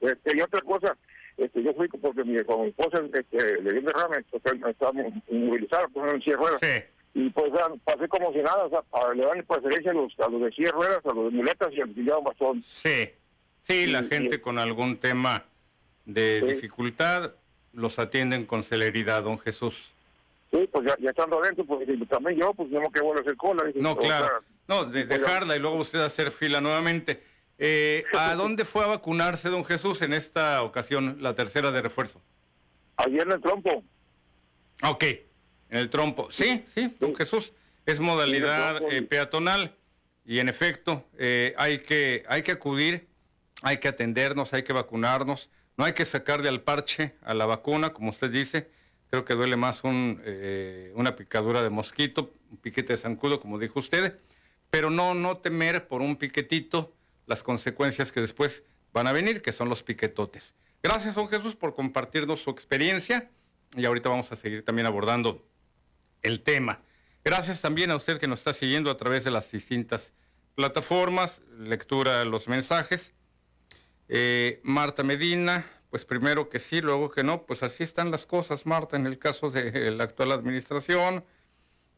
Este, 0.00 0.36
y 0.36 0.40
otra 0.42 0.60
cosa, 0.60 0.96
este, 1.36 1.62
yo 1.62 1.72
fui 1.74 1.88
porque 1.88 2.24
mi, 2.24 2.42
con 2.44 2.62
mi 2.62 2.68
esposa 2.68 3.02
este, 3.12 3.62
le 3.62 3.72
dio 3.72 3.82
derrame, 3.82 4.24
estábamos 4.68 5.12
inmovilizados, 5.28 5.90
pues 5.92 6.12
en 6.12 6.22
silla 6.22 6.36
ruedas. 6.36 6.60
Sí. 6.60 6.82
Y 7.14 7.30
pues 7.30 7.52
pasé 7.84 8.08
como 8.08 8.32
si 8.32 8.38
nada, 8.38 8.64
o 8.64 8.70
sea, 8.70 8.82
para, 8.82 9.14
le 9.14 9.24
dan 9.24 9.44
preferencia 9.46 9.90
a 9.90 9.94
los, 9.94 10.18
a 10.18 10.28
los 10.28 10.42
de 10.42 10.52
silla 10.52 10.70
ruedas, 10.72 11.04
a 11.04 11.12
los 11.12 11.30
de 11.30 11.36
muletas 11.36 11.72
y 11.72 11.80
al 11.80 11.94
que 11.94 12.02
bastón. 12.24 12.62
Sí, 12.62 13.10
sí, 13.62 13.86
la 13.86 14.02
gente 14.04 14.40
con 14.40 14.58
algún 14.58 14.96
tema 14.96 15.44
de 16.06 16.40
dificultad 16.40 17.32
los 17.72 17.98
atienden 17.98 18.46
con 18.46 18.64
celeridad, 18.64 19.22
don 19.22 19.38
Jesús. 19.38 19.92
Sí, 20.50 20.68
pues 20.70 20.86
ya, 20.86 20.96
ya 21.00 21.10
estando 21.10 21.42
adentro, 21.42 21.64
pues 21.64 21.88
también 22.08 22.38
yo, 22.38 22.52
pues 22.54 22.70
tengo 22.70 22.90
que 22.90 23.00
volver 23.00 23.18
a 23.18 23.22
hacer 23.22 23.36
cola. 23.36 23.64
no, 23.76 23.96
claro. 23.96 24.42
no, 24.68 24.84
de, 24.84 25.04
dejarla 25.06 25.56
y 25.56 25.60
luego 25.60 25.76
usted 25.76 26.00
hacer 26.00 26.30
fila 26.30 26.60
nuevamente. 26.60 27.22
Eh, 27.58 28.04
¿A 28.12 28.34
dónde 28.34 28.64
fue 28.64 28.84
a 28.84 28.88
vacunarse, 28.88 29.48
don 29.48 29.64
Jesús, 29.64 30.02
en 30.02 30.12
esta 30.12 30.62
ocasión, 30.62 31.18
la 31.20 31.34
tercera 31.34 31.70
de 31.70 31.82
refuerzo? 31.82 32.20
Ayer 32.96 33.22
en 33.22 33.32
el 33.32 33.40
trompo. 33.40 33.84
Ok, 34.82 35.04
en 35.04 35.78
el 35.78 35.90
trompo. 35.90 36.30
Sí, 36.30 36.64
sí, 36.74 36.94
don 36.98 37.14
Jesús, 37.14 37.52
es 37.86 38.00
modalidad 38.00 38.82
eh, 38.90 39.02
peatonal 39.02 39.76
y 40.24 40.38
en 40.38 40.48
efecto 40.48 41.04
eh, 41.18 41.54
hay, 41.56 41.80
que, 41.80 42.24
hay 42.28 42.42
que 42.42 42.52
acudir, 42.52 43.08
hay 43.62 43.78
que 43.78 43.88
atendernos, 43.88 44.52
hay 44.52 44.62
que 44.62 44.72
vacunarnos, 44.72 45.50
no 45.76 45.84
hay 45.84 45.92
que 45.92 46.04
sacar 46.04 46.42
de 46.42 46.48
al 46.48 46.62
parche 46.62 47.14
a 47.22 47.34
la 47.34 47.46
vacuna, 47.46 47.92
como 47.92 48.10
usted 48.10 48.30
dice, 48.30 48.70
creo 49.10 49.24
que 49.24 49.34
duele 49.34 49.56
más 49.56 49.84
un, 49.84 50.22
una 50.94 51.16
picadura 51.16 51.62
de 51.62 51.70
mosquito, 51.70 52.32
un 52.50 52.56
piquete 52.58 52.94
de 52.94 52.96
zancudo, 52.96 53.40
como 53.40 53.58
dijo 53.58 53.78
usted, 53.78 54.18
pero 54.70 54.90
no, 54.90 55.14
no 55.14 55.38
temer 55.38 55.86
por 55.86 56.00
un 56.02 56.16
piquetito 56.16 56.92
las 57.26 57.42
consecuencias 57.42 58.12
que 58.12 58.20
después 58.20 58.64
van 58.92 59.06
a 59.06 59.12
venir, 59.12 59.42
que 59.42 59.52
son 59.52 59.68
los 59.68 59.82
piquetotes. 59.82 60.54
Gracias, 60.82 61.14
don 61.14 61.28
Jesús, 61.28 61.54
por 61.54 61.74
compartirnos 61.74 62.42
su 62.42 62.50
experiencia 62.50 63.30
y 63.76 63.84
ahorita 63.84 64.08
vamos 64.08 64.30
a 64.32 64.36
seguir 64.36 64.64
también 64.64 64.86
abordando 64.86 65.46
el 66.22 66.42
tema. 66.42 66.82
Gracias 67.24 67.60
también 67.60 67.90
a 67.90 67.96
usted 67.96 68.18
que 68.18 68.26
nos 68.26 68.40
está 68.40 68.52
siguiendo 68.52 68.90
a 68.90 68.96
través 68.96 69.24
de 69.24 69.30
las 69.30 69.50
distintas 69.50 70.12
plataformas, 70.54 71.40
lectura 71.56 72.18
de 72.18 72.24
los 72.24 72.48
mensajes. 72.48 73.14
Eh, 74.08 74.60
Marta 74.64 75.02
Medina, 75.02 75.64
pues 75.88 76.04
primero 76.04 76.48
que 76.48 76.58
sí, 76.58 76.80
luego 76.80 77.10
que 77.10 77.22
no, 77.22 77.46
pues 77.46 77.62
así 77.62 77.82
están 77.84 78.10
las 78.10 78.26
cosas, 78.26 78.66
Marta, 78.66 78.96
en 78.96 79.06
el 79.06 79.18
caso 79.18 79.50
de 79.50 79.90
la 79.92 80.04
actual 80.04 80.32
administración. 80.32 81.24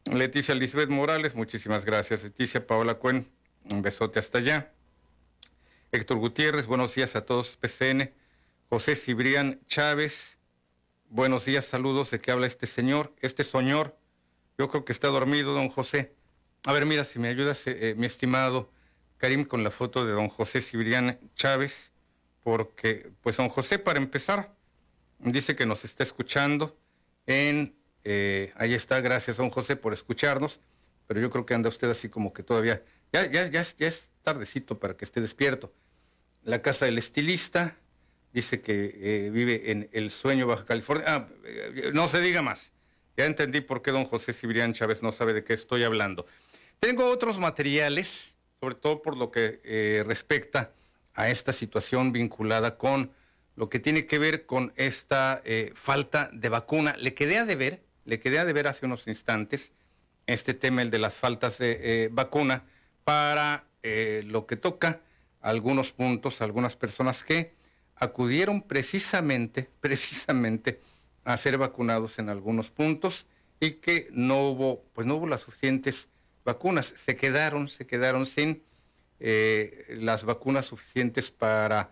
Leticia 0.05 0.53
Lisbeth 0.53 0.89
Morales, 0.89 1.33
muchísimas 1.33 1.83
gracias. 1.83 2.23
Leticia 2.23 2.67
Paola 2.67 2.95
Cuen, 2.95 3.27
un 3.71 3.81
besote 3.81 4.19
hasta 4.19 4.37
allá. 4.37 4.74
Héctor 5.95 6.17
Gutiérrez, 6.17 6.67
buenos 6.67 6.93
días 6.93 7.15
a 7.15 7.25
todos, 7.25 7.55
PCN. 7.55 8.11
José 8.67 8.95
Cibrián 8.95 9.61
Chávez. 9.65 10.37
Buenos 11.07 11.45
días, 11.45 11.63
saludos. 11.63 12.11
¿De 12.11 12.19
qué 12.19 12.31
habla 12.31 12.47
este 12.47 12.67
señor? 12.67 13.15
Este 13.21 13.45
señor, 13.45 13.97
yo 14.57 14.67
creo 14.67 14.83
que 14.83 14.91
está 14.91 15.07
dormido, 15.07 15.53
don 15.53 15.69
José. 15.69 16.13
A 16.65 16.73
ver, 16.73 16.85
mira, 16.85 17.05
si 17.05 17.17
me 17.17 17.29
ayudas, 17.29 17.65
eh, 17.67 17.91
eh, 17.91 17.95
mi 17.95 18.07
estimado 18.07 18.69
Karim, 19.15 19.45
con 19.45 19.63
la 19.63 19.71
foto 19.71 20.05
de 20.05 20.11
don 20.11 20.27
José 20.27 20.61
Cibrián 20.61 21.17
Chávez, 21.33 21.93
porque, 22.43 23.11
pues, 23.21 23.37
don 23.37 23.47
José, 23.47 23.79
para 23.79 23.97
empezar, 23.97 24.53
dice 25.19 25.55
que 25.55 25.65
nos 25.65 25.85
está 25.85 26.03
escuchando 26.03 26.77
en. 27.25 27.73
Eh, 28.03 28.51
ahí 28.55 28.73
está, 28.73 28.99
gracias, 28.99 29.37
don 29.37 29.49
José, 29.49 29.77
por 29.77 29.93
escucharnos, 29.93 30.59
pero 31.07 31.21
yo 31.21 31.29
creo 31.29 31.45
que 31.45 31.53
anda 31.53 31.69
usted 31.69 31.89
así 31.89 32.09
como 32.09 32.33
que 32.33 32.43
todavía. 32.43 32.83
Ya, 33.13 33.31
ya, 33.31 33.47
ya, 33.47 33.63
ya 33.77 33.87
es 33.87 34.11
tardecito 34.23 34.77
para 34.77 34.97
que 34.97 35.05
esté 35.05 35.21
despierto. 35.21 35.71
La 36.45 36.61
casa 36.61 36.85
del 36.85 36.99
estilista, 36.99 37.75
dice 38.31 38.61
que 38.61 38.93
eh, 39.01 39.29
vive 39.31 39.71
en 39.71 39.89
El 39.93 40.11
Sueño, 40.11 40.45
Baja 40.45 40.63
California. 40.63 41.05
Ah, 41.07 41.27
eh, 41.43 41.89
no 41.91 42.07
se 42.07 42.21
diga 42.21 42.43
más. 42.43 42.71
Ya 43.17 43.25
entendí 43.25 43.61
por 43.61 43.81
qué 43.81 43.89
don 43.89 44.05
José 44.05 44.31
Cibrián 44.31 44.73
Chávez 44.73 45.01
no 45.01 45.11
sabe 45.11 45.33
de 45.33 45.43
qué 45.43 45.53
estoy 45.53 45.83
hablando. 45.83 46.27
Tengo 46.79 47.09
otros 47.09 47.39
materiales, 47.39 48.35
sobre 48.59 48.75
todo 48.75 49.01
por 49.01 49.17
lo 49.17 49.31
que 49.31 49.59
eh, 49.63 50.03
respecta 50.05 50.71
a 51.15 51.31
esta 51.31 51.51
situación 51.51 52.11
vinculada 52.11 52.77
con 52.77 53.11
lo 53.55 53.67
que 53.67 53.79
tiene 53.79 54.05
que 54.05 54.19
ver 54.19 54.45
con 54.45 54.71
esta 54.75 55.41
falta 55.73 56.29
de 56.31 56.49
vacuna. 56.49 56.95
Le 56.99 57.15
quedé 57.15 57.39
a 57.39 57.45
deber, 57.45 57.81
le 58.03 58.19
quedé 58.19 58.37
a 58.37 58.45
deber 58.45 58.67
hace 58.67 58.85
unos 58.85 59.07
instantes 59.07 59.71
este 60.27 60.53
tema, 60.53 60.83
el 60.83 60.91
de 60.91 60.99
las 60.99 61.15
faltas 61.15 61.57
de 61.57 62.09
vacuna, 62.11 62.65
para 63.05 63.63
lo 64.25 64.45
que 64.45 64.57
toca 64.57 64.99
algunos 65.45 65.91
puntos, 65.91 66.41
algunas 66.41 66.75
personas 66.75 67.23
que 67.23 67.53
acudieron 67.95 68.63
precisamente, 68.63 69.69
precisamente 69.79 70.81
a 71.23 71.37
ser 71.37 71.57
vacunados 71.57 72.17
en 72.19 72.29
algunos 72.29 72.71
puntos 72.71 73.27
y 73.59 73.73
que 73.73 74.09
no 74.11 74.49
hubo, 74.49 74.83
pues 74.93 75.05
no 75.05 75.15
hubo 75.15 75.27
las 75.27 75.41
suficientes 75.41 76.09
vacunas. 76.43 76.93
Se 76.97 77.15
quedaron, 77.15 77.67
se 77.67 77.85
quedaron 77.85 78.25
sin 78.25 78.63
eh, 79.19 79.85
las 79.99 80.23
vacunas 80.23 80.65
suficientes 80.65 81.29
para 81.29 81.91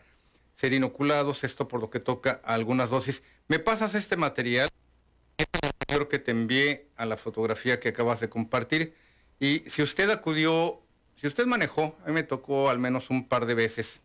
ser 0.56 0.74
inoculados. 0.74 1.44
Esto 1.44 1.68
por 1.68 1.80
lo 1.80 1.92
que 1.92 2.00
toca 2.00 2.42
a 2.44 2.56
algunas 2.56 2.90
dosis. 2.90 3.22
¿Me 3.48 3.60
pasas 3.60 3.94
este 3.94 4.18
material? 4.18 4.68
Que 6.10 6.18
te 6.18 6.32
envié 6.32 6.90
a 6.96 7.06
la 7.06 7.18
fotografía 7.18 7.80
que 7.80 7.90
acabas 7.90 8.20
de 8.20 8.28
compartir. 8.28 8.96
Y 9.40 9.64
si 9.68 9.84
usted 9.84 10.10
acudió, 10.10 10.83
si 11.16 11.28
usted 11.28 11.46
manejó, 11.46 11.98
a 12.04 12.08
mí 12.08 12.14
me 12.14 12.24
tocó 12.24 12.70
al 12.70 12.80
menos 12.80 13.10
un 13.10 13.28
par 13.28 13.46
de 13.46 13.54
veces 13.54 14.02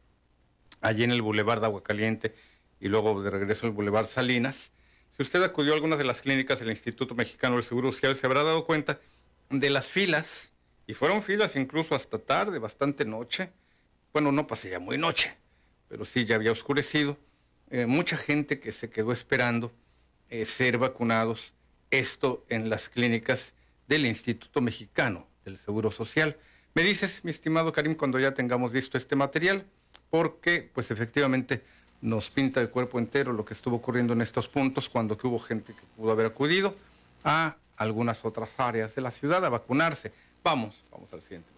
allí 0.81 1.05
en 1.05 1.11
el 1.11 1.23
Boulevard 1.23 1.61
de 1.61 1.67
Aguacaliente 1.67 2.35
y 2.81 2.89
luego 2.89 3.23
de 3.23 3.31
regreso 3.31 3.67
al 3.67 3.73
Boulevard 3.73 4.07
Salinas. 4.07 4.73
Si 5.17 5.23
usted 5.23 5.43
acudió 5.43 5.73
a 5.73 5.75
algunas 5.75 5.99
de 5.99 6.05
las 6.05 6.21
clínicas 6.21 6.61
del 6.61 6.71
Instituto 6.71 7.15
Mexicano 7.15 7.57
del 7.57 7.65
Seguro 7.65 7.91
Social, 7.91 8.15
se 8.15 8.27
habrá 8.27 8.45
dado 8.45 8.65
cuenta 8.65 9.01
de 9.51 9.71
las 9.71 9.87
filas, 9.87 10.53
y 10.87 10.95
fueron 10.95 11.23
filas 11.23 11.55
incluso 11.57 11.95
hasta 11.95 12.19
tarde, 12.19 12.59
bastante 12.59 13.05
noche. 13.05 13.51
Bueno, 14.13 14.33
no 14.33 14.47
pasé 14.47 14.71
ya 14.71 14.79
muy 14.79 14.97
noche, 14.97 15.37
pero 15.87 16.07
sí 16.07 16.25
ya 16.25 16.37
había 16.37 16.51
oscurecido. 16.51 17.19
Eh, 17.71 17.85
mucha 17.85 18.17
gente 18.17 18.59
que 18.59 18.73
se 18.73 18.89
quedó 18.89 19.13
esperando 19.13 19.71
eh, 20.31 20.47
ser 20.47 20.79
vacunados, 20.79 21.53
esto 21.91 22.47
en 22.49 22.71
las 22.71 22.89
clínicas 22.89 23.53
del 23.87 24.07
Instituto 24.07 24.63
Mexicano 24.63 25.27
del 25.45 25.59
Seguro 25.59 25.91
Social. 25.91 26.39
Me 26.79 26.85
dices, 26.85 27.24
mi 27.24 27.33
estimado 27.33 27.72
Karim, 27.72 27.97
cuando 27.97 28.20
ya 28.20 28.35
tengamos 28.35 28.70
visto 28.70 28.97
este 28.97 29.16
material, 29.16 29.66
porque 30.11 30.70
pues 30.72 30.93
efectivamente 30.93 31.64
nos 32.03 32.31
pinta 32.31 32.61
el 32.61 32.70
cuerpo 32.70 33.01
entero 33.01 33.33
lo 33.33 33.45
que 33.45 33.53
estuvo 33.53 33.74
ocurriendo 33.74 34.12
en 34.12 34.20
estos 34.20 34.47
puntos 34.47 34.89
cuando 34.89 35.18
que 35.18 35.26
hubo 35.26 35.41
gente 35.41 35.72
que 35.72 35.81
pudo 35.97 36.12
haber 36.12 36.26
acudido 36.26 36.76
a 37.24 37.57
algunas 37.76 38.24
otras 38.24 38.61
áreas 38.61 38.95
de 38.95 39.03
la 39.03 39.11
ciudad 39.11 39.45
a 39.45 39.49
vacunarse. 39.49 40.12
Vamos, 40.45 40.85
vamos 40.93 41.12
al 41.12 41.20
siguiente. 41.20 41.58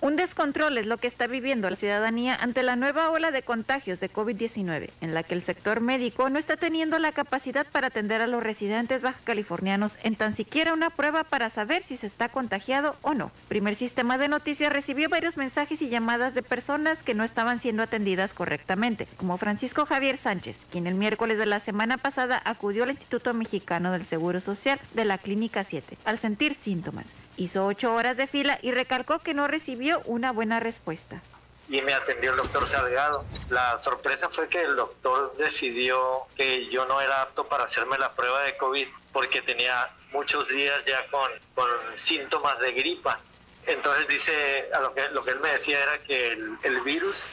Un 0.00 0.14
descontrol 0.14 0.78
es 0.78 0.86
lo 0.86 0.98
que 0.98 1.08
está 1.08 1.26
viviendo 1.26 1.68
la 1.68 1.74
ciudadanía 1.74 2.36
ante 2.36 2.62
la 2.62 2.76
nueva 2.76 3.10
ola 3.10 3.32
de 3.32 3.42
contagios 3.42 3.98
de 3.98 4.08
COVID-19, 4.08 4.90
en 5.00 5.12
la 5.12 5.24
que 5.24 5.34
el 5.34 5.42
sector 5.42 5.80
médico 5.80 6.30
no 6.30 6.38
está 6.38 6.56
teniendo 6.56 7.00
la 7.00 7.10
capacidad 7.10 7.66
para 7.66 7.88
atender 7.88 8.20
a 8.20 8.28
los 8.28 8.40
residentes 8.40 9.02
baja 9.02 9.18
californianos 9.24 9.96
en 10.04 10.14
tan 10.14 10.36
siquiera 10.36 10.72
una 10.72 10.90
prueba 10.90 11.24
para 11.24 11.50
saber 11.50 11.82
si 11.82 11.96
se 11.96 12.06
está 12.06 12.28
contagiado 12.28 12.94
o 13.02 13.14
no. 13.14 13.32
Primer 13.48 13.74
Sistema 13.74 14.18
de 14.18 14.28
Noticias 14.28 14.72
recibió 14.72 15.08
varios 15.08 15.36
mensajes 15.36 15.82
y 15.82 15.88
llamadas 15.88 16.32
de 16.32 16.44
personas 16.44 17.02
que 17.02 17.14
no 17.14 17.24
estaban 17.24 17.58
siendo 17.58 17.82
atendidas 17.82 18.34
correctamente, 18.34 19.08
como 19.16 19.36
Francisco 19.36 19.84
Javier 19.84 20.16
Sánchez, 20.16 20.60
quien 20.70 20.86
el 20.86 20.94
miércoles 20.94 21.38
de 21.38 21.46
la 21.46 21.58
semana 21.58 21.98
pasada 21.98 22.40
acudió 22.44 22.84
al 22.84 22.90
Instituto 22.90 23.34
Mexicano 23.34 23.90
del 23.90 24.06
Seguro 24.06 24.40
Social 24.40 24.78
de 24.94 25.04
la 25.04 25.18
Clínica 25.18 25.64
7 25.64 25.98
al 26.04 26.18
sentir 26.18 26.54
síntomas. 26.54 27.08
Hizo 27.38 27.66
ocho 27.66 27.94
horas 27.94 28.16
de 28.16 28.26
fila 28.26 28.58
y 28.62 28.72
recalcó 28.72 29.20
que 29.20 29.32
no 29.32 29.46
recibió 29.46 30.02
una 30.06 30.32
buena 30.32 30.58
respuesta. 30.58 31.22
Y 31.68 31.80
me 31.82 31.94
atendió 31.94 32.32
el 32.32 32.36
doctor 32.36 32.66
Salgado. 32.66 33.24
La 33.48 33.78
sorpresa 33.78 34.28
fue 34.28 34.48
que 34.48 34.60
el 34.60 34.74
doctor 34.74 35.36
decidió 35.36 36.26
que 36.34 36.68
yo 36.68 36.84
no 36.86 37.00
era 37.00 37.22
apto 37.22 37.46
para 37.46 37.62
hacerme 37.62 37.96
la 37.96 38.12
prueba 38.12 38.42
de 38.42 38.56
COVID 38.56 38.88
porque 39.12 39.40
tenía 39.42 39.88
muchos 40.10 40.48
días 40.48 40.84
ya 40.84 41.06
con, 41.12 41.30
con 41.54 41.68
síntomas 41.98 42.58
de 42.58 42.72
gripa. 42.72 43.20
Entonces 43.66 44.08
dice, 44.08 44.68
a 44.74 44.80
lo 44.80 44.92
que, 44.92 45.08
lo 45.10 45.22
que 45.22 45.30
él 45.30 45.38
me 45.38 45.52
decía 45.52 45.80
era 45.80 45.98
que 45.98 46.32
el, 46.32 46.58
el 46.64 46.80
virus 46.80 47.24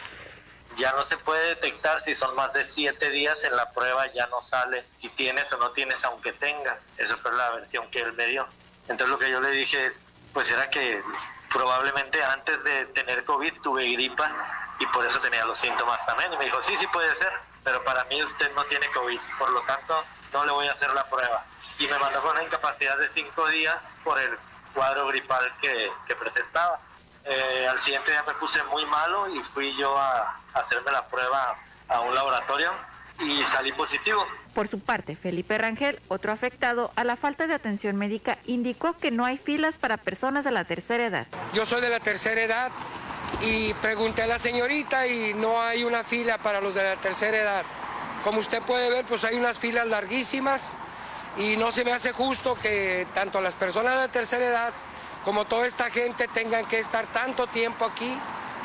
ya 0.77 0.91
no 0.91 1.01
se 1.01 1.17
puede 1.17 1.49
detectar 1.49 1.99
si 1.99 2.13
son 2.13 2.35
más 2.35 2.53
de 2.53 2.63
siete 2.63 3.09
días 3.09 3.43
en 3.43 3.55
la 3.55 3.71
prueba, 3.71 4.05
ya 4.13 4.27
no 4.27 4.43
sale 4.43 4.83
si 5.01 5.09
tienes 5.09 5.51
o 5.51 5.57
no 5.57 5.71
tienes, 5.71 6.03
aunque 6.03 6.31
tengas. 6.33 6.85
Esa 6.97 7.17
fue 7.17 7.33
la 7.33 7.49
versión 7.53 7.89
que 7.89 8.01
él 8.01 8.13
me 8.13 8.27
dio. 8.27 8.47
Entonces 8.87 9.09
lo 9.09 9.17
que 9.17 9.29
yo 9.29 9.41
le 9.41 9.51
dije, 9.51 9.91
pues 10.33 10.49
era 10.51 10.69
que 10.69 11.03
probablemente 11.51 12.23
antes 12.23 12.63
de 12.63 12.85
tener 12.87 13.23
COVID 13.23 13.61
tuve 13.61 13.87
gripa 13.93 14.29
y 14.79 14.85
por 14.87 15.05
eso 15.05 15.19
tenía 15.19 15.45
los 15.45 15.57
síntomas 15.57 16.05
también. 16.05 16.33
Y 16.33 16.37
me 16.37 16.45
dijo, 16.45 16.61
sí, 16.61 16.75
sí 16.77 16.85
puede 16.87 17.15
ser, 17.15 17.31
pero 17.63 17.83
para 17.83 18.03
mí 18.05 18.21
usted 18.23 18.53
no 18.53 18.63
tiene 18.65 18.87
COVID, 18.91 19.19
por 19.39 19.49
lo 19.49 19.61
tanto 19.61 20.03
no 20.33 20.45
le 20.45 20.51
voy 20.51 20.67
a 20.67 20.73
hacer 20.73 20.93
la 20.93 21.05
prueba. 21.09 21.45
Y 21.79 21.87
me 21.87 21.97
mandó 21.97 22.21
con 22.21 22.31
una 22.31 22.43
incapacidad 22.43 22.97
de 22.97 23.09
cinco 23.09 23.47
días 23.47 23.93
por 24.03 24.19
el 24.19 24.37
cuadro 24.73 25.07
gripal 25.07 25.51
que, 25.61 25.91
presentaba. 26.19 26.79
Eh, 27.23 27.67
al 27.69 27.79
siguiente 27.79 28.11
día 28.11 28.23
me 28.27 28.33
puse 28.35 28.61
muy 28.65 28.85
malo 28.85 29.27
y 29.29 29.43
fui 29.45 29.75
yo 29.77 29.97
a 29.97 30.37
hacerme 30.53 30.91
la 30.91 31.07
prueba 31.07 31.57
a 31.87 31.99
un 32.01 32.13
laboratorio 32.13 32.71
y 33.19 33.43
salí 33.45 33.71
positivo. 33.71 34.27
Por 34.55 34.69
su 34.69 34.79
parte, 34.79 35.17
Felipe 35.17 35.57
Rangel, 35.57 35.99
otro 36.07 36.31
afectado 36.31 36.93
a 36.95 37.03
la 37.03 37.17
falta 37.17 37.45
de 37.45 37.53
atención 37.53 37.97
médica, 37.97 38.37
indicó 38.45 38.97
que 38.97 39.11
no 39.11 39.25
hay 39.25 39.37
filas 39.37 39.77
para 39.77 39.97
personas 39.97 40.45
de 40.45 40.51
la 40.51 40.63
tercera 40.63 41.05
edad. 41.05 41.27
Yo 41.53 41.65
soy 41.65 41.81
de 41.81 41.89
la 41.89 41.99
tercera 41.99 42.41
edad 42.41 42.71
y 43.41 43.73
pregunté 43.75 44.23
a 44.23 44.27
la 44.27 44.39
señorita 44.39 45.07
y 45.07 45.33
no 45.33 45.61
hay 45.61 45.83
una 45.83 46.05
fila 46.05 46.37
para 46.37 46.61
los 46.61 46.73
de 46.73 46.83
la 46.83 46.95
tercera 46.95 47.35
edad. 47.37 47.65
Como 48.23 48.39
usted 48.39 48.61
puede 48.61 48.89
ver, 48.89 49.03
pues 49.03 49.25
hay 49.25 49.35
unas 49.35 49.59
filas 49.59 49.87
larguísimas 49.87 50.77
y 51.35 51.57
no 51.57 51.73
se 51.73 51.83
me 51.83 51.91
hace 51.91 52.13
justo 52.13 52.55
que 52.55 53.05
tanto 53.13 53.41
las 53.41 53.55
personas 53.55 53.95
de 53.95 54.01
la 54.03 54.07
tercera 54.07 54.45
edad 54.45 54.73
como 55.25 55.43
toda 55.43 55.67
esta 55.67 55.89
gente 55.89 56.29
tengan 56.29 56.63
que 56.63 56.79
estar 56.79 57.07
tanto 57.07 57.47
tiempo 57.47 57.83
aquí, 57.83 58.17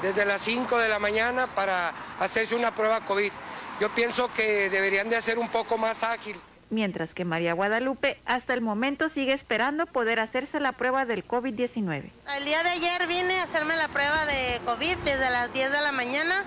desde 0.03 0.25
las 0.25 0.41
5 0.43 0.79
de 0.79 0.89
la 0.89 1.01
mañana, 1.01 1.49
para 1.49 1.93
hacerse 2.21 2.55
una 2.55 2.73
prueba 2.73 3.05
COVID. 3.05 3.33
Yo 3.81 3.89
pienso 3.95 4.31
que 4.35 4.69
deberían 4.69 5.09
de 5.09 5.17
hacer 5.17 5.39
un 5.39 5.49
poco 5.49 5.79
más 5.79 6.03
ágil. 6.03 6.39
Mientras 6.69 7.15
que 7.15 7.25
María 7.25 7.55
Guadalupe 7.55 8.21
hasta 8.27 8.53
el 8.53 8.61
momento 8.61 9.09
sigue 9.09 9.33
esperando 9.33 9.87
poder 9.87 10.21
hacerse 10.21 10.61
la 10.61 10.73
prueba 10.73 11.07
del 11.07 11.27
COVID-19. 11.27 12.11
El 12.37 12.45
día 12.45 12.63
de 12.63 12.69
ayer 12.69 13.07
vine 13.07 13.41
a 13.41 13.45
hacerme 13.45 13.75
la 13.77 13.89
prueba 13.89 14.27
de 14.27 14.61
COVID 14.67 14.99
desde 14.99 15.31
las 15.31 15.51
10 15.55 15.73
de 15.73 15.81
la 15.81 15.93
mañana 15.93 16.45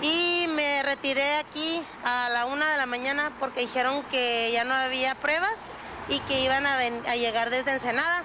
y 0.00 0.46
me 0.56 0.82
retiré 0.82 1.34
aquí 1.34 1.82
a 2.04 2.30
la 2.30 2.46
1 2.46 2.66
de 2.66 2.76
la 2.78 2.86
mañana 2.86 3.32
porque 3.38 3.60
dijeron 3.60 4.02
que 4.10 4.50
ya 4.52 4.64
no 4.64 4.72
había 4.72 5.14
pruebas 5.16 5.58
y 6.08 6.20
que 6.20 6.40
iban 6.40 6.64
a, 6.64 7.14
llegar 7.16 7.50
desde 7.50 7.72
Ensenada. 7.72 8.24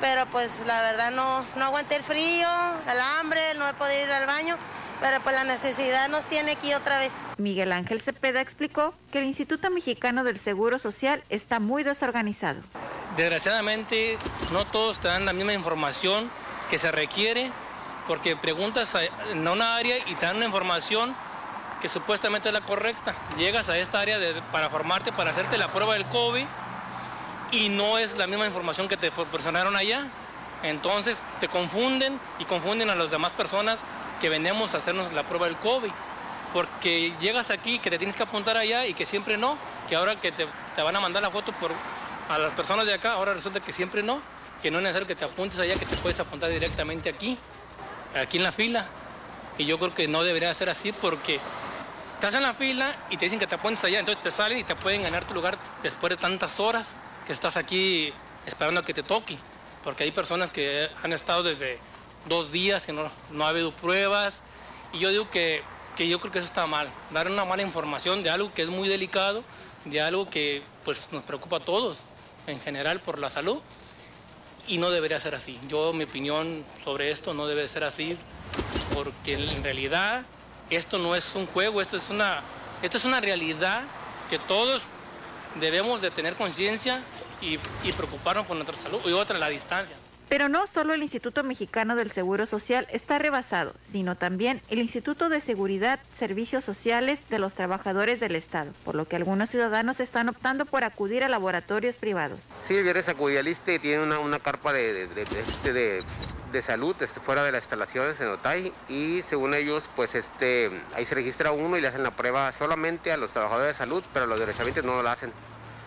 Pero 0.00 0.24
pues 0.26 0.52
la 0.66 0.80
verdad 0.82 1.10
no, 1.10 1.44
no 1.56 1.64
aguanté 1.64 1.96
el 1.96 2.04
frío, 2.04 2.48
el 2.88 3.00
hambre, 3.00 3.40
no 3.56 3.68
he 3.68 3.74
podido 3.74 4.04
ir 4.04 4.12
al 4.12 4.26
baño 4.26 4.56
pero 5.00 5.20
pues 5.20 5.34
la 5.34 5.44
necesidad 5.44 6.08
nos 6.08 6.24
tiene 6.24 6.52
aquí 6.52 6.74
otra 6.74 6.98
vez. 6.98 7.12
Miguel 7.36 7.72
Ángel 7.72 8.00
Cepeda 8.00 8.40
explicó 8.40 8.94
que 9.12 9.18
el 9.18 9.24
Instituto 9.24 9.70
Mexicano 9.70 10.24
del 10.24 10.38
Seguro 10.38 10.78
Social 10.78 11.22
está 11.28 11.60
muy 11.60 11.82
desorganizado. 11.82 12.60
Desgraciadamente 13.16 14.18
no 14.52 14.64
todos 14.66 14.98
te 14.98 15.08
dan 15.08 15.24
la 15.24 15.32
misma 15.32 15.54
información 15.54 16.30
que 16.70 16.78
se 16.78 16.90
requiere 16.92 17.50
porque 18.06 18.36
preguntas 18.36 18.96
en 19.30 19.46
una 19.46 19.76
área 19.76 19.96
y 20.06 20.14
te 20.14 20.26
dan 20.26 20.36
una 20.36 20.46
información 20.46 21.14
que 21.80 21.88
supuestamente 21.88 22.48
es 22.48 22.54
la 22.54 22.60
correcta. 22.60 23.14
Llegas 23.36 23.68
a 23.68 23.78
esta 23.78 24.00
área 24.00 24.18
para 24.50 24.70
formarte, 24.70 25.12
para 25.12 25.30
hacerte 25.30 25.58
la 25.58 25.68
prueba 25.68 25.94
del 25.94 26.06
COVID 26.06 26.44
y 27.52 27.68
no 27.68 27.98
es 27.98 28.16
la 28.16 28.26
misma 28.26 28.46
información 28.46 28.88
que 28.88 28.96
te 28.96 29.10
proporcionaron 29.10 29.76
allá. 29.76 30.06
Entonces 30.62 31.22
te 31.38 31.48
confunden 31.48 32.18
y 32.38 32.44
confunden 32.44 32.90
a 32.90 32.96
las 32.96 33.10
demás 33.10 33.32
personas 33.32 33.80
que 34.20 34.28
venimos 34.28 34.74
a 34.74 34.78
hacernos 34.78 35.12
la 35.12 35.22
prueba 35.22 35.46
del 35.46 35.56
COVID. 35.56 35.90
porque 36.52 37.12
llegas 37.20 37.50
aquí 37.50 37.78
que 37.78 37.90
te 37.90 37.98
tienes 37.98 38.16
que 38.16 38.22
apuntar 38.22 38.56
allá 38.56 38.86
y 38.86 38.94
que 38.94 39.04
siempre 39.04 39.36
no, 39.36 39.58
que 39.86 39.96
ahora 39.96 40.18
que 40.18 40.32
te, 40.32 40.46
te 40.74 40.82
van 40.82 40.96
a 40.96 41.00
mandar 41.00 41.22
la 41.22 41.30
foto 41.30 41.52
por, 41.52 41.70
a 42.28 42.38
las 42.38 42.52
personas 42.52 42.86
de 42.86 42.94
acá, 42.94 43.12
ahora 43.12 43.34
resulta 43.34 43.60
que 43.60 43.72
siempre 43.72 44.02
no, 44.02 44.20
que 44.62 44.70
no 44.70 44.78
es 44.78 44.82
necesario 44.82 45.06
que 45.06 45.14
te 45.14 45.24
apuntes 45.24 45.58
allá, 45.58 45.74
que 45.76 45.86
te 45.86 45.96
puedes 45.96 46.18
apuntar 46.20 46.50
directamente 46.50 47.08
aquí, 47.08 47.38
aquí 48.20 48.38
en 48.38 48.42
la 48.42 48.52
fila. 48.52 48.86
Y 49.56 49.64
yo 49.64 49.78
creo 49.78 49.94
que 49.94 50.06
no 50.08 50.22
debería 50.22 50.52
ser 50.54 50.68
así 50.70 50.92
porque 50.92 51.40
estás 52.14 52.34
en 52.34 52.42
la 52.42 52.52
fila 52.52 52.94
y 53.10 53.16
te 53.16 53.26
dicen 53.26 53.38
que 53.38 53.46
te 53.46 53.54
apuntes 53.54 53.82
allá, 53.84 54.00
entonces 54.00 54.22
te 54.22 54.30
salen 54.30 54.58
y 54.58 54.64
te 54.64 54.76
pueden 54.76 55.02
ganar 55.02 55.24
tu 55.24 55.34
lugar 55.34 55.58
después 55.82 56.10
de 56.10 56.16
tantas 56.16 56.60
horas 56.60 56.96
que 57.26 57.32
estás 57.32 57.56
aquí 57.56 58.12
esperando 58.46 58.80
a 58.80 58.84
que 58.84 58.94
te 58.94 59.02
toque. 59.02 59.38
Porque 59.82 60.04
hay 60.04 60.10
personas 60.10 60.50
que 60.50 60.88
han 61.02 61.12
estado 61.12 61.42
desde 61.42 61.78
dos 62.26 62.52
días 62.52 62.86
que 62.86 62.92
no, 62.92 63.10
no 63.30 63.44
ha 63.44 63.50
habido 63.50 63.72
pruebas. 63.72 64.42
Y 64.92 64.98
yo 64.98 65.10
digo 65.10 65.30
que, 65.30 65.62
que 65.96 66.08
yo 66.08 66.20
creo 66.20 66.32
que 66.32 66.38
eso 66.38 66.48
está 66.48 66.66
mal. 66.66 66.88
Dar 67.10 67.30
una 67.30 67.44
mala 67.44 67.62
información 67.62 68.22
de 68.22 68.30
algo 68.30 68.52
que 68.52 68.62
es 68.62 68.68
muy 68.68 68.88
delicado, 68.88 69.42
de 69.84 70.00
algo 70.00 70.28
que 70.28 70.62
pues 70.84 71.08
nos 71.12 71.22
preocupa 71.22 71.56
a 71.56 71.60
todos 71.60 71.98
en 72.46 72.60
general 72.60 73.00
por 73.00 73.18
la 73.18 73.30
salud 73.30 73.60
y 74.66 74.78
no 74.78 74.90
debería 74.90 75.18
ser 75.18 75.34
así. 75.34 75.58
Yo, 75.68 75.92
mi 75.92 76.04
opinión 76.04 76.64
sobre 76.84 77.10
esto 77.10 77.34
no 77.34 77.46
debe 77.46 77.68
ser 77.68 77.84
así, 77.84 78.16
porque 78.94 79.34
en 79.34 79.64
realidad 79.64 80.24
esto 80.70 80.98
no 80.98 81.16
es 81.16 81.34
un 81.34 81.46
juego, 81.46 81.80
esto 81.80 81.96
es 81.96 82.10
una, 82.10 82.42
esto 82.82 82.98
es 82.98 83.04
una 83.04 83.20
realidad 83.20 83.82
que 84.28 84.38
todos 84.38 84.82
debemos 85.58 86.02
de 86.02 86.10
tener 86.10 86.36
conciencia 86.36 87.02
y, 87.40 87.58
y 87.82 87.92
preocuparnos 87.92 88.46
por 88.46 88.56
nuestra 88.56 88.76
salud 88.76 89.00
y 89.06 89.12
otra, 89.12 89.38
la 89.38 89.48
distancia. 89.48 89.96
Pero 90.28 90.50
no 90.50 90.66
solo 90.66 90.92
el 90.92 91.02
Instituto 91.02 91.42
Mexicano 91.42 91.96
del 91.96 92.10
Seguro 92.10 92.44
Social 92.44 92.86
está 92.92 93.18
rebasado, 93.18 93.74
sino 93.80 94.14
también 94.14 94.60
el 94.68 94.78
Instituto 94.78 95.30
de 95.30 95.40
Seguridad, 95.40 96.00
Servicios 96.12 96.64
Sociales 96.64 97.20
de 97.30 97.38
los 97.38 97.54
Trabajadores 97.54 98.20
del 98.20 98.36
Estado, 98.36 98.72
por 98.84 98.94
lo 98.94 99.08
que 99.08 99.16
algunos 99.16 99.48
ciudadanos 99.48 100.00
están 100.00 100.28
optando 100.28 100.66
por 100.66 100.84
acudir 100.84 101.24
a 101.24 101.30
laboratorios 101.30 101.96
privados. 101.96 102.40
Sí, 102.66 102.82
vienes 102.82 103.08
acudí 103.08 103.38
al 103.38 103.48
y 103.48 103.54
tiene 103.54 104.02
una, 104.02 104.18
una 104.18 104.38
carpa 104.38 104.74
de, 104.74 105.06
de, 105.08 105.24
de, 105.24 105.40
este, 105.40 105.72
de, 105.72 106.02
de 106.52 106.62
salud 106.62 106.94
este, 107.00 107.20
fuera 107.20 107.42
de 107.42 107.52
las 107.52 107.64
instalaciones 107.64 108.20
en 108.20 108.28
Otay 108.28 108.72
y 108.88 109.22
según 109.22 109.54
ellos, 109.54 109.88
pues 109.96 110.14
este, 110.14 110.70
ahí 110.94 111.06
se 111.06 111.14
registra 111.14 111.52
uno 111.52 111.78
y 111.78 111.80
le 111.80 111.88
hacen 111.88 112.02
la 112.02 112.10
prueba 112.10 112.52
solamente 112.52 113.10
a 113.12 113.16
los 113.16 113.30
trabajadores 113.30 113.78
de 113.78 113.84
salud, 113.84 114.04
pero 114.12 114.24
a 114.24 114.28
los 114.28 114.38
derechamente 114.38 114.82
no 114.82 115.02
lo 115.02 115.08
hacen. 115.08 115.32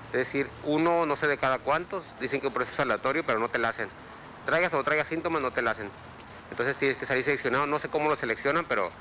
Es 0.08 0.18
decir, 0.18 0.48
uno 0.66 1.06
no 1.06 1.16
sé 1.16 1.28
de 1.28 1.38
cada 1.38 1.60
cuántos, 1.60 2.20
dicen 2.20 2.42
que 2.42 2.48
un 2.48 2.54
proceso 2.54 2.82
aleatorio, 2.82 3.24
pero 3.24 3.38
no 3.38 3.48
te 3.48 3.60
la 3.60 3.70
hacen 3.70 3.88
traigas 4.46 4.74
o 4.74 4.78
no 4.78 4.84
traigas 4.84 5.08
síntomas, 5.08 5.42
no 5.42 5.52
te 5.52 5.62
la 5.62 5.72
hacen. 5.72 5.90
Entonces 6.50 6.76
tienes 6.78 6.98
que 6.98 7.06
salir 7.06 7.24
seleccionado, 7.24 7.66
no 7.66 7.80
sé 7.80 7.90
cómo 7.90 8.10
lo 8.10 8.16
seleccionan, 8.16 8.66
pero 8.66 8.92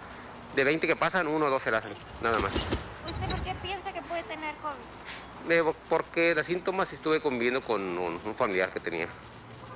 de 0.54 0.64
20 0.64 0.86
que 0.86 0.96
pasan, 0.96 1.26
uno 1.26 1.46
o 1.46 1.50
dos 1.50 1.62
se 1.62 1.70
la 1.70 1.78
hacen, 1.78 1.92
nada 2.22 2.38
más. 2.38 2.52
¿Usted 2.52 3.28
por 3.28 3.40
qué 3.42 3.54
piensa 3.62 3.92
que 3.92 4.02
puede 4.02 4.22
tener 4.24 4.54
COVID? 4.56 5.52
Eh, 5.52 5.74
porque 5.88 6.34
los 6.34 6.46
síntomas 6.46 6.92
estuve 6.92 7.20
conviviendo 7.20 7.62
con 7.62 7.80
un, 7.80 8.20
un 8.24 8.34
familiar 8.36 8.70
que 8.70 8.78
tenía 8.78 9.08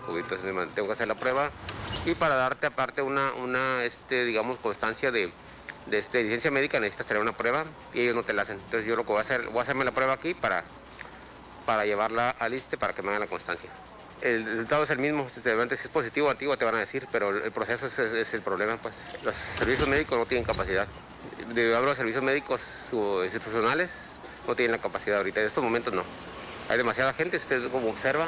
COVID, 0.07 0.21
entonces 0.21 0.55
me 0.55 0.67
tengo 0.67 0.87
que 0.89 0.93
hacer 0.93 1.09
la 1.09 1.15
prueba 1.15 1.51
y 2.05 2.15
para 2.15 2.37
darte 2.37 2.67
aparte 2.67 3.03
una, 3.03 3.33
una 3.33 3.83
este, 3.83 4.25
digamos, 4.25 4.59
constancia 4.59 5.11
de, 5.11 5.33
de 5.87 5.99
este, 5.99 6.23
licencia 6.23 6.51
médica 6.51 6.79
necesitas 6.79 7.07
traer 7.07 7.23
una 7.23 7.33
prueba 7.33 7.65
y 7.93 8.03
ellos 8.03 8.15
no 8.15 8.23
te 8.23 8.33
la 8.35 8.43
hacen. 8.43 8.61
Entonces 8.61 8.87
yo 8.87 8.95
lo 8.95 9.03
que 9.03 9.09
voy 9.09 9.19
a 9.19 9.23
hacer, 9.23 9.49
voy 9.49 9.59
a 9.59 9.63
hacerme 9.63 9.85
la 9.85 9.93
prueba 9.93 10.13
aquí 10.13 10.35
para, 10.35 10.65
para 11.67 11.87
llevarla 11.87 12.31
al 12.31 12.55
ISTE 12.55 12.77
para 12.77 12.95
que 12.95 13.03
me 13.03 13.09
hagan 13.09 13.21
la 13.21 13.27
constancia 13.27 13.71
el 14.23 14.45
resultado 14.45 14.85
es 14.85 14.91
el 14.91 14.99
mismo, 14.99 15.29
si 15.29 15.41
es 15.49 15.89
positivo 15.89 16.31
antiguo 16.31 16.57
te 16.57 16.65
van 16.65 16.75
a 16.75 16.79
decir, 16.79 17.07
pero 17.13 17.31
el 17.31 17.53
proceso 17.53 17.87
es, 17.87 18.35
el 18.35 18.41
problema, 18.41 18.77
pues. 18.79 18.95
Los 19.23 19.35
servicios 19.35 19.89
médicos 19.89 20.19
no 20.19 20.27
tienen 20.27 20.45
capacidad. 20.45 20.87
De 21.53 21.77
hablo 21.77 21.91
de 21.91 21.97
servicios 21.97 22.23
médicos 22.23 22.63
institucionales, 23.25 23.91
no 24.47 24.55
tienen 24.55 24.73
la 24.73 24.79
capacidad 24.79 25.19
ahorita, 25.19 25.41
en 25.41 25.47
estos 25.47 25.63
momentos 25.63 25.93
no. 25.93 26.05
Hay 26.69 26.79
demasiada 26.79 27.13
gente, 27.13 27.37
usted 27.37 27.71
como 27.71 27.91
observa, 27.91 28.27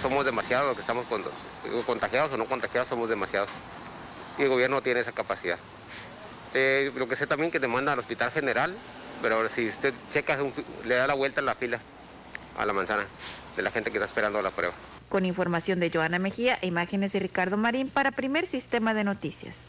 somos 0.00 0.24
demasiados 0.24 0.66
los 0.68 0.76
que 0.76 0.82
estamos 0.82 1.06
contagiados 1.86 2.32
o 2.32 2.36
no 2.36 2.46
contagiados, 2.46 2.88
somos 2.88 3.08
demasiados. 3.08 3.48
Y 4.38 4.42
el 4.42 4.48
gobierno 4.48 4.76
no 4.76 4.82
tiene 4.82 5.00
esa 5.00 5.12
capacidad. 5.12 5.58
Eh, 6.54 6.92
lo 6.94 7.08
que 7.08 7.16
sé 7.16 7.26
también 7.26 7.50
que 7.50 7.58
te 7.58 7.66
manda 7.66 7.92
al 7.92 7.98
hospital 7.98 8.30
general, 8.30 8.76
pero 9.20 9.48
si 9.48 9.68
usted 9.68 9.92
checa, 10.12 10.38
le 10.84 10.94
da 10.94 11.08
la 11.08 11.14
vuelta 11.14 11.40
a 11.40 11.44
la 11.44 11.56
fila, 11.56 11.80
a 12.56 12.64
la 12.64 12.72
manzana, 12.72 13.04
de 13.56 13.62
la 13.62 13.70
gente 13.72 13.90
que 13.90 13.98
está 13.98 14.06
esperando 14.06 14.40
la 14.40 14.50
prueba. 14.50 14.74
Con 15.08 15.24
información 15.24 15.80
de 15.80 15.90
Joana 15.90 16.18
Mejía 16.18 16.58
e 16.60 16.66
imágenes 16.66 17.12
de 17.12 17.20
Ricardo 17.20 17.56
Marín 17.56 17.88
para 17.88 18.12
Primer 18.12 18.46
Sistema 18.46 18.92
de 18.92 19.04
Noticias. 19.04 19.68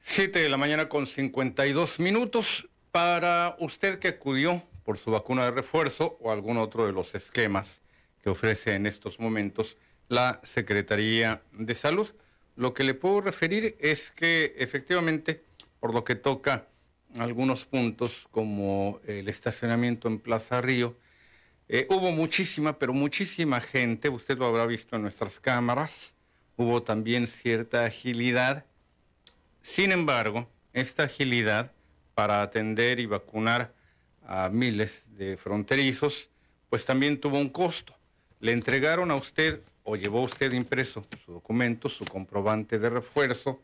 Siete 0.00 0.40
de 0.40 0.48
la 0.48 0.56
mañana 0.56 0.88
con 0.88 1.06
52 1.06 2.00
minutos. 2.00 2.68
Para 2.90 3.56
usted 3.58 3.98
que 3.98 4.08
acudió 4.08 4.62
por 4.84 4.98
su 4.98 5.10
vacuna 5.10 5.44
de 5.44 5.50
refuerzo 5.50 6.18
o 6.20 6.30
algún 6.30 6.58
otro 6.58 6.86
de 6.86 6.92
los 6.92 7.14
esquemas 7.14 7.80
que 8.22 8.30
ofrece 8.30 8.74
en 8.74 8.86
estos 8.86 9.18
momentos 9.18 9.76
la 10.08 10.40
Secretaría 10.44 11.42
de 11.52 11.74
Salud, 11.74 12.08
lo 12.56 12.74
que 12.74 12.84
le 12.84 12.94
puedo 12.94 13.20
referir 13.20 13.76
es 13.80 14.10
que 14.12 14.54
efectivamente, 14.58 15.42
por 15.80 15.92
lo 15.92 16.04
que 16.04 16.14
toca 16.14 16.68
algunos 17.18 17.64
puntos 17.64 18.28
como 18.30 19.00
el 19.06 19.28
estacionamiento 19.28 20.08
en 20.08 20.18
Plaza 20.18 20.60
Río, 20.60 20.96
eh, 21.68 21.86
hubo 21.88 22.12
muchísima, 22.12 22.78
pero 22.78 22.92
muchísima 22.92 23.60
gente, 23.60 24.08
usted 24.08 24.36
lo 24.36 24.46
habrá 24.46 24.66
visto 24.66 24.96
en 24.96 25.02
nuestras 25.02 25.40
cámaras, 25.40 26.14
hubo 26.56 26.82
también 26.82 27.26
cierta 27.26 27.84
agilidad. 27.84 28.64
Sin 29.62 29.92
embargo, 29.92 30.48
esta 30.72 31.04
agilidad 31.04 31.72
para 32.14 32.42
atender 32.42 33.00
y 33.00 33.06
vacunar 33.06 33.72
a 34.26 34.48
miles 34.50 35.06
de 35.16 35.36
fronterizos, 35.36 36.28
pues 36.68 36.84
también 36.84 37.18
tuvo 37.18 37.38
un 37.38 37.48
costo. 37.48 37.94
Le 38.40 38.52
entregaron 38.52 39.10
a 39.10 39.16
usted 39.16 39.62
o 39.84 39.96
llevó 39.96 40.22
usted 40.22 40.52
impreso 40.52 41.06
su 41.24 41.32
documento, 41.32 41.88
su 41.88 42.04
comprobante 42.04 42.78
de 42.78 42.90
refuerzo, 42.90 43.60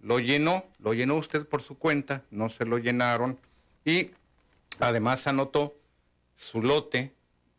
lo 0.00 0.18
llenó, 0.18 0.64
lo 0.78 0.94
llenó 0.94 1.16
usted 1.16 1.46
por 1.46 1.62
su 1.62 1.76
cuenta, 1.76 2.24
no 2.30 2.48
se 2.48 2.64
lo 2.64 2.78
llenaron 2.78 3.38
y 3.84 4.10
además 4.80 5.26
anotó 5.26 5.74
su 6.36 6.62
lote 6.62 7.12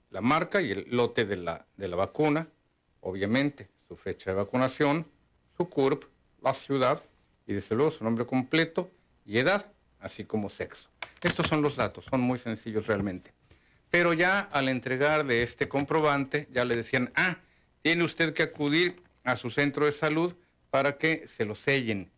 la 0.09 0.21
marca 0.21 0.61
y 0.61 0.71
el 0.71 0.87
lote 0.89 1.25
de 1.25 1.37
la, 1.37 1.65
de 1.77 1.87
la 1.87 1.95
vacuna, 1.95 2.47
obviamente 3.01 3.69
su 3.87 3.95
fecha 3.95 4.31
de 4.31 4.37
vacunación, 4.37 5.07
su 5.57 5.69
CURP, 5.69 6.03
la 6.41 6.53
ciudad 6.53 7.01
y 7.45 7.53
desde 7.53 7.75
luego 7.75 7.91
su 7.91 8.03
nombre 8.03 8.25
completo 8.25 8.91
y 9.25 9.37
edad, 9.37 9.71
así 9.99 10.25
como 10.25 10.49
sexo. 10.49 10.89
Estos 11.21 11.47
son 11.47 11.61
los 11.61 11.75
datos, 11.75 12.05
son 12.05 12.21
muy 12.21 12.39
sencillos 12.39 12.87
realmente. 12.87 13.33
Pero 13.89 14.13
ya 14.13 14.39
al 14.39 14.69
entregarle 14.69 15.43
este 15.43 15.67
comprobante, 15.67 16.47
ya 16.51 16.65
le 16.65 16.75
decían, 16.75 17.11
ah, 17.15 17.37
tiene 17.81 18.03
usted 18.03 18.33
que 18.33 18.43
acudir 18.43 19.01
a 19.23 19.35
su 19.35 19.49
centro 19.49 19.85
de 19.85 19.91
salud 19.91 20.35
para 20.69 20.97
que 20.97 21.27
se 21.27 21.45
lo 21.45 21.55
sellen. 21.55 22.11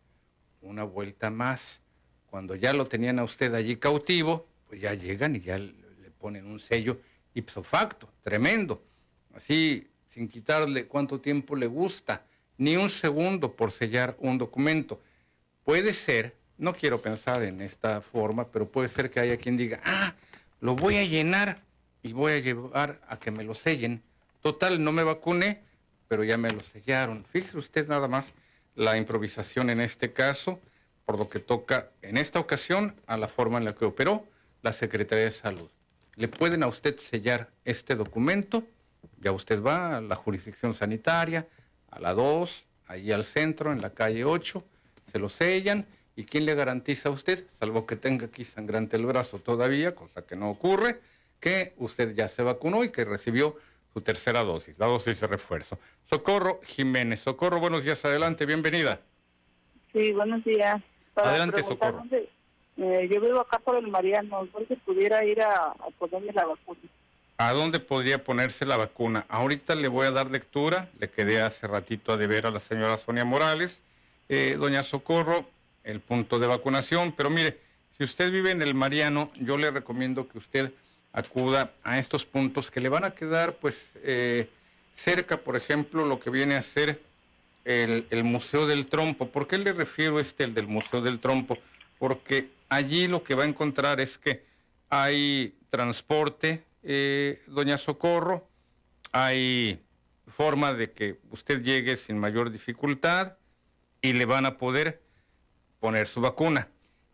Una 0.60 0.84
vuelta 0.84 1.30
más. 1.30 1.80
Cuando 2.26 2.54
ya 2.54 2.72
lo 2.72 2.86
tenían 2.86 3.18
a 3.18 3.24
usted 3.24 3.54
allí 3.54 3.76
cautivo, 3.76 4.46
pues 4.68 4.80
ya 4.80 4.94
llegan 4.94 5.36
y 5.36 5.40
ya 5.40 5.58
le 5.58 6.10
ponen 6.18 6.46
un 6.46 6.60
sello 6.60 6.98
ipso 7.34 7.62
facto, 7.62 8.08
tremendo. 8.22 8.82
Así, 9.34 9.88
sin 10.06 10.28
quitarle 10.28 10.86
cuánto 10.86 11.20
tiempo 11.20 11.56
le 11.56 11.66
gusta, 11.66 12.24
ni 12.58 12.76
un 12.76 12.90
segundo 12.90 13.54
por 13.54 13.70
sellar 13.70 14.16
un 14.18 14.38
documento. 14.38 15.00
Puede 15.64 15.94
ser, 15.94 16.36
no 16.58 16.74
quiero 16.74 17.00
pensar 17.00 17.42
en 17.42 17.60
esta 17.60 18.00
forma, 18.00 18.48
pero 18.50 18.70
puede 18.70 18.88
ser 18.88 19.10
que 19.10 19.20
haya 19.20 19.36
quien 19.36 19.56
diga, 19.56 19.80
ah, 19.84 20.14
lo 20.60 20.76
voy 20.76 20.96
a 20.96 21.04
llenar 21.04 21.62
y 22.02 22.12
voy 22.12 22.32
a 22.32 22.38
llevar 22.38 23.00
a 23.08 23.18
que 23.18 23.30
me 23.30 23.44
lo 23.44 23.54
sellen. 23.54 24.02
Total, 24.42 24.82
no 24.82 24.92
me 24.92 25.02
vacuné, 25.02 25.62
pero 26.08 26.24
ya 26.24 26.36
me 26.36 26.50
lo 26.50 26.60
sellaron. 26.60 27.24
Fíjese 27.24 27.56
usted 27.58 27.88
nada 27.88 28.08
más 28.08 28.32
la 28.74 28.96
improvisación 28.96 29.70
en 29.70 29.80
este 29.80 30.12
caso, 30.12 30.60
por 31.04 31.18
lo 31.18 31.28
que 31.28 31.38
toca 31.38 31.90
en 32.02 32.16
esta 32.16 32.38
ocasión 32.38 32.94
a 33.06 33.16
la 33.16 33.28
forma 33.28 33.58
en 33.58 33.64
la 33.64 33.74
que 33.74 33.84
operó 33.84 34.26
la 34.62 34.72
Secretaría 34.72 35.24
de 35.24 35.30
Salud 35.30 35.70
le 36.16 36.28
pueden 36.28 36.62
a 36.62 36.66
usted 36.66 36.98
sellar 36.98 37.50
este 37.64 37.94
documento, 37.94 38.64
ya 39.20 39.32
usted 39.32 39.62
va 39.62 39.98
a 39.98 40.00
la 40.00 40.16
jurisdicción 40.16 40.74
sanitaria, 40.74 41.46
a 41.90 42.00
la 42.00 42.14
2, 42.14 42.66
ahí 42.86 43.12
al 43.12 43.24
centro, 43.24 43.72
en 43.72 43.80
la 43.80 43.90
calle 43.90 44.24
8, 44.24 44.64
se 45.06 45.18
lo 45.18 45.28
sellan 45.28 45.86
y 46.16 46.24
¿quién 46.24 46.44
le 46.44 46.54
garantiza 46.54 47.08
a 47.08 47.12
usted, 47.12 47.44
salvo 47.58 47.86
que 47.86 47.96
tenga 47.96 48.26
aquí 48.26 48.44
sangrante 48.44 48.96
el 48.96 49.06
brazo 49.06 49.38
todavía, 49.38 49.94
cosa 49.94 50.26
que 50.26 50.36
no 50.36 50.50
ocurre, 50.50 51.00
que 51.40 51.74
usted 51.78 52.14
ya 52.14 52.28
se 52.28 52.42
vacunó 52.42 52.84
y 52.84 52.90
que 52.90 53.04
recibió 53.04 53.56
su 53.92 54.00
tercera 54.00 54.42
dosis, 54.42 54.78
la 54.78 54.86
dosis 54.86 55.20
de 55.20 55.26
refuerzo. 55.26 55.78
Socorro 56.08 56.60
Jiménez. 56.64 57.20
Socorro, 57.20 57.60
buenos 57.60 57.84
días, 57.84 58.04
adelante, 58.04 58.46
bienvenida. 58.46 59.00
Sí, 59.92 60.12
buenos 60.12 60.44
días. 60.44 60.82
adelante, 61.14 61.62
Socorro. 61.62 62.04
Eh, 62.76 63.08
yo 63.10 63.20
vivo 63.20 63.40
acá 63.40 63.58
por 63.58 63.76
el 63.76 63.88
Mariano, 63.88 64.48
¿dónde 64.52 64.76
pudiera 64.76 65.24
ir 65.24 65.42
a, 65.42 65.74
ponerme 65.98 66.32
la 66.32 66.46
vacuna? 66.46 66.80
¿A 67.38 67.52
dónde 67.52 67.80
podría 67.80 68.24
ponerse 68.24 68.64
la 68.64 68.76
vacuna? 68.76 69.26
Ahorita 69.28 69.74
le 69.74 69.88
voy 69.88 70.06
a 70.06 70.10
dar 70.10 70.30
lectura, 70.30 70.88
le 70.98 71.10
quedé 71.10 71.42
hace 71.42 71.66
ratito 71.66 72.12
a 72.12 72.16
deber 72.16 72.46
a 72.46 72.50
la 72.50 72.60
señora 72.60 72.96
Sonia 72.96 73.24
Morales. 73.24 73.82
Eh, 74.28 74.56
doña 74.58 74.82
Socorro, 74.82 75.46
el 75.84 76.00
punto 76.00 76.38
de 76.38 76.46
vacunación. 76.46 77.12
Pero 77.12 77.30
mire, 77.30 77.58
si 77.98 78.04
usted 78.04 78.30
vive 78.30 78.52
en 78.52 78.62
el 78.62 78.74
Mariano, 78.74 79.30
yo 79.34 79.58
le 79.58 79.70
recomiendo 79.70 80.28
que 80.28 80.38
usted 80.38 80.72
acuda 81.12 81.72
a 81.84 81.98
estos 81.98 82.24
puntos 82.24 82.70
que 82.70 82.80
le 82.80 82.88
van 82.88 83.04
a 83.04 83.10
quedar 83.10 83.54
pues 83.54 83.98
eh, 84.02 84.48
cerca, 84.94 85.36
por 85.38 85.56
ejemplo, 85.56 86.06
lo 86.06 86.18
que 86.18 86.30
viene 86.30 86.54
a 86.54 86.62
ser 86.62 87.00
el, 87.64 88.06
el, 88.10 88.24
Museo 88.24 88.66
del 88.66 88.86
Trompo. 88.86 89.28
¿Por 89.28 89.46
qué 89.46 89.58
le 89.58 89.72
refiero 89.72 90.18
este, 90.20 90.44
el 90.44 90.54
del 90.54 90.68
Museo 90.68 91.00
del 91.00 91.20
Trompo? 91.20 91.58
Porque 92.02 92.50
allí 92.68 93.06
lo 93.06 93.22
que 93.22 93.36
va 93.36 93.44
a 93.44 93.46
encontrar 93.46 94.00
es 94.00 94.18
que 94.18 94.44
hay 94.90 95.54
transporte, 95.70 96.64
eh, 96.82 97.40
doña 97.46 97.78
Socorro, 97.78 98.48
hay 99.12 99.80
forma 100.26 100.74
de 100.74 100.90
que 100.90 101.20
usted 101.30 101.62
llegue 101.62 101.96
sin 101.96 102.18
mayor 102.18 102.50
dificultad 102.50 103.36
y 104.00 104.14
le 104.14 104.24
van 104.24 104.46
a 104.46 104.58
poder 104.58 105.00
poner 105.78 106.08
su 106.08 106.20
vacuna. 106.20 106.66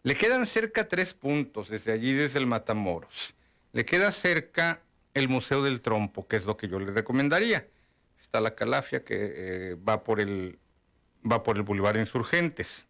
Le 0.04 0.14
quedan 0.14 0.46
cerca 0.46 0.88
tres 0.88 1.12
puntos 1.12 1.68
desde 1.68 1.92
allí, 1.92 2.14
desde 2.14 2.38
el 2.38 2.46
Matamoros. 2.46 3.34
Le 3.74 3.84
queda 3.84 4.10
cerca 4.10 4.80
el 5.12 5.28
Museo 5.28 5.62
del 5.62 5.82
Trompo, 5.82 6.26
que 6.26 6.36
es 6.36 6.46
lo 6.46 6.56
que 6.56 6.66
yo 6.66 6.80
le 6.80 6.92
recomendaría. 6.92 7.68
Está 8.18 8.40
la 8.40 8.54
Calafia 8.54 9.04
que 9.04 9.16
eh, 9.20 9.74
va 9.86 10.02
por 10.02 10.18
el 10.18 10.58
va 11.30 11.42
por 11.42 11.58
el 11.58 11.62
Boulevard 11.62 11.98
Insurgentes. 11.98 12.88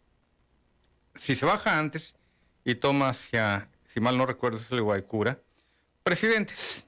Si 1.15 1.35
se 1.35 1.45
baja 1.45 1.77
antes 1.77 2.15
y 2.63 2.75
toma 2.75 3.09
hacia, 3.09 3.69
si 3.85 3.99
mal 3.99 4.17
no 4.17 4.25
recuerdo, 4.25 4.57
es 4.57 4.71
el 4.71 4.81
Guaycura, 4.81 5.39
Presidentes. 6.03 6.85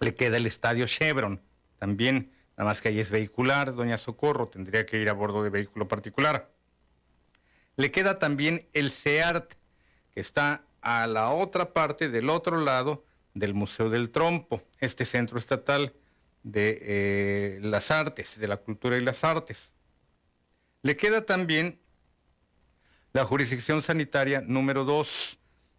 Le 0.00 0.14
queda 0.14 0.36
el 0.36 0.46
Estadio 0.46 0.86
Chevron, 0.86 1.40
también, 1.78 2.32
nada 2.56 2.70
más 2.70 2.80
que 2.80 2.88
ahí 2.88 3.00
es 3.00 3.10
vehicular, 3.10 3.74
Doña 3.74 3.98
Socorro, 3.98 4.48
tendría 4.48 4.84
que 4.84 4.98
ir 4.98 5.08
a 5.08 5.12
bordo 5.12 5.42
de 5.42 5.50
vehículo 5.50 5.88
particular. 5.88 6.50
Le 7.76 7.90
queda 7.90 8.18
también 8.18 8.68
el 8.72 8.90
CEART, 8.90 9.54
que 10.12 10.20
está 10.20 10.64
a 10.80 11.06
la 11.06 11.30
otra 11.30 11.72
parte, 11.72 12.08
del 12.08 12.30
otro 12.30 12.60
lado 12.60 13.04
del 13.34 13.54
Museo 13.54 13.90
del 13.90 14.10
Trompo, 14.10 14.62
este 14.80 15.04
centro 15.04 15.38
estatal 15.38 15.94
de 16.42 16.78
eh, 16.80 17.58
las 17.62 17.90
artes, 17.90 18.38
de 18.38 18.48
la 18.48 18.56
cultura 18.56 18.96
y 18.96 19.00
las 19.02 19.24
artes. 19.24 19.74
Le 20.82 20.96
queda 20.96 21.26
también 21.26 21.80
la 23.16 23.24
jurisdicción 23.24 23.80
sanitaria 23.80 24.42
número 24.42 24.84
2, 24.84 25.38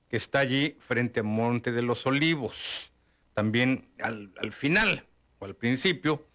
que 0.09 0.17
está 0.17 0.39
allí 0.39 0.75
frente 0.79 1.19
a 1.19 1.23
Monte 1.23 1.71
de 1.71 1.83
los 1.83 2.07
Olivos, 2.07 2.91
también 3.35 3.91
al, 4.01 4.33
al 4.41 4.53
final 4.53 5.05
o 5.37 5.45
al 5.45 5.55
principio 5.55 6.25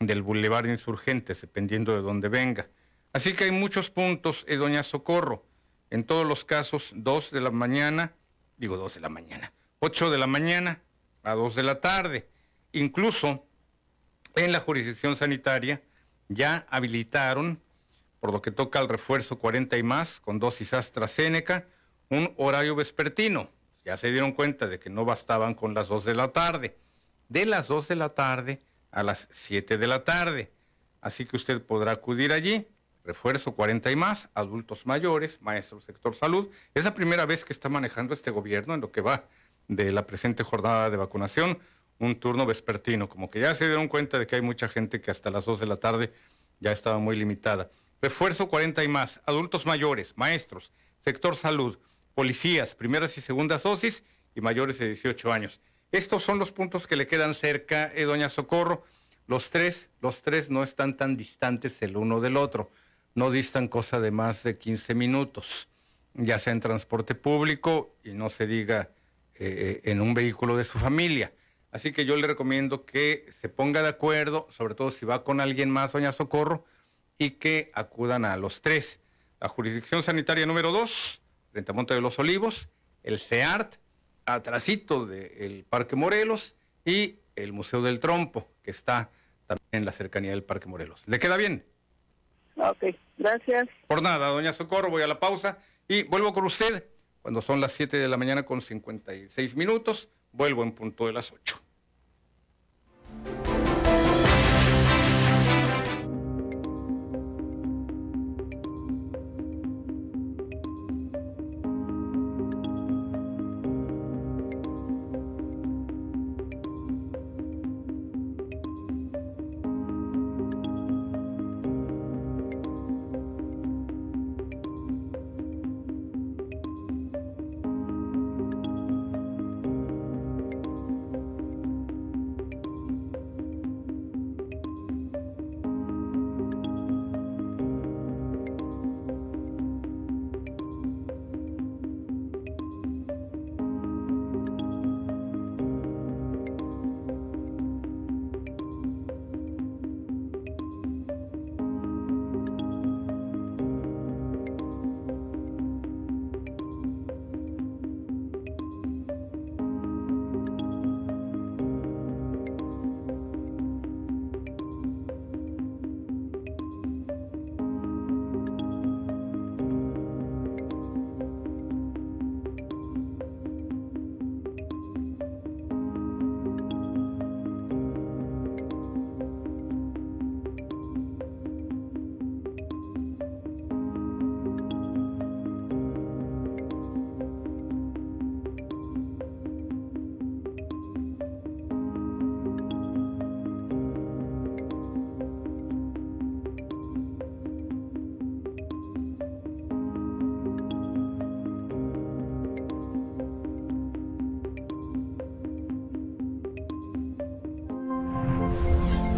del 0.00 0.22
Boulevard 0.22 0.64
Insurgentes, 0.64 1.42
dependiendo 1.42 1.94
de 1.94 2.00
dónde 2.00 2.30
venga. 2.30 2.66
Así 3.12 3.34
que 3.34 3.44
hay 3.44 3.50
muchos 3.50 3.90
puntos, 3.90 4.46
eh, 4.48 4.56
doña 4.56 4.82
Socorro. 4.84 5.44
En 5.90 6.04
todos 6.04 6.26
los 6.26 6.46
casos, 6.46 6.92
2 6.94 7.30
de 7.30 7.42
la 7.42 7.50
mañana, 7.50 8.14
digo 8.56 8.78
2 8.78 8.94
de 8.94 9.00
la 9.00 9.10
mañana, 9.10 9.52
8 9.80 10.10
de 10.10 10.16
la 10.16 10.26
mañana 10.26 10.80
a 11.24 11.34
2 11.34 11.56
de 11.56 11.62
la 11.62 11.82
tarde. 11.82 12.26
Incluso 12.72 13.44
en 14.34 14.50
la 14.50 14.60
jurisdicción 14.60 15.14
sanitaria 15.14 15.82
ya 16.30 16.66
habilitaron, 16.70 17.60
por 18.20 18.32
lo 18.32 18.42
que 18.42 18.50
toca 18.50 18.78
al 18.78 18.88
refuerzo 18.88 19.38
40 19.38 19.76
y 19.76 19.82
más, 19.82 20.20
con 20.20 20.38
dosis 20.38 20.74
AstraZeneca, 20.74 21.66
un 22.10 22.34
horario 22.36 22.74
vespertino. 22.74 23.50
Ya 23.84 23.96
se 23.96 24.10
dieron 24.10 24.32
cuenta 24.32 24.66
de 24.66 24.78
que 24.78 24.90
no 24.90 25.04
bastaban 25.04 25.54
con 25.54 25.74
las 25.74 25.88
2 25.88 26.04
de 26.04 26.14
la 26.14 26.28
tarde. 26.28 26.76
De 27.28 27.46
las 27.46 27.68
2 27.68 27.88
de 27.88 27.96
la 27.96 28.10
tarde 28.10 28.60
a 28.90 29.02
las 29.02 29.28
7 29.30 29.78
de 29.78 29.86
la 29.86 30.04
tarde. 30.04 30.52
Así 31.00 31.26
que 31.26 31.36
usted 31.36 31.62
podrá 31.62 31.92
acudir 31.92 32.32
allí 32.32 32.66
refuerzo 33.08 33.54
40 33.54 33.90
y 33.90 33.96
más, 33.96 34.28
adultos 34.34 34.86
mayores, 34.86 35.40
maestros 35.40 35.84
sector 35.84 36.14
salud. 36.14 36.50
Es 36.74 36.84
la 36.84 36.92
primera 36.92 37.24
vez 37.24 37.42
que 37.42 37.54
está 37.54 37.70
manejando 37.70 38.12
este 38.12 38.30
gobierno 38.30 38.74
en 38.74 38.82
lo 38.82 38.92
que 38.92 39.00
va 39.00 39.24
de 39.66 39.92
la 39.92 40.06
presente 40.06 40.42
jornada 40.42 40.90
de 40.90 40.98
vacunación, 40.98 41.58
un 41.98 42.20
turno 42.20 42.44
vespertino, 42.44 43.08
como 43.08 43.30
que 43.30 43.40
ya 43.40 43.54
se 43.54 43.66
dieron 43.66 43.88
cuenta 43.88 44.18
de 44.18 44.26
que 44.26 44.36
hay 44.36 44.42
mucha 44.42 44.68
gente 44.68 45.00
que 45.00 45.10
hasta 45.10 45.30
las 45.30 45.46
2 45.46 45.60
de 45.60 45.66
la 45.66 45.76
tarde 45.76 46.12
ya 46.60 46.70
estaba 46.70 46.98
muy 46.98 47.16
limitada. 47.16 47.70
Refuerzo 48.00 48.48
40 48.48 48.84
y 48.84 48.88
más, 48.88 49.20
adultos 49.26 49.66
mayores, 49.66 50.12
maestros, 50.16 50.72
sector 51.04 51.36
salud, 51.36 51.78
policías, 52.14 52.74
primeras 52.74 53.16
y 53.18 53.20
segundas 53.20 53.62
dosis 53.62 54.04
y 54.34 54.40
mayores 54.40 54.78
de 54.78 54.86
18 54.88 55.32
años. 55.32 55.60
Estos 55.90 56.22
son 56.22 56.38
los 56.38 56.52
puntos 56.52 56.86
que 56.86 56.96
le 56.96 57.08
quedan 57.08 57.34
cerca, 57.34 57.90
eh, 57.94 58.04
doña 58.04 58.28
Socorro. 58.28 58.84
Los 59.26 59.50
tres, 59.50 59.90
los 60.00 60.22
tres 60.22 60.50
no 60.50 60.62
están 60.62 60.96
tan 60.96 61.16
distantes 61.16 61.80
el 61.82 61.96
uno 61.96 62.20
del 62.20 62.36
otro 62.36 62.70
no 63.18 63.30
distan 63.30 63.68
cosa 63.68 64.00
de 64.00 64.10
más 64.10 64.44
de 64.44 64.56
15 64.56 64.94
minutos, 64.94 65.68
ya 66.14 66.38
sea 66.38 66.52
en 66.52 66.60
transporte 66.60 67.14
público 67.14 67.96
y 68.04 68.10
no 68.10 68.30
se 68.30 68.46
diga 68.46 68.90
eh, 69.34 69.80
en 69.84 70.00
un 70.00 70.14
vehículo 70.14 70.56
de 70.56 70.64
su 70.64 70.78
familia. 70.78 71.32
Así 71.70 71.92
que 71.92 72.06
yo 72.06 72.16
le 72.16 72.26
recomiendo 72.26 72.86
que 72.86 73.26
se 73.30 73.48
ponga 73.48 73.82
de 73.82 73.88
acuerdo, 73.88 74.46
sobre 74.50 74.74
todo 74.74 74.90
si 74.90 75.04
va 75.04 75.24
con 75.24 75.40
alguien 75.40 75.68
más, 75.68 75.92
doña 75.92 76.12
Socorro, 76.12 76.64
y 77.18 77.32
que 77.32 77.70
acudan 77.74 78.24
a 78.24 78.36
los 78.36 78.62
tres. 78.62 79.00
La 79.40 79.48
jurisdicción 79.48 80.02
sanitaria 80.02 80.46
número 80.46 80.72
dos, 80.72 81.20
frente 81.52 81.72
a 81.72 81.74
Monte 81.74 81.94
de 81.94 82.00
los 82.00 82.18
Olivos, 82.18 82.68
el 83.02 83.18
CEART, 83.18 83.76
atrasito 84.24 85.06
del 85.06 85.64
Parque 85.68 85.96
Morelos, 85.96 86.54
y 86.84 87.16
el 87.36 87.52
Museo 87.52 87.82
del 87.82 88.00
Trompo, 88.00 88.48
que 88.62 88.70
está 88.70 89.10
también 89.46 89.68
en 89.72 89.84
la 89.84 89.92
cercanía 89.92 90.30
del 90.30 90.42
Parque 90.42 90.68
Morelos. 90.68 91.02
¿Le 91.06 91.18
queda 91.18 91.36
bien? 91.36 91.64
Ok, 92.56 92.84
gracias. 93.16 93.68
Por 93.86 94.02
nada, 94.02 94.28
doña 94.28 94.52
Socorro, 94.52 94.90
voy 94.90 95.02
a 95.02 95.06
la 95.06 95.20
pausa 95.20 95.58
y 95.86 96.02
vuelvo 96.04 96.32
con 96.32 96.44
usted 96.44 96.86
cuando 97.22 97.42
son 97.42 97.60
las 97.60 97.72
7 97.72 97.96
de 97.96 98.08
la 98.08 98.16
mañana 98.16 98.44
con 98.44 98.62
56 98.62 99.54
minutos. 99.54 100.08
Vuelvo 100.32 100.62
en 100.62 100.72
punto 100.72 101.06
de 101.06 101.12
las 101.12 101.32
8. 101.32 101.60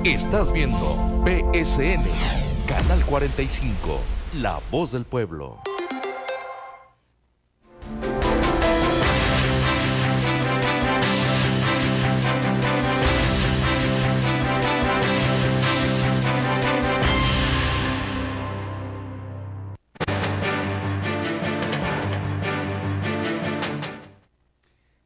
Estás 0.04 0.50
viendo 0.50 0.96
PSN, 1.26 2.02
Canal 2.66 3.04
45, 3.04 4.00
La 4.36 4.58
Voz 4.70 4.92
del 4.92 5.04
Pueblo. 5.04 5.60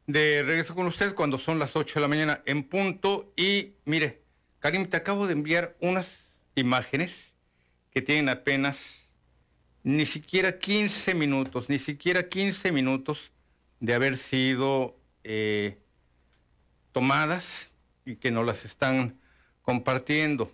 De 0.07 0.41
regreso 0.43 0.73
con 0.73 0.85
ustedes 0.85 1.13
cuando 1.13 1.37
son 1.37 1.59
las 1.59 1.75
8 1.75 1.95
de 1.95 2.01
la 2.01 2.07
mañana 2.07 2.41
en 2.45 2.63
punto 2.63 3.33
y 3.35 3.73
mire, 3.83 4.24
Karim, 4.65 4.87
te 4.87 4.97
acabo 4.97 5.27
de 5.27 5.33
enviar 5.33 5.75
unas 5.79 6.11
imágenes 6.55 7.35
que 7.91 8.01
tienen 8.01 8.29
apenas 8.29 9.11
ni 9.83 10.07
siquiera 10.07 10.57
15 10.57 11.13
minutos, 11.13 11.69
ni 11.69 11.77
siquiera 11.77 12.29
15 12.29 12.71
minutos 12.71 13.31
de 13.79 13.93
haber 13.93 14.17
sido 14.17 14.97
eh, 15.23 15.77
tomadas 16.93 17.69
y 18.05 18.15
que 18.15 18.31
nos 18.31 18.43
las 18.43 18.65
están 18.65 19.19
compartiendo. 19.61 20.51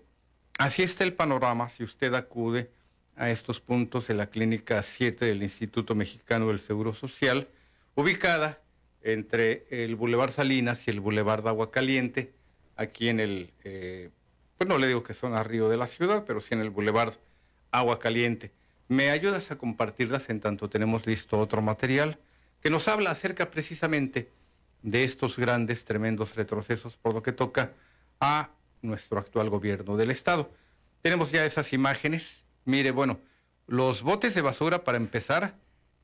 Así 0.57 0.83
está 0.83 1.05
el 1.05 1.13
panorama 1.13 1.69
si 1.69 1.85
usted 1.85 2.13
acude 2.13 2.69
a 3.15 3.29
estos 3.29 3.61
puntos 3.61 4.09
de 4.09 4.15
la 4.15 4.29
Clínica 4.29 4.83
7 4.83 5.23
del 5.23 5.41
Instituto 5.41 5.95
Mexicano 5.95 6.49
del 6.49 6.59
Seguro 6.59 6.93
Social, 6.93 7.47
ubicada 7.95 8.59
entre 9.03 9.65
el 9.69 9.95
Boulevard 9.95 10.31
Salinas 10.31 10.85
y 10.85 10.91
el 10.91 10.99
Boulevard 10.99 11.47
Agua 11.47 11.71
Caliente, 11.71 12.33
aquí 12.81 13.09
en 13.09 13.19
el, 13.19 13.53
eh, 13.63 14.09
pues 14.57 14.67
no 14.67 14.77
le 14.77 14.87
digo 14.87 15.03
que 15.03 15.13
son 15.13 15.33
arriba 15.33 15.69
de 15.69 15.77
la 15.77 15.87
ciudad, 15.87 16.23
pero 16.25 16.41
sí 16.41 16.53
en 16.53 16.61
el 16.61 16.69
Boulevard 16.69 17.13
Agua 17.71 17.99
Caliente. 17.99 18.51
¿Me 18.87 19.09
ayudas 19.09 19.51
a 19.51 19.57
compartirlas 19.57 20.29
en 20.29 20.39
tanto 20.39 20.69
tenemos 20.69 21.07
listo 21.07 21.39
otro 21.39 21.61
material 21.61 22.19
que 22.61 22.69
nos 22.69 22.87
habla 22.87 23.11
acerca 23.11 23.49
precisamente 23.49 24.29
de 24.81 25.03
estos 25.03 25.37
grandes, 25.37 25.85
tremendos 25.85 26.35
retrocesos 26.35 26.97
por 26.97 27.13
lo 27.13 27.23
que 27.23 27.31
toca 27.31 27.73
a 28.19 28.51
nuestro 28.81 29.19
actual 29.19 29.49
gobierno 29.49 29.95
del 29.95 30.11
Estado? 30.11 30.51
Tenemos 31.01 31.31
ya 31.31 31.45
esas 31.45 31.71
imágenes. 31.73 32.45
Mire, 32.65 32.91
bueno, 32.91 33.19
los 33.67 34.01
botes 34.01 34.35
de 34.35 34.41
basura, 34.41 34.83
para 34.83 34.97
empezar, 34.97 35.55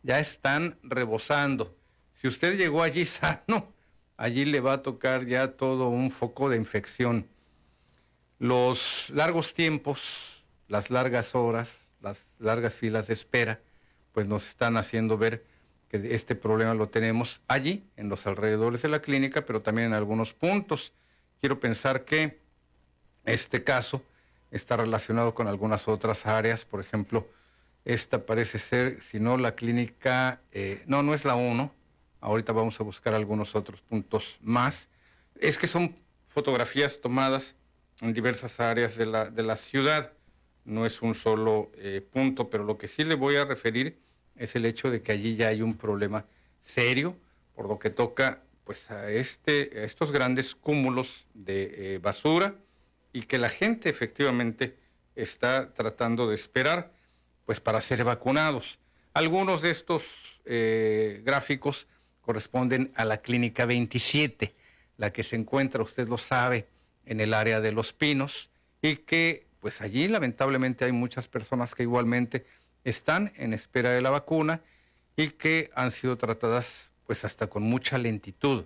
ya 0.04 0.20
están 0.20 0.80
rebosando 0.84 1.78
si 2.22 2.28
usted 2.28 2.58
llegó 2.58 2.84
allí 2.84 3.06
sano, 3.06 3.74
allí 4.18 4.46
le 4.46 4.60
va 4.60 4.74
a 4.74 4.84
tocar 4.84 5.26
ya 5.26 5.54
todo 5.54 5.90
un 5.90 6.12
foco 6.12 6.50
de 6.50 6.58
infección. 6.58 7.28
Los 8.40 9.12
largos 9.12 9.54
tiempos, 9.54 10.44
las 10.68 10.90
largas 10.90 11.36
horas, 11.36 11.86
las 12.02 12.28
largas 12.40 12.74
filas 12.74 13.08
de 13.08 13.14
espera, 13.14 13.62
pues 14.12 14.28
nos 14.28 14.48
están 14.50 14.78
haciendo 14.78 15.18
ver 15.18 15.46
que 15.90 16.14
este 16.14 16.36
problema 16.36 16.74
lo 16.74 16.90
tenemos 16.90 17.42
allí, 17.48 17.88
en 17.96 18.10
los 18.10 18.28
alrededores 18.28 18.82
de 18.82 18.90
la 18.90 19.02
clínica, 19.02 19.46
pero 19.46 19.62
también 19.62 19.88
en 19.88 19.94
algunos 19.94 20.34
puntos. 20.34 20.94
Quiero 21.40 21.60
pensar 21.60 22.04
que 22.04 22.40
este 23.24 23.64
caso 23.64 24.04
está 24.52 24.78
relacionado 24.78 25.34
con 25.34 25.48
algunas 25.48 25.88
otras 25.88 26.26
áreas, 26.26 26.66
por 26.66 26.80
ejemplo, 26.80 27.28
esta 27.86 28.26
parece 28.26 28.60
ser, 28.60 29.02
si 29.02 29.20
no 29.20 29.38
la 29.38 29.56
clínica, 29.56 30.42
eh, 30.52 30.84
no, 30.88 31.04
no 31.04 31.14
es 31.14 31.24
la 31.24 31.36
1, 31.36 31.72
Ahorita 32.20 32.54
vamos 32.54 32.80
a 32.80 32.84
buscar 32.84 33.14
algunos 33.14 33.56
otros 33.56 33.82
puntos 33.82 34.38
más. 34.42 34.90
Es 35.40 35.58
que 35.58 35.68
son 35.68 35.96
fotografías 36.26 37.00
tomadas 37.00 37.56
en 38.02 38.14
diversas 38.14 38.60
áreas 38.60 38.96
de 38.96 39.06
la, 39.06 39.30
de 39.30 39.44
la 39.44 39.56
ciudad. 39.56 40.14
No 40.66 40.86
es 40.86 41.02
un 41.02 41.16
solo 41.16 41.72
eh, 41.76 42.02
punto, 42.02 42.50
pero 42.50 42.64
lo 42.64 42.78
que 42.78 42.88
sí 42.88 43.04
le 43.04 43.16
voy 43.16 43.36
a 43.36 43.46
referir 43.46 44.00
es 44.36 44.56
el 44.56 44.66
hecho 44.66 44.92
de 44.92 45.02
que 45.02 45.12
allí 45.12 45.36
ya 45.36 45.48
hay 45.48 45.62
un 45.62 45.78
problema 45.78 46.26
serio, 46.60 47.16
por 47.56 47.68
lo 47.68 47.80
que 47.80 47.90
toca 47.90 48.44
pues 48.64 48.92
a, 48.92 49.10
este, 49.10 49.72
a 49.76 49.84
estos 49.84 50.12
grandes 50.12 50.54
cúmulos 50.54 51.26
de 51.34 51.96
eh, 51.96 52.00
basura 52.00 52.56
y 53.14 53.22
que 53.22 53.38
la 53.38 53.50
gente 53.50 53.90
efectivamente 53.90 54.78
está 55.16 55.74
tratando 55.74 56.28
de 56.28 56.36
esperar 56.36 56.92
pues 57.46 57.60
para 57.60 57.82
ser 57.82 58.04
vacunados. 58.04 58.78
Algunos 59.14 59.62
de 59.62 59.72
estos 59.72 60.42
eh, 60.46 61.22
gráficos 61.24 61.88
corresponden 62.28 62.92
a 62.96 63.06
la 63.06 63.22
Clínica 63.22 63.66
27, 63.66 64.54
la 64.98 65.14
que 65.14 65.24
se 65.24 65.38
encuentra, 65.38 65.82
usted 65.82 66.10
lo 66.10 66.18
sabe, 66.18 66.68
en 67.06 67.22
el 67.22 67.34
área 67.34 67.62
de 67.62 67.72
Los 67.72 67.94
Pinos, 67.94 68.50
y 68.82 68.98
que 68.98 69.48
pues 69.62 69.82
allí 69.82 70.10
lamentablemente 70.10 70.84
hay 70.84 70.92
muchas 70.92 71.30
personas 71.30 71.74
que 71.74 71.84
igualmente 71.84 72.46
están 72.84 73.32
en 73.38 73.54
espera 73.54 73.92
de 73.92 74.02
la 74.02 74.10
vacuna 74.10 74.60
y 75.16 75.30
que 75.30 75.72
han 75.74 75.90
sido 75.90 76.18
tratadas 76.18 76.92
pues 77.06 77.24
hasta 77.24 77.48
con 77.48 77.64
mucha 77.64 77.98
lentitud. 77.98 78.66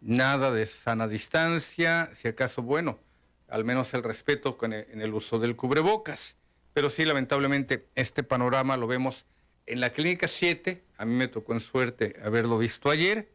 Nada 0.00 0.52
de 0.52 0.64
sana 0.64 1.08
distancia, 1.08 2.10
si 2.14 2.28
acaso 2.28 2.62
bueno, 2.62 3.00
al 3.48 3.64
menos 3.64 3.92
el 3.94 4.04
respeto 4.04 4.56
con 4.56 4.72
en 4.72 5.00
el 5.00 5.12
uso 5.14 5.40
del 5.40 5.56
cubrebocas. 5.56 6.36
Pero 6.72 6.90
sí, 6.90 7.04
lamentablemente, 7.04 7.88
este 7.96 8.22
panorama 8.22 8.76
lo 8.76 8.86
vemos 8.86 9.26
en 9.66 9.80
la 9.80 9.90
clínica 9.92 10.28
7, 10.28 10.84
a 10.96 11.04
mí 11.04 11.14
me 11.14 11.28
tocó 11.28 11.52
en 11.52 11.60
suerte 11.60 12.14
haberlo 12.22 12.58
visto 12.58 12.90
ayer. 12.90 13.32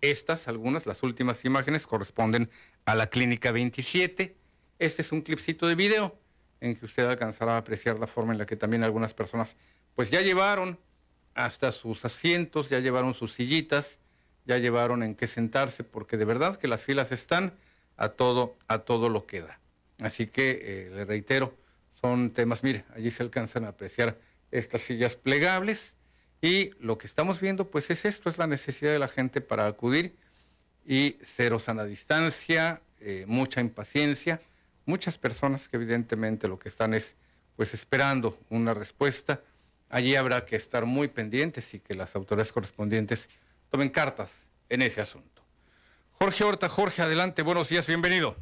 Estas, 0.00 0.48
algunas, 0.48 0.86
las 0.86 1.02
últimas 1.02 1.44
imágenes 1.44 1.86
corresponden 1.86 2.50
a 2.84 2.94
la 2.94 3.08
clínica 3.08 3.52
27. 3.52 4.36
Este 4.78 5.02
es 5.02 5.12
un 5.12 5.22
clipcito 5.22 5.66
de 5.66 5.74
video 5.74 6.18
en 6.60 6.76
que 6.76 6.86
usted 6.86 7.04
alcanzará 7.04 7.54
a 7.54 7.58
apreciar 7.58 7.98
la 7.98 8.06
forma 8.06 8.32
en 8.32 8.38
la 8.38 8.46
que 8.46 8.56
también 8.56 8.84
algunas 8.84 9.14
personas 9.14 9.56
pues 9.94 10.10
ya 10.10 10.20
llevaron 10.20 10.78
hasta 11.34 11.72
sus 11.72 12.04
asientos, 12.04 12.68
ya 12.68 12.78
llevaron 12.80 13.14
sus 13.14 13.32
sillitas, 13.32 13.98
ya 14.44 14.58
llevaron 14.58 15.02
en 15.02 15.14
qué 15.14 15.26
sentarse, 15.26 15.84
porque 15.84 16.16
de 16.16 16.24
verdad 16.24 16.56
que 16.56 16.68
las 16.68 16.82
filas 16.82 17.12
están 17.12 17.54
a 17.96 18.10
todo, 18.10 18.56
a 18.68 18.78
todo 18.78 19.08
lo 19.08 19.26
que 19.26 19.42
da. 19.42 19.60
Así 20.00 20.26
que 20.26 20.58
eh, 20.62 20.90
le 20.94 21.04
reitero, 21.04 21.56
son 22.00 22.30
temas, 22.30 22.62
mire, 22.62 22.84
allí 22.94 23.10
se 23.10 23.22
alcanzan 23.22 23.64
a 23.64 23.68
apreciar 23.68 24.18
estas 24.52 24.82
sillas 24.82 25.16
plegables 25.16 25.96
y 26.40 26.70
lo 26.78 26.98
que 26.98 27.06
estamos 27.06 27.40
viendo 27.40 27.70
pues 27.70 27.90
es 27.90 28.04
esto, 28.04 28.28
es 28.28 28.38
la 28.38 28.46
necesidad 28.46 28.92
de 28.92 28.98
la 28.98 29.08
gente 29.08 29.40
para 29.40 29.66
acudir 29.66 30.16
y 30.84 31.16
cero 31.22 31.58
sana 31.58 31.84
distancia, 31.84 32.82
eh, 33.00 33.24
mucha 33.26 33.60
impaciencia, 33.60 34.40
muchas 34.84 35.18
personas 35.18 35.68
que 35.68 35.76
evidentemente 35.76 36.48
lo 36.48 36.58
que 36.58 36.68
están 36.68 36.94
es 36.94 37.16
pues 37.56 37.74
esperando 37.74 38.38
una 38.50 38.74
respuesta. 38.74 39.40
Allí 39.88 40.16
habrá 40.16 40.44
que 40.44 40.56
estar 40.56 40.86
muy 40.86 41.08
pendientes 41.08 41.74
y 41.74 41.80
que 41.80 41.94
las 41.94 42.16
autoridades 42.16 42.52
correspondientes 42.52 43.28
tomen 43.70 43.90
cartas 43.90 44.46
en 44.68 44.82
ese 44.82 45.00
asunto. 45.00 45.42
Jorge 46.12 46.44
Horta, 46.44 46.68
Jorge, 46.68 47.02
adelante, 47.02 47.42
buenos 47.42 47.68
días, 47.68 47.86
bienvenido. 47.86 48.36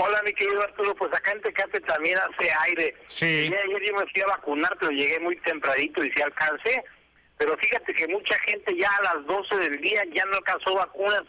Hola, 0.00 0.22
mi 0.22 0.32
querido 0.32 0.62
Arturo, 0.62 0.94
pues 0.94 1.12
acá 1.12 1.32
en 1.32 1.42
Tecate 1.42 1.80
también 1.80 2.16
hace 2.18 2.48
aire. 2.66 2.94
Sí. 3.08 3.52
ayer 3.52 3.82
yo 3.84 3.96
me 3.96 4.06
fui 4.06 4.22
a 4.22 4.26
vacunar, 4.26 4.76
pero 4.78 4.92
llegué 4.92 5.18
muy 5.18 5.34
tempranito 5.40 6.04
y 6.04 6.12
sí 6.12 6.22
alcancé. 6.22 6.84
Pero 7.36 7.56
fíjate 7.58 7.92
que 7.94 8.06
mucha 8.06 8.38
gente 8.46 8.76
ya 8.76 8.88
a 8.94 9.14
las 9.14 9.26
12 9.26 9.56
del 9.56 9.80
día 9.80 10.04
ya 10.12 10.24
no 10.26 10.36
alcanzó 10.36 10.76
vacunas. 10.76 11.24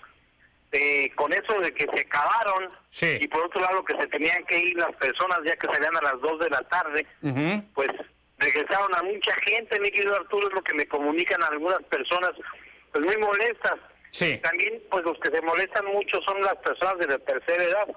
Eh, 0.72 1.10
con 1.16 1.34
eso 1.34 1.60
de 1.60 1.74
que 1.74 1.88
se 1.92 2.02
acabaron 2.02 2.70
sí. 2.92 3.18
y 3.20 3.28
por 3.28 3.44
otro 3.44 3.60
lado 3.60 3.84
que 3.84 3.98
se 4.00 4.06
tenían 4.06 4.46
que 4.46 4.60
ir 4.60 4.78
las 4.78 4.96
personas 4.98 5.40
ya 5.44 5.56
que 5.56 5.66
salían 5.66 5.98
a 5.98 6.02
las 6.02 6.22
2 6.22 6.40
de 6.42 6.50
la 6.52 6.62
tarde, 6.70 7.08
pues 7.74 7.90
regresaron 8.38 8.94
a 8.94 9.02
mucha 9.02 9.34
gente, 9.48 9.80
mi 9.80 9.90
querido 9.90 10.16
Arturo, 10.16 10.48
es 10.48 10.54
lo 10.54 10.62
que 10.62 10.76
me 10.76 10.88
comunican 10.88 11.42
algunas 11.42 11.82
personas, 11.86 12.34
pues 12.92 13.04
muy 13.04 13.18
molestas. 13.18 13.80
Sí. 14.12 14.38
También, 14.44 14.80
pues 14.92 15.04
los 15.06 15.20
que 15.20 15.32
se 15.32 15.42
molestan 15.42 15.86
mucho 15.88 16.22
son 16.22 16.40
las 16.42 16.58
personas 16.58 17.00
de 17.00 17.08
la 17.08 17.18
tercera 17.18 17.64
edad 17.64 17.88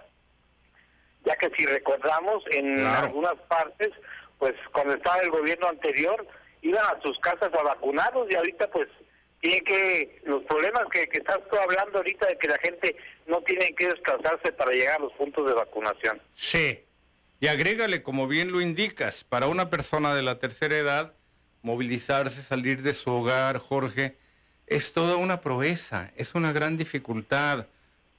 ya 1.25 1.37
que 1.37 1.51
si 1.57 1.67
recordamos 1.67 2.43
en 2.51 2.85
algunas 2.85 3.35
partes, 3.49 3.91
pues 4.39 4.55
cuando 4.73 4.95
estaba 4.95 5.19
el 5.19 5.31
gobierno 5.31 5.69
anterior, 5.69 6.27
iban 6.63 6.85
a 6.85 7.01
sus 7.03 7.19
casas 7.21 7.53
a 7.55 7.63
vacunarlos 7.63 8.29
y 8.31 8.35
ahorita 8.35 8.69
pues 8.71 8.89
tiene 9.41 9.61
que, 9.63 10.21
los 10.25 10.43
problemas 10.45 10.85
que, 10.91 11.09
que 11.09 11.19
estás 11.19 11.39
tú 11.51 11.57
hablando 11.57 11.99
ahorita 11.99 12.27
de 12.27 12.39
que 12.39 12.49
la 12.49 12.59
gente 12.59 12.97
no 13.27 13.41
tiene 13.43 13.75
que 13.75 13.89
descansarse 13.89 14.53
para 14.53 14.73
llegar 14.73 14.97
a 14.97 15.03
los 15.05 15.13
puntos 15.15 15.47
de 15.47 15.53
vacunación. 15.53 16.21
Sí, 16.33 16.85
y 17.41 17.49
agrégale, 17.49 18.05
como 18.05 18.29
bien 18.29 18.53
lo 18.53 18.61
indicas, 18.61 19.25
para 19.25 19.49
una 19.49 19.69
persona 19.69 20.15
de 20.15 20.23
la 20.23 20.39
tercera 20.39 20.77
edad, 20.77 21.15
movilizarse, 21.63 22.41
salir 22.41 22.83
de 22.83 22.95
su 22.95 23.11
hogar, 23.11 23.59
Jorge, 23.59 24.17
es 24.69 24.93
toda 24.93 25.17
una 25.17 25.41
proeza, 25.41 26.13
es 26.17 26.37
una 26.37 26.53
gran 26.53 26.77
dificultad 26.77 27.67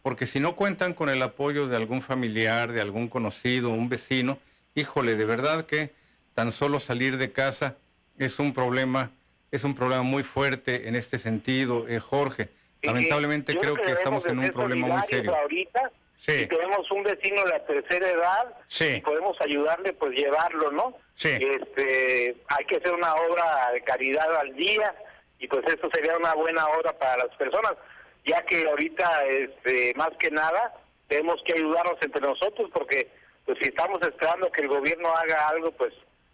porque 0.03 0.27
si 0.27 0.39
no 0.41 0.55
cuentan 0.55 0.93
con 0.93 1.09
el 1.09 1.21
apoyo 1.21 1.67
de 1.67 1.77
algún 1.77 2.01
familiar, 2.01 2.73
de 2.73 2.81
algún 2.81 3.07
conocido, 3.07 3.69
un 3.69 3.87
vecino, 3.87 4.37
híjole, 4.75 5.15
de 5.15 5.25
verdad 5.25 5.65
que 5.65 5.91
tan 6.35 6.51
solo 6.51 6.81
salir 6.81 7.17
de 7.17 7.31
casa 7.31 7.77
es 8.19 8.37
un 8.37 8.53
problema, 8.53 9.11
es 9.49 9.63
un 9.63 9.73
problema 9.73 10.03
muy 10.03 10.23
fuerte 10.23 10.89
en 10.89 10.95
este 10.95 11.17
sentido, 11.17 11.87
eh, 11.87 11.99
Jorge. 11.99 12.49
Lamentablemente 12.81 13.57
creo 13.57 13.75
que, 13.75 13.91
estamos 13.91 14.25
en 14.25 14.39
un 14.39 14.49
problema 14.49 14.87
muy 14.87 15.01
serio. 15.03 15.33
Ahorita, 15.33 15.89
sí. 16.17 16.39
Si 16.39 16.47
tenemos 16.47 16.91
un 16.91 17.03
vecino 17.03 17.41
de 17.45 17.49
la 17.51 17.65
tercera 17.65 18.09
edad, 18.09 18.57
sí. 18.67 18.95
y 18.97 19.01
podemos 19.01 19.39
ayudarle, 19.39 19.93
pues 19.93 20.11
llevarlo, 20.11 20.69
¿no? 20.69 20.97
Sí. 21.13 21.29
Este, 21.29 22.35
hay 22.49 22.65
que 22.65 22.75
hacer 22.75 22.93
una 22.93 23.15
obra 23.15 23.71
de 23.71 23.81
caridad 23.83 24.35
al 24.35 24.53
día 24.53 24.93
y 25.39 25.47
pues 25.47 25.63
eso 25.65 25.89
sería 25.93 26.17
una 26.17 26.33
buena 26.33 26.67
obra 26.67 26.91
para 26.99 27.25
las 27.25 27.35
personas 27.37 27.75
ya 28.25 28.43
que 28.45 28.65
ahorita, 28.67 29.25
este, 29.25 29.93
más 29.95 30.11
que 30.19 30.31
nada, 30.31 30.73
tenemos 31.07 31.41
que 31.45 31.53
ayudarnos 31.53 31.97
entre 32.01 32.21
nosotros 32.21 32.69
porque 32.73 33.09
pues 33.45 33.57
si 33.61 33.69
estamos 33.69 34.01
esperando 34.01 34.51
que 34.51 34.61
el 34.61 34.69
gobierno 34.69 35.09
haga 35.15 35.49
algo, 35.49 35.71
pues 35.71 35.93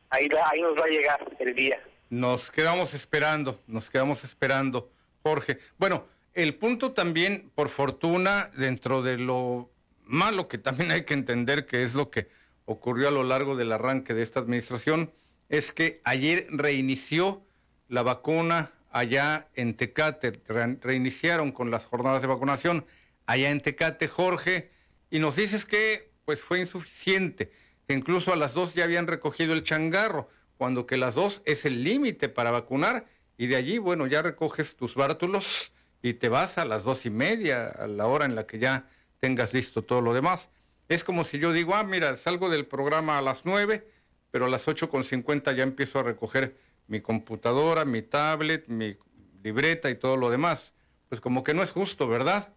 ahí, 0.09 0.29
ahí 0.45 0.61
nos 0.61 0.77
va 0.77 0.85
a 0.85 0.89
llegar 0.89 1.35
el 1.39 1.55
día. 1.55 1.81
Nos 2.09 2.51
quedamos 2.51 2.93
esperando, 2.93 3.59
nos 3.67 3.89
quedamos 3.89 4.23
esperando, 4.23 4.91
Jorge. 5.23 5.59
Bueno, 5.77 6.05
el 6.33 6.55
punto 6.55 6.93
también, 6.93 7.51
por 7.55 7.69
fortuna, 7.69 8.51
dentro 8.55 9.01
de 9.01 9.17
lo 9.17 9.69
malo 10.03 10.47
que 10.47 10.57
también 10.57 10.91
hay 10.91 11.03
que 11.03 11.13
entender 11.13 11.65
que 11.65 11.83
es 11.83 11.95
lo 11.95 12.09
que 12.09 12.27
ocurrió 12.65 13.07
a 13.07 13.11
lo 13.11 13.23
largo 13.23 13.55
del 13.55 13.71
arranque 13.71 14.13
de 14.13 14.21
esta 14.21 14.39
administración, 14.39 15.11
es 15.49 15.71
que 15.71 16.01
ayer 16.03 16.45
reinició 16.49 17.41
la 17.87 18.03
vacuna 18.03 18.71
allá 18.89 19.49
en 19.55 19.75
Tecate, 19.75 20.41
reiniciaron 20.81 21.51
con 21.51 21.71
las 21.71 21.85
jornadas 21.85 22.21
de 22.21 22.27
vacunación 22.27 22.85
allá 23.25 23.51
en 23.51 23.61
Tecate, 23.61 24.07
Jorge, 24.07 24.71
y 25.09 25.19
nos 25.19 25.35
dices 25.35 25.65
que 25.65 26.11
pues 26.25 26.41
fue 26.41 26.59
insuficiente, 26.59 27.51
que 27.87 27.93
incluso 27.93 28.33
a 28.33 28.35
las 28.35 28.53
dos 28.53 28.73
ya 28.73 28.83
habían 28.83 29.07
recogido 29.07 29.53
el 29.53 29.63
changarro, 29.63 30.29
cuando 30.57 30.85
que 30.85 30.97
las 30.97 31.15
dos 31.15 31.41
es 31.45 31.65
el 31.65 31.83
límite 31.83 32.29
para 32.29 32.51
vacunar, 32.51 33.05
y 33.37 33.47
de 33.47 33.55
allí, 33.55 33.77
bueno, 33.77 34.05
ya 34.07 34.21
recoges 34.21 34.75
tus 34.75 34.95
bártulos 34.95 35.71
y 36.01 36.13
te 36.13 36.29
vas 36.29 36.57
a 36.57 36.65
las 36.65 36.83
dos 36.83 37.05
y 37.05 37.09
media, 37.09 37.67
a 37.67 37.87
la 37.87 38.05
hora 38.07 38.25
en 38.25 38.35
la 38.35 38.45
que 38.45 38.59
ya 38.59 38.87
tengas 39.19 39.53
listo 39.53 39.83
todo 39.83 40.01
lo 40.01 40.13
demás. 40.13 40.49
Es 40.89 41.03
como 41.03 41.23
si 41.23 41.39
yo 41.39 41.53
digo, 41.53 41.75
ah, 41.75 41.83
mira, 41.83 42.15
salgo 42.15 42.49
del 42.49 42.65
programa 42.65 43.17
a 43.17 43.21
las 43.21 43.45
nueve, 43.45 43.87
pero 44.31 44.45
a 44.45 44.49
las 44.49 44.67
ocho 44.67 44.89
con 44.89 45.03
cincuenta 45.03 45.51
ya 45.51 45.63
empiezo 45.63 45.99
a 45.99 46.03
recoger 46.03 46.57
mi 46.89 47.01
computadora, 47.01 47.85
mi 47.85 48.01
tablet, 48.01 48.67
mi 48.67 48.97
libreta 49.43 49.89
y 49.89 49.95
todo 49.95 50.17
lo 50.17 50.29
demás. 50.29 50.73
Pues 51.07 51.21
como 51.21 51.43
que 51.43 51.53
no 51.53 51.63
es 51.63 51.71
justo, 51.71 52.07
¿verdad? 52.07 52.53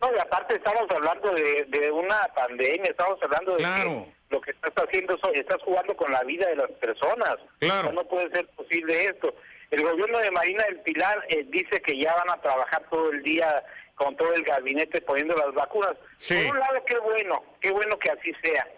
No, 0.00 0.14
y 0.14 0.18
aparte 0.18 0.56
estamos 0.56 0.84
hablando 0.90 1.32
de, 1.32 1.90
una 1.90 2.28
pandemia, 2.34 2.90
estamos 2.90 3.18
hablando 3.22 3.56
de 3.56 3.64
que 3.64 4.12
lo 4.30 4.40
que 4.40 4.50
estás 4.50 4.72
haciendo, 4.76 5.14
es, 5.14 5.40
estás 5.40 5.62
jugando 5.62 5.96
con 5.96 6.10
la 6.12 6.22
vida 6.24 6.46
de 6.48 6.56
las 6.56 6.70
personas. 6.72 7.36
Claro. 7.58 7.92
No, 7.92 8.04
puede 8.04 8.30
ser 8.30 8.46
posible 8.48 9.04
esto. 9.04 9.34
El 9.70 9.82
gobierno 9.82 10.18
de 10.18 10.30
Marina 10.30 10.64
del 10.64 10.80
Pilar 10.80 11.24
eh, 11.28 11.46
dice 11.48 11.80
que 11.80 11.98
ya 11.98 12.14
van 12.14 12.30
a 12.30 12.40
trabajar 12.42 12.84
todo 12.90 13.10
el 13.10 13.22
día 13.22 13.64
con 13.94 14.14
todo 14.16 14.34
el 14.34 14.42
gabinete 14.42 15.00
poniendo 15.00 15.34
las 15.36 15.54
vacunas. 15.54 15.94
Por 16.28 16.36
un 16.36 16.58
lado, 16.58 16.84
qué 16.84 16.98
bueno, 16.98 17.42
qué 17.60 17.70
bueno 17.70 17.98
que 17.98 18.10
así 18.10 18.32
sea. 18.42 18.68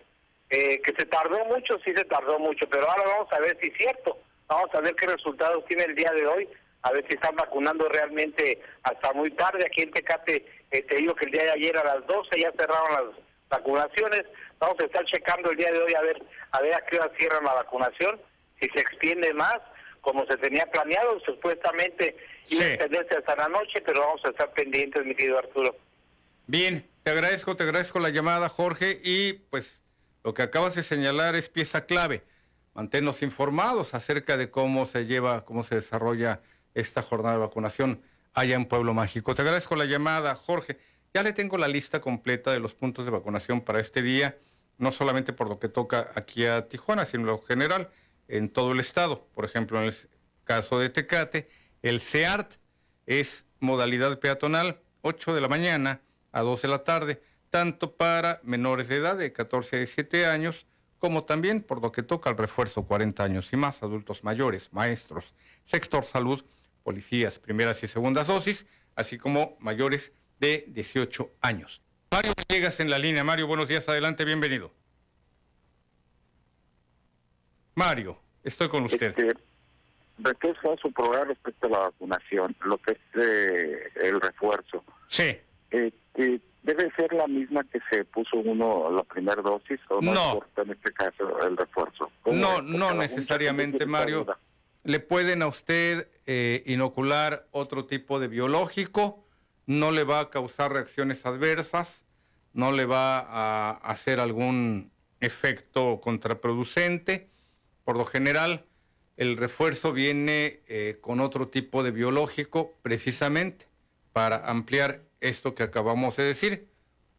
Eh, 0.50 0.80
que 0.82 0.92
se 0.96 1.06
tardó 1.06 1.44
mucho, 1.46 1.78
sí 1.84 1.92
se 1.96 2.04
tardó 2.04 2.38
mucho, 2.38 2.68
pero 2.68 2.88
ahora 2.88 3.02
vamos 3.04 3.32
a 3.32 3.40
ver 3.40 3.58
si 3.60 3.68
es 3.68 3.78
cierto. 3.78 4.18
Vamos 4.48 4.68
a 4.74 4.80
ver 4.80 4.94
qué 4.94 5.06
resultados 5.06 5.64
tiene 5.66 5.84
el 5.84 5.94
día 5.94 6.10
de 6.12 6.26
hoy, 6.26 6.48
a 6.82 6.92
ver 6.92 7.04
si 7.08 7.14
están 7.14 7.34
vacunando 7.34 7.88
realmente 7.88 8.60
hasta 8.82 9.12
muy 9.12 9.30
tarde. 9.30 9.64
Aquí 9.66 9.82
en 9.82 9.90
Tecate, 9.90 10.46
eh, 10.70 10.82
te 10.82 10.96
digo 10.96 11.14
que 11.14 11.26
el 11.26 11.32
día 11.32 11.44
de 11.44 11.50
ayer 11.52 11.76
a 11.78 11.84
las 11.84 12.06
12 12.06 12.38
ya 12.38 12.52
cerraron 12.52 12.92
las 12.92 13.16
vacunaciones. 13.48 14.24
Vamos 14.58 14.76
a 14.80 14.84
estar 14.84 15.04
checando 15.06 15.50
el 15.50 15.56
día 15.56 15.72
de 15.72 15.78
hoy 15.78 15.94
a 15.94 16.02
ver 16.02 16.22
a 16.52 16.60
ver 16.60 16.74
a 16.74 16.84
qué 16.86 16.96
hora 16.96 17.10
cierran 17.18 17.44
la 17.44 17.54
vacunación, 17.54 18.20
si 18.60 18.68
se 18.68 18.80
extiende 18.80 19.32
más, 19.34 19.56
como 20.02 20.24
se 20.26 20.36
tenía 20.36 20.66
planeado, 20.66 21.18
supuestamente 21.20 22.16
iba 22.50 22.64
a 22.64 22.68
extenderse 22.68 23.16
hasta 23.16 23.34
la 23.34 23.48
noche, 23.48 23.80
pero 23.80 24.00
vamos 24.00 24.20
a 24.24 24.28
estar 24.28 24.52
pendientes, 24.52 25.04
mi 25.04 25.14
querido 25.14 25.38
Arturo. 25.38 25.76
Bien, 26.46 26.86
te 27.02 27.10
agradezco, 27.10 27.56
te 27.56 27.64
agradezco 27.64 27.98
la 27.98 28.10
llamada, 28.10 28.48
Jorge, 28.48 29.00
y 29.02 29.32
pues 29.50 29.80
lo 30.22 30.34
que 30.34 30.42
acabas 30.42 30.74
de 30.74 30.82
señalar 30.82 31.34
es 31.34 31.48
pieza 31.48 31.86
clave 31.86 32.22
manténnos 32.74 33.22
informados 33.22 33.94
acerca 33.94 34.36
de 34.36 34.50
cómo 34.50 34.86
se 34.86 35.06
lleva, 35.06 35.44
cómo 35.44 35.64
se 35.64 35.76
desarrolla 35.76 36.40
esta 36.74 37.02
jornada 37.02 37.36
de 37.36 37.40
vacunación 37.40 38.02
allá 38.34 38.56
en 38.56 38.66
Pueblo 38.66 38.94
Mágico. 38.94 39.34
Te 39.34 39.42
agradezco 39.42 39.76
la 39.76 39.84
llamada, 39.84 40.34
Jorge. 40.34 40.78
Ya 41.14 41.22
le 41.22 41.32
tengo 41.32 41.56
la 41.56 41.68
lista 41.68 42.00
completa 42.00 42.50
de 42.50 42.58
los 42.58 42.74
puntos 42.74 43.04
de 43.04 43.12
vacunación 43.12 43.60
para 43.60 43.80
este 43.80 44.02
día, 44.02 44.36
no 44.78 44.90
solamente 44.90 45.32
por 45.32 45.48
lo 45.48 45.60
que 45.60 45.68
toca 45.68 46.10
aquí 46.16 46.44
a 46.44 46.68
Tijuana, 46.68 47.06
sino 47.06 47.22
en 47.22 47.26
lo 47.28 47.38
general 47.38 47.90
en 48.26 48.48
todo 48.48 48.72
el 48.72 48.80
estado. 48.80 49.28
Por 49.34 49.44
ejemplo, 49.44 49.80
en 49.80 49.88
el 49.88 49.94
caso 50.42 50.80
de 50.80 50.90
Tecate, 50.90 51.48
el 51.82 52.00
CEART 52.00 52.54
es 53.06 53.44
modalidad 53.60 54.18
peatonal, 54.18 54.80
8 55.02 55.34
de 55.34 55.40
la 55.40 55.48
mañana 55.48 56.00
a 56.32 56.40
2 56.40 56.62
de 56.62 56.68
la 56.68 56.82
tarde, 56.82 57.22
tanto 57.50 57.94
para 57.96 58.40
menores 58.42 58.88
de 58.88 58.96
edad 58.96 59.16
de 59.16 59.32
14 59.32 59.76
a 59.76 59.78
17 59.80 60.26
años, 60.26 60.66
como 61.04 61.24
también 61.24 61.62
por 61.62 61.82
lo 61.82 61.92
que 61.92 62.02
toca 62.02 62.30
al 62.30 62.38
refuerzo 62.38 62.86
40 62.86 63.22
años 63.22 63.52
y 63.52 63.58
más, 63.58 63.82
adultos 63.82 64.24
mayores, 64.24 64.72
maestros, 64.72 65.34
sector 65.62 66.06
salud, 66.06 66.42
policías, 66.82 67.38
primeras 67.38 67.82
y 67.82 67.88
segundas 67.88 68.28
dosis, 68.28 68.64
así 68.96 69.18
como 69.18 69.54
mayores 69.60 70.12
de 70.40 70.64
18 70.68 71.30
años. 71.42 71.82
Mario 72.10 72.32
llegas 72.48 72.80
en 72.80 72.88
la 72.88 72.98
línea. 72.98 73.22
Mario, 73.22 73.46
buenos 73.46 73.68
días, 73.68 73.86
adelante, 73.86 74.24
bienvenido. 74.24 74.72
Mario, 77.74 78.18
estoy 78.42 78.70
con 78.70 78.84
usted. 78.84 79.08
Este, 79.08 79.34
¿De 80.16 80.34
qué 80.40 80.54
fue 80.54 80.74
su 80.80 80.90
programa 80.90 81.26
respecto 81.26 81.66
a 81.66 81.70
la 81.70 81.78
vacunación? 81.80 82.56
Lo 82.64 82.78
que 82.78 82.92
es 82.92 82.98
eh, 83.22 83.90
el 83.96 84.22
refuerzo. 84.22 84.82
Sí. 85.08 85.36
Este, 85.70 86.40
¿Debe 86.64 86.90
ser 86.96 87.12
la 87.12 87.26
misma 87.26 87.62
que 87.64 87.78
se 87.90 88.06
puso 88.06 88.38
uno 88.38 88.90
la 88.90 89.04
primera 89.04 89.42
dosis 89.42 89.78
o 89.90 90.00
no, 90.00 90.12
importa 90.12 90.62
en 90.62 90.70
este 90.70 90.92
caso 90.94 91.46
el 91.46 91.58
refuerzo? 91.58 92.10
No, 92.24 92.62
no 92.62 92.94
necesariamente, 92.94 93.84
Mario. 93.84 94.26
Le 94.82 94.98
pueden 94.98 95.42
a 95.42 95.46
usted 95.46 96.08
eh, 96.24 96.62
inocular 96.64 97.46
otro 97.50 97.84
tipo 97.84 98.18
de 98.18 98.28
biológico, 98.28 99.26
no 99.66 99.92
le 99.92 100.04
va 100.04 100.20
a 100.20 100.30
causar 100.30 100.72
reacciones 100.72 101.26
adversas, 101.26 102.06
no 102.54 102.72
le 102.72 102.86
va 102.86 103.18
a 103.18 103.72
hacer 103.72 104.18
algún 104.18 104.90
efecto 105.20 106.00
contraproducente. 106.00 107.28
Por 107.84 107.98
lo 107.98 108.06
general, 108.06 108.64
el 109.18 109.36
refuerzo 109.36 109.92
viene 109.92 110.62
eh, 110.66 110.96
con 111.02 111.20
otro 111.20 111.48
tipo 111.48 111.82
de 111.82 111.90
biológico 111.90 112.72
precisamente 112.80 113.68
para 114.14 114.48
ampliar 114.48 115.03
esto 115.24 115.54
que 115.54 115.62
acabamos 115.62 116.16
de 116.16 116.24
decir, 116.24 116.68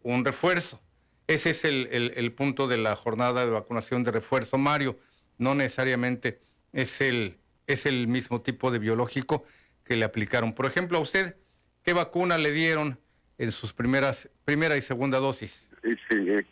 un 0.03 0.23
refuerzo. 0.23 0.79
Ese 1.27 1.49
es 1.49 1.65
el, 1.65 2.33
punto 2.33 2.67
de 2.67 2.77
la 2.77 2.95
jornada 2.95 3.45
de 3.45 3.51
vacunación 3.51 4.03
de 4.03 4.11
refuerzo, 4.11 4.57
Mario. 4.59 4.99
No 5.39 5.55
necesariamente 5.55 6.39
es 6.71 7.01
el, 7.01 7.39
es 7.65 7.87
el 7.87 8.07
mismo 8.07 8.41
tipo 8.41 8.69
de 8.69 8.77
biológico 8.77 9.43
que 9.83 9.95
le 9.95 10.05
aplicaron. 10.05 10.53
Por 10.53 10.67
ejemplo, 10.67 10.99
a 10.99 11.01
usted, 11.01 11.35
¿qué 11.83 11.93
vacuna 11.93 12.37
le 12.37 12.51
dieron 12.51 12.99
en 13.39 13.51
sus 13.51 13.73
primeras, 13.73 14.29
primera 14.45 14.77
y 14.77 14.81
segunda 14.81 15.17
dosis? 15.17 15.71
Sí, 15.81 15.95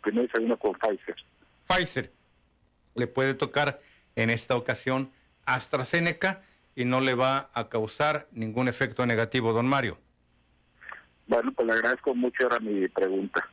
primera 0.02 0.24
y 0.24 0.28
segunda 0.28 0.56
con 0.56 0.72
Pfizer. 0.74 1.16
Pfizer. 1.68 2.12
Le 2.96 3.06
puede 3.06 3.34
tocar 3.34 3.80
en 4.16 4.30
esta 4.30 4.56
ocasión 4.56 5.12
AstraZeneca 5.46 6.42
y 6.74 6.84
no 6.84 7.00
le 7.00 7.14
va 7.14 7.50
a 7.54 7.68
causar 7.68 8.26
ningún 8.32 8.66
efecto 8.66 9.06
negativo, 9.06 9.52
don 9.52 9.68
Mario. 9.68 9.98
Bueno, 11.26 11.52
pues 11.52 11.66
le 11.66 11.74
agradezco 11.74 12.14
mucho, 12.14 12.46
era 12.46 12.58
mi 12.60 12.88
pregunta. 12.88 13.48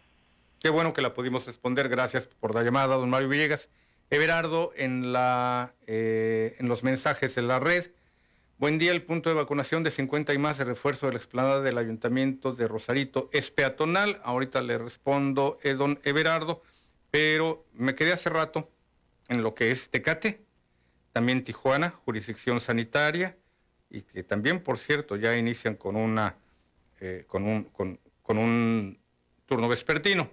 Qué 0.59 0.69
bueno 0.69 0.93
que 0.93 1.01
la 1.01 1.13
pudimos 1.13 1.45
responder, 1.45 1.89
gracias 1.89 2.27
por 2.27 2.53
la 2.53 2.63
llamada, 2.63 2.95
don 2.95 3.09
Mario 3.09 3.29
Villegas. 3.29 3.69
Everardo, 4.09 4.73
en, 4.75 5.13
la, 5.13 5.73
eh, 5.87 6.55
en 6.59 6.67
los 6.67 6.83
mensajes 6.83 7.33
de 7.33 7.41
la 7.41 7.59
red, 7.59 7.91
buen 8.57 8.77
día, 8.77 8.91
el 8.91 9.03
punto 9.03 9.29
de 9.29 9.35
vacunación 9.35 9.83
de 9.83 9.91
50 9.91 10.33
y 10.33 10.37
más 10.37 10.57
de 10.57 10.65
refuerzo 10.65 11.07
de 11.07 11.13
la 11.13 11.17
explanada 11.17 11.61
del 11.61 11.77
Ayuntamiento 11.77 12.53
de 12.53 12.67
Rosarito 12.67 13.29
es 13.31 13.49
peatonal. 13.51 14.19
Ahorita 14.23 14.61
le 14.61 14.77
respondo, 14.77 15.57
eh, 15.63 15.73
don 15.73 15.99
Everardo, 16.03 16.61
pero 17.09 17.65
me 17.73 17.95
quedé 17.95 18.11
hace 18.11 18.29
rato 18.29 18.69
en 19.29 19.43
lo 19.43 19.55
que 19.55 19.71
es 19.71 19.89
Tecate, 19.89 20.43
también 21.13 21.43
Tijuana, 21.43 21.89
jurisdicción 21.89 22.59
sanitaria, 22.59 23.37
y 23.89 24.01
que 24.01 24.23
también, 24.23 24.61
por 24.61 24.77
cierto, 24.77 25.15
ya 25.15 25.37
inician 25.37 25.75
con 25.75 25.95
una 25.95 26.35
eh, 27.03 27.25
con, 27.27 27.47
un, 27.47 27.63
con, 27.63 28.37
un 28.37 28.99
turno 29.47 29.67
vespertino. 29.67 30.29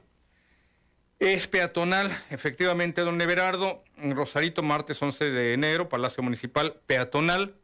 Es 1.19 1.49
peatonal, 1.49 2.15
efectivamente, 2.29 3.01
don 3.01 3.19
Everardo, 3.21 3.83
Rosarito, 3.97 4.63
martes 4.63 5.03
11 5.03 5.31
de 5.31 5.55
enero, 5.55 5.89
Palacio 5.89 6.23
Municipal, 6.23 6.79
peatonal, 6.87 7.57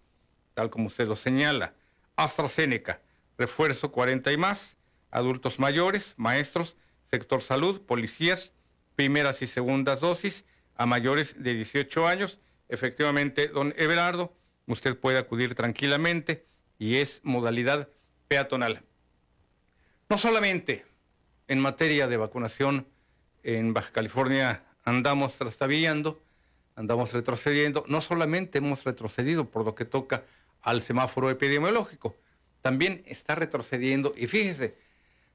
tal 0.55 0.71
como 0.71 0.87
usted 0.87 1.07
lo 1.07 1.17
señala. 1.17 1.75
AstraZeneca, 2.17 3.03
refuerzo 3.37 3.93
40 3.93 4.33
y 4.33 4.39
más, 4.39 4.79
adultos 5.11 5.59
mayores, 5.59 6.15
maestros, 6.17 6.77
sector 7.11 7.43
salud, 7.43 7.83
policías, 7.83 8.53
primeras 8.97 9.43
y 9.43 9.47
segundas 9.47 10.01
dosis, 10.01 10.47
a 10.77 10.87
mayores 10.87 11.43
de 11.43 11.55
18 11.55 12.09
años. 12.09 12.41
Efectivamente, 12.71 13.49
don 13.49 13.75
Everardo, 13.77 14.35
usted 14.67 14.99
puede 14.99 15.19
acudir 15.19 15.55
tranquilamente 15.55 16.47
y 16.79 16.97
es 16.97 17.21
modalidad 17.23 17.91
peatonal. 18.29 18.83
No 20.15 20.19
solamente 20.19 20.87
en 21.49 21.59
materia 21.59 22.07
de 22.07 22.17
vacunación 22.17 22.87
en 23.43 23.75
Baja 23.75 23.91
California 23.91 24.63
andamos 24.85 25.37
trastabillando, 25.37 26.23
andamos 26.77 27.13
retrocediendo, 27.13 27.85
no 27.89 28.01
solamente 28.01 28.59
hemos 28.59 28.85
retrocedido 28.85 29.51
por 29.51 29.65
lo 29.65 29.75
que 29.75 29.85
toca 29.85 30.23
al 30.63 30.83
semáforo 30.83 31.31
epidemiológico, 31.31 32.15
también 32.63 33.03
está 33.07 33.35
retrocediendo. 33.35 34.13
Y 34.17 34.29
fíjese, 34.29 34.77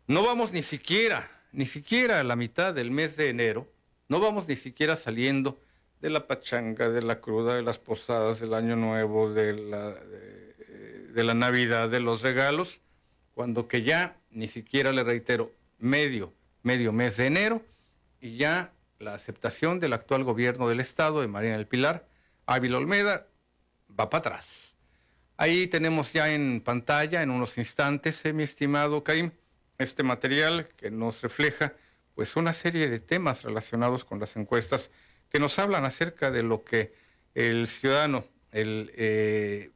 no 0.08 0.24
vamos 0.24 0.54
ni 0.54 0.64
siquiera, 0.64 1.30
ni 1.52 1.66
siquiera 1.66 2.22
a 2.22 2.24
la 2.24 2.38
mitad 2.38 2.74
del 2.74 2.90
mes 2.90 3.18
de 3.18 3.28
enero, 3.28 3.70
no 4.08 4.22
vamos 4.22 4.48
ni 4.48 4.56
siquiera 4.56 4.96
saliendo 4.96 5.60
de 6.00 6.10
la 6.10 6.26
pachanga, 6.26 6.88
de 6.88 7.02
la 7.02 7.20
cruda, 7.20 7.56
de 7.56 7.64
las 7.64 7.80
posadas, 7.80 8.40
del 8.40 8.54
año 8.54 8.78
nuevo, 8.78 9.30
de 9.34 9.56
la, 9.56 9.90
de 9.90 11.24
la 11.26 11.34
Navidad, 11.34 11.90
de 11.90 12.00
los 12.00 12.22
regalos, 12.22 12.80
cuando 13.40 13.70
que 13.70 13.84
ya, 13.84 14.18
ni 14.32 14.50
siquiera 14.50 14.92
le 14.92 15.02
reitero, 15.02 15.54
medio, 15.78 16.34
medio 16.62 16.92
mes 16.92 17.16
de 17.16 17.28
enero, 17.28 17.66
y 18.20 18.36
ya 18.36 18.74
la 18.98 19.14
aceptación 19.14 19.80
del 19.80 19.94
actual 19.94 20.26
gobierno 20.26 20.68
del 20.68 20.82
Estado 20.82 21.22
de 21.22 21.30
Marina 21.30 21.56
del 21.56 21.66
Pilar, 21.66 22.06
Ávila 22.46 22.80
Olmeda, 22.80 23.28
va 23.98 24.10
para 24.10 24.20
atrás. 24.20 24.76
Ahí 25.38 25.68
tenemos 25.68 26.12
ya 26.12 26.34
en 26.34 26.60
pantalla, 26.60 27.22
en 27.22 27.32
unos 27.32 27.58
instantes, 27.58 28.26
eh, 28.26 28.34
mi 28.34 28.44
estimado 28.44 29.06
Karim, 29.06 29.32
este 29.78 30.04
material 30.04 30.68
que 30.76 30.92
nos 30.92 31.22
refleja 31.22 31.76
pues 32.16 32.36
una 32.36 32.52
serie 32.52 32.90
de 32.90 33.00
temas 33.00 33.44
relacionados 33.44 34.04
con 34.04 34.20
las 34.20 34.36
encuestas 34.36 34.92
que 35.30 35.40
nos 35.40 35.58
hablan 35.60 35.86
acerca 35.86 36.30
de 36.30 36.44
lo 36.44 36.66
que 36.66 36.94
el 37.36 37.70
ciudadano, 37.70 38.26
el 38.52 38.92
eh, 38.98 39.72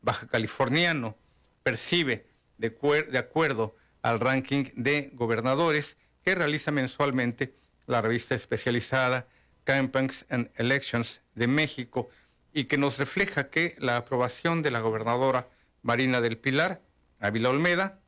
baja 0.00 0.28
californiano, 0.28 1.16
percibe 1.64 2.27
de, 2.58 3.18
acuerdo 3.18 3.76
al 4.02 4.20
ranking 4.20 4.64
de 4.74 5.10
gobernadores 5.14 5.96
que 6.22 6.34
realiza 6.34 6.70
mensualmente 6.70 7.54
la 7.86 8.02
revista 8.02 8.34
especializada 8.34 9.26
Campaigns 9.64 10.26
and 10.28 10.50
Elections 10.56 11.20
de 11.34 11.46
México 11.46 12.08
y 12.52 12.64
que 12.64 12.78
nos 12.78 12.98
refleja 12.98 13.50
que 13.50 13.76
la 13.78 13.96
aprobación 13.96 14.62
de 14.62 14.70
la 14.70 14.80
gobernadora 14.80 15.48
Marina 15.82 16.20
del 16.20 16.38
Pilar, 16.38 16.82
Ávila 17.20 17.50
Olmeda, 17.50 18.00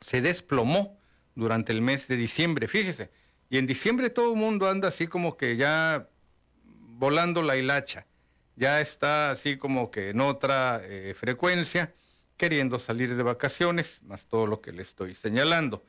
se 0.00 0.20
desplomó 0.20 0.98
durante 1.34 1.72
el 1.72 1.80
mes 1.80 2.08
de 2.08 2.16
diciembre, 2.16 2.68
fíjese. 2.68 3.10
Y 3.48 3.58
en 3.58 3.66
diciembre 3.66 4.10
todo 4.10 4.32
el 4.32 4.38
mundo 4.38 4.68
anda 4.68 4.88
así 4.88 5.06
como 5.06 5.36
que 5.36 5.56
ya 5.56 6.08
volando 6.64 7.42
la 7.42 7.56
hilacha, 7.56 8.06
ya 8.56 8.80
está 8.80 9.30
así 9.30 9.56
como 9.56 9.90
que 9.90 10.10
en 10.10 10.20
otra 10.20 10.80
eh, 10.84 11.14
frecuencia, 11.14 11.94
queriendo 12.42 12.80
salir 12.80 13.14
de 13.14 13.22
vacaciones, 13.22 14.00
más 14.02 14.26
todo 14.26 14.48
lo 14.48 14.60
que 14.60 14.72
le 14.72 14.82
estoy 14.82 15.14
señalando. 15.14 15.84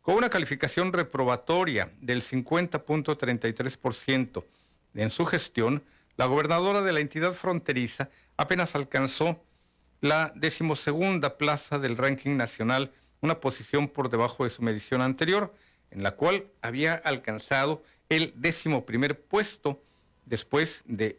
Con 0.00 0.16
una 0.16 0.30
calificación 0.30 0.92
reprobatoria 0.92 1.92
del 2.00 2.24
50.33% 2.24 4.44
en 4.94 5.10
su 5.10 5.24
gestión, 5.26 5.84
la 6.16 6.26
gobernadora 6.26 6.82
de 6.82 6.92
la 6.92 6.98
entidad 6.98 7.34
fronteriza 7.34 8.10
apenas 8.36 8.74
alcanzó 8.74 9.44
la 10.00 10.32
decimosegunda 10.34 11.38
plaza 11.38 11.78
del 11.78 11.96
ranking 11.96 12.36
nacional 12.36 12.90
una 13.20 13.38
posición 13.38 13.86
por 13.86 14.10
debajo 14.10 14.42
de 14.42 14.50
su 14.50 14.60
medición 14.60 15.02
anterior, 15.02 15.54
en 15.92 16.02
la 16.02 16.16
cual 16.16 16.48
había 16.62 16.94
alcanzado 16.94 17.84
el 18.08 18.32
décimo 18.34 18.84
primer 18.84 19.20
puesto 19.20 19.80
después 20.26 20.82
de 20.84 21.16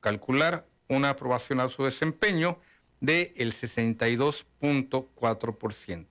calcular 0.00 0.66
una 0.88 1.10
aprobación 1.10 1.60
a 1.60 1.68
su 1.68 1.84
desempeño 1.84 2.58
del 3.02 3.34
el 3.36 3.52
62.4%. 3.52 6.06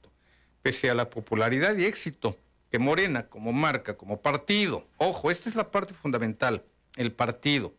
Pese 0.62 0.92
a 0.92 0.94
la 0.94 1.10
popularidad 1.10 1.76
y 1.78 1.86
éxito 1.86 2.38
que 2.70 2.78
Morena 2.78 3.28
como 3.28 3.52
marca, 3.54 3.98
como 3.98 4.22
partido, 4.22 4.86
ojo, 4.98 5.32
esta 5.32 5.50
es 5.50 5.56
la 5.56 5.72
parte 5.72 5.96
fundamental, 5.96 6.64
el 6.98 7.14
partido, 7.14 7.74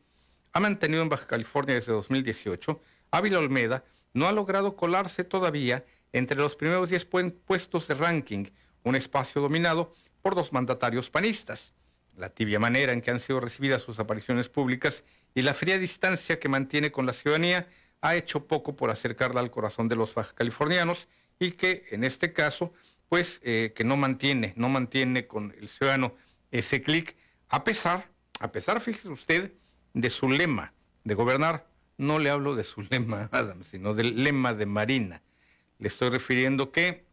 ha 0.53 0.61
mantenido 0.61 1.03
en 1.03 1.09
Baja 1.09 1.27
California 1.27 1.75
desde 1.77 1.93
2018, 1.93 2.81
Ávila 3.11 3.39
Olmeda 3.39 3.85
no 4.15 4.29
ha 4.29 4.33
logrado 4.33 4.77
colarse 4.77 5.25
todavía 5.25 5.85
entre 6.13 6.37
los 6.37 6.57
primeros 6.57 6.91
10 6.91 7.07
puestos 7.47 7.89
de 7.89 7.95
ranking, 7.95 8.45
un 8.83 8.97
espacio 8.97 9.41
dominado 9.41 9.95
por 10.21 10.35
dos 10.35 10.53
mandatarios 10.53 11.09
panistas. 11.11 11.73
La 12.17 12.29
tibia 12.29 12.59
manera 12.59 12.93
en 12.93 13.01
que 13.01 13.11
han 13.11 13.21
sido 13.21 13.41
recibidas 13.41 13.81
sus 13.83 13.99
apariciones 13.99 14.49
públicas 14.49 15.05
y 15.35 15.41
la 15.43 15.55
fría 15.55 15.79
distancia 15.79 16.39
que 16.39 16.51
mantiene 16.51 16.93
con 16.93 17.07
la 17.07 17.15
ciudadanía 17.15 17.67
ha 18.03 18.15
hecho 18.15 18.47
poco 18.47 18.77
por 18.77 18.91
acercarla 18.91 19.41
al 19.41 19.51
corazón 19.51 19.89
de 19.89 19.97
los 19.97 20.15
baja 20.15 20.35
californianos 20.35 21.09
y 21.39 21.53
que 21.53 21.87
en 21.91 22.05
este 22.05 22.33
caso, 22.33 22.75
pues 23.09 23.41
eh, 23.43 23.73
que 23.75 23.85
no 23.85 23.97
mantiene, 23.97 24.53
no 24.57 24.69
mantiene 24.69 25.27
con 25.27 25.55
el 25.59 25.69
ciudadano 25.69 26.15
ese 26.51 26.83
clic, 26.83 27.17
a 27.49 27.65
pesar, 27.65 28.11
a 28.41 28.53
pesar, 28.53 28.81
fíjese 28.81 29.09
usted, 29.09 29.53
de 29.95 30.11
su 30.11 30.29
lema 30.29 30.75
de 31.05 31.15
gobernar. 31.15 31.67
No 31.97 32.19
le 32.19 32.31
hablo 32.31 32.55
de 32.55 32.65
su 32.65 32.83
lema, 32.91 33.29
Adam, 33.33 33.63
sino 33.63 33.95
del 33.95 34.23
lema 34.23 34.53
de 34.53 34.67
Marina 34.67 35.23
le 35.83 35.89
estoy 35.89 36.11
refiriendo 36.11 36.71
que, 36.71 37.05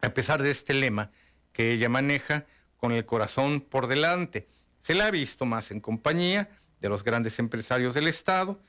a 0.00 0.14
pesar 0.14 0.42
de 0.42 0.50
este 0.50 0.72
lema 0.72 1.10
que 1.52 1.72
ella 1.72 1.90
maneja 1.90 2.46
con 2.78 2.92
el 2.92 3.04
corazón 3.04 3.60
por 3.60 3.86
delante, 3.86 4.48
se 4.80 4.94
la 4.94 5.06
ha 5.06 5.10
visto 5.10 5.44
más 5.44 5.70
en 5.70 5.80
compañía 5.80 6.48
de 6.80 6.88
los 6.88 7.04
grandes 7.04 7.38
empresarios 7.38 7.92
del 7.92 8.08
Estado 8.08 8.60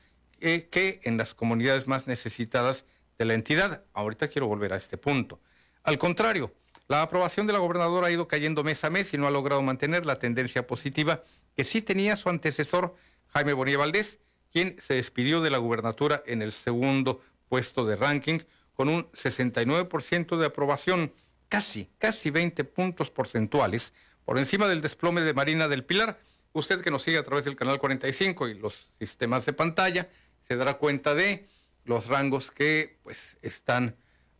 eh, 0.41 0.67
que 0.71 1.01
en 1.03 1.17
las 1.17 1.33
comunidades 1.33 1.87
más 1.87 2.07
necesitadas 2.07 2.85
de 3.17 3.25
la 3.25 3.33
entidad. 3.33 3.83
Ahorita 3.93 4.27
quiero 4.27 4.47
volver 4.47 4.73
a 4.73 4.77
este 4.77 4.97
punto. 4.97 5.39
Al 5.83 5.97
contrario, 5.97 6.53
la 6.87 7.01
aprobación 7.03 7.45
de 7.45 7.53
la 7.53 7.59
gobernadora 7.59 8.07
ha 8.07 8.11
ido 8.11 8.27
cayendo 8.27 8.63
mes 8.63 8.83
a 8.83 8.89
mes 8.89 9.13
y 9.13 9.17
no 9.17 9.27
ha 9.27 9.31
logrado 9.31 9.61
mantener 9.61 10.05
la 10.05 10.17
tendencia 10.17 10.65
positiva 10.65 11.23
que 11.55 11.63
sí 11.63 11.81
tenía 11.81 12.15
su 12.15 12.29
antecesor 12.29 12.95
Jaime 13.27 13.53
Bonilla 13.53 13.77
Valdés, 13.77 14.19
quien 14.51 14.75
se 14.81 14.95
despidió 14.95 15.41
de 15.41 15.49
la 15.49 15.57
gubernatura 15.57 16.23
en 16.25 16.41
el 16.41 16.51
segundo 16.51 17.21
puesto 17.47 17.85
de 17.85 17.95
ranking 17.95 18.39
con 18.73 18.89
un 18.89 19.11
69% 19.11 20.37
de 20.37 20.45
aprobación, 20.45 21.13
casi, 21.49 21.89
casi 21.97 22.29
20 22.29 22.63
puntos 22.63 23.09
porcentuales, 23.09 23.93
por 24.23 24.37
encima 24.37 24.67
del 24.67 24.81
desplome 24.81 25.21
de 25.21 25.33
Marina 25.33 25.67
del 25.67 25.83
Pilar. 25.83 26.19
Usted 26.53 26.81
que 26.81 26.91
nos 26.91 27.03
sigue 27.03 27.17
a 27.17 27.23
través 27.23 27.45
del 27.45 27.55
canal 27.55 27.77
45 27.77 28.47
y 28.47 28.53
los 28.55 28.87
sistemas 28.97 29.45
de 29.45 29.53
pantalla, 29.53 30.09
se 30.49 30.57
dará 30.57 30.79
cuenta 30.79 31.13
de 31.13 31.45
los 31.85 32.07
rangos 32.07 32.49
que 32.49 32.97
pues 33.03 33.37
están 33.43 33.95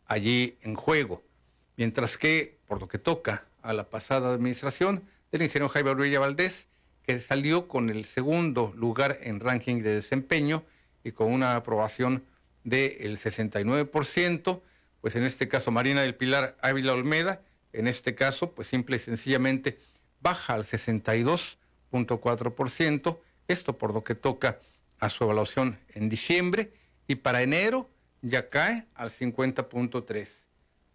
allí 0.06 0.58
en 0.62 0.74
juego. 0.74 1.22
Mientras 1.76 2.18
que, 2.18 2.58
por 2.66 2.80
lo 2.80 2.88
que 2.88 2.98
toca 2.98 3.46
a 3.62 3.72
la 3.72 3.88
pasada 3.88 4.34
administración 4.34 5.04
del 5.30 5.42
ingeniero 5.42 5.68
Jaime 5.68 5.90
Orilla 5.90 6.18
Valdés, 6.18 6.66
que 7.04 7.20
salió 7.20 7.68
con 7.68 7.90
el 7.90 8.06
segundo 8.06 8.72
lugar 8.76 9.20
en 9.22 9.38
ranking 9.38 9.82
de 9.82 9.94
desempeño 9.94 10.64
y 11.04 11.12
con 11.12 11.32
una 11.32 11.54
aprobación 11.54 12.24
del 12.64 13.16
69%, 13.16 14.62
pues 15.00 15.14
en 15.14 15.22
este 15.22 15.46
caso 15.46 15.70
Marina 15.70 16.02
del 16.02 16.16
Pilar 16.16 16.56
Ávila 16.60 16.92
Olmeda, 16.92 17.40
en 17.72 17.86
este 17.86 18.16
caso, 18.16 18.50
pues 18.50 18.66
simple 18.66 18.96
y 18.96 18.98
sencillamente 18.98 19.78
baja 20.20 20.54
al 20.54 20.64
62.4%, 20.64 23.18
esto 23.46 23.78
por 23.78 23.94
lo 23.94 24.02
que 24.02 24.16
toca 24.16 24.58
a 25.00 25.08
su 25.08 25.24
evaluación 25.24 25.78
en 25.94 26.08
diciembre, 26.08 26.72
y 27.08 27.16
para 27.16 27.42
enero 27.42 27.90
ya 28.22 28.48
cae 28.48 28.86
al 28.94 29.10
50.3, 29.10 30.46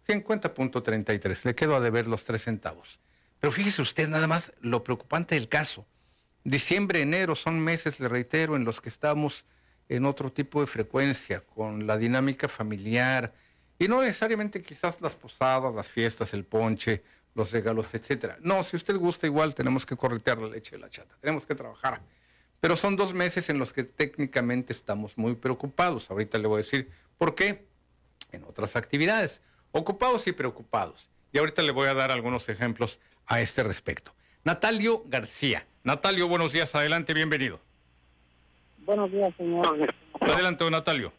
50.33, 0.08 1.44
le 1.44 1.54
quedo 1.54 1.76
a 1.76 1.80
deber 1.80 2.08
los 2.08 2.24
tres 2.24 2.44
centavos. 2.44 3.00
Pero 3.40 3.50
fíjese 3.50 3.82
usted 3.82 4.08
nada 4.08 4.26
más 4.26 4.52
lo 4.60 4.82
preocupante 4.82 5.34
del 5.34 5.48
caso. 5.48 5.86
Diciembre, 6.44 7.02
enero 7.02 7.34
son 7.34 7.60
meses, 7.60 8.00
le 8.00 8.08
reitero, 8.08 8.56
en 8.56 8.64
los 8.64 8.80
que 8.80 8.88
estamos 8.88 9.44
en 9.88 10.06
otro 10.06 10.32
tipo 10.32 10.60
de 10.60 10.66
frecuencia, 10.66 11.40
con 11.40 11.86
la 11.86 11.98
dinámica 11.98 12.48
familiar, 12.48 13.34
y 13.78 13.88
no 13.88 14.00
necesariamente 14.00 14.62
quizás 14.62 15.00
las 15.00 15.14
posadas, 15.14 15.74
las 15.74 15.88
fiestas, 15.88 16.32
el 16.32 16.44
ponche, 16.44 17.02
los 17.34 17.50
regalos, 17.50 17.92
etcétera. 17.94 18.38
No, 18.40 18.64
si 18.64 18.76
usted 18.76 18.96
gusta 18.96 19.26
igual 19.26 19.54
tenemos 19.54 19.84
que 19.84 19.96
corretear 19.96 20.38
la 20.38 20.48
leche 20.48 20.76
de 20.76 20.78
la 20.78 20.88
chata, 20.88 21.14
tenemos 21.20 21.44
que 21.44 21.54
trabajar. 21.54 22.00
Pero 22.60 22.76
son 22.76 22.96
dos 22.96 23.14
meses 23.14 23.48
en 23.50 23.58
los 23.58 23.72
que 23.72 23.84
técnicamente 23.84 24.72
estamos 24.72 25.18
muy 25.18 25.34
preocupados. 25.34 26.10
Ahorita 26.10 26.38
le 26.38 26.48
voy 26.48 26.56
a 26.56 26.64
decir 26.64 26.90
por 27.18 27.34
qué 27.34 27.66
en 28.32 28.44
otras 28.44 28.76
actividades, 28.76 29.42
ocupados 29.72 30.26
y 30.26 30.32
preocupados. 30.32 31.10
Y 31.32 31.38
ahorita 31.38 31.62
le 31.62 31.72
voy 31.72 31.88
a 31.88 31.94
dar 31.94 32.10
algunos 32.10 32.48
ejemplos 32.48 33.00
a 33.26 33.40
este 33.40 33.62
respecto. 33.62 34.12
Natalio 34.44 35.02
García. 35.06 35.66
Natalio, 35.84 36.28
buenos 36.28 36.52
días, 36.52 36.74
adelante, 36.74 37.14
bienvenido. 37.14 37.60
Buenos 38.78 39.10
días, 39.10 39.34
señor. 39.36 39.92
Adelante, 40.20 40.64
don 40.64 40.72
Natalio. 40.72 41.12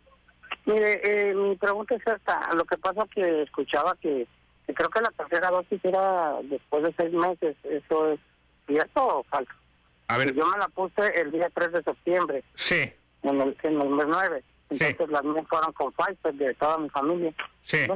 Mire, 0.66 1.02
eh, 1.04 1.34
mi 1.34 1.56
pregunta 1.56 1.96
es 1.96 2.06
esta. 2.06 2.54
Lo 2.54 2.66
que 2.66 2.78
pasa 2.78 3.04
es 3.04 3.10
que 3.12 3.42
escuchaba 3.44 3.96
que, 4.02 4.28
creo 4.66 4.90
que 4.90 5.02
la 5.02 5.12
tercera 5.12 5.50
dosis 5.50 5.80
era 5.84 6.36
después 6.44 6.84
de 6.84 6.94
seis 6.98 7.14
meses. 7.14 7.56
¿Eso 7.64 8.14
es 8.14 8.20
cierto 8.68 9.20
o 9.20 9.24
falso? 9.24 9.52
A 10.08 10.18
ver. 10.18 10.34
Yo 10.34 10.46
me 10.46 10.58
la 10.58 10.68
puse 10.70 11.02
el 11.20 11.32
día 11.32 11.50
3 11.54 11.72
de 11.72 11.84
septiembre. 11.84 12.44
Sí. 12.56 12.92
En 13.24 13.42
el, 13.42 13.58
en 13.64 13.82
el 13.82 13.90
mes 13.90 14.06
9. 14.08 14.44
Entonces 14.70 15.10
las 15.10 15.24
mías 15.24 15.46
fueron 15.50 15.72
con 15.74 15.94
Pfizer 15.94 16.34
de 16.34 16.54
toda 16.56 16.78
mi 16.78 16.90
familia. 16.90 17.34
Sí. 17.62 17.88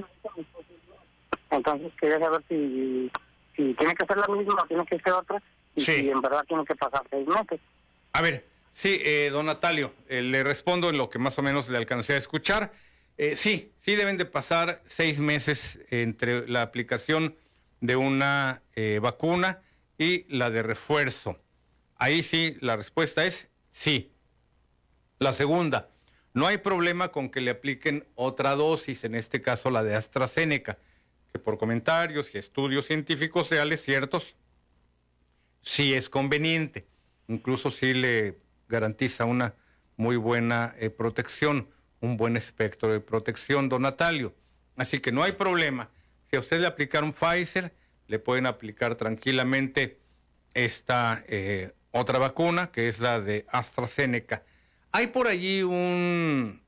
entonces 1.49 1.91
quería 1.99 2.19
saber 2.19 2.41
si, 2.47 3.11
si 3.55 3.73
tiene 3.73 3.93
que 3.95 4.05
ser 4.05 4.17
la 4.17 4.27
misma 4.27 4.63
o 4.63 4.67
tiene 4.67 4.85
que 4.85 4.99
ser 4.99 5.13
otra. 5.13 5.41
Y 5.75 5.81
sí. 5.81 5.99
si 5.99 6.09
en 6.09 6.21
verdad 6.21 6.43
tiene 6.47 6.65
que 6.65 6.75
pasar 6.75 7.03
seis 7.09 7.27
meses. 7.27 7.59
A 8.13 8.21
ver, 8.21 8.45
Sí, 8.73 9.01
eh, 9.03 9.29
don 9.31 9.45
Natalio, 9.45 9.93
eh, 10.07 10.21
le 10.21 10.43
respondo 10.43 10.89
en 10.89 10.97
lo 10.97 11.09
que 11.09 11.19
más 11.19 11.37
o 11.37 11.41
menos 11.41 11.69
le 11.69 11.77
alcancé 11.77 12.13
a 12.13 12.17
escuchar. 12.17 12.71
Eh, 13.17 13.35
sí, 13.35 13.73
sí 13.79 13.95
deben 13.95 14.17
de 14.17 14.25
pasar 14.25 14.81
seis 14.85 15.19
meses 15.19 15.79
entre 15.89 16.47
la 16.47 16.61
aplicación 16.61 17.35
de 17.81 17.95
una 17.95 18.61
vacuna 19.01 19.59
y 19.97 20.25
la 20.35 20.49
de 20.49 20.63
refuerzo. 20.63 21.37
Ahí 22.01 22.23
sí, 22.23 22.57
la 22.61 22.75
respuesta 22.75 23.27
es 23.27 23.47
sí. 23.69 24.11
La 25.19 25.33
segunda, 25.33 25.91
no 26.33 26.47
hay 26.47 26.57
problema 26.57 27.09
con 27.09 27.29
que 27.29 27.41
le 27.41 27.51
apliquen 27.51 28.07
otra 28.15 28.55
dosis, 28.55 29.03
en 29.03 29.13
este 29.13 29.39
caso 29.39 29.69
la 29.69 29.83
de 29.83 29.93
AstraZeneca. 29.93 30.79
que 31.31 31.37
por 31.37 31.59
comentarios 31.59 32.33
y 32.33 32.39
estudios 32.39 32.87
científicos 32.87 33.51
reales 33.51 33.83
ciertos, 33.83 34.35
sí 35.61 35.93
es 35.93 36.09
conveniente, 36.09 36.87
incluso 37.27 37.69
sí 37.69 37.93
le 37.93 38.39
garantiza 38.67 39.25
una 39.25 39.53
muy 39.95 40.15
buena 40.15 40.73
eh, 40.79 40.89
protección, 40.89 41.69
un 41.99 42.17
buen 42.17 42.35
espectro 42.35 42.91
de 42.91 42.99
protección, 42.99 43.69
don 43.69 43.83
Natalio. 43.83 44.33
Así 44.75 45.01
que 45.01 45.11
no 45.11 45.21
hay 45.21 45.33
problema. 45.33 45.91
Si 46.31 46.35
a 46.35 46.39
usted 46.39 46.61
le 46.61 46.65
aplicaron 46.65 47.13
Pfizer, 47.13 47.71
le 48.07 48.17
pueden 48.17 48.47
aplicar 48.47 48.95
tranquilamente 48.95 49.99
esta 50.55 51.23
eh, 51.27 51.73
otra 51.91 52.19
vacuna, 52.19 52.71
que 52.71 52.87
es 52.87 52.99
la 52.99 53.19
de 53.19 53.45
AstraZeneca. 53.49 54.43
Hay 54.91 55.07
por 55.07 55.27
allí 55.27 55.63
un 55.63 56.61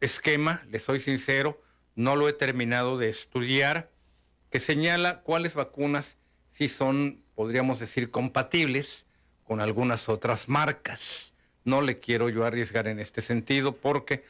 esquema, 0.00 0.62
le 0.70 0.80
soy 0.80 1.00
sincero, 1.00 1.60
no 1.94 2.16
lo 2.16 2.28
he 2.28 2.32
terminado 2.32 2.98
de 2.98 3.08
estudiar, 3.08 3.90
que 4.50 4.60
señala 4.60 5.20
cuáles 5.20 5.54
vacunas 5.54 6.16
sí 6.52 6.68
son, 6.68 7.22
podríamos 7.34 7.80
decir, 7.80 8.10
compatibles 8.10 9.06
con 9.44 9.60
algunas 9.60 10.08
otras 10.08 10.48
marcas. 10.48 11.34
No 11.64 11.82
le 11.82 11.98
quiero 11.98 12.28
yo 12.28 12.44
arriesgar 12.44 12.86
en 12.86 12.98
este 12.98 13.20
sentido 13.20 13.76
porque 13.76 14.24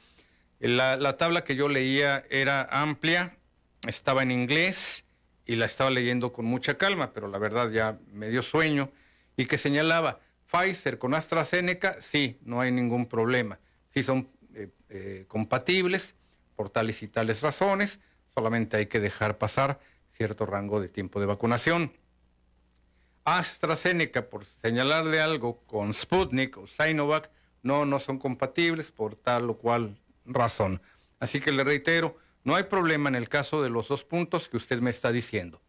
la, 0.58 0.96
la 0.96 1.16
tabla 1.16 1.44
que 1.44 1.56
yo 1.56 1.68
leía 1.68 2.24
era 2.30 2.66
amplia, 2.70 3.36
estaba 3.86 4.22
en 4.22 4.32
inglés 4.32 5.04
y 5.46 5.56
la 5.56 5.66
estaba 5.66 5.90
leyendo 5.90 6.32
con 6.32 6.44
mucha 6.44 6.76
calma, 6.76 7.12
pero 7.12 7.28
la 7.28 7.38
verdad 7.38 7.70
ya 7.70 7.98
me 8.12 8.28
dio 8.28 8.42
sueño, 8.42 8.90
y 9.38 9.46
que 9.46 9.56
señalaba, 9.56 10.18
Pfizer 10.50 10.98
con 10.98 11.14
AstraZeneca, 11.14 12.02
sí, 12.02 12.38
no 12.42 12.60
hay 12.60 12.72
ningún 12.72 13.06
problema, 13.06 13.60
sí 13.94 14.02
son 14.02 14.28
eh, 14.54 14.68
eh, 14.90 15.24
compatibles 15.28 16.16
por 16.56 16.70
tales 16.70 17.02
y 17.04 17.08
tales 17.08 17.40
razones, 17.40 18.00
solamente 18.34 18.76
hay 18.76 18.86
que 18.86 18.98
dejar 18.98 19.38
pasar 19.38 19.78
cierto 20.12 20.44
rango 20.44 20.80
de 20.80 20.88
tiempo 20.88 21.20
de 21.20 21.26
vacunación. 21.26 21.92
AstraZeneca, 23.24 24.28
por 24.28 24.44
señalarle 24.60 25.20
algo 25.20 25.60
con 25.66 25.94
Sputnik 25.94 26.58
o 26.58 26.66
Sinovac, 26.66 27.30
no, 27.62 27.86
no 27.86 28.00
son 28.00 28.18
compatibles 28.18 28.90
por 28.90 29.14
tal 29.14 29.50
o 29.50 29.58
cual 29.58 30.00
razón. 30.24 30.82
Así 31.20 31.38
que 31.38 31.52
le 31.52 31.62
reitero, 31.62 32.16
no 32.42 32.56
hay 32.56 32.64
problema 32.64 33.08
en 33.08 33.14
el 33.14 33.28
caso 33.28 33.62
de 33.62 33.70
los 33.70 33.86
dos 33.86 34.02
puntos 34.02 34.48
que 34.48 34.56
usted 34.56 34.80
me 34.80 34.90
está 34.90 35.12
diciendo. 35.12 35.60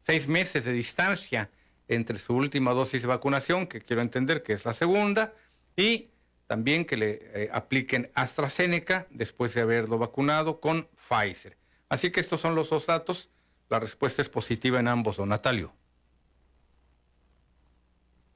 Seis 0.00 0.28
meses 0.28 0.64
de 0.64 0.72
distancia 0.72 1.50
entre 1.88 2.18
su 2.18 2.34
última 2.34 2.72
dosis 2.72 3.02
de 3.02 3.08
vacunación, 3.08 3.66
que 3.66 3.80
quiero 3.80 4.02
entender 4.02 4.42
que 4.42 4.52
es 4.52 4.64
la 4.64 4.74
segunda, 4.74 5.32
y 5.76 6.10
también 6.46 6.84
que 6.84 6.96
le 6.96 7.18
eh, 7.34 7.50
apliquen 7.52 8.10
AstraZeneca 8.14 9.06
después 9.10 9.54
de 9.54 9.62
haberlo 9.62 9.98
vacunado 9.98 10.60
con 10.60 10.88
Pfizer. 10.94 11.56
Así 11.88 12.10
que 12.10 12.20
estos 12.20 12.40
son 12.40 12.54
los 12.54 12.70
dos 12.70 12.86
datos. 12.86 13.30
La 13.68 13.80
respuesta 13.80 14.22
es 14.22 14.28
positiva 14.28 14.80
en 14.80 14.88
ambos, 14.88 15.16
don 15.16 15.28
Natalio. 15.28 15.72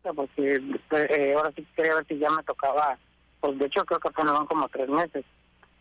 Porque 0.03 0.61
eh, 0.91 1.35
ahora 1.37 1.53
sí 1.55 1.67
quería 1.77 1.95
ver 1.95 2.07
si 2.07 2.19
ya 2.19 2.29
me 2.31 2.43
tocaba, 2.43 2.99
pues 3.41 3.59
de 3.59 3.67
hecho 3.67 3.85
creo 3.85 4.01
que 4.01 4.09
apenas 4.09 4.33
van 4.33 4.47
como 4.47 4.69
tres 4.69 4.89
meses. 4.89 5.25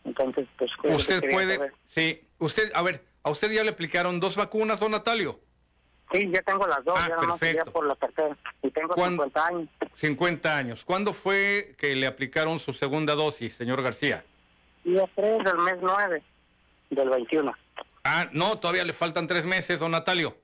Entonces, 0.04 0.46
pues... 0.56 0.70
Usted 0.84 1.22
puede, 1.30 1.72
sí, 1.86 2.22
usted, 2.38 2.72
a 2.74 2.82
ver, 2.82 3.04
¿a 3.22 3.30
usted 3.30 3.50
ya 3.50 3.62
le 3.62 3.70
aplicaron 3.70 4.20
dos 4.20 4.36
vacunas, 4.36 4.80
don 4.80 4.92
Natalio? 4.92 5.40
Sí, 6.12 6.30
ya 6.32 6.42
tengo 6.42 6.66
las 6.66 6.84
dos, 6.84 6.98
ah, 6.98 7.08
ya 7.08 7.16
perfecto. 7.16 7.72
por 7.72 7.86
la 7.86 7.94
tercera. 7.94 8.36
Y 8.62 8.70
tengo 8.70 8.94
50 8.94 9.46
años. 9.46 9.68
50 9.94 10.56
años. 10.56 10.84
¿Cuándo 10.84 11.12
fue 11.12 11.74
que 11.78 11.94
le 11.96 12.06
aplicaron 12.06 12.58
su 12.58 12.72
segunda 12.72 13.14
dosis, 13.14 13.54
señor 13.54 13.82
García? 13.82 14.24
Día 14.84 15.08
3 15.14 15.44
del 15.44 15.58
mes 15.58 15.76
9 15.80 16.22
del 16.90 17.08
21. 17.08 17.54
Ah, 18.04 18.28
no, 18.32 18.58
todavía 18.58 18.84
le 18.84 18.92
faltan 18.92 19.26
tres 19.26 19.46
meses, 19.46 19.78
don 19.78 19.92
Natalio. 19.92 20.36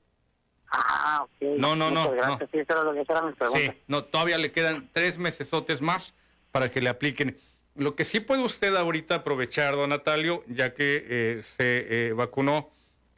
Ah, 0.71 1.25
ok. 1.25 1.59
No, 1.59 1.77
no, 1.77 1.91
no. 1.91 2.15
no. 2.15 2.39
Sí, 2.39 2.59
eso 2.59 2.73
era 2.73 2.85
lo 2.85 2.93
que 2.93 3.01
era 3.01 3.23
mi 3.23 3.33
pregunta. 3.33 3.61
Sí, 3.61 3.73
no, 3.89 4.05
todavía 4.05 4.39
le 4.39 4.53
quedan 4.53 4.89
tres 4.93 5.19
mesesotes 5.19 5.81
más 5.81 6.15
para 6.51 6.71
que 6.71 6.81
le 6.81 6.89
apliquen. 6.89 7.39
Lo 7.75 7.95
que 7.95 8.05
sí 8.05 8.21
puede 8.21 8.43
usted 8.43 8.75
ahorita 8.75 9.17
aprovechar, 9.17 9.77
don 9.77 9.91
Natalio, 9.91 10.45
ya 10.47 10.75
que 10.75 11.05
eh, 11.09 11.43
se 11.43 12.09
eh, 12.09 12.13
vacunó 12.13 12.71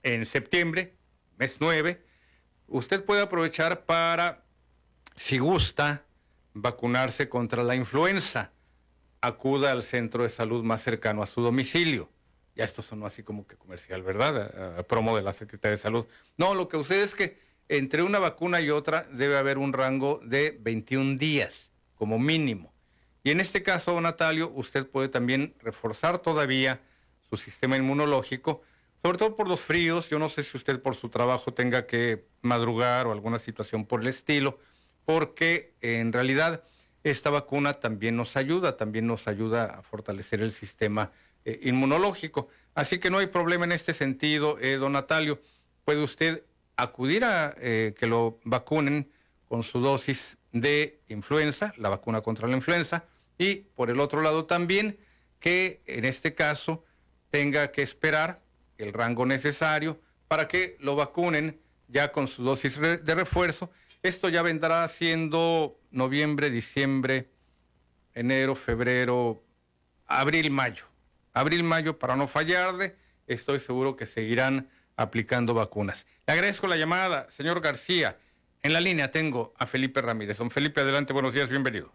en 0.02 0.26
septiembre, 0.26 0.94
mes 1.38 1.58
9, 1.60 2.00
usted 2.70 3.04
puede 3.04 3.20
aprovechar 3.20 3.84
para, 3.84 4.42
si 5.14 5.38
gusta, 5.38 6.04
vacunarse 6.54 7.28
contra 7.28 7.62
la 7.62 7.74
influenza. 7.74 8.52
Acuda 9.20 9.72
al 9.72 9.82
centro 9.82 10.22
de 10.22 10.30
salud 10.30 10.64
más 10.64 10.82
cercano 10.82 11.22
a 11.22 11.26
su 11.26 11.42
domicilio. 11.42 12.08
Ya 12.56 12.64
esto 12.64 12.82
sonó 12.82 13.06
así 13.06 13.22
como 13.22 13.46
que 13.46 13.56
comercial, 13.56 14.02
¿verdad? 14.02 14.78
A, 14.78 14.82
promo 14.84 15.16
de 15.16 15.22
la 15.22 15.32
Secretaría 15.32 15.72
de 15.72 15.76
Salud. 15.76 16.06
No, 16.36 16.54
lo 16.54 16.68
que 16.68 16.78
sucede 16.78 17.02
es 17.02 17.14
que 17.14 17.38
entre 17.68 18.02
una 18.02 18.18
vacuna 18.18 18.60
y 18.60 18.70
otra 18.70 19.06
debe 19.12 19.36
haber 19.36 19.58
un 19.58 19.72
rango 19.72 20.20
de 20.24 20.56
21 20.60 21.16
días, 21.18 21.70
como 21.94 22.18
mínimo. 22.18 22.72
Y 23.22 23.30
en 23.30 23.40
este 23.40 23.62
caso, 23.62 24.00
Natalio, 24.00 24.50
usted 24.54 24.86
puede 24.86 25.08
también 25.08 25.54
reforzar 25.60 26.18
todavía 26.18 26.80
su 27.28 27.36
sistema 27.36 27.76
inmunológico 27.76 28.62
sobre 29.02 29.18
todo 29.18 29.36
por 29.36 29.48
los 29.48 29.60
fríos. 29.60 30.08
Yo 30.10 30.18
no 30.18 30.28
sé 30.28 30.42
si 30.42 30.56
usted 30.56 30.80
por 30.80 30.94
su 30.94 31.08
trabajo 31.08 31.52
tenga 31.52 31.86
que 31.86 32.26
madrugar 32.42 33.06
o 33.06 33.12
alguna 33.12 33.38
situación 33.38 33.86
por 33.86 34.00
el 34.00 34.08
estilo, 34.08 34.58
porque 35.04 35.74
en 35.80 36.12
realidad 36.12 36.62
esta 37.02 37.30
vacuna 37.30 37.74
también 37.74 38.16
nos 38.16 38.36
ayuda, 38.36 38.76
también 38.76 39.06
nos 39.06 39.26
ayuda 39.26 39.64
a 39.64 39.82
fortalecer 39.82 40.42
el 40.42 40.52
sistema 40.52 41.12
eh, 41.44 41.58
inmunológico. 41.62 42.48
Así 42.74 42.98
que 42.98 43.10
no 43.10 43.18
hay 43.18 43.26
problema 43.26 43.64
en 43.64 43.72
este 43.72 43.94
sentido, 43.94 44.58
eh, 44.60 44.76
don 44.76 44.92
Natalio. 44.92 45.40
Puede 45.84 46.02
usted 46.02 46.44
acudir 46.76 47.24
a 47.24 47.54
eh, 47.58 47.94
que 47.98 48.06
lo 48.06 48.38
vacunen 48.44 49.10
con 49.48 49.62
su 49.62 49.80
dosis 49.80 50.36
de 50.52 51.00
influenza, 51.08 51.72
la 51.76 51.88
vacuna 51.88 52.20
contra 52.20 52.46
la 52.48 52.56
influenza, 52.56 53.04
y 53.38 53.56
por 53.74 53.90
el 53.90 54.00
otro 54.00 54.20
lado 54.20 54.44
también 54.44 54.98
que 55.38 55.82
en 55.86 56.04
este 56.04 56.34
caso 56.34 56.84
tenga 57.30 57.72
que 57.72 57.82
esperar 57.82 58.42
el 58.82 58.92
rango 58.92 59.26
necesario 59.26 60.00
para 60.28 60.48
que 60.48 60.76
lo 60.80 60.96
vacunen 60.96 61.60
ya 61.88 62.12
con 62.12 62.28
su 62.28 62.42
dosis 62.42 62.78
de 62.78 63.14
refuerzo. 63.14 63.70
Esto 64.02 64.28
ya 64.28 64.42
vendrá 64.42 64.86
siendo 64.88 65.78
noviembre, 65.90 66.50
diciembre, 66.50 67.28
enero, 68.14 68.54
febrero, 68.54 69.42
abril, 70.06 70.50
mayo. 70.50 70.84
Abril, 71.32 71.62
mayo, 71.62 71.98
para 71.98 72.16
no 72.16 72.26
fallarle, 72.26 72.96
estoy 73.26 73.60
seguro 73.60 73.96
que 73.96 74.06
seguirán 74.06 74.68
aplicando 74.96 75.54
vacunas. 75.54 76.06
Le 76.26 76.34
agradezco 76.34 76.66
la 76.66 76.76
llamada, 76.76 77.30
señor 77.30 77.60
García. 77.60 78.18
En 78.62 78.72
la 78.72 78.80
línea 78.80 79.10
tengo 79.10 79.54
a 79.56 79.66
Felipe 79.66 80.02
Ramírez. 80.02 80.38
Don 80.38 80.50
Felipe, 80.50 80.80
adelante, 80.80 81.12
buenos 81.12 81.32
días, 81.32 81.48
bienvenido. 81.48 81.92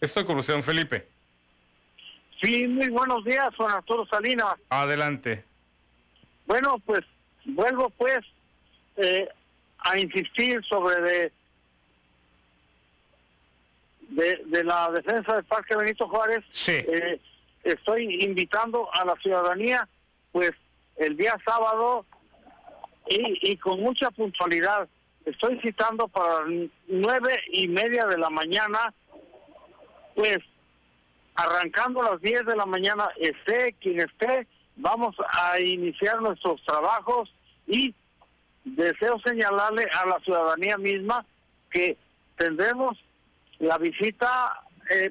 Estoy 0.00 0.24
con 0.24 0.38
usted, 0.38 0.54
don 0.54 0.62
Felipe. 0.62 1.13
Sí, 2.44 2.68
muy 2.68 2.88
buenos 2.88 3.24
días, 3.24 3.48
Juan 3.56 3.72
Arturo 3.72 4.04
Salinas. 4.06 4.56
Adelante. 4.68 5.44
Bueno, 6.46 6.78
pues 6.84 7.00
vuelvo 7.46 7.88
pues 7.90 8.18
eh, 8.96 9.26
a 9.78 9.98
insistir 9.98 10.62
sobre 10.68 11.00
de, 14.10 14.42
de, 14.44 14.64
la 14.64 14.90
defensa 14.90 15.36
del 15.36 15.44
Parque 15.44 15.74
Benito 15.74 16.06
Juárez. 16.06 16.44
Sí. 16.50 16.72
Eh, 16.72 17.18
estoy 17.62 18.22
invitando 18.22 18.90
a 18.92 19.06
la 19.06 19.14
ciudadanía, 19.22 19.88
pues 20.30 20.52
el 20.96 21.16
día 21.16 21.36
sábado 21.46 22.04
y, 23.08 23.52
y 23.52 23.56
con 23.56 23.80
mucha 23.80 24.10
puntualidad. 24.10 24.86
Estoy 25.24 25.58
citando 25.60 26.08
para 26.08 26.44
nueve 26.88 27.40
y 27.52 27.68
media 27.68 28.04
de 28.04 28.18
la 28.18 28.28
mañana, 28.28 28.92
pues 30.14 30.38
arrancando 31.34 32.02
a 32.02 32.12
las 32.12 32.20
10 32.20 32.46
de 32.46 32.56
la 32.56 32.66
mañana, 32.66 33.08
esté 33.18 33.74
quien 33.80 34.00
esté, 34.00 34.46
vamos 34.76 35.16
a 35.28 35.60
iniciar 35.60 36.20
nuestros 36.20 36.62
trabajos 36.64 37.32
y 37.66 37.94
deseo 38.64 39.18
señalarle 39.20 39.86
a 39.92 40.06
la 40.06 40.18
ciudadanía 40.20 40.78
misma 40.78 41.24
que 41.70 41.96
tendremos 42.36 42.98
la 43.58 43.78
visita 43.78 44.60
eh, 44.90 45.10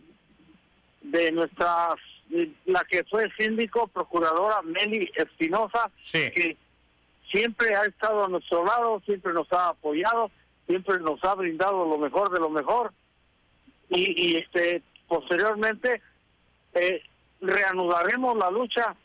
de 1.02 1.32
nuestra, 1.32 1.96
la 2.66 2.84
que 2.86 3.04
fue 3.06 3.30
síndico, 3.38 3.88
procuradora 3.88 4.62
Meli 4.62 5.10
Espinosa, 5.16 5.92
que 6.12 6.58
siempre 7.32 7.76
ha 7.76 7.84
estado 7.84 8.26
a 8.26 8.30
nuestro 8.30 8.66
lado, 8.66 9.02
siempre 9.06 9.34
nos 9.34 9.52
ha 9.52 9.70
apoyado, 9.70 10.32
siempre 10.68 11.00
nos 11.00 11.22
ha 11.24 11.36
brindado 11.36 11.86
lo 11.86 11.98
mejor 11.98 12.32
de 12.32 12.40
lo 12.40 12.50
mejor. 12.50 12.94
Y, 13.90 14.32
y 14.32 14.38
este 14.38 14.82
posteriormente 15.08 16.02
eh, 16.76 17.04
reanudaremos 17.42 18.38
la 18.38 18.52
lucha 18.52 18.96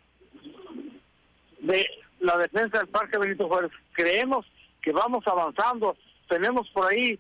de 1.61 1.87
la 2.21 2.37
defensa 2.39 2.79
del 2.79 2.89
Parque 2.89 3.19
Benito 3.19 3.49
Juárez. 3.49 3.71
Creemos 3.93 4.47
que 4.83 4.93
vamos 4.93 5.27
avanzando. 5.27 5.97
Tenemos 6.29 6.69
por 6.71 6.93
ahí 6.93 7.19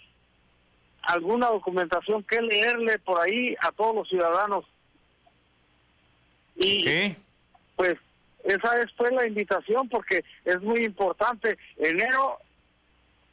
alguna 1.03 1.49
documentación 1.49 2.23
que 2.25 2.41
leerle 2.41 2.99
por 2.99 3.20
ahí 3.20 3.55
a 3.61 3.73
todos 3.73 3.95
los 3.95 4.09
ciudadanos. 4.09 4.65
Y 6.57 7.15
pues 7.77 7.97
esa 8.45 8.81
es 8.81 8.93
fue 8.93 9.11
la 9.12 9.27
invitación 9.27 9.89
porque 9.89 10.25
es 10.45 10.61
muy 10.61 10.85
importante. 10.85 11.57
Enero 11.77 12.39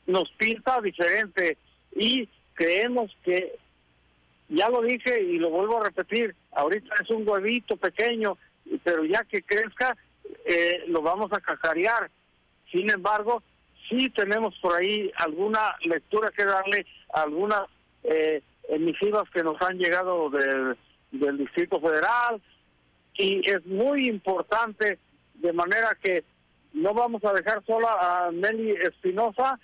nos 0.05 0.29
pinta 0.31 0.79
diferente 0.81 1.57
y 1.95 2.29
creemos 2.53 3.15
que, 3.23 3.57
ya 4.49 4.69
lo 4.69 4.81
dije 4.81 5.21
y 5.21 5.37
lo 5.37 5.49
vuelvo 5.49 5.81
a 5.81 5.85
repetir, 5.85 6.35
ahorita 6.51 6.93
es 7.01 7.09
un 7.09 7.27
huevito 7.27 7.77
pequeño, 7.77 8.37
pero 8.83 9.03
ya 9.05 9.23
que 9.23 9.41
crezca, 9.41 9.97
eh, 10.45 10.83
lo 10.87 11.01
vamos 11.01 11.31
a 11.33 11.39
cacarear. 11.39 12.09
Sin 12.71 12.89
embargo, 12.89 13.41
sí 13.89 14.09
tenemos 14.09 14.57
por 14.59 14.75
ahí 14.75 15.11
alguna 15.17 15.75
lectura 15.83 16.31
que 16.31 16.45
darle, 16.45 16.85
algunas 17.13 17.67
eh, 18.03 18.41
emisivas 18.69 19.29
que 19.31 19.43
nos 19.43 19.61
han 19.61 19.77
llegado 19.77 20.29
del, 20.29 20.77
del 21.11 21.37
Distrito 21.37 21.79
Federal, 21.79 22.41
y 23.17 23.49
es 23.49 23.65
muy 23.65 24.07
importante, 24.07 24.99
de 25.35 25.53
manera 25.53 25.97
que 26.01 26.23
no 26.73 26.93
vamos 26.93 27.23
a 27.23 27.33
dejar 27.33 27.63
sola 27.65 28.27
a 28.27 28.31
Nelly 28.31 28.71
Espinosa, 28.71 29.59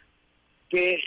que 0.70 0.98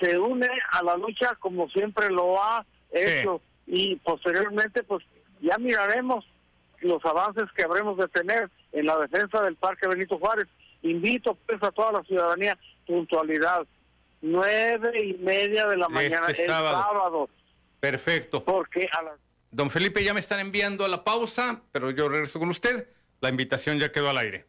se 0.00 0.18
une 0.18 0.48
a 0.72 0.82
la 0.82 0.96
lucha 0.96 1.36
como 1.36 1.68
siempre 1.70 2.10
lo 2.10 2.42
ha 2.42 2.66
hecho, 2.92 3.40
y 3.66 3.96
posteriormente 3.96 4.82
pues 4.82 5.04
ya 5.40 5.58
miraremos 5.58 6.24
los 6.80 7.04
avances 7.04 7.44
que 7.56 7.62
habremos 7.62 7.96
de 7.96 8.08
tener 8.08 8.50
en 8.72 8.86
la 8.86 8.98
defensa 8.98 9.42
del 9.42 9.56
Parque 9.56 9.88
Benito 9.88 10.18
Juárez. 10.18 10.46
Invito 10.82 11.36
pues 11.46 11.62
a 11.62 11.70
toda 11.72 11.92
la 11.92 12.02
ciudadanía 12.04 12.58
puntualidad, 12.86 13.66
nueve 14.20 15.04
y 15.04 15.14
media 15.14 15.66
de 15.66 15.76
la 15.76 15.88
mañana 15.88 16.26
Este 16.28 16.44
el 16.44 16.50
sábado. 16.50 17.28
Perfecto. 17.80 18.44
Porque 18.44 18.88
a 18.92 19.02
las 19.02 19.18
Don 19.50 19.70
Felipe, 19.70 20.04
ya 20.04 20.12
me 20.12 20.20
están 20.20 20.40
enviando 20.40 20.84
a 20.84 20.88
la 20.88 21.02
pausa, 21.02 21.62
pero 21.72 21.90
yo 21.90 22.08
regreso 22.08 22.38
con 22.38 22.50
usted. 22.50 22.88
La 23.20 23.30
invitación 23.30 23.78
ya 23.78 23.90
quedó 23.90 24.10
al 24.10 24.18
aire. 24.18 24.44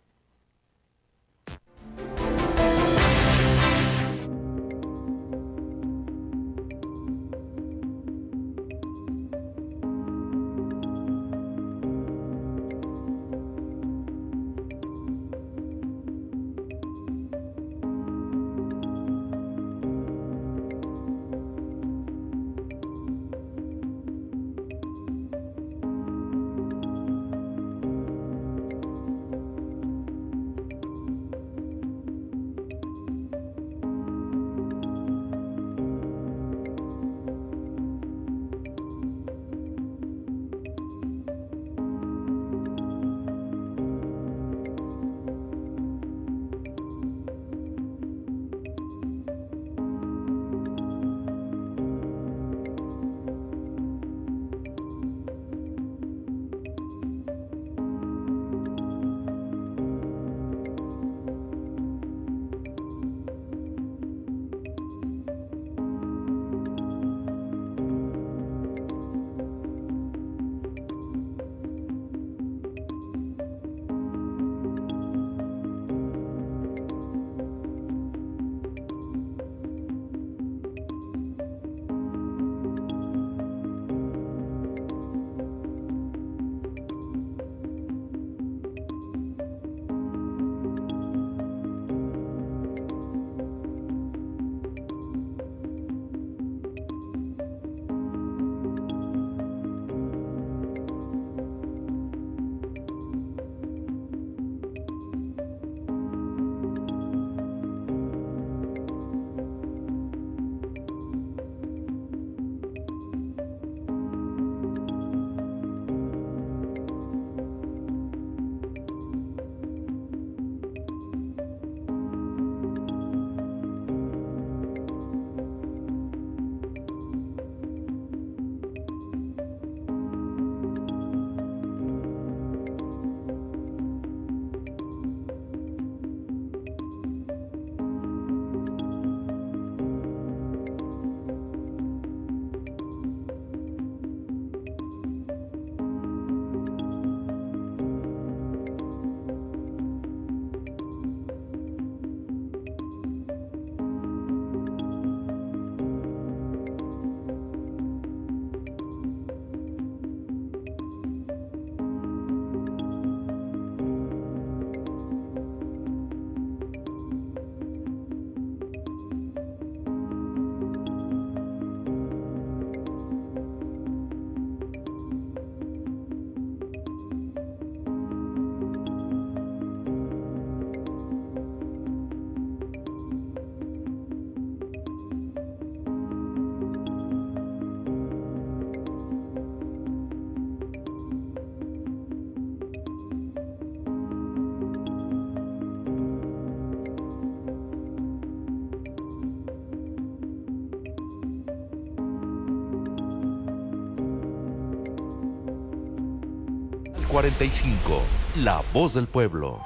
45, 207.17 208.03
La 208.43 208.63
Voz 208.71 208.93
del 208.93 209.07
Pueblo. 209.07 209.63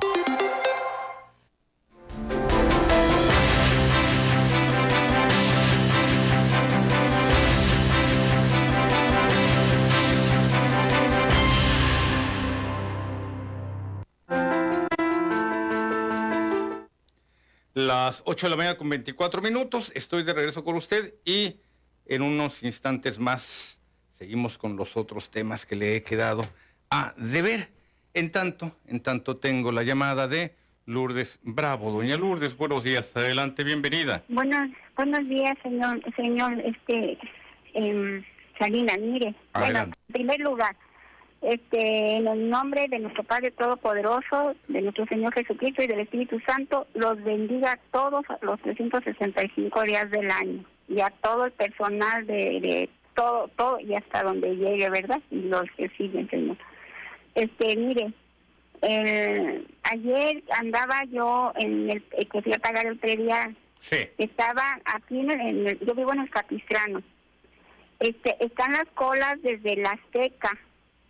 Las 17.74 18.24
8 18.24 18.46
de 18.46 18.50
la 18.50 18.56
mañana 18.56 18.78
con 18.78 18.88
24 18.88 19.42
minutos. 19.42 19.92
Estoy 19.94 20.24
de 20.24 20.32
regreso 20.32 20.64
con 20.64 20.78
usted 20.78 21.16
y 21.26 21.60
en 22.06 22.22
unos 22.22 22.64
instantes 22.64 23.20
más 23.20 23.82
seguimos 24.14 24.58
con 24.58 24.78
los 24.78 24.96
otros 24.96 25.30
temas 25.30 25.66
que 25.66 25.76
le 25.76 25.98
he 25.98 26.04
quedado 26.04 26.46
a 26.92 27.14
deber. 27.18 27.70
En 28.14 28.30
tanto, 28.30 28.76
en 28.88 29.02
tanto 29.02 29.38
tengo 29.38 29.72
la 29.72 29.84
llamada 29.84 30.28
de 30.28 30.54
Lourdes 30.86 31.40
Bravo. 31.44 31.92
Doña 31.92 32.18
Lourdes, 32.18 32.58
buenos 32.58 32.84
días. 32.84 33.16
Adelante, 33.16 33.64
bienvenida. 33.64 34.24
Buenos, 34.28 34.70
buenos 34.98 35.28
días, 35.30 35.58
señor, 35.64 36.02
señor, 36.18 36.60
este, 36.60 37.18
eh, 37.74 38.24
Salinas. 38.60 39.00
Mire, 39.00 39.34
bueno, 39.54 39.80
en 39.80 39.94
primer 40.12 40.42
lugar, 40.42 40.76
este, 41.42 42.18
en 42.18 42.28
el 42.28 42.50
nombre 42.50 42.88
de 42.90 43.00
nuestro 43.00 43.24
Padre 43.24 43.52
Todopoderoso, 43.52 44.54
de 44.68 44.82
nuestro 44.82 45.06
Señor 45.06 45.34
Jesucristo 45.34 45.82
y 45.82 45.88
del 45.88 46.02
Espíritu 46.02 46.38
Santo, 46.46 46.86
los 46.94 47.24
bendiga 47.24 47.72
a 47.72 47.80
todos 47.92 48.26
los 48.42 48.60
365 48.62 49.84
días 49.84 50.12
del 50.12 50.30
año 50.30 50.66
y 50.90 51.00
a 51.00 51.10
todo 51.22 51.46
el 51.46 51.54
personal 51.54 52.28
de, 52.28 52.60
de 52.60 52.90
todo, 53.16 53.48
todo 53.56 53.80
y 53.80 53.96
hasta 53.96 54.24
donde 54.24 54.58
llegue, 54.58 54.90
¿verdad? 54.90 55.22
Y 55.32 55.44
los 55.44 55.64
que 55.78 55.88
siguen, 55.98 56.30
Señor. 56.30 56.58
Este, 57.36 57.76
mire, 57.76 58.14
eh, 58.82 59.64
ayer 59.84 60.44
andaba 60.60 61.04
yo 61.06 61.54
en 61.56 61.90
el 61.90 62.04
eh, 62.12 62.26
que 62.26 62.42
fui 62.42 62.54
a 62.54 62.60
pagar 62.60 62.86
el 62.86 62.98
predial. 62.98 63.56
Sí. 63.80 63.98
Estaba 64.18 64.80
aquí 64.86 65.20
en 65.20 65.32
el, 65.32 65.80
yo 65.80 65.96
vivo 65.96 66.14
en 66.14 66.22
el 66.22 66.30
Capistrano. 66.30 67.02
Este, 68.00 68.36
están 68.44 68.74
las 68.74 68.86
colas 68.94 69.42
desde 69.44 69.76
la 69.78 69.92
Azteca 69.92 70.58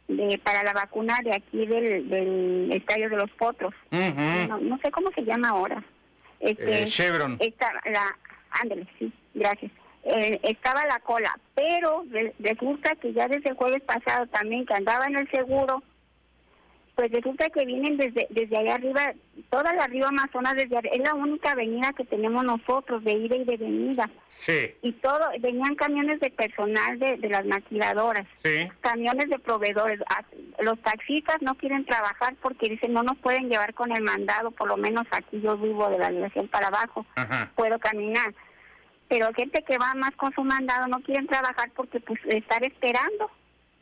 de 0.08 0.38
para 0.44 0.64
la 0.64 0.74
vacuna 0.74 1.18
de 1.24 1.34
aquí 1.34 1.66
del, 1.66 2.10
del 2.10 2.72
estadio 2.74 3.10
de 3.10 3.16
los 3.16 3.32
Potros. 3.32 3.74
no, 3.92 4.60
no, 4.60 4.78
sé 4.80 4.92
cómo 4.92 5.10
se 5.12 5.24
llama 5.24 5.50
ahora. 5.50 5.84
Este, 6.40 6.84
eh, 6.84 6.88
Chevron. 6.88 7.38
Está 7.40 7.72
la, 7.86 8.18
ándale, 8.62 8.88
sí, 9.00 9.12
gracias. 9.34 9.72
Eh, 10.04 10.40
estaba 10.44 10.84
la 10.86 11.00
cola, 11.00 11.38
pero 11.54 12.04
resulta 12.40 12.96
que 12.96 13.14
ya 13.14 13.28
desde 13.28 13.50
el 13.50 13.56
jueves 13.56 13.84
pasado 13.84 14.26
también 14.28 14.66
que 14.66 14.74
andaba 14.74 15.06
en 15.06 15.16
el 15.16 15.30
seguro, 15.30 15.84
pues 16.96 17.12
resulta 17.12 17.50
que 17.50 17.66
vienen 17.66 17.98
desde 17.98 18.28
desde 18.30 18.58
allá 18.58 18.76
arriba, 18.76 19.14
toda 19.50 19.74
la 19.74 19.88
río 19.88 20.08
Amazonas, 20.08 20.56
desde 20.56 20.78
es 20.92 21.00
la 21.00 21.14
única 21.16 21.52
avenida 21.52 21.94
que 21.94 22.04
tenemos 22.06 22.44
nosotros 22.44 23.04
de 23.04 23.14
ida 23.14 23.36
y 23.36 23.44
de 23.46 23.58
venida. 23.58 24.10
Sí. 24.40 24.74
Y 24.82 24.92
todo, 24.94 25.20
venían 25.40 25.76
camiones 25.76 26.20
de 26.20 26.30
personal 26.32 26.98
de, 27.00 27.18
de 27.18 27.30
las 27.30 27.46
maquiladoras, 27.46 28.26
Sí. 28.44 28.68
camiones 28.82 29.30
de 29.30 29.40
proveedores. 29.40 30.00
Ah, 30.10 30.24
Los 30.60 30.80
taxistas 30.82 31.38
no 31.42 31.56
quieren 31.56 31.86
trabajar 31.86 32.36
porque 32.42 32.70
dicen 32.70 32.94
no 32.94 33.04
nos 33.04 33.18
pueden 33.20 33.50
llevar 33.50 33.74
con 33.74 33.92
el 33.92 34.02
mandado, 34.04 34.52
por 34.52 34.68
lo 34.68 34.78
menos 34.78 35.06
aquí 35.12 35.40
yo 35.42 35.58
vivo 35.58 35.90
de 35.90 36.00
la 36.00 36.10
dirección 36.10 36.48
para 36.48 36.68
abajo, 36.68 37.06
Ajá. 37.16 37.52
puedo 37.56 37.78
caminar. 37.80 38.34
Pero 39.08 39.34
gente 39.34 39.64
que 39.64 39.78
va 39.78 39.94
más 39.96 40.12
con 40.16 40.34
su 40.34 40.44
mandado 40.44 40.88
no 40.88 41.02
quieren 41.02 41.28
trabajar 41.28 41.70
porque 41.76 42.00
pues 42.00 42.20
estar 42.26 42.64
esperando 42.64 43.30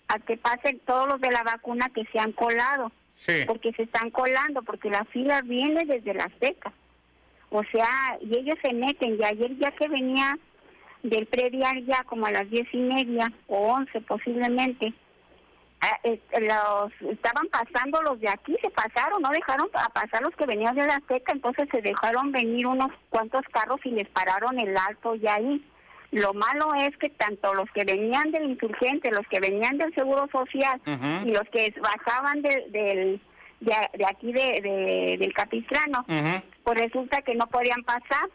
a 0.09 0.19
que 0.19 0.37
pasen 0.37 0.79
todos 0.85 1.07
los 1.07 1.21
de 1.21 1.31
la 1.31 1.43
vacuna 1.43 1.89
que 1.89 2.03
se 2.11 2.19
han 2.19 2.33
colado 2.33 2.91
Sí. 3.15 3.43
porque 3.47 3.73
se 3.73 3.83
están 3.83 4.11
colando, 4.11 4.61
porque 4.61 4.89
la 4.89 5.03
fila 5.05 5.41
viene 5.41 5.83
desde 5.85 6.13
la 6.13 6.29
seca. 6.39 6.71
O 7.49 7.63
sea, 7.65 8.17
y 8.21 8.37
ellos 8.37 8.55
se 8.61 8.73
meten, 8.73 9.17
y 9.19 9.23
ayer 9.25 9.57
ya 9.57 9.71
que 9.71 9.87
venía 9.89 10.37
del 11.03 11.25
predial 11.27 11.85
ya 11.85 12.03
como 12.05 12.27
a 12.27 12.31
las 12.31 12.49
diez 12.49 12.67
y 12.71 12.77
media 12.77 13.31
o 13.47 13.73
once 13.73 13.99
posiblemente, 14.01 14.93
ah, 15.81 15.99
eh, 16.03 16.21
los 16.39 17.11
estaban 17.11 17.47
pasando 17.49 18.01
los 18.03 18.19
de 18.21 18.29
aquí, 18.29 18.55
se 18.61 18.69
pasaron, 18.69 19.21
no 19.21 19.29
dejaron 19.31 19.69
a 19.73 19.89
pasar 19.89 20.21
los 20.21 20.35
que 20.35 20.45
venían 20.45 20.75
de 20.75 20.87
la 20.87 21.01
seca, 21.07 21.33
entonces 21.33 21.67
se 21.71 21.81
dejaron 21.81 22.31
venir 22.31 22.67
unos 22.67 22.91
cuantos 23.09 23.43
carros 23.51 23.79
y 23.83 23.91
les 23.91 24.07
pararon 24.09 24.59
el 24.59 24.75
alto 24.77 25.15
ya 25.15 25.35
ahí. 25.35 25.61
Lo 26.11 26.33
malo 26.33 26.73
es 26.75 26.95
que 26.97 27.09
tanto 27.09 27.53
los 27.53 27.69
que 27.71 27.83
venían 27.83 28.31
del 28.31 28.49
insurgente, 28.49 29.11
los 29.11 29.27
que 29.27 29.39
venían 29.39 29.77
del 29.77 29.93
Seguro 29.93 30.27
Social 30.31 30.81
y 31.25 31.31
los 31.31 31.43
que 31.51 31.73
bajaban 31.81 32.41
del 32.41 32.71
de, 32.71 33.75
de 33.93 34.05
aquí 34.05 34.31
de, 34.31 34.61
de- 34.61 35.17
del 35.19 35.33
Capistrano, 35.33 36.05
pues 36.63 36.79
resulta 36.79 37.21
que 37.21 37.35
no 37.35 37.45
podían 37.47 37.83
pasar 37.83 38.27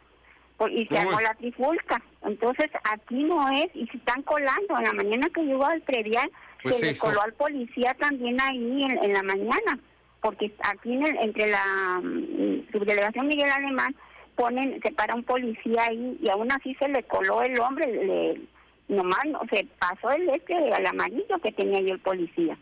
y 0.70 0.86
se 0.86 0.98
armó 0.98 1.20
la 1.20 1.34
trifulca. 1.34 2.01
Entonces 2.24 2.68
aquí 2.90 3.24
no 3.24 3.48
es 3.51 3.66
y 3.74 3.86
se 3.88 3.96
están 3.96 4.22
colando. 4.22 4.76
En 4.78 4.84
la 4.84 4.92
mañana 4.92 5.28
que 5.34 5.42
llegó 5.42 5.64
al 5.66 5.80
predial 5.82 6.30
Pues 6.62 6.76
se 6.76 6.86
le 6.86 6.96
coló 6.98 7.22
al 7.22 7.32
policía 7.34 7.94
también 7.94 8.40
ahí 8.40 8.82
en, 8.84 9.02
en 9.02 9.12
la 9.14 9.22
mañana, 9.22 9.78
porque 10.22 10.55
aquí 10.62 10.92
en 10.94 11.06
el- 11.06 11.16
entre 11.18 11.48
la 11.51 12.01
mm, 12.02 12.70
subdelegación 12.72 13.26
Miguel 13.26 13.51
Alemán 13.51 13.96
ponen, 14.36 14.81
se 14.82 14.93
para 14.93 15.15
un 15.15 15.24
policía 15.24 15.85
ahí 15.89 16.19
y 16.23 16.28
aún 16.28 16.51
así 16.52 16.74
se 16.77 16.89
le 16.89 17.02
coló 17.05 17.43
el 17.43 17.59
hombre, 17.61 17.86
le, 17.86 18.40
nomás 18.89 19.20
no, 19.27 19.40
se 19.51 19.66
pasó 19.78 20.11
el 20.11 20.28
este 20.31 20.55
al 20.73 20.86
amarillo 20.86 21.39
que 21.43 21.52
tenía 21.52 21.78
ahí 21.78 21.89
el 21.90 22.01
policía. 22.01 22.59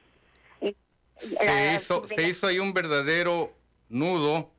Eh, 0.60 0.74
Se 1.16 1.44
la- 1.44 1.74
hizo, 1.74 2.06
se 2.06 2.28
hizo 2.28 2.46
ahí 2.46 2.58
un 2.58 2.72
verdadero 2.72 3.52
nudo, 3.88 4.50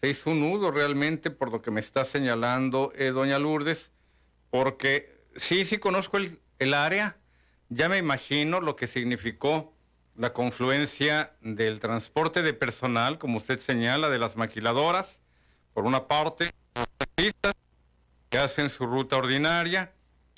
se 0.00 0.10
hizo 0.10 0.30
un 0.30 0.40
nudo 0.40 0.70
realmente 0.70 1.30
por 1.30 1.50
lo 1.52 1.60
que 1.62 1.70
me 1.70 1.80
está 1.80 2.04
señalando 2.04 2.92
eh, 2.96 3.06
doña 3.08 3.38
Lourdes, 3.38 3.90
porque 4.50 5.20
sí, 5.36 5.64
sí 5.64 5.78
conozco 5.78 6.16
el, 6.16 6.38
el 6.58 6.74
área, 6.74 7.16
ya 7.68 7.88
me 7.88 7.98
imagino 7.98 8.60
lo 8.60 8.76
que 8.76 8.86
significó 8.86 9.74
la 10.16 10.32
confluencia 10.32 11.32
del 11.42 11.78
transporte 11.80 12.42
de 12.42 12.52
personal, 12.54 13.18
como 13.18 13.36
usted 13.38 13.60
señala, 13.60 14.08
de 14.08 14.18
las 14.18 14.36
maquiladoras, 14.36 15.20
por 15.78 15.86
una 15.86 16.08
parte, 16.08 16.50
los 16.74 16.88
que 18.30 18.38
hacen 18.38 18.68
su 18.68 18.84
ruta 18.84 19.16
ordinaria 19.16 19.92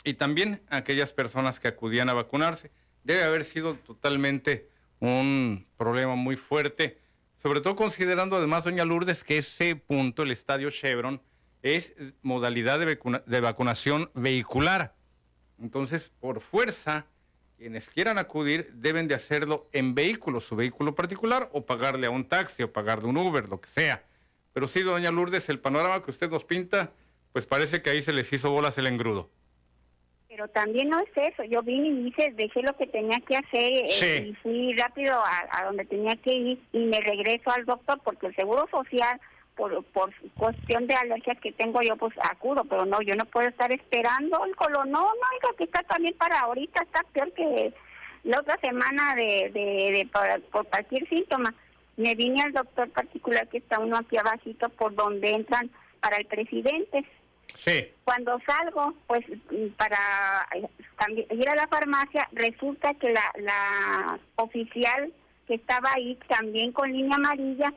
y 0.04 0.12
también 0.12 0.60
aquellas 0.68 1.14
personas 1.14 1.58
que 1.58 1.66
acudían 1.66 2.10
a 2.10 2.12
vacunarse. 2.12 2.70
Debe 3.04 3.24
haber 3.24 3.46
sido 3.46 3.76
totalmente 3.76 4.68
un 4.98 5.66
problema 5.78 6.14
muy 6.14 6.36
fuerte, 6.36 7.00
sobre 7.38 7.62
todo 7.62 7.74
considerando 7.74 8.36
además, 8.36 8.64
doña 8.64 8.84
Lourdes, 8.84 9.24
que 9.24 9.38
ese 9.38 9.76
punto, 9.76 10.24
el 10.24 10.30
estadio 10.30 10.70
Chevron, 10.70 11.22
es 11.62 11.94
modalidad 12.20 12.78
de, 12.78 12.96
vacuna- 12.96 13.22
de 13.24 13.40
vacunación 13.40 14.10
vehicular. 14.12 14.94
Entonces, 15.58 16.12
por 16.20 16.42
fuerza, 16.42 17.06
quienes 17.56 17.88
quieran 17.88 18.18
acudir 18.18 18.72
deben 18.74 19.08
de 19.08 19.14
hacerlo 19.14 19.70
en 19.72 19.94
vehículo, 19.94 20.42
su 20.42 20.54
vehículo 20.54 20.94
particular, 20.94 21.48
o 21.54 21.64
pagarle 21.64 22.08
a 22.08 22.10
un 22.10 22.28
taxi, 22.28 22.62
o 22.62 22.70
pagarle 22.70 23.08
un 23.08 23.16
Uber, 23.16 23.48
lo 23.48 23.58
que 23.58 23.70
sea. 23.70 24.04
Pero 24.52 24.66
sí, 24.66 24.82
doña 24.82 25.10
Lourdes, 25.10 25.48
el 25.48 25.60
panorama 25.60 26.02
que 26.02 26.10
usted 26.10 26.30
nos 26.30 26.44
pinta, 26.44 26.90
pues 27.32 27.46
parece 27.46 27.82
que 27.82 27.90
ahí 27.90 28.02
se 28.02 28.12
les 28.12 28.32
hizo 28.32 28.50
bolas 28.50 28.76
el 28.78 28.86
engrudo. 28.86 29.30
Pero 30.28 30.48
también 30.48 30.88
no 30.88 30.98
es 31.00 31.10
eso. 31.16 31.44
Yo 31.44 31.62
vine 31.62 31.88
y 31.88 32.08
hice, 32.08 32.32
dejé 32.32 32.62
lo 32.62 32.76
que 32.76 32.86
tenía 32.86 33.18
que 33.20 33.36
hacer 33.36 33.72
eh, 33.72 34.28
y 34.28 34.34
fui 34.36 34.74
rápido 34.76 35.14
a, 35.14 35.48
a 35.50 35.64
donde 35.64 35.84
tenía 35.84 36.16
que 36.16 36.32
ir 36.32 36.62
y 36.72 36.78
me 36.78 37.00
regreso 37.00 37.50
al 37.50 37.64
doctor 37.64 38.00
porque 38.04 38.28
el 38.28 38.36
seguro 38.36 38.66
social, 38.70 39.20
por, 39.56 39.84
por 39.86 40.14
cuestión 40.36 40.86
de 40.86 40.94
alergias 40.94 41.38
que 41.40 41.52
tengo 41.52 41.80
yo, 41.82 41.96
pues 41.96 42.14
acudo. 42.22 42.64
Pero 42.64 42.86
no, 42.86 43.02
yo 43.02 43.14
no 43.16 43.24
puedo 43.26 43.48
estar 43.48 43.72
esperando 43.72 44.44
el 44.44 44.56
colon. 44.56 44.90
No, 44.90 45.02
no, 45.02 45.08
oiga, 45.08 45.56
que 45.58 45.64
está 45.64 45.82
también 45.82 46.14
para 46.14 46.40
ahorita, 46.40 46.82
está 46.82 47.02
peor 47.12 47.32
que 47.32 47.74
la 48.22 48.40
otra 48.40 48.56
semana 48.60 49.14
de, 49.16 49.50
de, 49.52 49.92
de 49.92 50.08
por 50.50 50.66
cualquier 50.68 51.08
síntoma. 51.08 51.54
Me 51.96 52.14
vine 52.14 52.42
al 52.42 52.52
doctor 52.52 52.88
particular 52.90 53.48
que 53.48 53.58
está 53.58 53.78
uno 53.78 53.96
aquí 53.98 54.16
abajito 54.16 54.68
por 54.70 54.94
donde 54.94 55.30
entran 55.30 55.70
para 56.00 56.16
el 56.16 56.26
presidente 56.26 57.04
Sí. 57.56 57.88
cuando 58.04 58.38
salgo, 58.46 58.94
pues 59.08 59.24
mm, 59.28 59.66
para 59.76 60.46
eh, 60.54 61.26
ir 61.32 61.48
a 61.50 61.56
la 61.56 61.66
farmacia, 61.66 62.28
resulta 62.32 62.94
que 62.94 63.10
la, 63.10 63.32
la 63.38 64.18
oficial 64.36 65.12
que 65.48 65.54
estaba 65.54 65.90
ahí 65.94 66.16
también 66.28 66.70
con 66.72 66.92
línea 66.92 67.16
amarilla, 67.16 67.74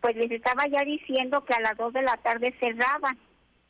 pues 0.00 0.16
les 0.16 0.30
estaba 0.32 0.66
ya 0.66 0.82
diciendo 0.84 1.44
que 1.44 1.54
a 1.54 1.60
las 1.60 1.76
2 1.76 1.92
de 1.92 2.02
la 2.02 2.16
tarde 2.16 2.52
cerraban, 2.58 3.16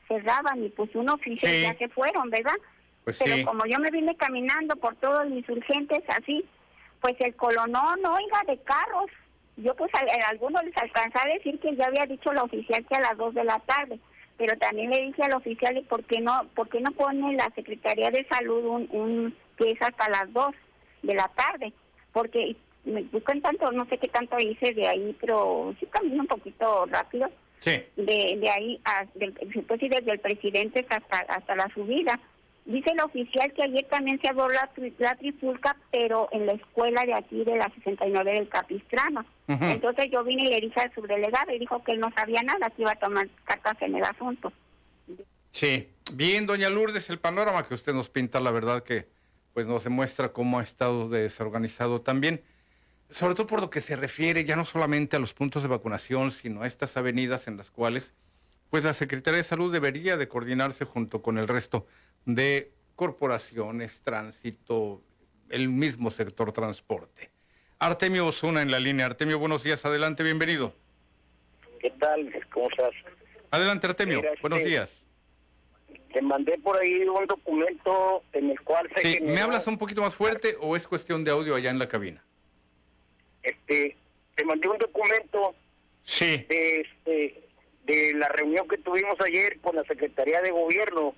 cerraban 0.09 0.65
y 0.65 0.71
pues 0.71 0.91
unos 0.95 1.17
oficial 1.17 1.53
Sí. 1.53 1.63
ya 1.63 1.75
se 1.77 1.89
fueron, 1.91 2.31
¿verdad? 2.31 2.57
Pues 3.05 3.19
Pero 3.23 3.37
sí. 3.37 3.45
como 3.45 3.67
yo 3.67 3.79
me 3.79 3.91
vine 3.91 4.17
caminando 4.17 4.75
por 4.77 4.97
todos 4.97 5.27
los 5.27 5.35
insurgentes 5.39 6.03
así, 6.09 6.45
pues 7.01 7.15
el 7.21 7.37
colonón, 7.37 8.05
oiga, 8.05 8.43
de 8.47 8.59
carros. 8.63 9.11
Yo 9.57 9.75
pues 9.75 9.91
a, 9.95 9.99
a 9.99 10.29
algunos 10.31 10.63
les 10.65 10.77
alcanzé 10.77 11.19
a 11.19 11.33
decir 11.33 11.59
que 11.61 11.75
ya 11.77 11.87
había 11.87 12.07
dicho 12.07 12.33
la 12.33 12.43
oficial 12.43 12.85
que 12.87 12.95
a 12.97 13.01
las 13.01 13.17
2 13.17 13.35
de 13.35 13.45
la 13.45 13.59
tarde, 13.61 13.99
pero 14.37 14.57
también 14.59 14.91
le 14.91 15.01
dije 15.03 15.23
al 15.23 15.35
oficial, 15.35 15.77
¿y 15.79 15.83
por 15.83 16.05
qué 16.05 16.21
no, 16.21 16.43
por 16.55 16.69
qué 16.69 16.81
no 16.81 16.91
pone 16.93 17.35
la 17.35 17.51
Secretaría 17.55 18.11
de 18.11 18.27
Salud 18.29 18.65
un, 18.65 18.89
un 18.93 19.37
que 19.57 19.71
es 19.71 19.81
hasta 19.81 20.11
las 20.11 20.31
2 20.33 20.55
de 21.03 21.15
la 21.15 21.29
tarde? 21.29 21.73
Porque 22.13 22.55
me 22.85 23.03
busco 23.05 23.33
en 23.33 23.43
tanto, 23.43 23.73
no 23.73 23.87
sé 23.87 23.99
qué 23.99 24.09
tanto 24.09 24.37
hice 24.39 24.73
de 24.75 24.87
ahí, 24.87 25.17
pero 25.21 25.75
sí 25.81 25.87
camino 25.87 26.23
un 26.23 26.27
poquito 26.29 26.87
rápido 26.87 27.29
Sí. 27.59 27.83
de, 27.97 28.37
de 28.39 28.51
ahí, 28.51 28.81
a, 28.85 29.07
del, 29.15 29.33
pues 29.33 29.81
sí, 29.81 29.89
desde 29.89 30.13
el 30.13 30.21
presidente 30.21 30.87
hasta, 30.89 31.19
hasta 31.35 31.57
la 31.57 31.69
subida. 31.75 32.21
Dice 32.67 32.91
el 32.91 33.01
oficial 33.01 33.53
que 33.53 33.63
ayer 33.63 33.87
también 33.89 34.21
se 34.21 34.29
abrió 34.29 34.49
la, 34.49 34.69
tri- 34.75 34.93
la 34.99 35.15
trifulca, 35.15 35.77
pero 35.93 36.29
en 36.33 36.47
la 36.47 36.53
escuela 36.53 37.03
de 37.05 37.15
aquí 37.15 37.45
de 37.45 37.57
la 37.57 37.73
69 37.75 38.33
del 38.33 38.49
Capistrano. 38.49 39.25
Entonces 39.47 40.07
yo 40.11 40.25
vine 40.25 40.43
y 40.43 40.51
le 40.51 40.61
dije 40.61 40.81
al 40.81 40.93
subdelegado 40.93 41.53
y 41.53 41.61
dijo 41.61 41.83
que 41.85 41.93
él 41.93 42.01
no 42.01 42.11
sabía 42.17 42.43
nada, 42.43 42.69
que 42.71 42.83
iba 42.83 42.91
a 42.91 42.97
tomar 42.99 43.29
cartas 43.45 43.77
en 43.83 43.95
el 43.95 44.03
asunto. 44.03 44.53
Sí. 45.53 45.89
Bien, 46.13 46.47
doña 46.47 46.69
Lourdes, 46.71 47.09
el 47.11 47.19
panorama 47.19 47.67
que 47.67 47.75
usted 47.75 47.93
nos 47.95 48.09
pinta, 48.11 48.41
la 48.41 48.51
verdad 48.51 48.83
que 48.83 49.09
pues 49.55 49.67
nos 49.67 49.85
demuestra 49.85 50.33
cómo 50.33 50.59
ha 50.59 50.63
estado 50.63 51.09
desorganizado 51.09 52.01
también. 52.03 52.43
sobre 53.11 53.35
todo 53.35 53.47
por 53.47 53.61
lo 53.61 53.71
que 53.71 53.81
se 53.81 53.95
refiere 53.97 54.45
ya 54.45 54.57
no 54.57 54.65
solamente 54.65 55.17
a 55.17 55.21
los 55.21 55.33
puntos 55.33 55.63
de 55.63 55.69
vacunación, 55.69 56.31
sino 56.33 56.63
a 56.63 56.67
estas 56.67 56.97
avenidas 56.97 57.47
en 57.49 57.57
las 57.57 57.71
cuales 57.71 58.13
pues 58.71 58.83
la 58.85 58.93
Secretaría 58.95 59.39
de 59.39 59.45
Salud 59.45 59.73
debería 59.73 60.17
de 60.17 60.27
coordinarse 60.29 60.85
junto 60.85 61.23
con 61.23 61.39
el 61.39 61.47
resto 61.47 61.87
de 62.27 62.73
corporaciones, 62.97 64.03
tránsito, 64.03 65.01
el 65.49 65.69
mismo 65.69 66.11
sector 66.11 66.53
transporte. 66.53 67.31
Artemio 67.79 68.27
Osuna 68.27 68.63
en 68.63 68.71
la 68.71 68.81
línea. 68.81 69.07
Artemio, 69.07 69.39
buenos 69.39 69.63
días, 69.63 69.85
adelante, 69.85 70.23
bienvenido. 70.23 70.75
¿Qué 71.81 71.91
tal? 71.93 72.31
¿Cómo 72.53 72.69
estás? 72.69 72.93
Adelante, 73.51 73.87
Artemio, 73.87 74.23
buenos 74.41 74.59
este, 74.59 74.71
días. 74.71 75.05
Te 76.13 76.21
mandé 76.21 76.59
por 76.59 76.79
ahí 76.79 77.03
un 77.03 77.27
documento 77.27 78.23
en 78.33 78.51
el 78.51 78.61
cual 78.63 78.91
se 78.95 79.03
Sí, 79.03 79.21
¿me 79.23 79.41
hablas 79.41 79.67
un 79.67 79.79
poquito 79.79 80.01
más 80.01 80.15
fuerte 80.15 80.57
o 80.61 80.75
es 80.75 80.87
cuestión 80.87 81.23
de 81.23 81.31
audio 81.31 81.55
allá 81.55 81.71
en 81.71 81.79
la 81.79 81.89
cabina? 81.89 82.25
Este, 83.43 83.97
te 84.35 84.45
mandé 84.45 84.69
un 84.69 84.79
documento 84.79 85.55
sí. 86.03 86.45
de, 86.49 86.81
este, 86.81 87.49
de 87.85 88.15
la 88.15 88.29
reunión 88.29 88.67
que 88.67 88.79
tuvimos 88.79 89.21
ayer 89.21 89.61
con 89.61 89.77
la 89.77 89.85
Secretaría 89.85 90.41
de 90.41 90.51
Gobierno. 90.51 91.15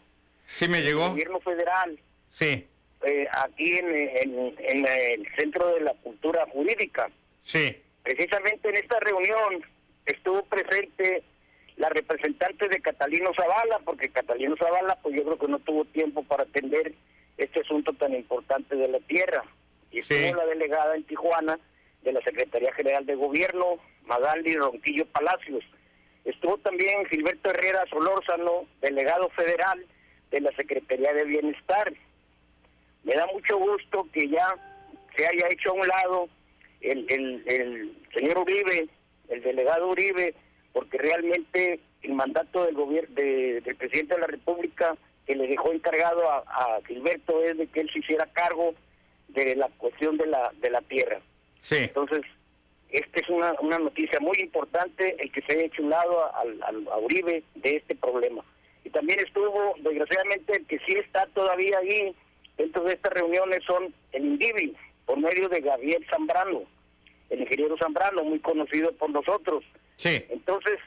Sí, 0.49 0.67
me 0.67 0.81
llegó. 0.81 1.11
Gobierno 1.11 1.41
federal. 1.41 1.99
Sí. 2.31 2.67
Eh, 3.03 3.29
aquí 3.31 3.77
en, 3.77 3.89
en, 3.95 4.55
en 4.59 4.87
el 4.89 5.29
Centro 5.37 5.75
de 5.75 5.83
la 5.83 5.93
Cultura 5.95 6.47
Jurídica. 6.47 7.11
Sí. 7.43 7.77
Precisamente 8.03 8.71
en 8.71 8.77
esta 8.77 8.99
reunión 8.99 9.63
estuvo 10.07 10.43
presente 10.47 11.23
la 11.77 11.91
representante 11.91 12.67
de 12.67 12.81
Catalino 12.81 13.31
Zavala, 13.37 13.79
porque 13.85 14.09
Catalino 14.09 14.57
Zavala, 14.57 14.97
pues 15.03 15.15
yo 15.15 15.23
creo 15.25 15.39
que 15.39 15.49
no 15.49 15.59
tuvo 15.59 15.85
tiempo 15.85 16.25
para 16.25 16.45
atender 16.45 16.95
este 17.37 17.61
asunto 17.61 17.93
tan 17.93 18.15
importante 18.15 18.75
de 18.75 18.89
la 18.89 19.01
tierra. 19.01 19.45
Y 19.91 19.99
estuvo 19.99 20.35
la 20.35 20.47
delegada 20.47 20.97
en 20.97 21.05
Tijuana 21.05 21.61
de 22.03 22.13
la 22.13 22.23
Secretaría 22.23 22.73
General 22.73 23.05
de 23.05 23.15
Gobierno, 23.15 23.77
Magali 24.07 24.57
Ronquillo 24.57 25.05
Palacios. 25.07 25.63
Estuvo 26.25 26.57
también 26.59 27.05
Gilberto 27.07 27.51
Herrera 27.51 27.85
Solórzano, 27.91 28.67
delegado 28.81 29.29
federal 29.31 29.85
de 30.31 30.41
la 30.41 30.53
Secretaría 30.53 31.13
de 31.13 31.25
Bienestar. 31.25 31.93
Me 33.05 33.15
da 33.15 33.27
mucho 33.33 33.59
gusto 33.59 34.07
que 34.13 34.29
ya 34.29 34.55
se 35.17 35.27
haya 35.27 35.49
hecho 35.51 35.71
a 35.71 35.75
un 35.75 35.87
lado 35.87 36.29
el, 36.81 37.07
el, 37.09 37.43
el 37.47 37.93
señor 38.15 38.39
Uribe, 38.39 38.89
el 39.29 39.43
delegado 39.43 39.89
Uribe, 39.89 40.35
porque 40.73 40.99
realmente 40.99 41.81
el 42.03 42.15
mandato 42.15 42.65
del 42.65 42.75
gobierno 42.75 43.15
del 43.15 43.77
presidente 43.77 44.15
de 44.15 44.21
la 44.21 44.27
República 44.27 44.97
que 45.27 45.35
le 45.35 45.47
dejó 45.47 45.73
encargado 45.73 46.31
a, 46.31 46.39
a, 46.47 46.81
Gilberto 46.87 47.43
es 47.43 47.59
de 47.59 47.67
que 47.67 47.81
él 47.81 47.91
se 47.93 47.99
hiciera 47.99 48.27
cargo 48.33 48.75
de 49.29 49.57
la 49.57 49.69
cuestión 49.77 50.17
de 50.17 50.27
la 50.27 50.53
de 50.61 50.71
la 50.71 50.81
tierra. 50.83 51.21
Sí. 51.61 51.77
Entonces, 51.77 52.23
esta 52.91 53.21
es 53.21 53.29
una, 53.29 53.53
una 53.61 53.79
noticia 53.79 54.21
muy 54.21 54.37
importante 54.41 55.17
el 55.19 55.31
que 55.31 55.43
se 55.43 55.53
haya 55.53 55.67
hecho 55.67 55.83
un 55.83 55.91
lado 55.91 56.35
al, 56.35 56.63
al, 56.63 56.89
a 56.89 56.99
Uribe 56.99 57.43
de 57.57 57.77
este 57.77 57.95
problema. 57.95 58.43
Y 58.89 58.91
también 58.91 59.21
estuvo, 59.21 59.75
desgraciadamente, 59.81 60.57
el 60.57 60.67
que 60.67 60.79
sí 60.79 60.97
está 60.97 61.27
todavía 61.35 61.77
ahí 61.79 62.17
dentro 62.57 62.85
de 62.85 62.95
estas 62.95 63.13
reuniones 63.13 63.63
son 63.67 63.93
el 64.13 64.25
INDIVI, 64.25 64.75
por 65.05 65.19
medio 65.19 65.47
de 65.51 65.61
Gabriel 65.61 66.07
Zambrano, 66.09 66.63
el 67.29 67.43
ingeniero 67.43 67.77
Zambrano, 67.77 68.25
muy 68.25 68.39
conocido 68.39 68.91
por 68.93 69.11
nosotros. 69.11 69.63
Sí. 69.97 70.25
Entonces, 70.31 70.79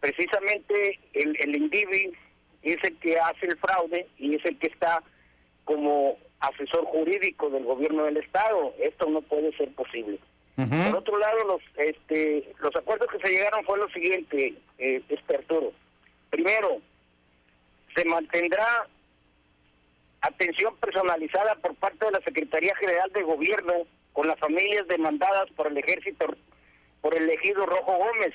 precisamente 0.00 0.98
el, 1.12 1.36
el 1.38 1.56
INDIVI 1.56 2.14
es 2.62 2.78
el 2.82 2.96
que 3.00 3.18
hace 3.18 3.44
el 3.44 3.58
fraude 3.58 4.06
y 4.16 4.36
es 4.36 4.44
el 4.46 4.58
que 4.58 4.68
está 4.68 5.02
como 5.64 6.16
asesor 6.40 6.86
jurídico 6.86 7.50
del 7.50 7.64
gobierno 7.64 8.04
del 8.04 8.16
Estado. 8.16 8.72
Esto 8.78 9.10
no 9.10 9.20
puede 9.20 9.54
ser 9.58 9.68
posible. 9.74 10.18
Por 10.56 10.96
otro 10.96 11.18
lado, 11.18 11.44
los 11.46 11.62
este 11.76 12.50
los 12.60 12.74
acuerdos 12.74 13.10
que 13.12 13.18
se 13.18 13.30
llegaron 13.30 13.62
fue 13.66 13.76
lo 13.76 13.90
siguiente, 13.90 14.54
eh, 14.78 15.02
este 15.06 15.36
Arturo. 15.36 15.74
Primero, 16.30 16.80
se 17.96 18.04
mantendrá 18.04 18.86
atención 20.20 20.76
personalizada 20.76 21.54
por 21.56 21.74
parte 21.76 22.04
de 22.04 22.12
la 22.12 22.20
Secretaría 22.20 22.74
General 22.76 23.10
de 23.12 23.22
Gobierno 23.22 23.72
con 24.12 24.28
las 24.28 24.38
familias 24.38 24.86
demandadas 24.86 25.50
por 25.56 25.66
el 25.68 25.78
ejército, 25.78 26.26
por 27.00 27.14
el 27.14 27.28
ejido 27.30 27.64
Rojo 27.66 27.96
Gómez, 27.96 28.34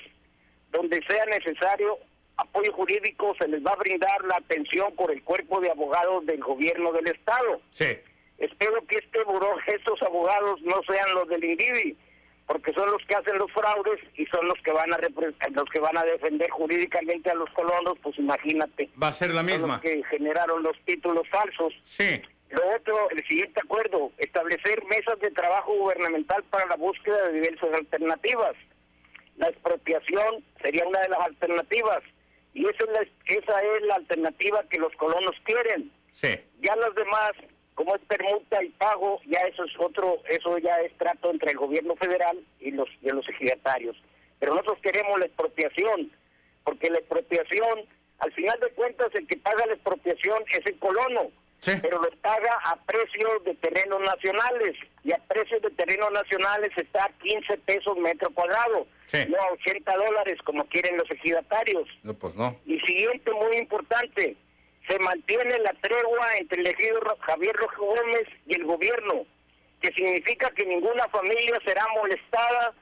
donde 0.70 1.00
sea 1.08 1.24
necesario 1.26 1.98
apoyo 2.36 2.72
jurídico, 2.72 3.34
se 3.38 3.46
les 3.46 3.64
va 3.64 3.72
a 3.72 3.76
brindar 3.76 4.24
la 4.24 4.36
atención 4.36 4.94
por 4.96 5.12
el 5.12 5.22
cuerpo 5.22 5.60
de 5.60 5.70
abogados 5.70 6.26
del 6.26 6.40
gobierno 6.40 6.92
del 6.92 7.08
Estado. 7.08 7.60
Sí. 7.70 7.96
Espero 8.38 8.84
que 8.86 8.98
este 8.98 9.22
buró, 9.24 9.56
estos 9.66 10.02
abogados 10.02 10.60
no 10.62 10.82
sean 10.84 11.14
los 11.14 11.28
del 11.28 11.44
INDIVI, 11.44 11.96
porque 12.52 12.74
son 12.74 12.92
los 12.92 13.02
que 13.06 13.14
hacen 13.14 13.38
los 13.38 13.50
fraudes 13.50 13.98
y 14.14 14.26
son 14.26 14.46
los 14.46 14.60
que 14.62 14.72
van 14.72 14.92
a 14.92 14.98
los 14.98 15.70
que 15.70 15.80
van 15.80 15.96
a 15.96 16.04
defender 16.04 16.50
jurídicamente 16.50 17.30
a 17.30 17.34
los 17.34 17.48
colonos, 17.54 17.96
pues 18.02 18.18
imagínate. 18.18 18.90
Va 19.02 19.08
a 19.08 19.12
ser 19.14 19.32
la 19.32 19.42
misma. 19.42 19.76
Los 19.76 19.80
que 19.80 20.02
generaron 20.10 20.62
los 20.62 20.76
títulos 20.84 21.26
falsos. 21.30 21.72
Sí. 21.84 22.20
Lo 22.50 22.60
otro, 22.76 23.08
el 23.08 23.26
siguiente 23.26 23.58
acuerdo, 23.64 24.12
establecer 24.18 24.84
mesas 24.84 25.18
de 25.20 25.30
trabajo 25.30 25.72
gubernamental 25.72 26.44
para 26.50 26.66
la 26.66 26.76
búsqueda 26.76 27.28
de 27.28 27.40
diversas 27.40 27.72
alternativas. 27.72 28.52
La 29.38 29.48
expropiación 29.48 30.44
sería 30.62 30.86
una 30.86 31.00
de 31.00 31.08
las 31.08 31.20
alternativas 31.20 32.02
y 32.52 32.68
esa 32.68 32.84
es 32.84 32.90
la, 32.90 33.00
esa 33.34 33.60
es 33.60 33.82
la 33.86 33.94
alternativa 33.94 34.62
que 34.68 34.78
los 34.78 34.94
colonos 34.96 35.34
quieren. 35.44 35.90
Sí. 36.12 36.38
Ya 36.60 36.76
las 36.76 36.94
demás, 36.94 37.30
como 37.74 37.94
es 37.94 38.02
permuta 38.02 38.62
y 38.62 38.68
pago, 38.70 39.20
ya 39.26 39.40
eso 39.40 39.64
es 39.64 39.72
otro, 39.78 40.22
eso 40.28 40.58
ya 40.58 40.74
es 40.76 40.92
trato 40.98 41.30
entre 41.30 41.52
el 41.52 41.58
gobierno 41.58 41.96
federal 41.96 42.38
y 42.60 42.70
los 42.70 42.88
y 43.00 43.08
los 43.08 43.28
ejidatarios. 43.28 43.96
Pero 44.38 44.54
nosotros 44.54 44.78
queremos 44.82 45.18
la 45.18 45.26
expropiación, 45.26 46.10
porque 46.64 46.90
la 46.90 46.98
expropiación, 46.98 47.86
al 48.18 48.32
final 48.32 48.58
de 48.60 48.70
cuentas, 48.70 49.08
el 49.14 49.26
que 49.26 49.36
paga 49.36 49.66
la 49.66 49.74
expropiación 49.74 50.42
es 50.50 50.66
el 50.66 50.78
colono, 50.78 51.30
pero 51.80 52.02
lo 52.02 52.10
paga 52.20 52.58
a 52.64 52.76
precios 52.84 53.44
de 53.44 53.54
terrenos 53.54 54.00
nacionales, 54.00 54.76
y 55.04 55.12
a 55.12 55.18
precios 55.28 55.62
de 55.62 55.70
terrenos 55.70 56.10
nacionales 56.12 56.70
está 56.76 57.04
a 57.04 57.12
15 57.22 57.56
pesos 57.58 57.96
metro 57.98 58.30
cuadrado, 58.30 58.86
no 59.28 59.36
a 59.40 59.52
80 59.52 59.96
dólares 59.96 60.38
como 60.44 60.64
quieren 60.66 60.96
los 60.96 61.10
ejidatarios. 61.10 61.88
No, 62.02 62.14
pues 62.14 62.34
no. 62.34 62.56
Y 62.66 62.80
siguiente, 62.80 63.30
muy 63.32 63.56
importante, 63.56 64.36
se 64.88 64.98
mantiene 64.98 65.58
la 65.58 65.72
tregua 65.80 66.36
entre 66.38 66.60
el 66.60 66.66
ejido 66.68 67.00
Javier 67.20 67.54
Rojo 67.56 67.86
Gómez 67.86 68.28
y 68.46 68.54
el 68.54 68.64
gobierno, 68.64 69.26
que 69.80 69.92
significa 69.92 70.50
que 70.50 70.66
ninguna 70.66 71.08
familia 71.08 71.58
será 71.64 71.86
molestada, 71.94 72.74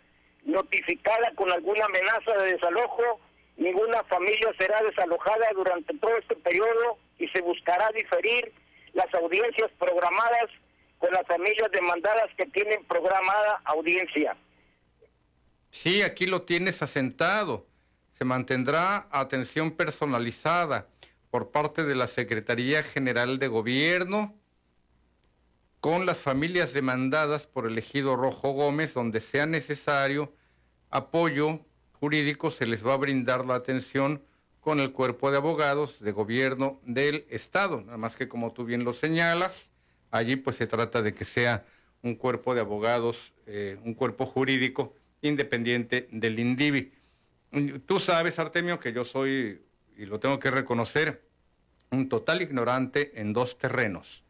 notificada 0.45 1.33
con 1.35 1.51
alguna 1.53 1.85
amenaza 1.85 2.33
de 2.43 2.53
desalojo, 2.53 3.21
ninguna 3.57 4.03
familia 4.05 4.53
será 4.59 4.81
desalojada 4.83 5.49
durante 5.55 5.97
todo 5.99 6.17
este 6.17 6.37
periodo 6.37 6.99
y 7.19 7.29
se 7.29 7.43
buscará 7.43 7.91
diferir 7.95 8.53
las 8.95 9.13
audiencias 9.15 9.71
programadas 9.79 10.51
con 10.99 11.13
las 11.13 11.27
familias 11.27 11.71
demandadas 11.73 12.31
que 12.37 12.47
tienen 12.47 12.85
programada 12.87 13.61
audiencia. 13.65 14.37
Sí, 15.71 16.03
aquí 16.03 16.27
lo 16.27 16.43
tienes 16.43 16.83
asentado. 16.83 17.67
Se 18.13 18.25
mantendrá 18.25 19.07
atención 19.11 19.71
personalizada 19.71 20.87
por 21.31 21.51
parte 21.51 21.85
de 21.85 21.95
la 21.95 22.07
Secretaría 22.07 22.83
General 22.83 23.39
de 23.39 23.49
Gobierno 23.49 24.35
con 25.81 26.05
las 26.05 26.19
familias 26.19 26.73
demandadas 26.75 27.47
por 27.47 27.67
el 27.67 27.79
ejido 27.79 28.17
Rojo 28.17 28.53
Gómez, 28.53 28.93
donde 28.93 29.21
sea 29.21 29.47
necesario 29.47 30.33
apoyo 30.91 31.61
jurídico, 31.93 32.51
se 32.51 32.67
les 32.67 32.87
va 32.87 32.95
a 32.95 32.99
brindar 32.99 33.47
la 33.47 33.55
atención 33.55 34.23
con 34.61 34.79
el 34.79 34.93
cuerpo 34.93 35.31
de 35.31 35.39
abogados 35.39 36.01
de 36.01 36.13
gobierno 36.13 36.81
del 36.85 37.25
Estado. 37.31 37.81
Nada 37.81 37.97
más 37.97 38.17
que 38.17 38.29
como 38.29 38.53
tú 38.53 38.65
bien 38.65 38.85
lo 38.85 38.93
señalas, 38.93 39.71
allí 40.11 40.37
pues 40.37 40.57
se 40.57 40.67
trata 40.67 41.01
de 41.03 41.15
que 41.15 41.25
sea 41.25 41.65
un 42.03 42.15
cuerpo 42.15 42.55
de 42.55 42.61
abogados, 42.61 43.33
eh, 43.47 43.79
un 43.85 43.95
cuerpo 43.95 44.27
jurídico 44.27 44.95
independiente 45.23 46.09
del 46.11 46.39
INDIVI. 46.39 46.93
Tú 47.87 48.01
sabes, 48.01 48.39
Artemio, 48.39 48.79
que 48.79 48.93
yo 48.93 49.05
soy, 49.05 49.63
y 50.01 50.07
lo 50.07 50.19
tengo 50.19 50.39
que 50.39 50.51
reconocer, 50.51 51.29
un 51.91 52.09
total 52.09 52.41
ignorante 52.41 53.21
en 53.21 53.35
dos 53.35 53.59
terrenos. 53.59 54.25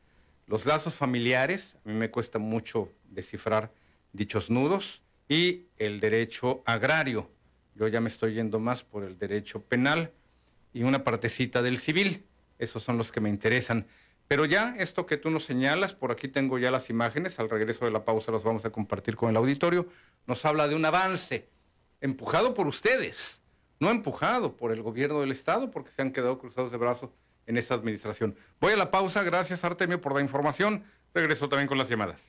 Los 0.48 0.66
lazos 0.66 0.97
familiares, 0.97 1.76
a 1.84 1.88
mí 1.88 1.94
me 1.94 2.10
cuesta 2.10 2.40
mucho 2.40 2.90
descifrar 3.05 3.72
dichos 4.12 4.51
nudos, 4.51 5.01
y 5.28 5.68
el 5.76 6.01
derecho 6.01 6.64
agrario. 6.66 7.30
Yo 7.76 7.86
ya 7.86 8.01
me 8.01 8.09
estoy 8.09 8.34
yendo 8.34 8.59
más 8.59 8.82
por 8.82 9.05
el 9.05 9.16
derecho 9.16 9.62
penal 9.62 10.10
y 10.72 10.82
una 10.82 11.05
partecita 11.05 11.62
del 11.62 11.78
civil. 11.78 12.24
Esos 12.59 12.82
son 12.82 12.98
los 12.98 13.12
que 13.12 13.20
me 13.20 13.28
interesan. 13.28 13.86
Pero 14.26 14.47
ya 14.47 14.74
esto 14.76 15.06
que 15.06 15.18
tú 15.18 15.30
nos 15.30 15.44
señalas, 15.44 15.94
por 15.94 16.10
aquí 16.10 16.26
tengo 16.26 16.59
ya 16.59 16.72
las 16.72 16.90
imágenes, 16.90 17.38
al 17.38 17.48
regreso 17.48 17.84
de 17.84 17.92
la 17.92 18.05
pausa 18.05 18.32
las 18.32 18.42
vamos 18.42 18.64
a 18.64 18.70
compartir 18.70 19.14
con 19.14 19.30
el 19.30 19.36
auditorio, 19.36 19.86
nos 20.26 20.44
habla 20.44 20.66
de 20.66 20.74
un 20.74 20.84
avance 20.84 21.48
empujado 22.01 22.55
por 22.55 22.66
ustedes, 22.66 23.39
no 23.81 23.90
empujado 23.90 24.57
por 24.57 24.73
el 24.73 24.82
gobierno 24.82 25.20
del 25.20 25.32
Estado, 25.32 25.70
porque 25.70 25.90
se 25.90 26.02
han 26.02 26.12
quedado 26.12 26.39
cruzados 26.39 26.70
de 26.70 26.78
brazos 26.78 27.11
en 27.47 27.57
esta 27.57 27.74
administración. 27.74 28.36
Voy 28.61 28.74
a 28.74 28.77
la 28.77 28.90
pausa, 28.90 29.23
gracias 29.24 29.65
Artemio 29.65 30.01
por 30.01 30.15
la 30.15 30.20
información, 30.20 30.85
regreso 31.15 31.48
también 31.48 31.66
con 31.66 31.78
las 31.78 31.89
llamadas. 31.89 32.20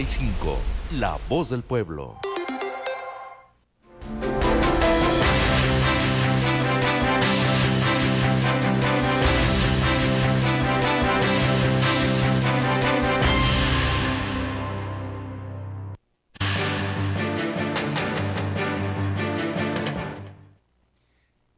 95, 0.00 0.58
la 0.92 1.18
voz 1.28 1.50
del 1.50 1.62
pueblo. 1.62 2.18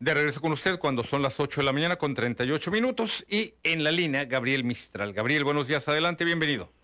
De 0.01 0.15
regreso 0.15 0.41
con 0.41 0.51
usted 0.51 0.81
cuando 0.81 1.05
son 1.05 1.23
las 1.23 1.39
8 1.39 1.61
de 1.61 1.65
la 1.65 1.73
mañana 1.73 1.95
con 1.95 2.13
38 2.13 2.73
minutos 2.73 3.25
y 3.29 3.55
en 3.63 3.85
la 3.85 3.93
línea 3.93 4.25
Gabriel 4.25 4.65
Mistral. 4.65 5.13
Gabriel, 5.13 5.45
buenos 5.45 5.69
días, 5.69 5.87
adelante, 5.87 6.25
bienvenido. 6.25 6.82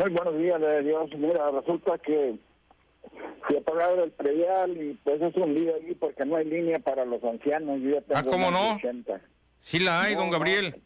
Muy 0.00 0.12
buenos 0.12 0.38
días, 0.38 0.58
Dios. 0.82 1.10
Mira, 1.18 1.50
resulta 1.50 1.98
que 1.98 2.38
se 3.46 3.58
ha 3.58 3.60
pagado 3.60 4.02
el 4.02 4.10
predial 4.12 4.74
y 4.74 4.94
pues 5.04 5.20
es 5.20 5.36
un 5.36 5.52
lío 5.52 5.74
ahí 5.74 5.94
porque 5.94 6.24
no 6.24 6.36
hay 6.36 6.46
línea 6.46 6.78
para 6.78 7.04
los 7.04 7.22
ancianos. 7.22 7.78
ah, 8.14 8.22
¿cómo 8.24 8.50
no? 8.50 8.78
Sí 9.60 9.78
la 9.78 10.00
hay, 10.00 10.14
don 10.14 10.30
Gabriel. 10.30 10.80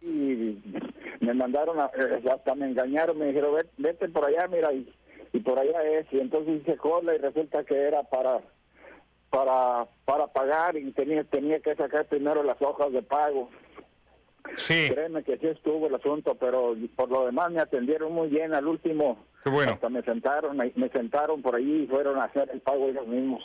Y 0.00 0.62
me 1.20 1.34
mandaron, 1.34 1.78
a, 1.78 1.90
eh, 1.94 2.24
hasta 2.32 2.54
me 2.54 2.70
engañaron, 2.70 3.18
me 3.18 3.26
dijeron, 3.26 3.54
vete 3.76 4.08
por 4.08 4.24
allá, 4.24 4.48
mira, 4.48 4.72
y, 4.72 4.90
y 5.34 5.40
por 5.40 5.58
allá 5.58 5.82
es. 5.82 6.06
Y 6.12 6.20
entonces 6.20 6.62
hice 6.62 6.78
cola 6.78 7.14
y 7.14 7.18
resulta 7.18 7.64
que 7.64 7.76
era 7.76 8.02
para 8.04 8.40
para 9.28 9.86
para 10.06 10.26
pagar 10.28 10.78
y 10.78 10.90
tenía 10.92 11.22
tenía 11.24 11.60
que 11.60 11.74
sacar 11.74 12.06
primero 12.06 12.42
las 12.42 12.62
hojas 12.62 12.92
de 12.92 13.02
pago. 13.02 13.50
Sí. 14.56 14.88
Créeme 14.90 15.22
que 15.22 15.38
sí 15.38 15.46
estuvo 15.48 15.86
el 15.86 15.94
asunto, 15.94 16.34
pero 16.34 16.74
por 16.94 17.10
lo 17.10 17.26
demás 17.26 17.50
me 17.50 17.60
atendieron 17.60 18.12
muy 18.12 18.28
bien 18.28 18.54
al 18.54 18.66
último. 18.66 19.26
Qué 19.44 19.50
bueno. 19.50 19.72
Hasta 19.72 19.88
me 19.88 20.02
sentaron, 20.02 20.56
me, 20.56 20.88
sentaron 20.90 21.42
por 21.42 21.54
ahí 21.54 21.82
y 21.82 21.86
fueron 21.86 22.18
a 22.18 22.24
hacer 22.24 22.50
el 22.52 22.60
pago 22.60 22.88
ellos 22.88 23.06
mismos. 23.06 23.44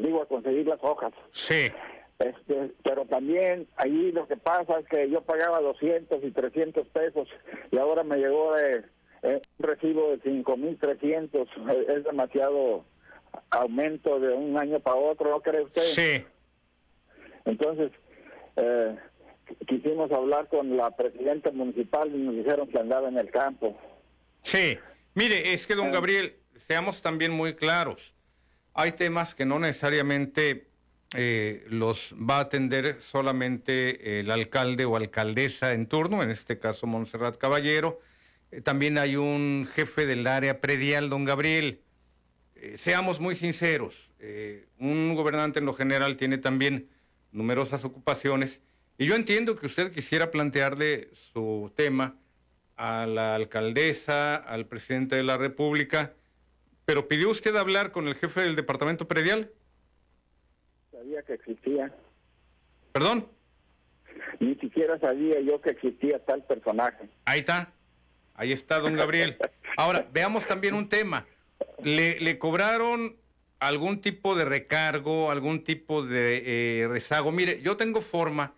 digo, 0.00 0.22
a 0.22 0.26
conseguir 0.26 0.66
las 0.66 0.82
hojas. 0.82 1.12
Sí. 1.30 1.70
Este, 2.18 2.72
pero 2.84 3.04
también 3.06 3.66
allí 3.76 4.12
lo 4.12 4.26
que 4.26 4.36
pasa 4.36 4.78
es 4.78 4.86
que 4.88 5.10
yo 5.10 5.22
pagaba 5.22 5.60
200 5.60 6.22
y 6.22 6.30
300 6.30 6.86
pesos 6.88 7.28
y 7.72 7.76
ahora 7.76 8.04
me 8.04 8.18
llegó 8.18 8.54
de, 8.54 8.84
eh, 9.22 9.42
un 9.58 9.66
recibo 9.66 10.10
de 10.10 10.20
5.300. 10.20 11.88
Es 11.88 12.04
demasiado 12.04 12.84
aumento 13.50 14.20
de 14.20 14.32
un 14.32 14.56
año 14.56 14.80
para 14.80 14.96
otro, 14.96 15.30
¿no 15.30 15.40
cree 15.40 15.62
usted? 15.62 15.82
Sí. 15.82 16.24
Entonces, 17.44 17.90
eh, 18.56 18.96
quisimos 19.66 20.10
hablar 20.12 20.48
con 20.48 20.76
la 20.76 20.90
presidenta 20.96 21.50
municipal 21.50 22.14
y 22.14 22.18
nos 22.18 22.36
dijeron 22.36 22.68
que 22.68 22.78
andaba 22.78 23.08
en 23.08 23.18
el 23.18 23.30
campo. 23.30 23.78
Sí, 24.42 24.78
mire, 25.14 25.52
es 25.52 25.66
que 25.66 25.74
don 25.74 25.88
eh. 25.88 25.92
Gabriel, 25.92 26.36
seamos 26.56 27.02
también 27.02 27.32
muy 27.32 27.54
claros. 27.54 28.14
Hay 28.74 28.92
temas 28.92 29.34
que 29.34 29.44
no 29.44 29.58
necesariamente 29.58 30.68
eh, 31.16 31.64
los 31.68 32.14
va 32.14 32.38
a 32.38 32.40
atender 32.40 32.96
solamente 33.00 34.20
el 34.20 34.30
alcalde 34.30 34.84
o 34.84 34.96
alcaldesa 34.96 35.72
en 35.72 35.86
turno, 35.86 36.22
en 36.22 36.30
este 36.30 36.58
caso 36.58 36.86
Montserrat 36.86 37.38
Caballero. 37.38 38.00
también 38.64 38.98
hay 38.98 39.16
un 39.16 39.68
jefe 39.72 40.06
del 40.06 40.26
área 40.26 40.60
predial, 40.60 41.10
don 41.10 41.24
Gabriel. 41.24 41.80
Eh, 42.64 42.78
seamos 42.78 43.20
muy 43.20 43.36
sinceros, 43.36 44.10
eh, 44.20 44.66
un 44.78 45.14
gobernante 45.14 45.58
en 45.58 45.66
lo 45.66 45.74
general 45.74 46.16
tiene 46.16 46.38
también 46.38 46.88
numerosas 47.30 47.84
ocupaciones 47.84 48.62
y 48.96 49.06
yo 49.06 49.16
entiendo 49.16 49.56
que 49.56 49.66
usted 49.66 49.92
quisiera 49.92 50.30
plantearle 50.30 51.08
su 51.32 51.72
tema 51.74 52.16
a 52.76 53.06
la 53.06 53.34
alcaldesa, 53.34 54.36
al 54.36 54.66
presidente 54.66 55.16
de 55.16 55.22
la 55.22 55.36
República, 55.36 56.12
pero 56.84 57.08
¿pidió 57.08 57.30
usted 57.30 57.56
hablar 57.56 57.92
con 57.92 58.08
el 58.08 58.14
jefe 58.14 58.42
del 58.42 58.56
departamento 58.56 59.08
predial? 59.08 59.50
Sabía 60.92 61.22
que 61.22 61.34
existía. 61.34 61.92
¿Perdón? 62.92 63.28
Ni 64.38 64.54
siquiera 64.56 64.98
sabía 64.98 65.40
yo 65.40 65.60
que 65.60 65.70
existía 65.70 66.24
tal 66.24 66.44
personaje. 66.44 67.08
Ahí 67.24 67.40
está, 67.40 67.72
ahí 68.34 68.52
está, 68.52 68.78
don 68.78 68.96
Gabriel. 68.96 69.38
Ahora, 69.76 70.06
veamos 70.12 70.46
también 70.46 70.74
un 70.74 70.88
tema. 70.88 71.26
¿Le, 71.82 72.20
le 72.20 72.38
cobraron 72.38 73.16
algún 73.58 74.00
tipo 74.00 74.36
de 74.36 74.44
recargo, 74.44 75.30
algún 75.30 75.64
tipo 75.64 76.04
de 76.04 76.42
eh, 76.82 76.88
rezago? 76.88 77.32
Mire, 77.32 77.60
yo 77.62 77.76
tengo 77.76 78.00
forma 78.00 78.54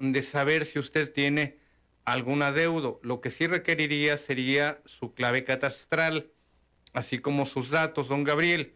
de 0.00 0.22
saber 0.22 0.64
si 0.64 0.78
usted 0.78 1.12
tiene 1.12 1.58
algún 2.04 2.42
adeudo. 2.42 2.98
Lo 3.02 3.20
que 3.20 3.30
sí 3.30 3.46
requeriría 3.46 4.16
sería 4.16 4.80
su 4.86 5.14
clave 5.14 5.44
catastral, 5.44 6.32
así 6.92 7.18
como 7.18 7.46
sus 7.46 7.70
datos, 7.70 8.08
don 8.08 8.24
Gabriel. 8.24 8.74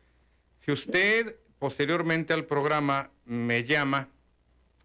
Si 0.60 0.70
usted 0.70 1.36
posteriormente 1.58 2.32
al 2.32 2.44
programa 2.44 3.10
me 3.24 3.64
llama, 3.64 4.10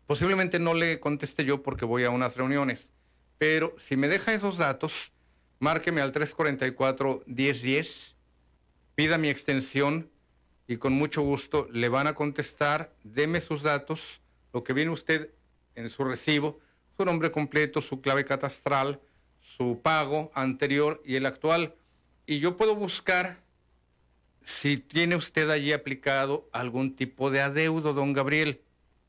posiblemente 0.08 0.60
no 0.60 0.74
le 0.74 1.00
conteste 1.00 1.46
yo 1.46 1.62
porque 1.62 1.86
voy 1.86 2.06
a 2.06 2.10
unas 2.10 2.38
reuniones, 2.38 2.92
pero 3.38 3.76
si 3.78 3.98
me 3.98 4.08
deja 4.08 4.34
esos 4.34 4.58
datos, 4.58 5.12
márqueme 5.60 6.02
al 6.02 6.12
344 6.12 7.24
1010 7.28 8.16
pida 8.96 9.18
mi 9.18 9.30
extensión 9.30 10.10
y 10.68 10.78
con 10.78 10.94
mucho 10.94 11.22
gusto 11.22 11.68
le 11.72 11.90
van 11.90 12.08
a 12.08 12.16
contestar, 12.16 12.94
deme 13.04 13.42
sus 13.42 13.62
datos, 13.62 14.22
lo 14.54 14.64
que 14.64 14.74
viene 14.74 14.92
usted 14.92 15.32
en 15.76 15.90
su 15.90 16.04
recibo, 16.04 16.60
su 16.98 17.06
nombre 17.06 17.32
completo, 17.32 17.82
su 17.82 18.02
clave 18.02 18.26
catastral, 18.26 19.00
su 19.40 19.82
pago 19.82 20.32
anterior 20.34 21.02
y 21.06 21.16
el 21.16 21.26
actual. 21.26 21.76
Y 22.26 22.40
yo 22.40 22.58
puedo 22.58 22.76
buscar 22.76 23.40
si 24.44 24.78
tiene 24.78 25.16
usted 25.16 25.50
allí 25.50 25.74
aplicado 25.74 26.50
algún 26.52 26.96
tipo 26.96 27.32
de 27.32 27.42
adeudo, 27.42 27.94
don 27.94 28.14
Gabriel, 28.14 28.62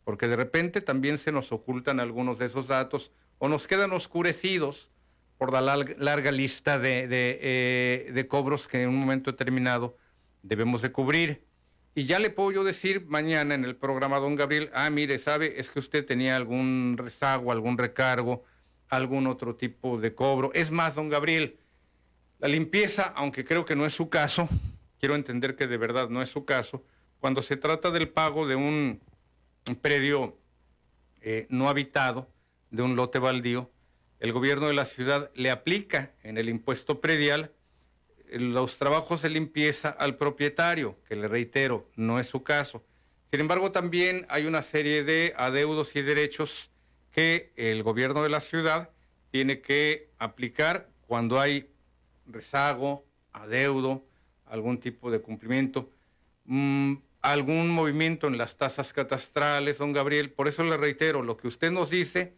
porque 0.04 0.28
de 0.28 0.36
repente 0.36 0.80
también 0.80 1.18
se 1.18 1.32
nos 1.32 1.52
ocultan 1.52 2.00
algunos 2.00 2.38
de 2.38 2.46
esos 2.46 2.66
datos 2.66 3.10
o 3.38 3.48
nos 3.48 3.66
quedan 3.66 3.92
oscurecidos 3.92 4.90
por 5.38 5.52
la 5.52 5.62
larga, 5.62 6.30
lista 6.30 6.78
de, 6.78 7.08
eh, 7.10 8.10
de, 8.12 8.28
cobros 8.28 8.68
que 8.68 8.82
en 8.82 8.90
un 8.90 8.96
momento 8.96 9.30
determinado 9.30 9.96
debemos 10.42 10.82
de 10.82 10.92
cubrir. 10.92 11.42
Y 11.94 12.04
ya 12.04 12.18
le 12.18 12.30
puedo 12.30 12.52
yo 12.52 12.64
decir 12.64 13.06
mañana 13.06 13.54
en 13.54 13.64
el 13.64 13.74
programa, 13.74 14.18
don 14.18 14.36
Gabriel, 14.36 14.70
ah, 14.74 14.90
mire, 14.90 15.18
sabe, 15.18 15.58
es 15.60 15.70
que 15.70 15.80
usted 15.80 16.06
tenía 16.06 16.36
algún 16.36 16.94
rezago, 16.96 17.50
algún 17.50 17.78
recargo, 17.78 18.44
algún 18.88 19.26
otro 19.26 19.56
tipo 19.56 20.00
de 20.00 20.14
cobro. 20.14 20.52
Es 20.54 20.70
más, 20.70 20.94
don 20.94 21.08
Gabriel, 21.08 21.58
la 22.38 22.48
limpieza, 22.48 23.12
aunque 23.16 23.44
creo 23.44 23.64
que 23.64 23.74
no 23.74 23.86
es 23.86 23.94
su 23.94 24.08
caso, 24.08 24.48
quiero 25.00 25.16
entender 25.16 25.56
que 25.56 25.66
de 25.66 25.76
verdad 25.76 26.08
no 26.08 26.22
es 26.22 26.30
su 26.30 26.44
caso, 26.44 26.84
cuando 27.18 27.42
se 27.42 27.56
trata 27.56 27.90
del 27.90 28.08
pago 28.08 28.46
de 28.46 28.54
un, 28.54 29.00
predio 29.82 30.38
eh, 31.20 31.46
no 31.50 31.68
habitado, 31.68 32.30
de 32.70 32.82
un 32.82 32.94
lote 32.94 33.18
baldío, 33.18 33.70
el 34.20 34.32
gobierno 34.32 34.68
de 34.68 34.74
la 34.74 34.84
ciudad 34.84 35.30
le 35.34 35.50
aplica 35.50 36.12
en 36.22 36.38
el 36.38 36.48
impuesto 36.48 37.00
predial 37.00 37.52
los 38.32 38.78
trabajos 38.78 39.22
de 39.22 39.30
limpieza 39.30 39.90
al 39.90 40.16
propietario, 40.16 40.96
que 41.08 41.16
le 41.16 41.28
reitero, 41.28 41.88
no 41.96 42.20
es 42.20 42.28
su 42.28 42.42
caso. 42.42 42.84
Sin 43.30 43.40
embargo, 43.40 43.70
también 43.72 44.26
hay 44.28 44.46
una 44.46 44.62
serie 44.62 45.04
de 45.04 45.34
adeudos 45.36 45.94
y 45.96 46.02
derechos 46.02 46.70
que 47.12 47.52
el 47.56 47.82
gobierno 47.82 48.22
de 48.22 48.28
la 48.28 48.40
ciudad 48.40 48.90
tiene 49.30 49.60
que 49.60 50.10
aplicar 50.18 50.88
cuando 51.06 51.40
hay 51.40 51.70
rezago, 52.26 53.04
adeudo, 53.32 54.04
algún 54.46 54.78
tipo 54.78 55.10
de 55.10 55.20
cumplimiento, 55.20 55.90
mm, 56.44 56.94
algún 57.22 57.70
movimiento 57.70 58.26
en 58.26 58.38
las 58.38 58.56
tasas 58.56 58.92
catastrales, 58.92 59.78
don 59.78 59.92
Gabriel. 59.92 60.32
Por 60.32 60.48
eso 60.48 60.64
le 60.64 60.76
reitero, 60.76 61.22
lo 61.22 61.36
que 61.36 61.48
usted 61.48 61.70
nos 61.70 61.90
dice, 61.90 62.36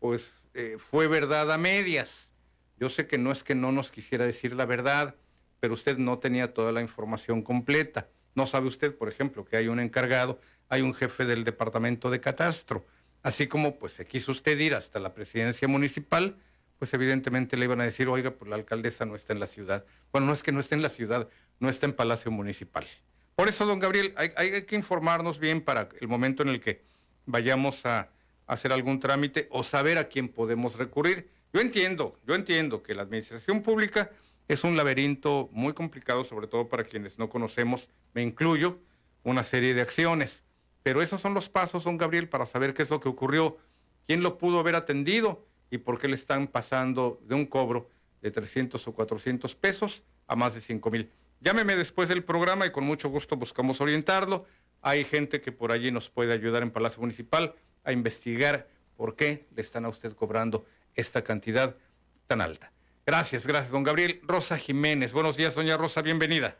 pues 0.00 0.34
eh, 0.54 0.76
fue 0.78 1.06
verdad 1.06 1.50
a 1.52 1.58
medias. 1.58 2.30
Yo 2.78 2.88
sé 2.88 3.06
que 3.06 3.18
no 3.18 3.30
es 3.30 3.42
que 3.42 3.54
no 3.54 3.72
nos 3.72 3.90
quisiera 3.90 4.24
decir 4.24 4.54
la 4.54 4.66
verdad, 4.66 5.16
pero 5.64 5.72
usted 5.72 5.96
no 5.96 6.18
tenía 6.18 6.52
toda 6.52 6.72
la 6.72 6.82
información 6.82 7.40
completa. 7.40 8.10
No 8.34 8.46
sabe 8.46 8.68
usted, 8.68 8.94
por 8.94 9.08
ejemplo, 9.08 9.46
que 9.46 9.56
hay 9.56 9.68
un 9.68 9.80
encargado, 9.80 10.38
hay 10.68 10.82
un 10.82 10.92
jefe 10.92 11.24
del 11.24 11.42
departamento 11.42 12.10
de 12.10 12.20
catastro. 12.20 12.84
Así 13.22 13.46
como 13.46 13.78
pues 13.78 13.94
se 13.94 14.04
quiso 14.04 14.32
usted 14.32 14.58
ir 14.58 14.74
hasta 14.74 15.00
la 15.00 15.14
presidencia 15.14 15.66
municipal, 15.66 16.36
pues 16.78 16.92
evidentemente 16.92 17.56
le 17.56 17.64
iban 17.64 17.80
a 17.80 17.84
decir, 17.84 18.08
oiga, 18.08 18.32
pues 18.32 18.46
la 18.50 18.56
alcaldesa 18.56 19.06
no 19.06 19.16
está 19.16 19.32
en 19.32 19.40
la 19.40 19.46
ciudad. 19.46 19.86
Bueno, 20.12 20.26
no 20.26 20.34
es 20.34 20.42
que 20.42 20.52
no 20.52 20.60
esté 20.60 20.74
en 20.74 20.82
la 20.82 20.90
ciudad, 20.90 21.30
no 21.60 21.70
está 21.70 21.86
en 21.86 21.94
Palacio 21.94 22.30
Municipal. 22.30 22.86
Por 23.34 23.48
eso, 23.48 23.64
don 23.64 23.78
Gabriel, 23.78 24.12
hay 24.18 24.66
que 24.66 24.76
informarnos 24.76 25.38
bien 25.38 25.62
para 25.62 25.88
el 25.98 26.08
momento 26.08 26.42
en 26.42 26.50
el 26.50 26.60
que 26.60 26.82
vayamos 27.24 27.86
a, 27.86 28.10
hacer 28.46 28.70
algún 28.70 29.00
trámite 29.00 29.48
o 29.50 29.64
saber 29.64 29.96
a 29.96 30.08
quién 30.08 30.28
podemos 30.28 30.74
recurrir. 30.74 31.30
Yo 31.54 31.62
entiendo, 31.62 32.18
yo 32.26 32.34
entiendo 32.34 32.82
que 32.82 32.94
la 32.94 33.00
administración 33.00 33.62
pública 33.62 34.10
es 34.48 34.64
un 34.64 34.76
laberinto 34.76 35.48
muy 35.52 35.72
complicado, 35.72 36.24
sobre 36.24 36.46
todo 36.46 36.68
para 36.68 36.84
quienes 36.84 37.18
no 37.18 37.28
conocemos, 37.28 37.88
me 38.12 38.22
incluyo, 38.22 38.78
una 39.22 39.42
serie 39.42 39.74
de 39.74 39.80
acciones. 39.80 40.44
Pero 40.82 41.00
esos 41.00 41.20
son 41.20 41.34
los 41.34 41.48
pasos, 41.48 41.84
don 41.84 41.96
Gabriel, 41.96 42.28
para 42.28 42.44
saber 42.44 42.74
qué 42.74 42.82
es 42.82 42.90
lo 42.90 43.00
que 43.00 43.08
ocurrió, 43.08 43.56
quién 44.06 44.22
lo 44.22 44.36
pudo 44.36 44.58
haber 44.60 44.76
atendido 44.76 45.46
y 45.70 45.78
por 45.78 45.98
qué 45.98 46.08
le 46.08 46.14
están 46.14 46.46
pasando 46.46 47.20
de 47.24 47.34
un 47.34 47.46
cobro 47.46 47.88
de 48.20 48.30
300 48.30 48.86
o 48.86 48.92
400 48.92 49.54
pesos 49.54 50.04
a 50.26 50.36
más 50.36 50.54
de 50.54 50.60
5 50.60 50.90
mil. 50.90 51.10
Llámeme 51.40 51.76
después 51.76 52.08
del 52.08 52.24
programa 52.24 52.66
y 52.66 52.70
con 52.70 52.84
mucho 52.84 53.08
gusto 53.08 53.36
buscamos 53.36 53.80
orientarlo. 53.80 54.46
Hay 54.82 55.04
gente 55.04 55.40
que 55.40 55.52
por 55.52 55.72
allí 55.72 55.90
nos 55.90 56.10
puede 56.10 56.32
ayudar 56.32 56.62
en 56.62 56.70
Palacio 56.70 57.00
Municipal 57.00 57.54
a 57.82 57.92
investigar 57.92 58.68
por 58.96 59.14
qué 59.14 59.46
le 59.54 59.62
están 59.62 59.84
a 59.84 59.88
usted 59.88 60.12
cobrando 60.14 60.64
esta 60.94 61.22
cantidad 61.22 61.76
tan 62.26 62.40
alta. 62.40 62.72
Gracias, 63.06 63.46
gracias, 63.46 63.70
don 63.70 63.82
Gabriel. 63.82 64.20
Rosa 64.22 64.56
Jiménez. 64.56 65.12
Buenos 65.12 65.36
días, 65.36 65.54
doña 65.54 65.76
Rosa, 65.76 66.00
bienvenida. 66.00 66.56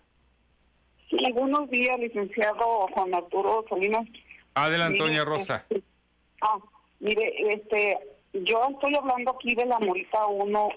Sí, 1.08 1.32
buenos 1.32 1.70
días, 1.70 1.98
licenciado 1.98 2.86
Juan 2.92 3.14
Arturo 3.14 3.64
Salinas. 3.68 4.06
Adelante, 4.54 4.98
doña 4.98 5.24
Rosa. 5.24 5.64
Este, 5.70 5.82
ah, 6.42 6.58
mire, 7.00 7.32
este, 7.48 7.98
yo 8.34 8.60
estoy 8.70 8.94
hablando 8.94 9.30
aquí 9.30 9.54
de 9.54 9.64
la 9.64 9.78
Morita 9.78 10.26
1, 10.26 10.68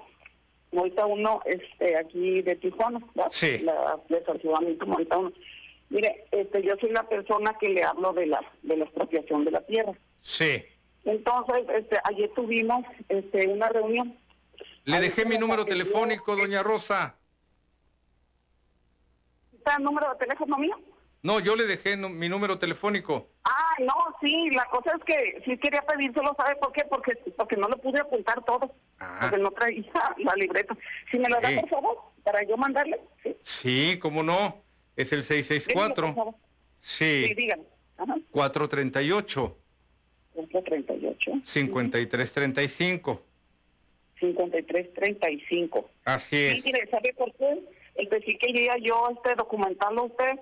Morita 0.71 1.05
1, 1.05 1.41
este, 1.45 1.97
aquí 1.97 2.41
de 2.41 2.55
Tijuana, 2.55 2.99
¿verdad? 3.13 3.29
Sí. 3.29 3.57
La 3.59 3.99
de 4.07 4.85
Morita 4.85 5.17
1. 5.17 5.33
Mire, 5.89 6.25
este, 6.31 6.63
yo 6.63 6.75
soy 6.79 6.91
la 6.91 7.03
persona 7.09 7.57
que 7.59 7.69
le 7.69 7.83
hablo 7.83 8.13
de 8.13 8.27
la, 8.27 8.39
de 8.63 8.77
la 8.77 8.85
expropiación 8.85 9.43
de 9.43 9.51
la 9.51 9.65
tierra. 9.65 9.93
Sí. 10.21 10.63
Entonces, 11.03 11.65
este, 11.75 11.97
ayer 12.05 12.29
tuvimos 12.35 12.85
este, 13.09 13.47
una 13.49 13.67
reunión 13.67 14.17
le 14.87 14.99
dejé 15.01 15.25
mi 15.25 15.37
número 15.37 15.65
telefónico, 15.65 16.35
doña 16.35 16.63
Rosa. 16.63 17.17
¿Está 19.53 19.75
el 19.75 19.83
número 19.83 20.09
de 20.13 20.19
teléfono 20.19 20.57
mío? 20.57 20.79
No, 21.23 21.41
yo 21.41 21.57
le 21.57 21.65
dejé 21.65 21.97
mi 21.97 22.29
número 22.29 22.57
telefónico. 22.57 23.31
Ah, 23.43 23.75
no, 23.79 23.93
sí, 24.21 24.49
la 24.51 24.63
cosa 24.65 24.91
es 24.97 25.03
que 25.03 25.41
sí 25.43 25.57
quería 25.57 25.81
pedírselo, 25.81 26.33
¿sabe 26.37 26.55
por 26.55 26.71
qué? 26.71 26.85
Porque 26.89 27.15
porque 27.35 27.57
no 27.57 27.67
le 27.67 27.75
pude 27.75 27.99
apuntar 27.99 28.41
todo, 28.45 28.73
ah. 28.99 29.17
porque 29.21 29.37
no 29.37 29.51
traía 29.51 29.91
la 30.19 30.33
libreta. 30.35 30.77
Si 31.11 31.19
me 31.19 31.27
lo 31.27 31.41
da, 31.41 31.49
por 31.59 31.69
favor, 31.69 31.97
para 32.23 32.47
yo 32.47 32.55
mandarle. 32.55 33.01
Sí, 33.23 33.35
sí 33.41 33.99
cómo 33.99 34.23
no, 34.23 34.63
es 34.95 35.11
el 35.11 35.23
664. 35.23 36.33
Sí. 36.79 37.25
Sí, 37.27 37.33
dígame. 37.33 37.63
Ajá. 37.97 38.15
438. 38.31 39.57
438. 40.33 41.31
5335. 41.43 43.26
5335. 44.19 45.89
Así 46.05 46.35
es. 46.35 46.63
Sí, 46.63 46.71
¿sabe 46.89 47.13
por 47.13 47.33
qué? 47.33 47.63
Este, 47.95 48.21
sí 48.21 48.37
quería 48.37 48.75
yo 48.81 49.09
este, 49.15 49.35
documentarlo 49.35 50.01
a 50.01 50.05
usted 50.05 50.39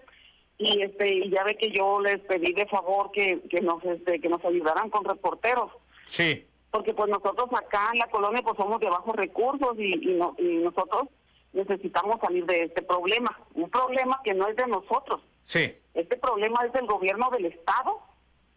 y 0.58 0.82
este 0.82 1.10
y 1.10 1.30
ya 1.30 1.44
ve 1.44 1.58
que 1.58 1.70
yo 1.72 2.00
les 2.00 2.20
pedí 2.20 2.54
de 2.54 2.66
favor 2.68 3.12
que, 3.12 3.42
que 3.50 3.62
nos 3.62 3.84
este, 3.84 4.20
que 4.20 4.30
nos 4.30 4.44
ayudaran 4.46 4.90
con 4.90 5.06
reporteros. 5.06 5.72
Sí. 6.08 6.46
Porque 6.72 6.94
pues 6.94 7.10
nosotros 7.10 7.48
acá 7.54 7.90
en 7.94 8.00
la 8.00 8.08
colonia 8.08 8.42
pues 8.44 8.58
somos 8.58 8.80
de 8.80 8.90
bajos 8.90 9.16
recursos 9.16 9.78
y, 9.78 10.12
y, 10.12 10.14
no, 10.16 10.36
y 10.38 10.58
nosotros 10.58 11.08
necesitamos 11.54 12.20
salir 12.22 12.46
de 12.46 12.64
este 12.64 12.82
problema. 12.82 13.40
Un 13.54 13.70
problema 13.70 14.22
que 14.24 14.34
no 14.34 14.48
es 14.48 14.56
de 14.56 14.68
nosotros. 14.68 15.22
Sí. 15.44 15.74
Este 15.94 16.18
problema 16.18 16.66
es 16.66 16.74
del 16.74 16.86
gobierno 16.86 17.30
del 17.32 17.46
Estado, 17.46 18.02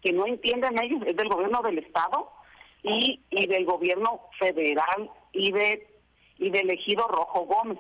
que 0.03 0.13
no 0.13 0.27
entienden 0.27 0.83
ellos, 0.83 1.03
es 1.07 1.17
del 1.17 1.29
gobierno 1.29 1.63
del 1.63 1.79
Estado 1.79 2.33
y, 2.89 3.23
y 3.31 3.47
del 3.47 3.65
gobierno 3.65 4.23
federal 4.39 5.11
y 5.33 5.53
de 5.53 5.87
y 6.39 6.51
del 6.51 6.71
ejido 6.71 7.07
Rojo 7.09 7.47
Gómez. 7.47 7.79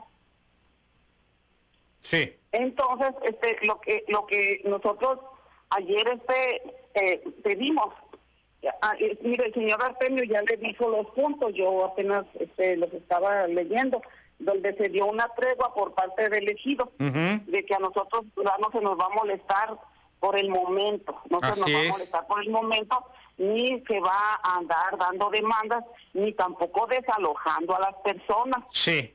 Sí. 2.01 2.32
Entonces, 2.52 3.14
este, 3.22 3.59
lo 3.66 3.80
que 3.80 4.05
lo 4.09 4.26
que 4.26 4.62
nosotros 4.64 5.18
ayer 5.70 6.02
este 6.10 6.62
eh, 6.94 7.22
pedimos, 7.43 7.94
ah, 8.82 8.94
eh, 8.98 9.18
mire, 9.22 9.47
el 9.47 9.55
señor 9.55 9.82
Artemio 9.82 10.24
ya 10.24 10.43
le 10.43 10.56
dijo 10.56 10.89
los 10.89 11.06
puntos, 11.10 11.52
yo 11.55 11.85
apenas 11.85 12.24
este, 12.40 12.76
los 12.76 12.93
estaba 12.93 13.47
leyendo, 13.47 14.02
donde 14.39 14.74
se 14.76 14.89
dio 14.89 15.06
una 15.06 15.28
tregua 15.35 15.74
por 15.74 15.94
parte 15.94 16.28
del 16.28 16.48
ejido, 16.48 16.93
de 16.98 17.64
que 17.66 17.74
a 17.74 17.78
nosotros 17.78 18.24
no 18.36 18.70
se 18.72 18.80
nos 18.80 18.98
va 18.98 19.06
a 19.06 19.16
molestar 19.16 19.78
por 20.20 20.39
el 20.39 20.49
momento, 20.51 21.20
no 21.31 21.40
se 21.40 21.61
nos 21.61 21.74
va 21.74 21.81
a 21.81 21.93
molestar 21.93 22.27
por 22.27 22.43
el 22.43 22.51
momento, 22.51 23.05
ni 23.36 23.81
se 23.82 24.01
va 24.01 24.40
a 24.43 24.57
andar 24.57 24.99
dando 24.99 25.31
demandas, 25.31 25.85
ni 26.12 26.32
tampoco 26.32 26.86
desalojando 26.86 27.77
a 27.77 27.81
las 27.81 27.95
personas. 28.03 28.65
Sí. 28.70 29.15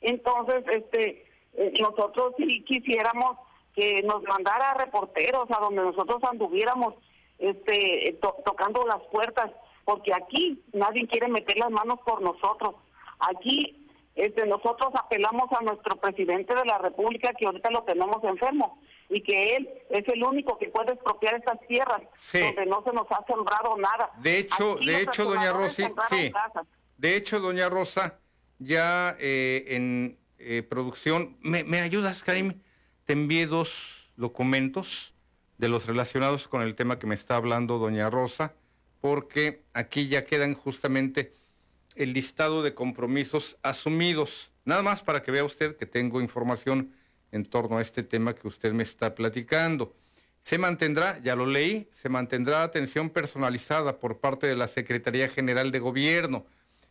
Entonces, 0.00 0.64
este, 0.72 1.26
eh, 1.54 1.72
nosotros 1.80 2.34
si 2.38 2.62
quisiéramos 2.64 3.36
que 3.74 4.02
nos 4.02 4.22
mandara 4.24 4.74
reporteros 4.74 5.50
a 5.50 5.60
donde 5.60 5.82
nosotros 5.82 6.22
anduviéramos 6.24 6.94
este, 7.38 8.18
tocando 8.44 8.86
las 8.86 9.02
puertas, 9.12 9.50
porque 9.84 10.12
aquí 10.14 10.62
nadie 10.72 11.06
quiere 11.06 11.28
meter 11.28 11.58
las 11.58 11.70
manos 11.70 11.98
por 12.04 12.20
nosotros. 12.22 12.74
Aquí 13.18 13.88
este, 14.14 14.46
nosotros 14.46 14.90
apelamos 14.94 15.50
a 15.52 15.62
nuestro 15.62 15.96
presidente 15.96 16.54
de 16.54 16.64
la 16.64 16.78
República, 16.78 17.32
que 17.32 17.46
ahorita 17.46 17.70
lo 17.70 17.82
tenemos 17.84 18.22
enfermo, 18.24 18.78
y 19.10 19.22
que 19.22 19.56
él 19.56 19.68
es 19.90 20.06
el 20.08 20.22
único 20.22 20.56
que 20.56 20.68
puede 20.68 20.92
expropiar 20.92 21.34
estas 21.34 21.58
tierras 21.66 22.00
donde 22.32 22.66
no 22.66 22.82
se 22.84 22.92
nos 22.92 23.06
ha 23.10 23.24
sembrado 23.26 23.76
nada. 23.76 24.10
De 24.22 24.38
hecho, 24.38 24.76
de 24.76 25.02
hecho, 25.02 25.24
doña 25.24 25.52
Rosy, 25.52 25.84
sí. 26.08 26.32
De 26.96 27.16
hecho, 27.16 27.40
doña 27.40 27.68
Rosa, 27.68 28.20
ya 28.58 29.16
eh, 29.18 29.64
en 29.68 30.18
eh, 30.38 30.62
producción, 30.62 31.36
¿me, 31.40 31.64
¿me 31.64 31.80
ayudas, 31.80 32.22
Karim? 32.22 32.60
Te 33.04 33.14
envié 33.14 33.46
dos 33.46 34.12
documentos 34.16 35.14
de 35.58 35.68
los 35.68 35.86
relacionados 35.86 36.46
con 36.46 36.62
el 36.62 36.74
tema 36.74 36.98
que 36.98 37.06
me 37.06 37.14
está 37.14 37.36
hablando 37.36 37.78
doña 37.78 38.10
Rosa, 38.10 38.54
porque 39.00 39.64
aquí 39.72 40.08
ya 40.08 40.24
quedan 40.24 40.54
justamente 40.54 41.34
el 41.96 42.12
listado 42.12 42.62
de 42.62 42.74
compromisos 42.74 43.58
asumidos. 43.62 44.52
Nada 44.64 44.82
más 44.82 45.02
para 45.02 45.22
que 45.22 45.32
vea 45.32 45.44
usted 45.44 45.76
que 45.76 45.86
tengo 45.86 46.20
información 46.20 46.94
en 47.32 47.44
torno 47.44 47.78
a 47.78 47.82
este 47.82 48.02
tema 48.02 48.34
que 48.34 48.48
usted 48.48 48.72
me 48.72 48.82
está 48.82 49.14
platicando. 49.14 49.94
Se 50.42 50.58
mantendrá, 50.58 51.18
ya 51.18 51.36
lo 51.36 51.46
leí, 51.46 51.88
se 51.92 52.08
mantendrá 52.08 52.62
atención 52.62 53.10
personalizada 53.10 53.98
por 53.98 54.18
parte 54.18 54.46
de 54.46 54.56
la 54.56 54.68
Secretaría 54.68 55.28
General 55.28 55.70
de 55.70 55.78
Gobierno 55.78 56.46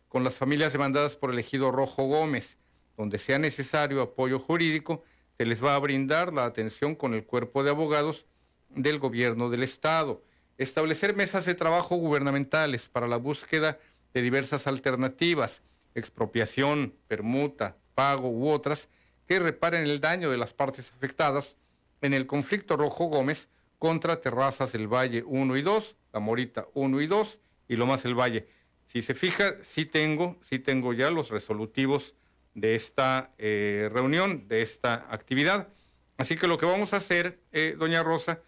con 0.08 0.24
las 0.24 0.34
familias 0.34 0.72
demandadas 0.72 1.14
por 1.14 1.30
el 1.30 1.38
ejido 1.38 1.70
Rojo 1.70 2.04
Gómez. 2.04 2.58
Donde 2.96 3.18
sea 3.18 3.38
necesario 3.38 4.02
apoyo 4.02 4.38
jurídico, 4.38 5.04
se 5.38 5.46
les 5.46 5.64
va 5.64 5.74
a 5.74 5.78
brindar 5.78 6.32
la 6.32 6.44
atención 6.44 6.94
con 6.94 7.14
el 7.14 7.24
cuerpo 7.24 7.62
de 7.64 7.70
abogados 7.70 8.26
del 8.68 8.98
gobierno 8.98 9.50
del 9.50 9.62
Estado. 9.62 10.22
Establecer 10.58 11.16
mesas 11.16 11.46
de 11.46 11.54
trabajo 11.54 11.96
gubernamentales 11.96 12.88
para 12.88 13.08
la 13.08 13.16
búsqueda 13.16 13.78
de 14.12 14.22
diversas 14.22 14.66
alternativas, 14.66 15.62
expropiación, 15.94 16.94
permuta, 17.08 17.76
pago 17.94 18.28
u 18.28 18.48
otras, 18.48 18.88
que 19.30 19.38
reparen 19.38 19.84
el 19.84 20.00
daño 20.00 20.28
de 20.28 20.36
las 20.36 20.52
partes 20.52 20.90
afectadas 20.90 21.56
en 22.00 22.14
el 22.14 22.26
conflicto 22.26 22.76
Rojo 22.76 23.04
Gómez 23.04 23.48
contra 23.78 24.20
Terrazas 24.20 24.72
del 24.72 24.92
Valle 24.92 25.22
1 25.24 25.56
y 25.56 25.62
2, 25.62 25.96
La 26.12 26.18
Morita 26.18 26.66
1 26.74 27.00
y 27.00 27.06
2 27.06 27.38
y 27.68 27.76
lo 27.76 27.86
más 27.86 28.04
el 28.04 28.18
Valle. 28.18 28.48
Si 28.86 29.02
se 29.02 29.14
fija, 29.14 29.54
sí 29.62 29.84
tengo, 29.84 30.36
sí 30.42 30.58
tengo 30.58 30.94
ya 30.94 31.12
los 31.12 31.28
resolutivos 31.28 32.16
de 32.54 32.74
esta 32.74 33.30
eh, 33.38 33.88
reunión, 33.92 34.48
de 34.48 34.62
esta 34.62 35.06
actividad. 35.10 35.68
Así 36.16 36.36
que 36.36 36.48
lo 36.48 36.58
que 36.58 36.66
vamos 36.66 36.92
a 36.92 36.96
hacer, 36.96 37.38
eh, 37.52 37.76
doña 37.78 38.02
Rosa, 38.02 38.40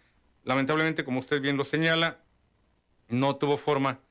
lamentablemente, 0.43 1.05
como 1.05 1.21
usted 1.21 1.39
bien 1.39 1.55
lo 1.55 1.63
señala, 1.63 2.19
no 3.07 3.37
tuvo 3.37 3.55
forma 3.55 4.01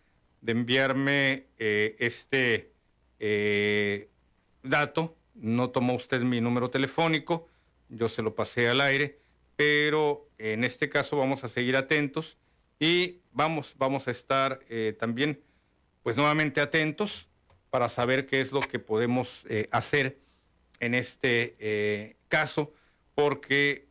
de 0.40 0.52
enviarme 0.52 1.48
eh, 1.58 1.96
este 1.98 2.72
dato 4.62 5.18
no 5.42 5.70
tomó 5.70 5.94
usted 5.94 6.20
mi 6.20 6.40
número 6.40 6.70
telefónico, 6.70 7.48
yo 7.88 8.08
se 8.08 8.22
lo 8.22 8.34
pasé 8.34 8.68
al 8.68 8.80
aire, 8.80 9.18
pero 9.56 10.30
en 10.38 10.64
este 10.64 10.88
caso 10.88 11.16
vamos 11.16 11.42
a 11.42 11.48
seguir 11.48 11.76
atentos 11.76 12.38
y 12.78 13.20
vamos, 13.32 13.74
vamos 13.76 14.06
a 14.06 14.12
estar 14.12 14.60
eh, 14.68 14.94
también, 14.98 15.42
pues 16.04 16.16
nuevamente 16.16 16.60
atentos 16.60 17.28
para 17.70 17.88
saber 17.88 18.26
qué 18.26 18.40
es 18.40 18.52
lo 18.52 18.60
que 18.60 18.78
podemos 18.78 19.44
eh, 19.48 19.68
hacer 19.72 20.20
en 20.78 20.94
este 20.94 21.56
eh, 21.58 22.16
caso, 22.28 22.72
porque 23.14 23.88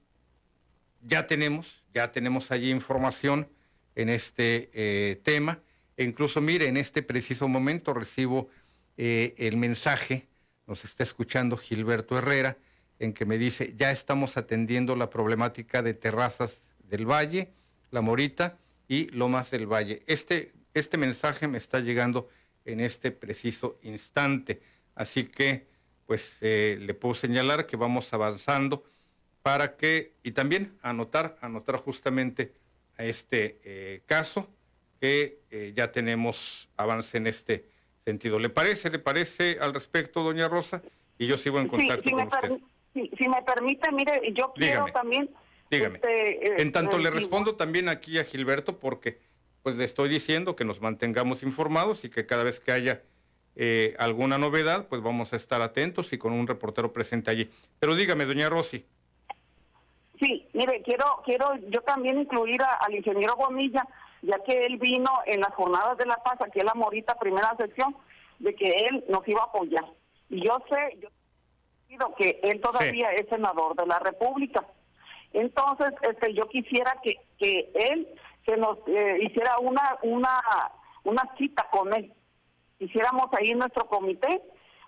ya 1.02 1.28
tenemos, 1.28 1.84
ya 1.94 2.12
tenemos 2.14 2.52
allí 2.52 2.72
información 2.72 3.50
en 3.96 4.08
este 4.08 5.20
tema. 5.24 5.60
E 5.98 6.04
incluso, 6.04 6.40
mire, 6.40 6.68
en 6.68 6.78
este 6.78 7.02
preciso 7.02 7.48
momento 7.48 7.94
recibo 7.94 8.50
el 8.98 9.58
mensaje 9.58 10.28
nos 10.72 10.86
está 10.86 11.04
escuchando 11.04 11.58
Gilberto 11.58 12.18
Herrera, 12.18 12.58
en 12.98 13.12
que 13.12 13.26
me 13.26 13.38
dice, 13.38 13.74
ya 13.76 13.92
estamos 13.92 14.38
atendiendo 14.38 14.96
la 14.96 15.10
problemática 15.10 15.84
de 15.84 15.94
terrazas 15.94 16.62
del 16.88 17.06
Valle, 17.06 17.52
La 17.90 18.00
Morita 18.00 18.58
y 18.88 19.10
Lomas 19.10 19.52
del 19.52 19.68
Valle. 19.68 20.02
Este, 20.08 20.54
este 20.74 20.98
mensaje 20.98 21.50
me 21.50 21.58
está 21.58 21.82
llegando 21.82 22.30
en 22.64 22.80
este 22.80 23.12
preciso 23.12 23.80
instante. 23.82 24.62
Así 24.96 25.26
que, 25.26 25.68
pues, 26.06 26.38
eh, 26.40 26.78
le 26.80 26.94
puedo 26.94 27.16
señalar 27.16 27.66
que 27.66 27.76
vamos 27.76 28.14
avanzando 28.14 28.86
para 29.42 29.76
que, 29.76 30.14
y 30.24 30.32
también 30.32 30.78
anotar, 30.82 31.38
anotar 31.42 31.76
justamente 31.76 32.54
a 32.98 33.04
este 33.04 33.60
eh, 33.66 34.04
caso, 34.06 34.50
que 35.02 35.42
eh, 35.50 35.74
ya 35.76 35.92
tenemos 35.92 36.70
avance 36.78 37.18
en 37.18 37.28
este 37.28 37.71
sentido. 38.06 38.40
¿Le 38.40 38.50
parece, 38.50 38.90
le 38.90 39.00
parece 39.00 39.58
al 39.62 39.74
respecto, 39.74 40.24
doña 40.24 40.48
Rosa? 40.48 40.82
Y 41.18 41.28
yo 41.28 41.38
sigo 41.38 41.60
en 41.60 41.68
contacto 41.68 42.10
con 42.10 42.28
usted. 42.28 42.60
Si, 42.94 43.30
me 43.30 43.42
permite, 43.44 43.92
mire, 43.92 44.34
yo 44.34 44.52
quiero 44.54 44.86
también... 44.88 45.30
Dígame. 45.70 45.96
Este, 45.96 46.48
eh, 46.48 46.56
en 46.62 46.72
tanto 46.74 46.98
le 46.98 47.10
respondo 47.10 47.56
también 47.56 47.88
aquí 47.88 48.20
a 48.20 48.26
Gilberto 48.26 48.78
porque 48.78 49.20
pues 49.64 49.76
le 49.76 49.86
estoy 49.86 50.10
diciendo 50.10 50.56
que 50.56 50.66
nos 50.66 50.82
mantengamos 50.82 51.44
informados 51.44 52.04
y 52.04 52.10
que 52.10 52.26
cada 52.26 52.44
vez 52.44 52.60
que 52.60 52.74
haya 52.74 53.04
eh, 53.56 53.96
alguna 54.00 54.38
novedad, 54.38 54.88
pues 54.88 55.02
vamos 55.02 55.34
a 55.34 55.36
estar 55.36 55.62
atentos 55.62 56.12
y 56.14 56.18
con 56.18 56.34
un 56.34 56.48
reportero 56.48 56.92
presente 56.92 57.32
allí. 57.32 57.50
Pero 57.80 57.96
dígame, 57.96 58.26
doña 58.26 58.50
Rosy. 58.50 58.86
Sí, 60.20 60.48
mire, 60.54 60.82
quiero, 60.84 61.22
quiero 61.26 61.56
yo 61.70 61.82
también 61.82 62.20
incluir 62.20 62.62
al 62.62 62.94
ingeniero 62.94 63.36
Bonilla, 63.36 63.88
ya 64.22 64.40
que 64.40 64.62
él 64.62 64.78
vino 64.78 65.12
en 65.26 65.42
las 65.42 65.54
jornadas 65.56 65.98
de 65.98 66.06
la 66.06 66.18
paz, 66.18 66.36
aquí 66.42 66.60
en 66.60 66.68
la 66.68 66.74
Morita, 66.74 67.18
primera 67.18 67.56
sección, 67.58 67.96
de 68.40 68.56
que 68.56 68.88
él 68.90 69.04
nos 69.10 69.28
iba 69.28 69.42
a 69.42 69.46
apoyar. 69.46 69.86
Y 70.30 70.46
yo 70.46 70.58
sé, 70.70 70.98
yo 71.00 71.10
que 72.18 72.40
él 72.44 72.62
todavía 72.62 73.12
es 73.12 73.28
senador 73.30 73.76
de 73.76 73.86
la 73.86 74.00
República. 74.00 74.66
Entonces, 75.34 75.94
este, 76.02 76.34
yo 76.34 76.48
quisiera 76.48 76.96
que, 77.04 77.16
que 77.38 77.72
él 77.76 78.08
se 78.46 78.58
nos 78.58 78.78
eh, 78.88 79.18
hiciera 79.22 79.60
una, 79.60 79.98
una, 80.04 80.42
una 81.04 81.24
cita 81.38 81.68
con 81.72 81.94
él. 81.94 82.14
Hiciéramos 82.80 83.28
ahí 83.34 83.52
nuestro 83.52 83.88
comité, 83.88 84.42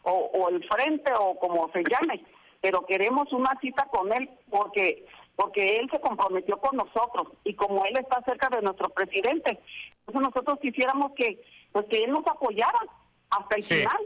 o, 0.04 0.12
o 0.12 0.50
el 0.50 0.68
frente, 0.68 1.12
o 1.18 1.38
como 1.40 1.72
se 1.72 1.84
llame, 1.84 2.24
pero 2.62 2.86
queremos 2.86 3.32
una 3.32 3.58
cita 3.62 3.86
con 3.86 4.12
él 4.14 4.30
porque 4.50 5.06
porque 5.36 5.78
él 5.78 5.90
se 5.92 6.00
comprometió 6.00 6.58
con 6.58 6.78
nosotros 6.78 7.28
y 7.44 7.56
como 7.56 7.86
él 7.86 7.98
está 7.98 8.22
cerca 8.24 8.50
de 8.50 8.62
nuestro 8.62 8.90
presidente, 8.90 9.60
entonces 10.06 10.22
nosotros 10.22 10.60
quisiéramos 10.62 11.14
que 11.14 11.42
pues 11.72 11.86
que 11.88 12.04
él 12.04 12.12
nos 12.12 12.26
apoyara 12.28 12.80
hasta 13.32 13.56
el 13.56 13.64
final. 13.64 13.98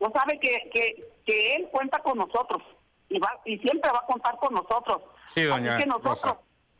No 0.00 0.10
sabe 0.10 0.38
que, 0.40 0.70
que, 0.72 1.04
que 1.24 1.54
él 1.56 1.68
cuenta 1.70 1.98
con 2.00 2.18
nosotros 2.18 2.62
y 3.08 3.18
va 3.18 3.40
y 3.44 3.58
siempre 3.58 3.90
va 3.90 3.98
a 3.98 4.06
contar 4.06 4.36
con 4.38 4.54
nosotros. 4.54 5.02
Sí, 5.28 5.44
doña 5.44 5.74
Así 5.74 5.82
que 5.82 5.88
nosotros 5.88 6.36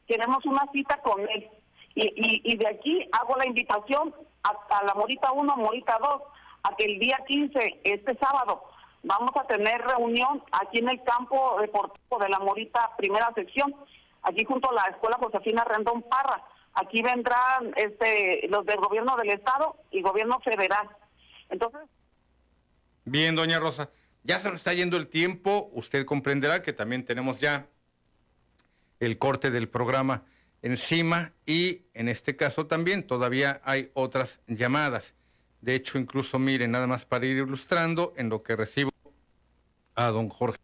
queremos 0.06 0.44
una 0.47 0.66
cita 0.73 1.01
con 1.02 1.20
él. 1.20 1.48
Y, 1.94 2.02
y, 2.02 2.52
y 2.52 2.56
de 2.56 2.66
aquí 2.66 3.09
hago 3.12 3.36
la 3.36 3.47
invitación 3.47 4.15
a, 4.43 4.77
a 4.78 4.85
la 4.85 4.94
Morita 4.94 5.31
1, 5.31 5.56
Morita 5.56 5.98
2, 6.01 6.23
a 6.65 6.77
que 6.77 6.85
el 6.86 6.98
día 6.98 7.19
15, 7.27 7.81
este 7.85 8.16
sábado, 8.16 8.65
vamos 9.05 9.31
a 9.36 9.47
tener 9.47 9.81
reunión 9.82 10.43
aquí 10.51 10.78
en 10.78 10.89
el 10.89 11.02
campo 11.05 11.59
deportivo 11.60 12.18
de 12.18 12.28
la 12.28 12.39
Morita, 12.39 12.90
primera 12.97 13.32
sección, 13.35 13.74
aquí 14.22 14.44
junto 14.44 14.70
a 14.70 14.74
la 14.74 14.82
Escuela 14.90 15.18
Josefina 15.18 15.64
Rendón 15.64 16.02
Parra. 16.02 16.43
Aquí 16.74 17.02
vendrán 17.02 17.72
este, 17.76 18.48
los 18.48 18.66
del 18.66 18.78
gobierno 18.78 19.16
del 19.16 19.31
Estado 19.31 19.76
y 19.90 20.02
gobierno 20.02 20.40
federal. 20.40 20.89
Entonces... 21.48 21.82
Bien, 23.05 23.36
doña 23.36 23.60
Rosa, 23.60 23.90
ya 24.24 24.39
se 24.39 24.48
nos 24.48 24.56
está 24.56 24.72
yendo 24.72 24.97
el 24.97 25.06
tiempo. 25.06 25.70
Usted 25.72 26.05
comprenderá 26.05 26.62
que 26.62 26.72
también 26.72 27.05
tenemos 27.05 27.39
ya 27.39 27.66
el 28.98 29.18
corte 29.18 29.51
del 29.51 29.68
programa 29.68 30.24
encima 30.62 31.32
y 31.44 31.82
en 31.93 32.09
este 32.09 32.36
caso 32.36 32.66
también 32.66 33.06
todavía 33.06 33.60
hay 33.64 33.90
otras 33.93 34.40
llamadas. 34.47 35.14
De 35.60 35.74
hecho, 35.74 35.98
incluso 35.98 36.39
miren, 36.39 36.70
nada 36.70 36.86
más 36.86 37.05
para 37.05 37.26
ir 37.26 37.36
ilustrando 37.36 38.14
en 38.16 38.31
lo 38.31 38.43
que 38.43 38.56
recibo 38.56 38.94
a 39.95 40.09
don 40.09 40.29
Jorge 40.29 40.59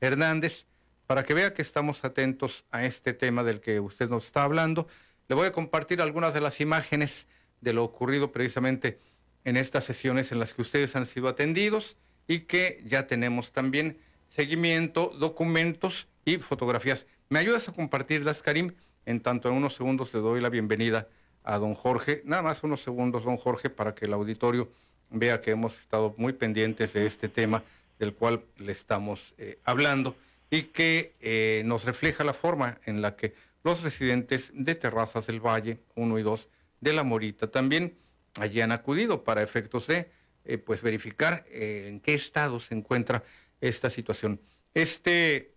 Hernández, 0.00 0.66
para 1.06 1.24
que 1.24 1.34
vea 1.34 1.54
que 1.54 1.62
estamos 1.62 2.04
atentos 2.04 2.64
a 2.70 2.84
este 2.84 3.12
tema 3.12 3.44
del 3.44 3.60
que 3.60 3.80
usted 3.80 4.08
nos 4.08 4.26
está 4.26 4.42
hablando. 4.42 4.88
Le 5.28 5.34
voy 5.34 5.46
a 5.46 5.52
compartir 5.52 6.00
algunas 6.00 6.34
de 6.34 6.40
las 6.40 6.60
imágenes 6.60 7.26
de 7.60 7.72
lo 7.72 7.84
ocurrido 7.84 8.32
precisamente 8.32 8.98
en 9.44 9.56
estas 9.56 9.84
sesiones 9.84 10.32
en 10.32 10.38
las 10.38 10.54
que 10.54 10.62
ustedes 10.62 10.96
han 10.96 11.06
sido 11.06 11.28
atendidos 11.28 11.96
y 12.26 12.40
que 12.40 12.82
ya 12.86 13.06
tenemos 13.06 13.52
también 13.52 13.98
seguimiento, 14.28 15.12
documentos 15.18 16.08
y 16.24 16.38
fotografías. 16.38 17.06
¿Me 17.28 17.38
ayudas 17.38 17.68
a 17.68 17.72
compartirlas, 17.72 18.42
Karim? 18.42 18.72
En 19.06 19.20
tanto, 19.20 19.48
en 19.48 19.54
unos 19.54 19.74
segundos 19.74 20.10
te 20.10 20.18
doy 20.18 20.40
la 20.40 20.48
bienvenida 20.48 21.08
a 21.42 21.58
don 21.58 21.74
Jorge. 21.74 22.22
Nada 22.24 22.42
más 22.42 22.62
unos 22.62 22.82
segundos, 22.82 23.24
don 23.24 23.36
Jorge, 23.36 23.68
para 23.68 23.94
que 23.94 24.06
el 24.06 24.14
auditorio 24.14 24.70
vea 25.10 25.40
que 25.40 25.50
hemos 25.50 25.78
estado 25.78 26.14
muy 26.16 26.32
pendientes 26.32 26.94
de 26.94 27.06
este 27.06 27.28
tema 27.28 27.62
del 27.98 28.14
cual 28.14 28.44
le 28.56 28.72
estamos 28.72 29.34
eh, 29.38 29.58
hablando 29.64 30.16
y 30.50 30.62
que 30.64 31.14
eh, 31.20 31.62
nos 31.64 31.84
refleja 31.84 32.24
la 32.24 32.34
forma 32.34 32.78
en 32.84 33.02
la 33.02 33.16
que 33.16 33.34
los 33.62 33.82
residentes 33.82 34.50
de 34.54 34.74
Terrazas 34.74 35.26
del 35.26 35.40
Valle 35.40 35.78
1 35.94 36.18
y 36.18 36.22
2 36.22 36.48
de 36.80 36.92
La 36.92 37.02
Morita 37.02 37.50
también 37.50 37.96
allí 38.38 38.60
han 38.60 38.72
acudido 38.72 39.24
para 39.24 39.42
efectos 39.42 39.86
de 39.86 40.10
eh, 40.44 40.58
pues 40.58 40.82
verificar 40.82 41.46
en 41.50 42.00
qué 42.00 42.14
estado 42.14 42.60
se 42.60 42.74
encuentra 42.74 43.24
esta 43.60 43.88
situación. 43.88 44.40
Este 44.74 45.52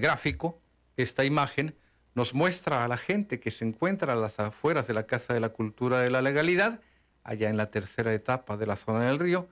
gráfico, 0.00 0.60
esta 0.98 1.24
imagen, 1.24 1.74
nos 2.14 2.34
muestra 2.34 2.84
a 2.84 2.88
la 2.88 2.98
gente 2.98 3.40
que 3.40 3.50
se 3.50 3.64
encuentra 3.64 4.12
a 4.12 4.16
las 4.16 4.38
afueras 4.40 4.86
de 4.86 4.92
la 4.92 5.06
Casa 5.06 5.32
de 5.32 5.40
la 5.40 5.50
Cultura 5.50 6.00
de 6.00 6.10
la 6.10 6.20
Legalidad, 6.20 6.80
allá 7.22 7.48
en 7.48 7.56
la 7.56 7.70
tercera 7.70 8.12
etapa 8.12 8.56
de 8.56 8.66
la 8.66 8.76
zona 8.76 9.06
del 9.06 9.18
río, 9.18 9.48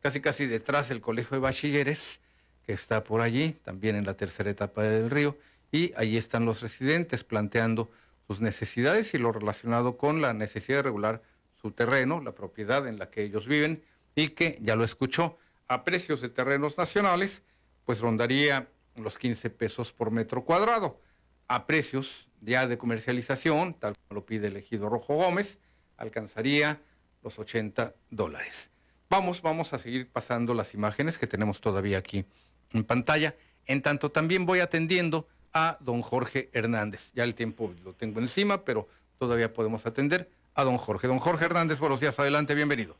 casi 0.00 0.20
casi 0.20 0.46
detrás 0.46 0.88
del 0.88 1.00
Colegio 1.00 1.36
de 1.36 1.40
Bachilleres, 1.40 2.20
que 2.64 2.72
está 2.72 3.04
por 3.04 3.20
allí, 3.20 3.52
también 3.64 3.96
en 3.96 4.04
la 4.04 4.14
tercera 4.14 4.50
etapa 4.50 4.82
del 4.82 5.10
río, 5.10 5.36
y 5.72 5.92
allí 5.96 6.16
están 6.16 6.44
los 6.44 6.62
residentes 6.62 7.24
planteando 7.24 7.90
sus 8.26 8.40
necesidades 8.40 9.14
y 9.14 9.18
lo 9.18 9.32
relacionado 9.32 9.96
con 9.96 10.20
la 10.20 10.34
necesidad 10.34 10.78
de 10.78 10.82
regular 10.82 11.22
su 11.60 11.72
terreno, 11.72 12.20
la 12.20 12.32
propiedad 12.32 12.86
en 12.86 12.98
la 12.98 13.10
que 13.10 13.22
ellos 13.22 13.46
viven, 13.46 13.82
y 14.14 14.30
que, 14.30 14.58
ya 14.60 14.76
lo 14.76 14.84
escuchó, 14.84 15.38
a 15.68 15.84
precios 15.84 16.20
de 16.20 16.28
terrenos 16.28 16.78
nacionales, 16.78 17.42
pues 17.84 18.00
rondaría 18.00 18.68
los 18.96 19.18
15 19.18 19.50
pesos 19.50 19.92
por 19.92 20.10
metro 20.10 20.44
cuadrado. 20.44 21.00
A 21.48 21.66
precios 21.66 22.28
ya 22.40 22.66
de 22.66 22.78
comercialización, 22.78 23.74
tal 23.74 23.94
como 23.96 24.20
lo 24.20 24.26
pide 24.26 24.48
el 24.48 24.56
ejido 24.56 24.88
Rojo 24.88 25.14
Gómez, 25.14 25.58
alcanzaría 25.96 26.80
los 27.22 27.38
80 27.38 27.94
dólares. 28.10 28.70
Vamos, 29.10 29.42
vamos 29.42 29.72
a 29.72 29.78
seguir 29.78 30.08
pasando 30.08 30.54
las 30.54 30.72
imágenes 30.72 31.18
que 31.18 31.26
tenemos 31.26 31.60
todavía 31.60 31.98
aquí 31.98 32.24
en 32.72 32.84
pantalla. 32.84 33.34
En 33.66 33.82
tanto, 33.82 34.12
también 34.12 34.46
voy 34.46 34.60
atendiendo 34.60 35.26
a 35.52 35.78
don 35.80 36.00
Jorge 36.00 36.48
Hernández. 36.52 37.10
Ya 37.12 37.24
el 37.24 37.34
tiempo 37.34 37.74
lo 37.82 37.92
tengo 37.92 38.20
encima, 38.20 38.64
pero 38.64 38.86
todavía 39.18 39.52
podemos 39.52 39.84
atender 39.84 40.30
a 40.54 40.62
don 40.62 40.78
Jorge. 40.78 41.08
Don 41.08 41.18
Jorge 41.18 41.46
Hernández, 41.46 41.80
buenos 41.80 41.98
días, 41.98 42.20
adelante, 42.20 42.54
bienvenido. 42.54 42.96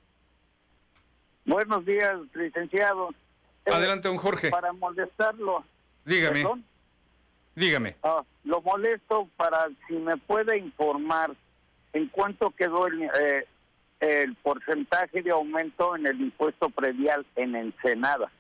Buenos 1.45 1.87
días, 1.87 2.19
licenciado. 2.35 3.11
Adelante, 3.67 4.09
don 4.09 4.19
Jorge. 4.19 4.51
Para 4.51 4.73
molestarlo. 4.73 5.65
Dígame. 6.05 6.45
Dígame. 7.55 7.97
Ah, 8.03 8.25
lo 8.43 8.61
molesto 8.63 9.29
para 9.37 9.69
si 9.87 9.95
me 9.95 10.17
puede 10.17 10.59
informar 10.59 11.37
en 11.93 12.09
cuánto 12.09 12.51
quedó 12.51 12.89
el, 12.89 13.03
eh, 13.03 13.47
el 14.01 14.35
porcentaje 14.37 15.23
de 15.23 15.31
aumento 15.31 15.95
en 15.97 16.07
el 16.07 16.21
impuesto 16.21 16.71
predial 16.71 17.27
en 17.37 17.55
Ensenada. 17.55 18.33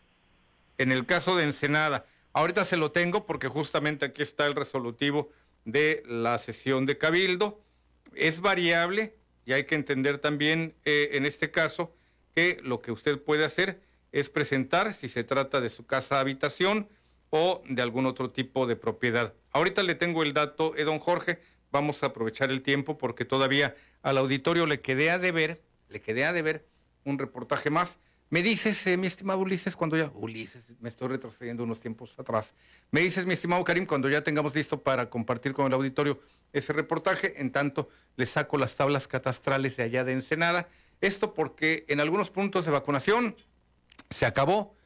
En 0.79 0.93
el 0.93 1.05
caso 1.07 1.37
de 1.37 1.45
Ensenada, 1.45 2.07
ahorita 2.33 2.65
se 2.65 2.77
lo 2.77 2.91
tengo 2.91 3.27
porque 3.27 3.49
justamente 3.49 4.07
aquí 4.07 4.23
está 4.23 4.47
el 4.47 4.55
resolutivo 4.55 5.31
de 5.65 6.03
la 6.07 6.39
sesión 6.39 6.87
de 6.87 6.99
Cabildo. 6.99 7.61
Es 8.15 8.41
variable 8.41 9.15
y 9.45 9.53
hay 9.53 9.65
que 9.65 9.75
entender 9.75 10.19
también 10.19 10.75
eh, 10.85 11.11
en 11.13 11.27
este 11.27 11.51
caso 11.51 11.95
que 12.35 12.59
lo 12.63 12.81
que 12.81 12.93
usted 12.93 13.21
puede 13.21 13.45
hacer 13.45 13.81
es 14.13 14.31
presentar 14.31 14.95
si 14.95 15.09
se 15.09 15.25
trata 15.25 15.61
de 15.61 15.69
su 15.69 15.87
casa 15.87 16.21
habitación 16.21 16.89
o 17.31 17.63
de 17.69 17.83
algún 17.83 18.07
otro 18.07 18.31
tipo 18.31 18.67
de 18.67 18.77
propiedad. 18.77 19.35
Ahorita 19.53 19.83
le 19.83 19.95
tengo 19.95 20.23
el 20.23 20.33
dato, 20.33 20.75
eh, 20.77 20.85
don 20.85 20.99
Jorge, 20.99 21.41
vamos 21.71 22.03
a 22.03 22.07
aprovechar 22.07 22.51
el 22.51 22.63
tiempo 22.63 22.99
porque 22.99 23.25
todavía 23.25 23.75
al 24.03 24.19
auditorio 24.19 24.67
le 24.67 24.81
quedé 24.81 25.11
a 25.11 25.19
deber, 25.19 25.63
le 25.89 26.01
quedé 26.01 26.25
a 26.25 26.33
deber 26.33 26.67
un 27.05 27.19
reportaje 27.19 27.71
más. 27.71 27.99
Me 28.29 28.43
dices, 28.43 28.87
eh, 28.87 28.97
mi 28.97 29.09
estimado 29.09 29.41
Ulises, 29.41 29.75
cuando 29.75 29.97
ya, 29.97 30.11
Ulises, 30.15 30.75
me 30.81 30.89
estoy 30.89 31.09
retrocediendo 31.09 31.65
unos 31.65 31.81
tiempos 31.81 32.17
atrás. 32.17 32.55
Me 32.93 33.01
dices, 33.01 33.27
mi 33.27 33.35
estimado 33.35 33.65
Karim, 33.65 33.87
cuando 33.87 34.09
ya 34.09 34.23
tengamos 34.23 34.55
listo 34.55 34.81
para 34.81 35.11
compartir 35.11 35.53
con 35.53 35.67
el 35.67 35.73
auditorio 35.73 36.21
ese 36.53 36.73
reportaje, 36.73 37.41
en 37.41 37.51
tanto 37.51 37.89
le 38.17 38.27
saco 38.27 38.57
las 38.57 38.77
tablas 38.77 39.09
catastrales 39.09 39.77
de 39.77 39.83
allá 39.83 40.05
de 40.05 40.13
Ensenada. 40.13 40.69
Esto 41.01 41.35
porque 41.35 41.85
en 41.89 41.99
algunos 41.99 42.31
puntos 42.31 42.65
de 42.67 42.71
vacunación 42.71 43.35
se 44.11 44.27
acabó 44.27 44.77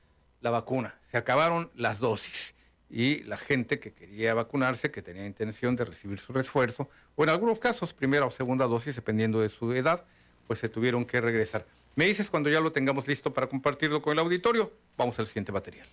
la 0.40 0.50
vacuna, 0.50 0.98
se 1.02 1.18
acabaron 1.18 1.70
las 1.74 1.98
dosis 1.98 2.54
y 2.90 3.22
la 3.24 3.36
gente 3.36 3.78
que 3.78 3.92
quería 3.92 4.34
vacunarse, 4.34 4.90
que 4.90 5.02
tenía 5.02 5.26
intención 5.26 5.76
de 5.76 5.84
recibir 5.84 6.20
su 6.20 6.32
refuerzo, 6.32 6.88
o 7.16 7.24
en 7.24 7.30
algunos 7.30 7.58
casos 7.58 7.92
primera 7.92 8.26
o 8.26 8.30
segunda 8.30 8.66
dosis, 8.66 8.96
dependiendo 8.96 9.40
de 9.40 9.48
su 9.48 9.72
edad, 9.72 10.04
pues 10.46 10.58
se 10.58 10.68
tuvieron 10.68 11.04
que 11.04 11.20
regresar. 11.20 11.66
Me 11.96 12.06
dices 12.06 12.30
cuando 12.30 12.50
ya 12.50 12.60
lo 12.60 12.72
tengamos 12.72 13.06
listo 13.06 13.32
para 13.32 13.48
compartirlo 13.48 14.02
con 14.02 14.12
el 14.12 14.18
auditorio. 14.18 14.72
Vamos 14.96 15.18
al 15.18 15.26
siguiente 15.26 15.52
material. 15.52 15.86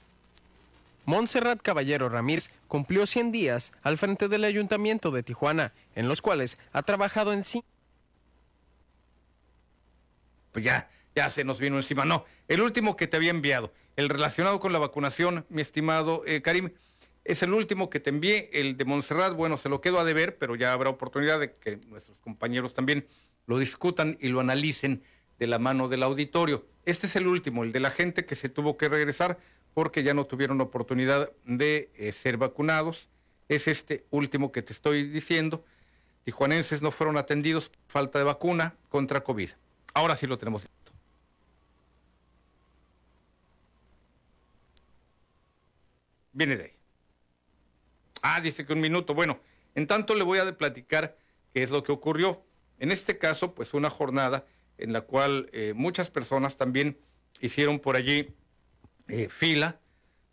Montserrat 1.06 1.62
Caballero 1.62 2.10
Ramírez 2.10 2.52
cumplió 2.68 3.06
100 3.06 3.32
días 3.32 3.74
al 3.82 3.98
frente 3.98 4.28
del 4.28 4.44
Ayuntamiento 4.44 5.12
de 5.12 5.24
Tijuana, 5.24 5.74
en 5.96 6.08
los 6.08 6.22
cuales 6.22 6.58
ha 6.74 6.84
trabajado 6.84 7.34
en 7.34 7.44
sí. 7.44 7.64
Pues 10.52 10.66
ya, 10.66 10.90
ya 11.16 11.30
se 11.30 11.44
nos 11.44 11.60
vino 11.60 11.78
encima. 11.78 12.06
No, 12.06 12.26
el 12.48 12.62
último 12.62 12.96
que 12.96 13.08
te 13.08 13.18
había 13.18 13.32
enviado, 13.32 13.72
el 14.02 14.10
relacionado 14.10 14.60
con 14.60 14.74
la 14.74 14.80
vacunación, 14.80 15.46
mi 15.50 15.62
estimado 15.62 16.24
eh, 16.26 16.42
Karim, 16.42 16.72
es 17.24 17.44
el 17.44 17.54
último 17.54 17.90
que 17.90 18.00
te 18.00 18.10
envié, 18.10 18.50
el 18.54 18.78
de 18.78 18.86
Montserrat, 18.86 19.34
bueno, 19.36 19.58
se 19.58 19.70
lo 19.70 19.80
quedo 19.80 20.00
a 20.00 20.04
deber, 20.04 20.38
pero 20.38 20.56
ya 20.56 20.74
habrá 20.74 20.90
oportunidad 20.90 21.40
de 21.40 21.54
que 21.54 21.80
nuestros 21.88 22.20
compañeros 22.20 22.74
también 22.74 23.08
lo 23.46 23.60
discutan 23.60 24.18
y 24.20 24.30
lo 24.30 24.40
analicen 24.40 25.04
de 25.38 25.48
la 25.48 25.60
mano 25.60 25.88
del 25.88 26.04
auditorio. 26.04 26.66
Este 26.86 27.06
es 27.06 27.16
el 27.16 27.28
último, 27.28 27.64
el 27.64 27.72
de 27.72 27.80
la 27.80 27.92
gente 27.92 28.26
que 28.26 28.36
se 28.36 28.50
tuvo 28.50 28.76
que 28.76 28.90
regresar 28.90 29.38
porque 29.74 30.04
ya 30.04 30.14
no 30.14 30.26
tuvieron 30.26 30.60
oportunidad 30.62 31.32
de 31.46 31.92
eh, 31.96 32.12
ser 32.12 32.38
vacunados. 32.38 33.08
Es 33.50 33.68
este 33.68 34.06
último 34.10 34.52
que 34.52 34.64
te 34.64 34.74
estoy 34.74 35.04
diciendo. 35.04 35.64
Tijuanenses 36.24 36.82
no 36.82 36.92
fueron 36.92 37.18
atendidos 37.18 37.72
falta 37.88 38.20
de 38.20 38.26
vacuna 38.26 38.76
contra 38.90 39.24
COVID. 39.24 39.50
Ahora 39.94 40.16
sí 40.16 40.28
lo 40.28 40.38
tenemos. 40.38 40.68
Viene 46.34 46.58
de 46.58 46.64
ahí. 46.64 46.74
Ah, 48.22 48.42
dice 48.42 48.66
que 48.66 48.74
un 48.74 48.82
minuto. 48.82 49.14
Bueno, 49.14 49.40
en 49.76 49.88
tanto 49.88 50.16
le 50.16 50.24
voy 50.24 50.40
a 50.40 50.58
platicar 50.58 51.18
qué 51.54 51.64
es 51.64 51.72
lo 51.72 51.84
que 51.84 51.92
ocurrió. 51.92 52.44
En 52.80 52.92
este 52.92 53.18
caso, 53.18 53.54
pues 53.54 53.74
una 53.74 53.90
jornada 53.90 54.46
en 54.78 54.94
la 54.94 55.02
cual 55.02 55.50
eh, 55.54 55.74
muchas 55.76 56.10
personas 56.10 56.58
también 56.58 56.98
hicieron 57.40 57.80
por 57.80 57.96
allí 57.96 58.34
eh, 59.08 59.28
fila, 59.30 59.80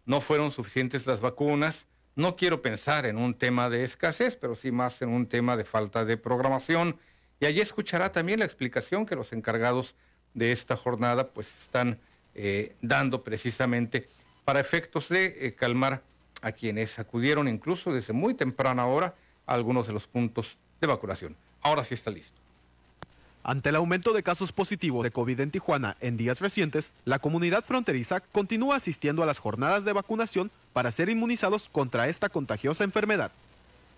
no 0.04 0.20
fueron 0.20 0.52
suficientes 0.52 1.06
las 1.06 1.20
vacunas. 1.20 1.86
No 2.14 2.34
quiero 2.34 2.62
pensar 2.62 3.06
en 3.06 3.16
un 3.16 3.34
tema 3.34 3.70
de 3.70 3.84
escasez, 3.84 4.34
pero 4.36 4.56
sí 4.56 4.72
más 4.72 5.02
en 5.02 5.10
un 5.10 5.28
tema 5.28 5.56
de 5.56 5.64
falta 5.64 6.04
de 6.04 6.16
programación. 6.16 6.98
Y 7.40 7.46
allí 7.46 7.60
escuchará 7.60 8.10
también 8.10 8.40
la 8.40 8.44
explicación 8.44 9.06
que 9.06 9.14
los 9.14 9.32
encargados 9.32 9.94
de 10.34 10.52
esta 10.52 10.76
jornada 10.76 11.32
pues 11.32 11.48
están 11.60 12.00
eh, 12.34 12.74
dando 12.80 13.22
precisamente 13.22 14.08
para 14.48 14.60
efectos 14.60 15.10
de 15.10 15.54
calmar 15.58 16.02
a 16.40 16.52
quienes 16.52 16.98
acudieron 16.98 17.48
incluso 17.48 17.92
desde 17.92 18.14
muy 18.14 18.32
temprana 18.32 18.86
hora 18.86 19.14
a 19.46 19.52
algunos 19.52 19.86
de 19.86 19.92
los 19.92 20.06
puntos 20.06 20.56
de 20.80 20.86
vacunación. 20.86 21.36
Ahora 21.60 21.84
sí 21.84 21.92
está 21.92 22.10
listo. 22.10 22.38
Ante 23.42 23.68
el 23.68 23.76
aumento 23.76 24.14
de 24.14 24.22
casos 24.22 24.52
positivos 24.52 25.04
de 25.04 25.10
COVID 25.10 25.40
en 25.40 25.50
Tijuana 25.50 25.98
en 26.00 26.16
días 26.16 26.40
recientes, 26.40 26.94
la 27.04 27.18
comunidad 27.18 27.62
fronteriza 27.62 28.20
continúa 28.20 28.76
asistiendo 28.76 29.22
a 29.22 29.26
las 29.26 29.38
jornadas 29.38 29.84
de 29.84 29.92
vacunación 29.92 30.50
para 30.72 30.92
ser 30.92 31.10
inmunizados 31.10 31.68
contra 31.68 32.08
esta 32.08 32.30
contagiosa 32.30 32.84
enfermedad. 32.84 33.32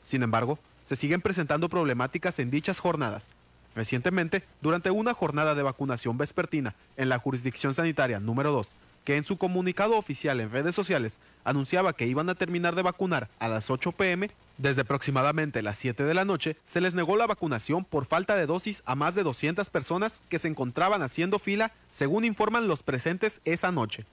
Sin 0.03 0.25
embargo, 0.25 0.59
se 0.83 0.97
siguen 0.97 1.21
presentando 1.21 1.69
problemáticas 1.69 2.41
en 2.41 2.51
dichas 2.51 2.81
jornadas. 2.81 3.29
Recientemente, 3.77 4.43
durante 4.63 4.91
una 4.91 5.15
jornada 5.15 5.55
de 5.55 5.63
vacunación 5.63 6.19
vespertina 6.19 6.75
en 6.97 7.09
la 7.09 7.21
jurisdicción 7.21 7.73
sanitaria 7.73 8.19
número 8.19 8.51
2 8.51 8.75
que 9.05 9.17
en 9.17 9.25
su 9.25 9.39
comunicado 9.39 9.97
oficial 9.97 10.41
en 10.41 10.51
redes 10.51 10.75
sociales 10.75 11.19
anunciaba 11.45 11.93
que 11.93 12.07
iban 12.07 12.29
a 12.29 12.35
terminar 12.35 12.75
de 12.75 12.83
vacunar 12.83 13.29
a 13.39 13.49
las 13.49 13.71
8 13.71 13.93
pm, 13.93 14.31
desde 14.59 14.83
aproximadamente 14.83 15.63
las 15.63 15.79
7 15.79 16.05
de 16.05 16.15
la 16.15 16.25
noche 16.25 16.57
se 16.65 16.81
les 16.81 16.95
negó 16.95 17.17
la 17.17 17.27
vacunación 17.27 17.85
por 17.85 18.05
falta 18.07 18.37
de 18.37 18.47
dosis 18.47 18.83
a 18.85 18.95
más 18.95 19.15
de 19.15 19.23
200 19.23 19.71
personas 19.71 20.23
que 20.29 20.39
se 20.39 20.49
encontraban 20.49 21.03
haciendo 21.03 21.39
fila, 21.39 21.73
según 21.89 22.25
informan 22.25 22.69
los 22.69 22.83
presentes 22.83 23.41
esa 23.45 23.73
noche. 23.73 24.05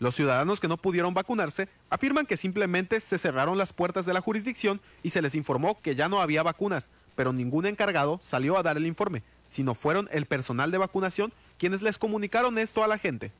Los 0.00 0.16
ciudadanos 0.16 0.60
que 0.60 0.68
no 0.68 0.76
pudieron 0.76 1.14
vacunarse 1.14 1.68
afirman 1.88 2.26
que 2.26 2.36
simplemente 2.36 3.00
se 3.00 3.18
cerraron 3.18 3.58
las 3.58 3.72
puertas 3.72 4.06
de 4.06 4.12
la 4.12 4.20
jurisdicción 4.20 4.80
y 5.02 5.10
se 5.10 5.22
les 5.22 5.34
informó 5.34 5.80
que 5.80 5.94
ya 5.94 6.08
no 6.08 6.20
había 6.20 6.42
vacunas, 6.42 6.90
pero 7.14 7.32
ningún 7.32 7.66
encargado 7.66 8.18
salió 8.20 8.58
a 8.58 8.62
dar 8.62 8.76
el 8.76 8.86
informe, 8.86 9.22
sino 9.46 9.74
fueron 9.74 10.08
el 10.10 10.26
personal 10.26 10.70
de 10.70 10.78
vacunación 10.78 11.32
quienes 11.58 11.82
les 11.82 11.98
comunicaron 11.98 12.58
esto 12.58 12.82
a 12.82 12.88
la 12.88 12.98
gente. 12.98 13.30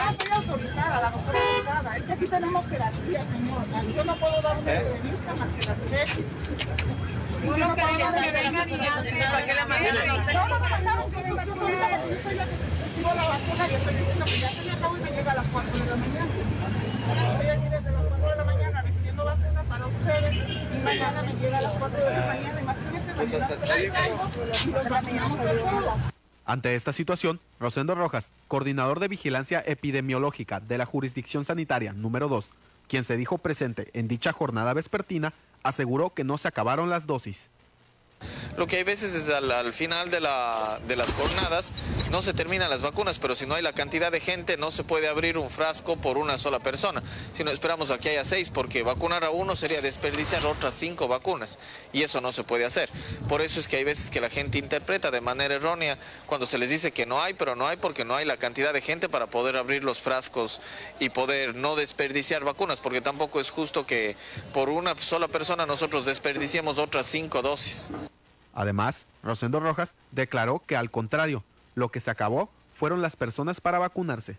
Autorizada, 0.00 1.00
la 1.00 1.10
doctora 1.10 1.38
autorizada. 1.38 1.96
Es 1.96 2.02
que 2.02 2.12
aquí 2.12 2.26
tenemos 2.26 2.64
señor. 2.64 3.94
Yo 3.94 4.04
no 4.04 4.16
puedo 4.16 4.40
dar 4.42 4.58
una 4.58 4.72
entrevista 4.74 5.34
más 5.34 5.48
que 5.48 5.62
no, 7.40 7.74
venga 7.74 8.64
ni 8.64 8.76
para 8.76 9.46
que 9.46 9.54
la 9.54 9.64
No, 10.32 10.48
no 10.48 10.60
me 10.60 10.68
mandaron. 10.68 11.10
Yo 11.10 11.24
recibo 12.80 13.14
la 13.14 13.28
vacuna 13.28 13.68
y 13.68 13.74
estoy 13.74 13.94
diciendo 13.94 14.24
que 14.24 14.38
ya 14.38 14.48
se 14.48 14.64
me 14.64 14.72
acabó 14.72 14.96
y 14.96 15.00
me 15.00 15.10
llega 15.10 15.32
a 15.32 15.34
las 15.34 15.46
4 15.52 15.78
de 15.78 15.86
la 15.86 15.96
mañana. 15.96 16.30
Estoy 17.10 17.48
aquí 17.48 17.68
desde 17.70 17.92
las 17.92 18.02
4 18.02 18.28
de 18.28 18.36
la 18.36 18.44
mañana 18.44 18.82
recibiendo 18.82 19.24
vacuna 19.24 19.62
para 19.68 19.86
ustedes 19.86 20.34
y 20.34 20.78
mañana 20.84 21.22
me 21.22 21.34
llega 21.34 21.58
a 21.58 21.62
las 21.62 21.72
4 21.72 22.04
de 22.04 22.10
la 22.10 22.26
mañana. 22.26 22.60
Imagínense, 22.60 23.14
mañana 23.14 23.48
traigo 23.48 23.94
y 24.66 24.70
los 24.70 24.88
vacunamos 24.88 25.40
a 25.40 25.42
todos. 25.44 26.09
Ante 26.50 26.74
esta 26.74 26.92
situación, 26.92 27.38
Rosendo 27.60 27.94
Rojas, 27.94 28.32
coordinador 28.48 28.98
de 28.98 29.06
vigilancia 29.06 29.62
epidemiológica 29.64 30.58
de 30.58 30.78
la 30.78 30.84
jurisdicción 30.84 31.44
sanitaria 31.44 31.92
número 31.92 32.26
2, 32.26 32.50
quien 32.88 33.04
se 33.04 33.16
dijo 33.16 33.38
presente 33.38 33.88
en 33.92 34.08
dicha 34.08 34.32
jornada 34.32 34.74
vespertina, 34.74 35.32
aseguró 35.62 36.10
que 36.10 36.24
no 36.24 36.38
se 36.38 36.48
acabaron 36.48 36.90
las 36.90 37.06
dosis. 37.06 37.50
Lo 38.60 38.66
que 38.66 38.76
hay 38.76 38.84
veces 38.84 39.14
es 39.14 39.30
al, 39.30 39.72
final 39.72 40.10
de, 40.10 40.20
las 40.20 41.12
jornadas 41.14 41.72
no 42.10 42.20
se 42.20 42.34
terminan 42.34 42.68
las 42.68 42.82
vacunas, 42.82 43.18
pero 43.18 43.34
si 43.34 43.46
no 43.46 43.54
hay 43.54 43.62
la 43.62 43.72
cantidad 43.72 44.12
de 44.12 44.20
gente 44.20 44.58
no 44.58 44.70
se 44.70 44.84
puede 44.84 45.08
abrir 45.08 45.38
un 45.38 45.48
frasco 45.48 45.96
por 45.96 46.18
una 46.18 46.36
sola 46.36 46.58
persona. 46.58 47.02
Si 47.32 47.42
no 47.42 47.52
esperamos 47.52 47.90
a 47.90 47.96
que 47.96 48.10
haya 48.10 48.24
seis, 48.24 48.50
porque 48.50 48.82
vacunar 48.82 49.24
a 49.24 49.30
uno 49.30 49.56
sería 49.56 49.80
desperdiciar 49.80 50.44
otras 50.44 50.74
cinco 50.74 51.08
vacunas 51.08 51.58
y 51.94 52.02
eso 52.02 52.20
no 52.20 52.32
se 52.32 52.44
puede 52.44 52.66
hacer. 52.66 52.90
Por 53.30 53.40
eso 53.40 53.60
es 53.60 53.66
que 53.66 53.76
hay 53.76 53.84
veces 53.84 54.10
que 54.10 54.20
la 54.20 54.28
gente 54.28 54.58
interpreta 54.58 55.10
de 55.10 55.22
manera 55.22 55.54
errónea 55.54 55.96
cuando 56.26 56.46
se 56.46 56.58
les 56.58 56.68
dice 56.68 56.92
que 56.92 57.06
no 57.06 57.22
hay, 57.22 57.32
pero 57.32 57.56
no 57.56 57.66
hay 57.66 57.78
porque 57.78 58.04
no 58.04 58.14
hay 58.14 58.26
la 58.26 58.36
cantidad 58.36 58.74
de 58.74 58.82
gente 58.82 59.08
para 59.08 59.28
poder 59.28 59.56
abrir 59.56 59.84
los 59.84 60.02
frascos 60.02 60.60
y 60.98 61.08
poder 61.08 61.54
no 61.54 61.76
desperdiciar 61.76 62.44
vacunas, 62.44 62.78
porque 62.80 63.00
tampoco 63.00 63.40
es 63.40 63.48
justo 63.48 63.86
que 63.86 64.16
por 64.52 64.68
una 64.68 64.94
sola 64.98 65.28
persona 65.28 65.64
nosotros 65.64 66.04
desperdiciemos 66.04 66.76
otras 66.76 67.06
cinco 67.06 67.40
dosis. 67.40 67.90
Además, 68.54 69.06
Rosendo 69.22 69.60
Rojas 69.60 69.94
declaró 70.10 70.62
que 70.66 70.76
al 70.76 70.90
contrario, 70.90 71.44
lo 71.74 71.90
que 71.90 72.00
se 72.00 72.10
acabó 72.10 72.50
fueron 72.74 73.02
las 73.02 73.16
personas 73.16 73.60
para 73.60 73.78
vacunarse. 73.78 74.36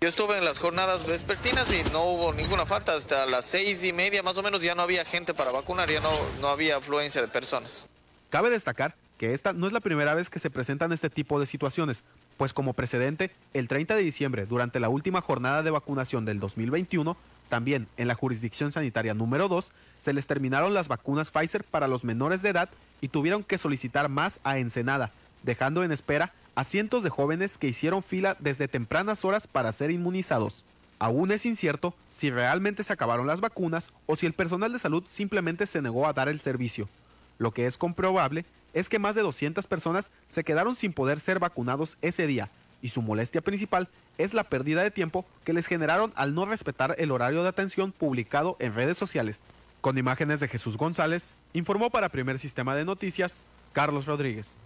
Yo 0.00 0.08
estuve 0.08 0.36
en 0.36 0.44
las 0.44 0.58
jornadas 0.58 1.06
vespertinas 1.06 1.72
y 1.72 1.82
no 1.90 2.04
hubo 2.04 2.32
ninguna 2.32 2.66
falta. 2.66 2.94
Hasta 2.94 3.24
las 3.26 3.46
seis 3.46 3.84
y 3.84 3.92
media 3.92 4.22
más 4.22 4.36
o 4.36 4.42
menos 4.42 4.62
ya 4.62 4.74
no 4.74 4.82
había 4.82 5.04
gente 5.04 5.32
para 5.32 5.50
vacunar, 5.50 5.90
ya 5.90 6.00
no, 6.00 6.10
no 6.40 6.48
había 6.48 6.76
afluencia 6.76 7.22
de 7.22 7.28
personas. 7.28 7.88
Cabe 8.30 8.50
destacar 8.50 8.94
que 9.16 9.32
esta 9.32 9.52
no 9.52 9.66
es 9.66 9.72
la 9.72 9.80
primera 9.80 10.14
vez 10.14 10.28
que 10.28 10.38
se 10.38 10.50
presentan 10.50 10.92
este 10.92 11.08
tipo 11.08 11.40
de 11.40 11.46
situaciones, 11.46 12.04
pues 12.36 12.52
como 12.52 12.72
precedente, 12.72 13.30
el 13.52 13.68
30 13.68 13.94
de 13.94 14.02
diciembre, 14.02 14.46
durante 14.46 14.80
la 14.80 14.88
última 14.88 15.20
jornada 15.20 15.62
de 15.62 15.70
vacunación 15.70 16.24
del 16.24 16.40
2021, 16.40 17.16
también 17.48 17.86
en 17.96 18.08
la 18.08 18.14
jurisdicción 18.14 18.72
sanitaria 18.72 19.14
número 19.14 19.48
2, 19.48 19.72
se 19.98 20.12
les 20.12 20.26
terminaron 20.26 20.74
las 20.74 20.88
vacunas 20.88 21.30
Pfizer 21.30 21.62
para 21.64 21.88
los 21.88 22.04
menores 22.04 22.42
de 22.42 22.50
edad 22.50 22.68
y 23.04 23.08
tuvieron 23.08 23.44
que 23.44 23.58
solicitar 23.58 24.08
más 24.08 24.40
a 24.44 24.56
Ensenada, 24.56 25.12
dejando 25.42 25.84
en 25.84 25.92
espera 25.92 26.32
a 26.54 26.64
cientos 26.64 27.02
de 27.02 27.10
jóvenes 27.10 27.58
que 27.58 27.68
hicieron 27.68 28.02
fila 28.02 28.34
desde 28.40 28.66
tempranas 28.66 29.26
horas 29.26 29.46
para 29.46 29.72
ser 29.72 29.90
inmunizados. 29.90 30.64
Aún 30.98 31.30
es 31.30 31.44
incierto 31.44 31.94
si 32.08 32.30
realmente 32.30 32.82
se 32.82 32.94
acabaron 32.94 33.26
las 33.26 33.42
vacunas 33.42 33.92
o 34.06 34.16
si 34.16 34.24
el 34.24 34.32
personal 34.32 34.72
de 34.72 34.78
salud 34.78 35.04
simplemente 35.06 35.66
se 35.66 35.82
negó 35.82 36.06
a 36.06 36.14
dar 36.14 36.30
el 36.30 36.40
servicio. 36.40 36.88
Lo 37.36 37.50
que 37.50 37.66
es 37.66 37.76
comprobable 37.76 38.46
es 38.72 38.88
que 38.88 38.98
más 38.98 39.14
de 39.14 39.20
200 39.20 39.66
personas 39.66 40.10
se 40.26 40.42
quedaron 40.42 40.74
sin 40.74 40.94
poder 40.94 41.20
ser 41.20 41.40
vacunados 41.40 41.98
ese 42.00 42.26
día 42.26 42.48
y 42.80 42.88
su 42.88 43.02
molestia 43.02 43.42
principal 43.42 43.86
es 44.16 44.32
la 44.32 44.44
pérdida 44.44 44.82
de 44.82 44.90
tiempo 44.90 45.26
que 45.44 45.52
les 45.52 45.66
generaron 45.66 46.10
al 46.16 46.34
no 46.34 46.46
respetar 46.46 46.94
el 46.96 47.10
horario 47.10 47.42
de 47.42 47.50
atención 47.50 47.92
publicado 47.92 48.56
en 48.60 48.74
redes 48.74 48.96
sociales. 48.96 49.42
Con 49.84 49.98
imágenes 49.98 50.40
de 50.40 50.48
Jesús 50.48 50.78
González, 50.78 51.34
informó 51.52 51.90
para 51.90 52.08
Primer 52.08 52.38
Sistema 52.38 52.74
de 52.74 52.86
Noticias 52.86 53.42
Carlos 53.74 54.06
Rodríguez. 54.06 54.58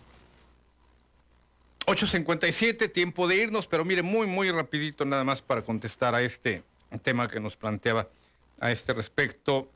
8.57, 1.87 2.93
tiempo 2.93 3.27
de 3.27 3.35
irnos, 3.35 3.67
pero 3.67 3.85
mire, 3.85 4.03
muy, 4.03 4.29
muy 4.29 4.49
rapidito 4.53 5.05
nada 5.05 5.25
más 5.25 5.43
para 5.43 5.63
contestar 5.63 6.15
a 6.15 6.23
este 6.23 6.63
tema 7.03 7.27
que 7.27 7.41
nos 7.41 7.57
planteaba 7.57 8.07
a 8.61 8.71
este 8.71 8.95
respecto. 8.95 9.69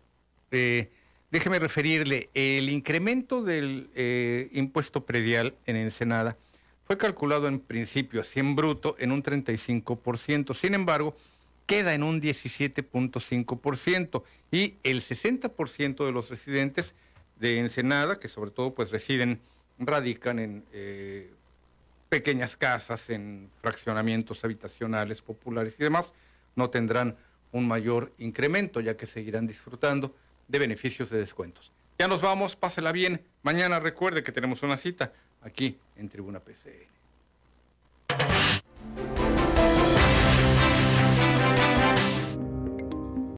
Eh, 0.53 0.93
déjeme 1.33 1.59
referirle, 1.59 2.31
el 2.35 2.69
incremento 2.69 3.43
del 3.43 3.91
eh, 3.97 4.49
impuesto 4.53 5.05
predial 5.05 5.57
en 5.67 5.75
Ensenada 5.75 6.37
fue 6.87 6.97
calculado 6.97 7.49
en 7.49 7.59
principio 7.59 8.21
así 8.21 8.39
en 8.39 8.55
bruto 8.55 8.95
en 9.01 9.11
un 9.11 9.25
35%. 9.25 10.55
Sin 10.55 10.75
embargo, 10.75 11.17
queda 11.67 11.95
en 11.95 12.03
un 12.03 12.21
17.5% 12.21 14.23
y 14.51 14.75
el 14.83 15.01
60% 15.01 16.05
de 16.05 16.13
los 16.13 16.31
residentes 16.31 16.95
de 17.39 17.59
Ensenada, 17.59 18.19
que 18.19 18.29
sobre 18.29 18.51
todo 18.51 18.75
pues 18.75 18.91
residen, 18.91 19.41
radican 19.79 20.39
en 20.39 20.65
eh, 20.73 21.31
pequeñas 22.09 22.57
casas, 22.57 23.11
en 23.11 23.51
fraccionamientos 23.61 24.45
habitacionales 24.45 25.23
populares 25.23 25.77
y 25.79 25.83
demás, 25.83 26.13
no 26.57 26.71
tendrán 26.71 27.17
un 27.53 27.69
mayor 27.69 28.13
incremento, 28.19 28.81
ya 28.81 28.97
que 28.97 29.07
seguirán 29.07 29.47
disfrutando 29.47 30.15
de 30.49 30.59
beneficios 30.59 31.11
de 31.11 31.19
descuentos. 31.19 31.71
Ya 31.99 32.09
nos 32.09 32.21
vamos, 32.21 32.57
pásela 32.57 32.93
bien. 32.93 33.23
Mañana 33.43 33.81
recuerde 33.81 34.23
que 34.23 34.33
tenemos 34.33 34.63
una 34.63 34.77
cita 34.77 35.13
aquí 35.43 35.79
en 35.97 36.09
Tribuna 36.09 36.41
PCN. 36.41 37.02